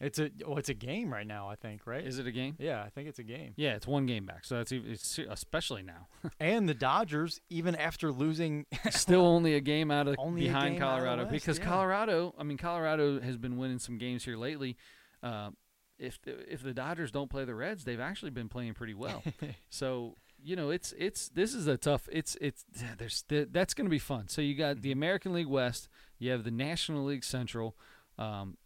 It's 0.00 0.18
a 0.18 0.30
oh, 0.44 0.56
it's 0.56 0.68
a 0.68 0.74
game 0.74 1.10
right 1.10 1.26
now. 1.26 1.48
I 1.48 1.54
think 1.54 1.86
right. 1.86 2.06
Is 2.06 2.18
it 2.18 2.26
a 2.26 2.30
game? 2.32 2.54
yeah, 2.58 2.82
I 2.82 2.90
think 2.90 3.08
it's 3.08 3.18
a 3.18 3.22
game. 3.24 3.54
Yeah, 3.56 3.76
it's 3.76 3.86
one 3.86 4.04
game 4.04 4.26
back. 4.26 4.44
So 4.44 4.56
that's 4.56 4.70
even, 4.72 4.90
it's 4.92 5.18
especially 5.18 5.82
now. 5.82 6.08
And 6.38 6.68
the 6.68 6.74
Dodgers, 6.74 7.40
even 7.48 7.74
after 7.74 8.12
losing, 8.12 8.66
Still 8.90 9.24
only 9.26 9.54
a 9.54 9.60
game 9.60 9.90
out 9.90 10.06
of 10.06 10.16
behind 10.16 10.74
game 10.74 10.82
out 10.82 10.98
of 10.98 10.98
Colorado 10.98 11.22
West, 11.22 11.32
because 11.32 11.58
yeah. 11.58 11.64
Colorado. 11.64 12.34
I 12.38 12.42
mean, 12.42 12.58
Colorado 12.58 13.20
has 13.20 13.38
been 13.38 13.56
winning 13.56 13.78
some 13.78 13.96
games 13.96 14.22
here 14.24 14.36
lately. 14.36 14.76
Uh, 15.22 15.50
if 15.98 16.20
the, 16.20 16.52
if 16.52 16.62
the 16.62 16.74
Dodgers 16.74 17.10
don't 17.10 17.30
play 17.30 17.46
the 17.46 17.54
Reds, 17.54 17.84
they've 17.84 17.98
actually 18.00 18.30
been 18.32 18.50
playing 18.50 18.74
pretty 18.74 18.92
well. 18.94 19.22
so 19.70 20.14
you 20.44 20.56
know, 20.56 20.68
it's 20.68 20.92
it's 20.98 21.30
this 21.30 21.54
is 21.54 21.66
a 21.68 21.78
tough. 21.78 22.06
It's 22.12 22.36
it's 22.42 22.66
there's 22.98 23.24
that's 23.50 23.72
going 23.72 23.86
to 23.86 23.90
be 23.90 23.98
fun. 23.98 24.28
So 24.28 24.42
you 24.42 24.54
got 24.54 24.82
the 24.82 24.90
Mhm. 24.90 24.92
American 24.92 25.32
League 25.32 25.46
West, 25.46 25.88
you 26.18 26.30
have 26.32 26.44
the 26.44 26.50
National 26.50 27.04
League 27.06 27.24
Central, 27.24 27.76
um, 28.18 28.58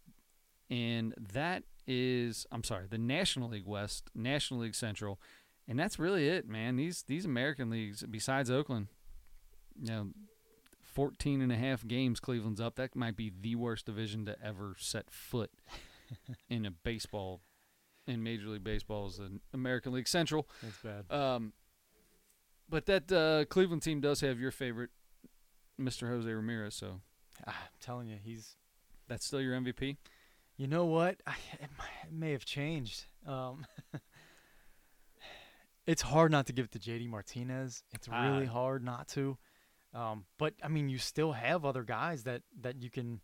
and 0.71 1.13
that 1.33 1.63
is 1.85 2.47
I'm 2.51 2.63
sorry, 2.63 2.85
the 2.89 2.97
National 2.97 3.49
League 3.49 3.67
West, 3.67 4.09
National 4.15 4.61
League 4.61 4.73
Central, 4.75 5.19
and 5.67 5.77
that's 5.77 5.99
really 5.99 6.27
it, 6.27 6.47
man. 6.47 6.77
These 6.77 7.03
these 7.03 7.25
American 7.25 7.69
leagues, 7.69 8.03
besides 8.09 8.49
Oakland, 8.49 8.87
you 9.79 9.87
know. 9.91 10.07
14 10.93 11.39
and 11.41 11.53
a 11.53 11.55
half 11.55 11.87
games 11.87 12.19
Cleveland's 12.19 12.59
up. 12.59 12.75
That 12.75 12.97
might 12.97 13.15
be 13.15 13.31
the 13.39 13.55
worst 13.55 13.85
division 13.85 14.25
to 14.25 14.35
ever 14.43 14.75
set 14.77 15.09
foot 15.09 15.49
in 16.49 16.65
a 16.65 16.71
baseball 16.71 17.39
in 18.05 18.21
Major 18.21 18.49
League 18.49 18.65
Baseball 18.65 19.07
is 19.07 19.15
the 19.15 19.39
American 19.53 19.93
League 19.93 20.09
Central. 20.09 20.49
it's 20.67 20.77
bad. 20.79 21.09
Um, 21.09 21.53
but 22.67 22.87
that 22.87 23.09
uh, 23.09 23.45
Cleveland 23.45 23.83
team 23.83 24.01
does 24.01 24.19
have 24.19 24.37
your 24.37 24.51
favorite, 24.51 24.89
Mr. 25.79 26.09
Jose 26.09 26.29
Ramirez. 26.29 26.75
So 26.75 26.99
Ah, 27.47 27.55
I'm 27.57 27.69
telling 27.79 28.09
you, 28.09 28.17
he's. 28.21 28.57
that's 29.07 29.25
still 29.25 29.39
your 29.39 29.55
MVP. 29.55 29.95
You 30.61 30.67
know 30.67 30.85
what? 30.85 31.19
I, 31.25 31.33
it, 31.59 31.69
may 32.11 32.33
have 32.33 32.45
changed. 32.45 33.05
Um, 33.25 33.65
it's 35.87 36.03
hard 36.03 36.31
not 36.31 36.45
to 36.45 36.53
give 36.53 36.65
it 36.65 36.71
to 36.73 36.77
JD 36.77 37.09
Martinez. 37.09 37.81
It's 37.95 38.07
really 38.07 38.45
Ah. 38.45 38.51
hard 38.51 38.83
not 38.83 39.07
to. 39.09 39.39
Um, 39.91 40.25
but 40.37 40.53
I 40.63 40.67
mean, 40.67 40.87
you 40.87 40.99
still 40.99 41.31
have 41.31 41.65
other 41.65 41.81
guys 41.81 42.25
that 42.25 42.43
that 42.59 42.79
you 42.79 42.91
can 42.91 43.21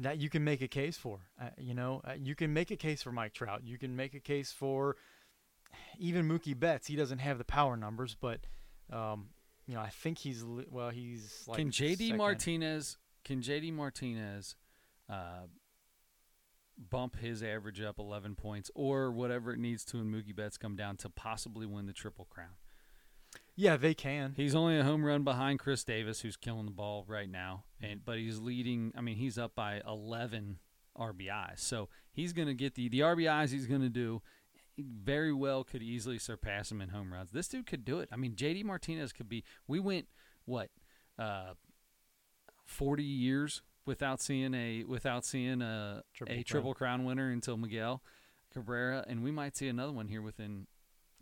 that 0.00 0.16
you 0.16 0.30
can 0.30 0.42
make 0.42 0.62
a 0.62 0.66
case 0.66 0.96
for. 0.96 1.20
Uh, 1.38 1.50
you 1.58 1.74
know, 1.74 2.00
uh, 2.08 2.14
you 2.18 2.34
can 2.34 2.54
make 2.54 2.70
a 2.70 2.76
case 2.76 3.02
for 3.02 3.12
Mike 3.12 3.34
Trout. 3.34 3.60
You 3.62 3.76
can 3.76 3.94
make 3.94 4.14
a 4.14 4.20
case 4.20 4.50
for 4.50 4.96
even 5.98 6.26
Mookie 6.26 6.58
Betts. 6.58 6.86
He 6.86 6.96
doesn't 6.96 7.18
have 7.18 7.36
the 7.36 7.44
power 7.44 7.76
numbers, 7.76 8.16
but 8.18 8.40
um, 8.90 9.26
you 9.66 9.74
know, 9.74 9.82
I 9.82 9.90
think 9.90 10.16
he's 10.16 10.42
li- 10.42 10.68
well. 10.70 10.88
He's 10.88 11.44
like 11.46 11.58
can 11.58 11.68
JD 11.70 11.98
second. 11.98 12.16
Martinez? 12.16 12.96
Can 13.26 13.42
JD 13.42 13.74
Martinez 13.74 14.56
uh, 15.10 15.48
bump 16.78 17.16
his 17.18 17.42
average 17.42 17.80
up 17.80 17.98
11 17.98 18.34
points, 18.34 18.70
or 18.74 19.10
whatever 19.10 19.52
it 19.52 19.58
needs 19.58 19.84
to, 19.86 19.98
and 19.98 20.12
Mookie 20.12 20.34
Betts 20.34 20.56
come 20.58 20.76
down 20.76 20.96
to 20.98 21.08
possibly 21.08 21.66
win 21.66 21.86
the 21.86 21.92
Triple 21.92 22.26
Crown? 22.26 22.56
Yeah, 23.56 23.76
they 23.76 23.94
can. 23.94 24.34
He's 24.36 24.54
only 24.54 24.78
a 24.78 24.84
home 24.84 25.04
run 25.04 25.22
behind 25.22 25.60
Khris 25.60 25.84
Davis, 25.84 26.20
who's 26.20 26.36
killing 26.36 26.64
the 26.64 26.72
ball 26.72 27.04
right 27.06 27.28
now, 27.28 27.64
and 27.80 28.04
but 28.04 28.18
he's 28.18 28.38
leading. 28.38 28.92
I 28.96 29.00
mean, 29.00 29.16
he's 29.16 29.38
up 29.38 29.54
by 29.54 29.80
11 29.86 30.58
RBIs, 30.98 31.60
so 31.60 31.88
he's 32.12 32.32
going 32.32 32.48
to 32.48 32.54
get 32.54 32.74
the 32.74 32.88
the 32.88 33.00
RBIs 33.00 33.50
he's 33.50 33.66
going 33.66 33.82
to 33.82 33.88
do. 33.88 34.22
Very 34.76 35.32
well 35.32 35.62
could 35.62 35.82
easily 35.82 36.18
surpass 36.18 36.72
him 36.72 36.80
in 36.80 36.88
home 36.88 37.12
runs. 37.12 37.30
This 37.30 37.46
dude 37.46 37.66
could 37.66 37.84
do 37.84 38.00
it. 38.00 38.08
I 38.10 38.16
mean, 38.16 38.34
JD 38.34 38.64
Martinez 38.64 39.12
could 39.12 39.28
be. 39.28 39.44
We 39.68 39.78
went 39.78 40.08
what, 40.46 40.70
uh, 41.16 41.54
40 42.66 43.04
years 43.04 43.62
without 43.86 44.20
seeing 44.20 44.54
a 44.54 44.84
without 44.84 45.24
seeing 45.24 45.60
a 45.62 46.02
Triple 46.14 46.32
a 46.32 46.36
crown. 46.36 46.44
triple 46.44 46.74
crown 46.74 47.04
winner 47.04 47.30
until 47.30 47.56
Miguel 47.56 48.02
Cabrera, 48.52 49.04
and 49.08 49.22
we 49.22 49.30
might 49.30 49.56
see 49.56 49.68
another 49.68 49.92
one 49.92 50.08
here 50.08 50.22
within 50.22 50.66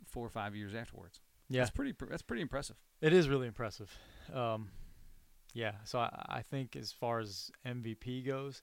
four 0.05 0.25
or 0.25 0.29
five 0.29 0.55
years 0.55 0.73
afterwards. 0.75 1.19
Yeah, 1.49 1.61
That's 1.61 1.71
pretty. 1.71 1.93
That's 2.09 2.21
pretty 2.21 2.41
impressive. 2.41 2.77
It 3.01 3.13
is 3.13 3.27
really 3.27 3.47
impressive. 3.47 3.91
Um, 4.33 4.69
yeah, 5.53 5.73
so 5.83 5.99
I, 5.99 6.25
I 6.29 6.41
think 6.41 6.75
as 6.75 6.91
far 6.91 7.19
as 7.19 7.51
MVP 7.65 8.25
goes, 8.25 8.61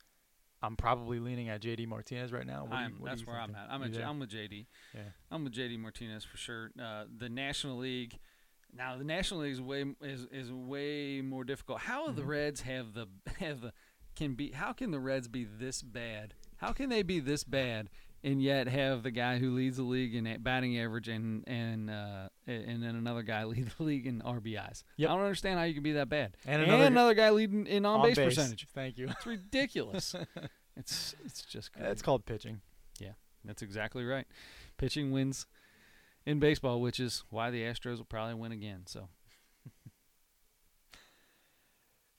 I'm 0.63 0.77
probably 0.77 1.19
leaning 1.21 1.49
at 1.49 1.61
JD 1.63 1.87
Martinez 1.87 2.33
right 2.33 2.47
now. 2.47 2.67
You- 2.71 3.05
that's 3.05 3.27
where 3.27 3.39
I'm 3.39 3.55
at. 3.55 3.69
I'm, 3.71 3.83
You 3.83 3.89
a, 3.89 3.91
J-? 3.93 4.03
I'm 4.03 4.19
with 4.19 4.31
JD. 4.31 4.67
Yeah. 4.95 5.01
I'm 5.31 5.45
with 5.45 5.53
JD 5.55 5.79
Martinez 5.79 6.25
for 6.25 6.37
sure. 6.37 6.71
Uh, 6.83 7.05
the 7.17 7.29
National 7.29 7.77
League. 7.79 8.19
Now 8.73 8.97
the 8.97 9.05
National 9.05 9.41
League 9.41 9.53
is 9.53 9.61
way 9.61 9.85
is, 10.03 10.27
is 10.33 10.51
way 10.53 11.21
more 11.23 11.45
difficult. 11.45 11.81
How 11.81 12.11
the 12.13 12.23
Mhm. 12.23 12.27
Reds 12.29 12.61
have 12.63 12.95
the 12.95 13.07
have 13.41 13.61
the 13.61 13.73
can 14.15 14.35
be? 14.35 14.51
How 14.53 14.73
can 14.73 14.91
the 14.91 15.01
Reds 15.01 15.29
be 15.29 15.45
this 15.45 15.83
bad? 15.83 16.35
How 16.57 16.73
can 16.73 16.89
they 16.91 17.03
be 17.03 17.21
this 17.21 17.45
bad 17.45 17.89
and 18.23 18.43
yet 18.43 18.69
have 18.69 19.03
the 19.03 19.11
guy 19.11 19.39
who 19.39 19.51
leads 19.55 19.79
the 19.79 19.83
league 19.83 20.15
in 20.15 20.43
batting 20.43 20.79
average 20.79 21.09
and 21.09 21.43
and 21.47 21.91
uh, 21.91 22.29
and 22.47 22.83
then 22.83 22.97
another 22.97 23.23
guy 23.23 23.45
lead 23.45 23.71
the 23.79 23.83
league 23.83 24.07
in 24.07 24.21
RBIs? 24.21 24.83
Yep. 24.97 25.11
I 25.11 25.15
don't 25.15 25.23
understand 25.25 25.59
how 25.59 25.65
you 25.65 25.75
can 25.75 25.83
be 25.83 25.93
that 25.93 26.09
bad. 26.09 26.37
And 26.47 26.63
And 26.63 26.71
another 26.71 26.87
another, 26.87 27.15
guy 27.15 27.31
leading 27.31 27.67
in 27.67 27.87
on, 27.87 28.03
base, 28.03 28.17
percentage. 28.17 28.67
Thank 28.75 28.99
you. 28.99 29.09
It's 29.09 29.27
ridiculous. 29.27 30.15
it's 30.77 31.15
it's 31.25 31.43
just 31.43 31.73
crazy. 31.73 31.87
That's 31.89 32.03
called 32.03 32.27
pitching. 32.27 32.61
Yeah, 32.99 33.13
that's 33.45 33.63
exactly 33.63 34.05
right. 34.05 34.27
Pitching 34.77 35.11
wins 35.13 35.47
in 36.27 36.39
baseball, 36.39 36.81
which 36.81 37.01
is 37.01 37.25
why 37.31 37.51
the 37.51 37.63
Astros 37.63 37.97
will 37.99 38.05
probably 38.05 38.35
win 38.35 38.53
again. 38.53 38.83
So 38.87 39.09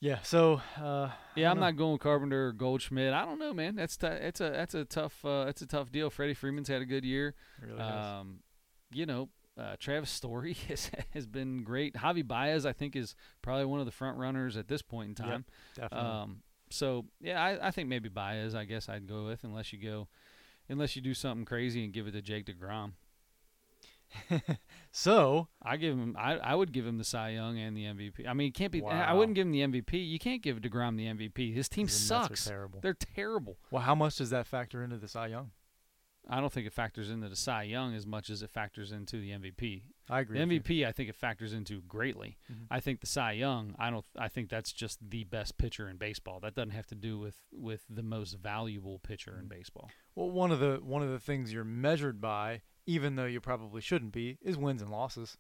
Yeah. 0.01 0.19
So 0.23 0.61
uh, 0.81 1.09
yeah, 1.35 1.51
I'm 1.51 1.57
know. 1.57 1.67
not 1.67 1.77
going 1.77 1.97
Carpenter 1.99 2.47
or 2.47 2.51
Goldschmidt. 2.53 3.13
I 3.13 3.23
don't 3.23 3.39
know, 3.39 3.53
man. 3.53 3.75
That's 3.75 3.95
t- 3.95 4.07
it's 4.07 4.41
a 4.41 4.49
that's 4.49 4.73
a 4.73 4.83
tough 4.83 5.23
uh, 5.23 5.45
that's 5.45 5.61
a 5.61 5.67
tough 5.67 5.91
deal. 5.91 6.09
Freddie 6.09 6.33
Freeman's 6.33 6.67
had 6.67 6.81
a 6.81 6.85
good 6.85 7.05
year. 7.05 7.35
It 7.61 7.67
really 7.67 7.79
has. 7.79 8.05
Um, 8.07 8.39
you 8.91 9.05
know, 9.05 9.29
uh, 9.57 9.75
Travis 9.79 10.09
Story 10.09 10.53
has 10.67 10.89
has 11.13 11.27
been 11.27 11.63
great. 11.63 11.93
Javi 11.93 12.27
Baez, 12.27 12.65
I 12.65 12.73
think, 12.73 12.95
is 12.95 13.15
probably 13.43 13.65
one 13.65 13.79
of 13.79 13.85
the 13.85 13.91
front 13.91 14.17
runners 14.17 14.57
at 14.57 14.67
this 14.67 14.81
point 14.81 15.19
in 15.19 15.25
Yep, 15.25 15.31
time. 15.33 15.45
definitely. 15.75 16.09
Um, 16.09 16.41
so 16.71 17.05
yeah, 17.21 17.41
I, 17.41 17.67
I 17.67 17.71
think 17.71 17.87
maybe 17.87 18.09
Baez. 18.09 18.55
I 18.55 18.65
guess 18.65 18.89
I'd 18.89 19.07
go 19.07 19.25
with 19.27 19.43
unless 19.43 19.71
you 19.71 19.77
go, 19.79 20.07
unless 20.67 20.95
you 20.95 21.01
do 21.03 21.13
something 21.13 21.45
crazy 21.45 21.83
and 21.83 21.93
give 21.93 22.07
it 22.07 22.11
to 22.13 22.21
Jake 22.23 22.47
Degrom. 22.47 22.93
so 24.91 25.47
I 25.61 25.77
give 25.77 25.93
him. 25.97 26.15
I, 26.17 26.33
I 26.37 26.55
would 26.55 26.71
give 26.71 26.85
him 26.85 26.97
the 26.97 27.03
Cy 27.03 27.29
Young 27.31 27.57
and 27.59 27.75
the 27.75 27.85
MVP. 27.85 28.27
I 28.27 28.33
mean, 28.33 28.47
it 28.49 28.53
can't 28.53 28.71
be. 28.71 28.83
I 28.83 29.13
wouldn't 29.13 29.35
give 29.35 29.47
him 29.47 29.51
the 29.51 29.61
MVP. 29.61 30.07
You 30.09 30.19
can't 30.19 30.41
give 30.41 30.57
Degrom 30.61 30.97
the 30.97 31.05
MVP. 31.07 31.53
His 31.53 31.69
team 31.69 31.87
sucks. 31.87 32.45
Terrible. 32.45 32.79
They're 32.81 32.93
terrible. 32.93 33.57
Well, 33.71 33.83
how 33.83 33.95
much 33.95 34.17
does 34.17 34.29
that 34.31 34.47
factor 34.47 34.83
into 34.83 34.97
the 34.97 35.07
Cy 35.07 35.27
Young? 35.27 35.51
I 36.29 36.39
don't 36.39 36.53
think 36.53 36.67
it 36.67 36.73
factors 36.73 37.09
into 37.09 37.27
the 37.29 37.35
Cy 37.35 37.63
Young 37.63 37.95
as 37.95 38.05
much 38.05 38.29
as 38.29 38.43
it 38.43 38.51
factors 38.51 38.91
into 38.91 39.19
the 39.19 39.31
MVP. 39.31 39.81
I 40.07 40.19
agree. 40.19 40.37
The 40.37 40.45
with 40.45 40.69
you. 40.69 40.83
MVP, 40.83 40.87
I 40.87 40.91
think 40.91 41.09
it 41.09 41.15
factors 41.15 41.51
into 41.51 41.81
greatly. 41.81 42.37
Mhm. 42.51 42.67
I 42.69 42.79
think 42.79 42.99
the 43.01 43.07
Cy 43.07 43.31
Young, 43.33 43.73
I 43.79 43.89
don't. 43.89 44.05
I 44.15 44.27
think 44.27 44.49
that's 44.49 44.71
just 44.71 44.99
the 45.09 45.23
best 45.23 45.57
pitcher 45.57 45.89
in 45.89 45.97
baseball. 45.97 46.39
That 46.39 46.53
doesn't 46.53 46.71
have 46.71 46.85
to 46.87 46.95
do 46.95 47.17
with 47.17 47.37
with 47.51 47.85
the 47.89 48.03
most 48.03 48.33
valuable 48.37 48.99
pitcher 48.99 49.35
in 49.39 49.45
Mhm. 49.45 49.49
baseball. 49.49 49.89
Well, 50.13 50.29
one 50.29 50.51
of 50.51 50.59
the 50.59 50.79
one 50.83 51.01
of 51.01 51.09
the 51.09 51.19
things 51.19 51.51
you're 51.51 51.63
measured 51.63 52.21
by, 52.21 52.61
even 52.85 53.15
though 53.15 53.25
you 53.25 53.39
probably 53.41 53.81
shouldn't 53.81 54.11
be, 54.11 54.37
is 54.41 54.57
wins 54.57 54.81
and 54.81 54.91
losses. 54.91 55.37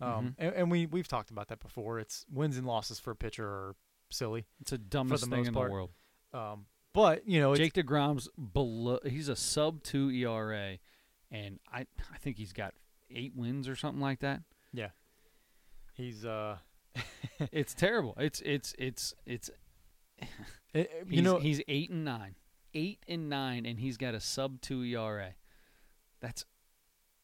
Um, 0.00 0.08
Mhm. 0.08 0.34
and, 0.38 0.54
and 0.54 0.70
we 0.70 0.86
we've 0.86 1.08
talked 1.08 1.30
about 1.30 1.48
that 1.48 1.60
before. 1.60 1.98
It's 1.98 2.24
wins 2.32 2.56
and 2.56 2.66
losses 2.66 2.98
for 2.98 3.10
a 3.10 3.16
pitcher 3.16 3.46
are 3.46 3.76
silly. 4.10 4.46
It's 4.60 4.70
the 4.70 4.78
dumbest 4.78 5.24
the 5.28 5.36
thing 5.36 5.46
in 5.46 5.52
part, 5.54 5.68
the 5.68 5.72
world. 5.72 5.90
Um, 6.32 6.66
but 6.94 7.26
you 7.28 7.38
know, 7.40 7.54
Jake 7.54 7.74
Degrom's 7.74 8.28
below. 8.52 8.98
He's 9.06 9.28
a 9.28 9.36
sub 9.36 9.82
two 9.82 10.10
ERA, 10.10 10.78
and 11.30 11.60
I 11.70 11.80
I 12.12 12.18
think 12.18 12.38
he's 12.38 12.52
got 12.52 12.74
eight 13.10 13.34
wins 13.36 13.68
or 13.68 13.76
something 13.76 14.00
like 14.00 14.20
that. 14.20 14.42
Yeah, 14.72 14.90
he's 15.94 16.24
uh, 16.24 16.58
It's 17.52 17.74
terrible. 17.74 18.14
It's 18.18 18.40
it's 18.40 18.74
it's 18.78 19.14
it's. 19.26 19.50
it- 20.18 20.28
it- 20.72 20.90
He's, 21.08 21.16
you 21.16 21.22
know, 21.22 21.38
he's 21.38 21.60
eight 21.68 21.90
and 21.90 22.04
nine, 22.04 22.36
eight 22.74 23.00
and 23.08 23.28
nine, 23.28 23.66
and 23.66 23.78
he's 23.80 23.96
got 23.96 24.14
a 24.14 24.20
sub 24.20 24.60
two 24.60 24.82
ERA. 24.84 25.34
That's 26.20 26.44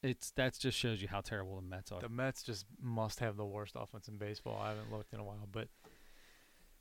it's 0.03 0.31
that's 0.37 0.59
just 0.59 0.79
shows 0.79 1.01
you 1.03 1.09
how 1.09 1.21
terrible 1.21 1.57
the 1.57 1.63
Mets 1.67 1.91
are. 1.93 2.01
the 2.01 2.09
Mets 2.09 2.43
just 2.43 2.67
must 2.81 3.21
have 3.21 3.37
the 3.37 3.45
worst 3.45 3.75
offense 3.77 4.09
in 4.09 4.17
baseball. 4.19 4.59
I 4.63 4.71
haven't 4.71 4.93
looked 4.93 5.13
in 5.13 5.21
a 5.21 5.25
while, 5.25 5.49
but 5.51 5.69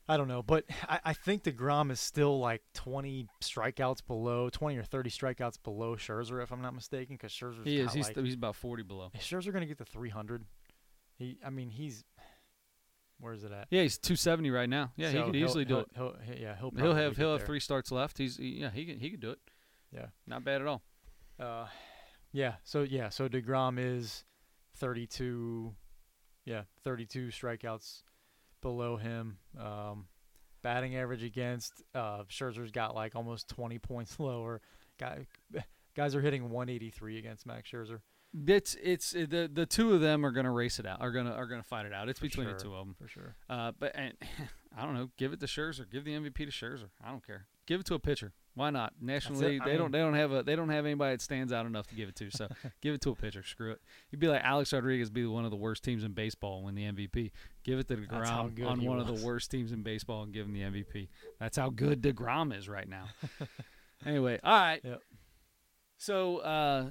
I 0.08 0.18
don't 0.18 0.28
know. 0.28 0.44
But 0.44 0.66
I, 0.88 1.00
I 1.06 1.14
think 1.14 1.44
Degrom 1.44 1.90
is 1.92 2.00
still 2.00 2.40
like 2.40 2.62
20 2.76 3.28
strikeouts 3.42 4.06
below, 4.06 4.50
20 4.50 4.78
or 4.78 4.84
30 4.84 5.10
strikeouts 5.10 5.58
below 5.64 5.96
Scherzer, 5.96 6.44
if 6.44 6.52
I'm 6.52 6.62
not 6.62 6.76
mistaken, 6.76 7.16
because 7.16 7.32
Scherzer 7.32 7.66
he 7.66 7.80
is. 7.80 7.92
He's, 7.94 8.06
like, 8.08 8.18
he's 8.18 8.36
about 8.36 8.56
forty 8.56 8.84
below. 8.84 9.10
Is 9.16 9.22
Scherzer 9.22 9.52
gonna 9.52 9.66
get 9.66 9.78
to 9.80 9.86
300? 9.86 10.44
He, 11.18 11.40
I 11.44 11.50
mean, 11.50 11.70
he's 11.70 12.04
where 13.20 13.32
is 13.34 13.44
it 13.46 13.52
at? 13.54 13.68
Yeah, 13.72 13.82
he's 13.84 13.98
two 13.98 14.18
seventy 14.18 14.52
right 14.52 14.70
now. 14.70 14.92
Yeah, 14.98 15.08
he 15.10 15.14
So 15.18 15.26
could 15.26 15.36
he'll- 15.36 15.46
easily 15.50 15.66
do 15.66 15.76
he'll- 15.96 16.10
it. 16.10 16.18
He'll, 16.28 16.36
yeah, 16.38 16.56
he'll 16.60 16.72
He'll 16.72 16.94
have 16.94 17.16
he'll 17.18 17.32
have 17.32 17.40
there. 17.40 17.48
three 17.48 17.60
starts 17.62 17.90
left. 17.92 18.18
He's 18.18 18.36
he, 18.38 18.60
yeah 18.60 18.70
he 18.72 18.86
can 18.86 19.00
he 19.00 19.10
could 19.10 19.22
do 19.22 19.32
it. 19.32 19.40
Yeah. 19.92 20.08
Not 20.28 20.44
bad 20.44 20.60
at 20.62 20.68
all. 20.68 20.82
Uh, 21.40 21.68
yeah. 22.36 22.56
So 22.64 22.84
yeah. 22.84 23.10
So 23.10 23.28
Degrom 23.30 23.78
is 23.80 24.24
32. 24.78 25.74
Yeah, 26.46 26.64
32 26.84 27.28
strikeouts 27.30 28.04
below 28.62 28.98
him. 28.98 29.38
Um, 29.60 30.06
batting 30.62 30.96
average 30.96 31.24
against 31.24 31.82
uh, 31.96 32.24
Scherzer's 32.30 32.72
got 32.72 32.94
like 32.94 33.16
almost 33.16 33.48
20 33.50 33.80
points 33.80 34.20
lower. 34.20 34.62
Guy, 35.00 35.26
guys 35.96 36.16
are 36.16 36.22
hitting 36.22 36.44
183 36.50 37.18
against 37.18 37.46
Max 37.46 37.70
Scherzer 37.72 38.00
It's 38.48 38.76
it's 38.82 39.16
uh, 39.16 39.26
the 39.30 39.50
the 39.52 39.66
two 39.66 39.94
of 39.94 40.02
them 40.02 40.26
are 40.26 40.32
gonna 40.32 40.52
race 40.52 40.78
it 40.78 40.86
out. 40.86 41.02
Are 41.02 41.12
gonna 41.12 41.32
are 41.32 41.48
gonna 41.48 41.64
fight 41.64 41.86
it 41.86 41.94
out. 41.94 42.10
It's 42.10 42.20
For 42.20 42.26
between 42.28 42.48
sure. 42.48 42.58
the 42.58 42.64
two 42.64 42.76
of 42.76 42.86
them. 42.86 42.96
for 43.00 43.08
sure. 43.08 43.36
Uh, 43.50 43.72
but 43.80 43.92
and 43.96 44.14
I 44.78 44.84
don't 44.84 44.94
know. 44.94 45.10
Give 45.18 45.34
it 45.34 45.40
to 45.40 45.46
Scherzer. 45.48 45.90
Give 45.90 46.04
the 46.04 46.12
MVP 46.12 46.36
to 46.38 46.46
Scherzer. 46.48 46.90
I 47.04 47.10
don't 47.10 47.26
care. 47.26 47.48
Give 47.66 47.80
it 47.80 47.86
to 47.88 47.96
a 47.96 48.00
pitcher. 48.00 48.34
Why 48.56 48.70
not? 48.70 48.94
National. 49.02 49.40
League. 49.40 49.62
I 49.62 49.66
They 49.66 49.72
don't. 49.78 49.84
mean- 49.88 49.92
They 49.92 50.00
don't 50.00 50.14
have 50.14 50.32
a. 50.32 50.42
They 50.44 50.56
don't 50.56 50.70
have 50.70 50.86
anybody 50.86 51.14
that 51.16 51.22
stands 51.22 51.52
out 51.52 51.66
enough 51.66 51.88
to 51.88 51.96
give 51.96 52.08
it 52.10 52.16
to. 52.16 52.32
So 52.32 52.48
give 52.82 52.94
it 52.96 53.02
to 53.02 53.12
a 53.12 53.16
pitcher. 53.16 53.44
Screw 53.44 53.72
it. 53.72 53.82
You'd 54.12 54.20
be 54.20 54.28
like 54.30 54.42
Alex 54.44 54.72
Rodriguez. 54.72 55.10
Be 55.10 55.26
one 55.26 55.44
of 55.46 55.52
the 55.52 55.58
worst 55.58 55.84
teams 55.84 56.04
in 56.06 56.14
baseball 56.14 56.58
and 56.58 56.66
win 56.66 56.76
the 56.76 56.84
MVP. 56.84 57.32
Give 57.64 57.80
it 57.80 57.88
to 57.90 57.98
Degrom 57.98 58.66
on 58.66 58.86
one 58.86 59.00
of 59.00 59.08
the 59.08 59.26
worst 59.26 59.52
teams 59.52 59.72
in 59.74 59.84
baseball 59.84 60.24
and 60.24 60.34
give 60.34 60.46
him 60.48 60.54
the 60.54 60.62
MVP. 60.62 61.10
That's 61.40 61.58
how 61.58 61.70
good 61.70 62.02
Degrom 62.02 62.58
is 62.58 62.70
right 62.70 62.88
now. 62.88 63.08
anyway, 64.06 64.40
all 64.44 64.58
right. 64.58 64.80
Yep. 64.84 65.02
So 65.98 66.38
uh, 66.38 66.90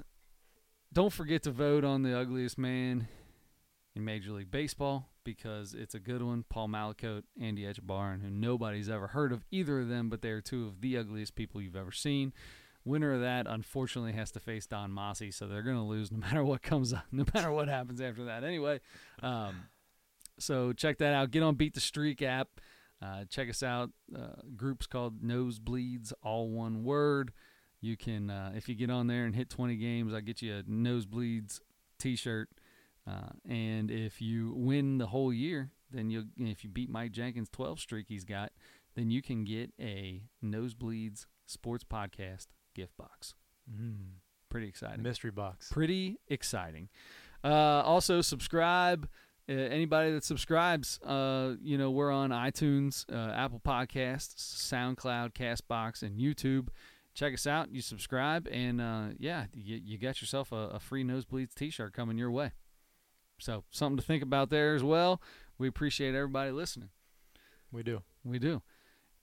don't 0.93 1.13
forget 1.13 1.43
to 1.43 1.51
vote 1.51 1.83
on 1.83 2.03
the 2.03 2.17
ugliest 2.17 2.57
man 2.57 3.07
in 3.95 4.05
Major 4.05 4.31
League 4.33 4.51
Baseball 4.51 5.09
because 5.25 5.73
it's 5.73 5.93
a 5.93 5.99
good 5.99 6.21
one. 6.23 6.45
Paul 6.47 6.69
Malakote, 6.69 7.23
Andy 7.39 7.63
Etchebarren, 7.63 8.21
who 8.21 8.29
nobody's 8.29 8.89
ever 8.89 9.07
heard 9.07 9.33
of 9.33 9.43
either 9.51 9.81
of 9.81 9.89
them, 9.89 10.07
but 10.07 10.21
they 10.21 10.29
are 10.29 10.39
two 10.39 10.65
of 10.65 10.79
the 10.79 10.97
ugliest 10.97 11.35
people 11.35 11.61
you've 11.61 11.75
ever 11.75 11.91
seen. 11.91 12.31
Winner 12.85 13.13
of 13.13 13.21
that, 13.21 13.47
unfortunately, 13.49 14.13
has 14.13 14.31
to 14.31 14.39
face 14.39 14.67
Don 14.67 14.91
Mossi, 14.91 15.33
so 15.33 15.47
they're 15.47 15.63
going 15.63 15.75
to 15.75 15.81
lose 15.81 16.11
no 16.11 16.17
matter 16.25 16.45
what 16.45 16.61
comes 16.61 16.93
up, 16.93 17.05
no 17.11 17.25
matter 17.33 17.51
what 17.51 17.67
happens 17.67 17.99
after 17.99 18.23
that. 18.25 18.45
Anyway, 18.45 18.79
um, 19.21 19.63
so 20.39 20.71
check 20.71 20.99
that 20.99 21.13
out. 21.13 21.31
Get 21.31 21.43
on 21.43 21.55
Beat 21.55 21.73
the 21.73 21.81
Streak 21.81 22.21
app. 22.21 22.61
Uh, 23.01 23.25
check 23.29 23.49
us 23.49 23.61
out. 23.61 23.89
Uh, 24.15 24.41
groups 24.55 24.87
called 24.87 25.21
Nosebleeds, 25.21 26.13
all 26.23 26.49
one 26.49 26.83
word. 26.83 27.33
You 27.81 27.97
can, 27.97 28.29
uh, 28.29 28.53
if 28.55 28.69
you 28.69 28.75
get 28.75 28.89
on 28.89 29.07
there 29.07 29.25
and 29.25 29.35
hit 29.35 29.49
20 29.49 29.75
games, 29.75 30.13
I'll 30.13 30.21
get 30.21 30.41
you 30.41 30.57
a 30.57 30.63
Nosebleeds 30.63 31.59
T-shirt. 31.99 32.49
Uh, 33.07 33.29
and 33.47 33.91
if 33.91 34.21
you 34.21 34.53
win 34.55 34.97
the 34.97 35.07
whole 35.07 35.31
year, 35.31 35.71
then 35.91 36.09
you 36.09 36.25
if 36.37 36.63
you 36.63 36.69
beat 36.69 36.89
Mike 36.89 37.11
Jenkins' 37.11 37.49
12 37.49 37.79
streak 37.79 38.07
he's 38.09 38.23
got, 38.23 38.51
then 38.95 39.11
you 39.11 39.21
can 39.21 39.43
get 39.43 39.71
a 39.79 40.23
Nosebleeds 40.43 41.25
Sports 41.45 41.83
Podcast 41.83 42.47
gift 42.73 42.97
box. 42.97 43.35
Mm. 43.71 44.17
Pretty 44.49 44.67
exciting. 44.67 45.03
Mystery 45.03 45.31
box. 45.31 45.69
Pretty 45.71 46.19
exciting. 46.27 46.89
Uh, 47.43 47.81
also, 47.83 48.21
subscribe. 48.21 49.07
Uh, 49.47 49.53
anybody 49.53 50.11
that 50.11 50.23
subscribes, 50.23 50.99
uh, 51.05 51.53
you 51.61 51.77
know, 51.77 51.91
we're 51.91 52.11
on 52.11 52.31
iTunes, 52.31 53.05
uh, 53.13 53.31
Apple 53.33 53.61
Podcasts, 53.63 54.35
SoundCloud, 54.37 55.33
Castbox, 55.33 56.01
and 56.01 56.19
YouTube. 56.19 56.69
Check 57.13 57.33
us 57.33 57.45
out. 57.45 57.71
You 57.71 57.81
subscribe, 57.81 58.47
and 58.51 58.81
uh, 58.81 59.07
yeah, 59.19 59.45
you, 59.53 59.79
you 59.83 59.97
got 59.99 60.19
yourself 60.19 60.51
a, 60.51 60.69
a 60.73 60.79
free 60.79 61.03
Nosebleeds 61.03 61.53
T-shirt 61.53 61.93
coming 61.93 62.17
your 62.17 62.31
way. 62.31 62.53
So 63.39 63.63
something 63.71 63.97
to 63.97 64.03
think 64.03 64.23
about 64.23 64.49
there 64.49 64.75
as 64.75 64.83
well. 64.83 65.21
We 65.57 65.67
appreciate 65.67 66.15
everybody 66.15 66.51
listening. 66.51 66.89
We 67.71 67.83
do. 67.83 68.01
We 68.23 68.39
do. 68.39 68.61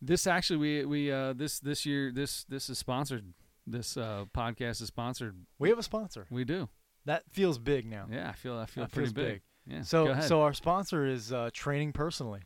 This 0.01 0.27
actually, 0.27 0.57
we 0.59 0.85
we 0.85 1.13
uh, 1.13 1.33
this 1.33 1.61
this 1.61 1.87
year 1.87 2.13
this 2.13 2.45
this 2.45 2.69
is 2.69 2.79
sponsored. 2.79 3.33
This 3.67 3.97
uh, 3.97 4.25
podcast 4.37 4.83
is 4.83 4.89
sponsored. 4.89 5.37
We 5.59 5.69
have 5.69 5.79
a 5.79 5.83
sponsor. 5.83 6.27
We 6.31 6.45
do. 6.45 6.69
That 7.05 7.23
feels 7.31 7.59
big 7.59 7.87
now. 7.87 8.07
Yeah, 8.11 8.29
I 8.29 8.33
feel 8.33 8.59
I 8.59 8.67
feel 8.67 8.85
That 8.85 8.93
pretty 8.93 9.13
big. 9.13 9.25
big. 9.27 9.43
Yeah. 9.67 9.83
So 9.83 10.19
so 10.21 10.43
our 10.43 10.53
sponsor 10.53 11.07
is 11.07 11.33
uh, 11.33 11.51
training 11.53 11.93
personally, 11.93 12.43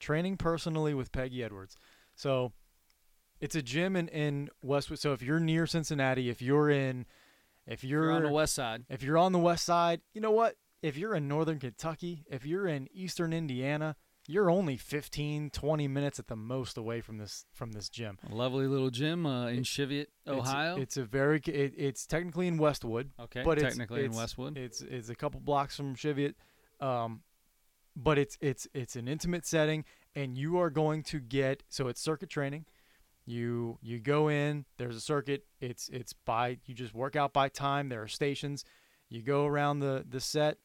training 0.00 0.38
personally 0.38 0.94
with 0.94 1.12
Peggy 1.12 1.44
Edwards. 1.44 1.76
So 2.14 2.52
it's 3.40 3.54
a 3.54 3.62
gym 3.62 3.96
in 3.96 4.08
in 4.08 4.48
Westwood. 4.62 4.98
So 4.98 5.12
if 5.12 5.20
you're 5.20 5.40
near 5.40 5.66
Cincinnati, 5.66 6.30
if 6.30 6.40
you're 6.40 6.70
in, 6.70 7.04
if 7.66 7.84
you're, 7.84 8.04
you're 8.04 8.12
on 8.12 8.22
the 8.22 8.30
west 8.30 8.54
side. 8.54 8.84
if 8.88 9.02
you're 9.02 9.18
on 9.18 9.32
the 9.32 9.38
west 9.38 9.64
side, 9.66 10.00
you 10.14 10.20
know 10.22 10.30
what? 10.30 10.56
If 10.84 10.98
you're 10.98 11.14
in 11.14 11.26
northern 11.28 11.58
Kentucky, 11.58 12.26
if 12.30 12.44
you're 12.44 12.66
in 12.66 12.88
eastern 12.92 13.32
Indiana, 13.32 13.96
you're 14.28 14.50
only 14.50 14.76
15, 14.76 15.48
20 15.48 15.88
minutes 15.88 16.18
at 16.18 16.26
the 16.26 16.36
most 16.36 16.76
away 16.76 17.00
from 17.00 17.16
this 17.16 17.46
from 17.54 17.72
this 17.72 17.88
gym. 17.88 18.18
A 18.30 18.34
lovely 18.34 18.66
little 18.66 18.90
gym 18.90 19.24
uh, 19.24 19.46
in 19.46 19.60
It- 19.60 19.66
Cheviot, 19.66 20.10
Ohio. 20.28 20.76
It's, 20.76 20.98
a 20.98 21.04
very 21.04 21.40
it, 21.46 21.72
it's 21.78 22.04
technically 22.04 22.48
in 22.48 22.58
Westwood. 22.58 23.12
okay, 23.18 23.40
but 23.42 23.56
it's- 23.56 23.72
technically 23.72 24.00
in 24.00 24.10
it's- 24.10 24.18
Westwood. 24.20 24.58
It's 24.58 24.82
it's 24.82 25.08
a 25.08 25.14
couple 25.14 25.40
blocks 25.40 25.74
from 25.74 25.94
Cheviot, 25.94 26.36
um, 26.80 27.22
but 27.96 28.18
it's 28.18 28.36
it's 28.42 28.68
it's 28.74 28.94
an 28.94 29.08
intimate 29.08 29.46
setting, 29.46 29.86
and 30.14 30.36
you 30.36 30.58
are 30.58 30.68
going 30.68 31.02
to 31.04 31.18
get 31.18 31.62
so 31.70 31.88
it's 31.88 31.98
circuit 31.98 32.28
training. 32.28 32.66
You 33.24 33.78
you 33.80 34.00
go 34.00 34.28
in. 34.28 34.66
There's 34.76 34.96
a 34.96 35.00
circuit. 35.00 35.46
It's 35.62 35.88
it's 35.88 36.12
by 36.12 36.58
you 36.66 36.74
just 36.74 36.92
work 36.92 37.16
out 37.16 37.32
by 37.32 37.48
time. 37.48 37.88
There 37.88 38.02
are 38.02 38.08
stations. 38.08 38.66
You 39.08 39.22
go 39.22 39.46
around 39.46 39.78
the 39.78 40.04
the 40.06 40.20
set, 40.20 40.58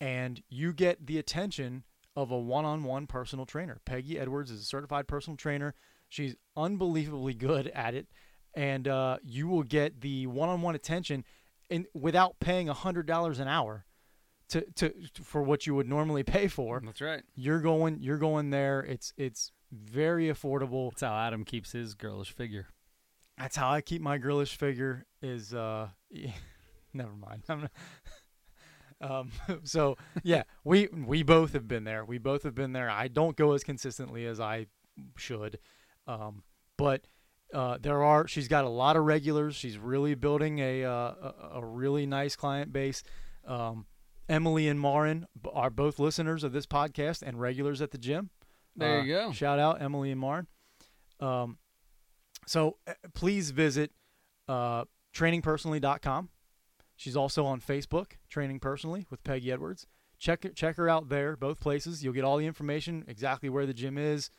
and 0.00 0.42
you 0.48 0.72
get 0.72 1.06
the 1.06 1.18
attention 1.18 1.84
of 2.16 2.30
a 2.30 2.38
one-on-one 2.38 3.06
personal 3.06 3.46
trainer. 3.46 3.80
Peggy 3.84 4.18
Edwards 4.18 4.50
is 4.50 4.60
a 4.60 4.64
certified 4.64 5.06
personal 5.06 5.36
trainer. 5.36 5.74
She's 6.08 6.36
unbelievably 6.56 7.34
good 7.34 7.68
at 7.68 7.94
it, 7.94 8.08
and 8.54 8.88
uh, 8.88 9.18
you 9.22 9.46
will 9.46 9.62
get 9.62 10.00
the 10.00 10.26
one-on-one 10.26 10.74
attention, 10.74 11.24
and 11.70 11.86
without 11.94 12.40
paying 12.40 12.68
a 12.68 12.74
hundred 12.74 13.06
dollars 13.06 13.38
an 13.38 13.48
hour, 13.48 13.84
to, 14.48 14.62
to 14.76 14.92
for 15.22 15.42
what 15.42 15.66
you 15.66 15.74
would 15.74 15.88
normally 15.88 16.22
pay 16.22 16.48
for. 16.48 16.82
That's 16.84 17.00
right. 17.00 17.22
You're 17.34 17.60
going 17.60 17.98
you're 18.00 18.18
going 18.18 18.50
there. 18.50 18.80
It's 18.80 19.12
it's 19.16 19.52
very 19.70 20.28
affordable. 20.28 20.90
That's 20.90 21.02
how 21.02 21.14
Adam 21.14 21.44
keeps 21.44 21.72
his 21.72 21.94
girlish 21.94 22.32
figure. 22.32 22.68
That's 23.36 23.56
how 23.56 23.70
I 23.70 23.80
keep 23.80 24.02
my 24.02 24.18
girlish 24.18 24.56
figure. 24.56 25.06
Is 25.22 25.54
uh, 25.54 25.88
never 26.94 27.12
mind. 27.12 27.42
Um, 29.00 29.30
so 29.64 29.96
yeah, 30.22 30.42
we 30.64 30.88
we 30.88 31.22
both 31.22 31.52
have 31.52 31.68
been 31.68 31.84
there. 31.84 32.04
We 32.04 32.18
both 32.18 32.42
have 32.42 32.54
been 32.54 32.72
there. 32.72 32.90
I 32.90 33.08
don't 33.08 33.36
go 33.36 33.52
as 33.52 33.62
consistently 33.64 34.26
as 34.26 34.40
I 34.40 34.66
should, 35.16 35.58
um, 36.06 36.42
but 36.76 37.02
Uh, 37.54 37.78
there 37.80 38.02
are. 38.04 38.28
She's 38.28 38.46
got 38.48 38.64
a 38.66 38.68
lot 38.68 38.94
of 38.96 39.04
regulars. 39.04 39.56
She's 39.56 39.78
really 39.78 40.14
building 40.14 40.58
a 40.58 40.84
uh, 40.84 40.90
a, 40.90 41.34
a 41.54 41.64
really 41.64 42.04
nice 42.04 42.36
client 42.36 42.72
base. 42.74 43.02
Um, 43.46 43.86
Emily 44.28 44.68
and 44.68 44.78
Marin 44.78 45.26
are 45.50 45.70
both 45.70 45.98
listeners 45.98 46.44
of 46.44 46.52
this 46.52 46.66
podcast 46.66 47.22
and 47.22 47.40
regulars 47.40 47.80
at 47.80 47.90
the 47.90 47.96
gym. 47.96 48.28
There 48.76 48.98
Uh, 49.00 49.02
you 49.02 49.14
go. 49.14 49.32
Shout 49.32 49.58
out 49.58 49.80
Emily 49.80 50.10
and 50.10 50.20
Marin. 50.20 50.46
Um, 51.20 51.56
so 52.46 52.76
uh, 52.86 52.92
please 53.14 53.50
visit 53.50 53.92
uh, 54.46 54.84
trainingpersonally.com. 55.14 56.28
She's 56.98 57.16
also 57.16 57.46
on 57.46 57.60
Facebook, 57.60 58.14
Training 58.28 58.58
Personally 58.58 59.06
with 59.08 59.22
Peggy 59.22 59.52
Edwards. 59.52 59.86
Check 60.18 60.44
check 60.56 60.76
her 60.78 60.88
out 60.88 61.08
there, 61.08 61.36
both 61.36 61.60
places. 61.60 62.02
You'll 62.02 62.12
get 62.12 62.24
all 62.24 62.38
the 62.38 62.46
information, 62.46 63.04
exactly 63.06 63.48
where 63.48 63.66
the 63.66 63.72
gym 63.72 63.96
is, 63.96 64.30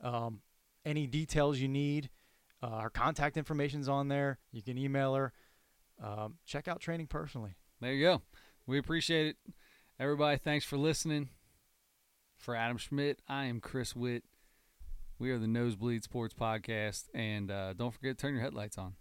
um, 0.00 0.40
any 0.84 1.08
details 1.08 1.58
you 1.58 1.66
need. 1.66 2.10
Uh, 2.62 2.82
her 2.82 2.90
contact 2.90 3.36
information's 3.36 3.88
on 3.88 4.06
there. 4.06 4.38
You 4.52 4.62
can 4.62 4.78
email 4.78 5.14
her. 5.14 5.32
Um, 6.00 6.36
check 6.46 6.68
out 6.68 6.78
Training 6.78 7.08
Personally. 7.08 7.56
There 7.80 7.92
you 7.92 8.04
go. 8.06 8.22
We 8.64 8.78
appreciate 8.78 9.26
it. 9.26 9.36
Everybody, 9.98 10.38
thanks 10.38 10.64
for 10.64 10.76
listening. 10.76 11.30
For 12.36 12.54
Adam 12.54 12.78
Schmidt, 12.78 13.18
I 13.28 13.46
am 13.46 13.60
Chris 13.60 13.96
Witt. 13.96 14.22
We 15.18 15.32
are 15.32 15.38
the 15.38 15.48
Nosebleed 15.48 16.04
Sports 16.04 16.32
Podcast. 16.32 17.08
And 17.12 17.50
uh, 17.50 17.72
don't 17.72 17.92
forget 17.92 18.16
to 18.16 18.22
turn 18.22 18.34
your 18.34 18.42
headlights 18.42 18.78
on. 18.78 18.94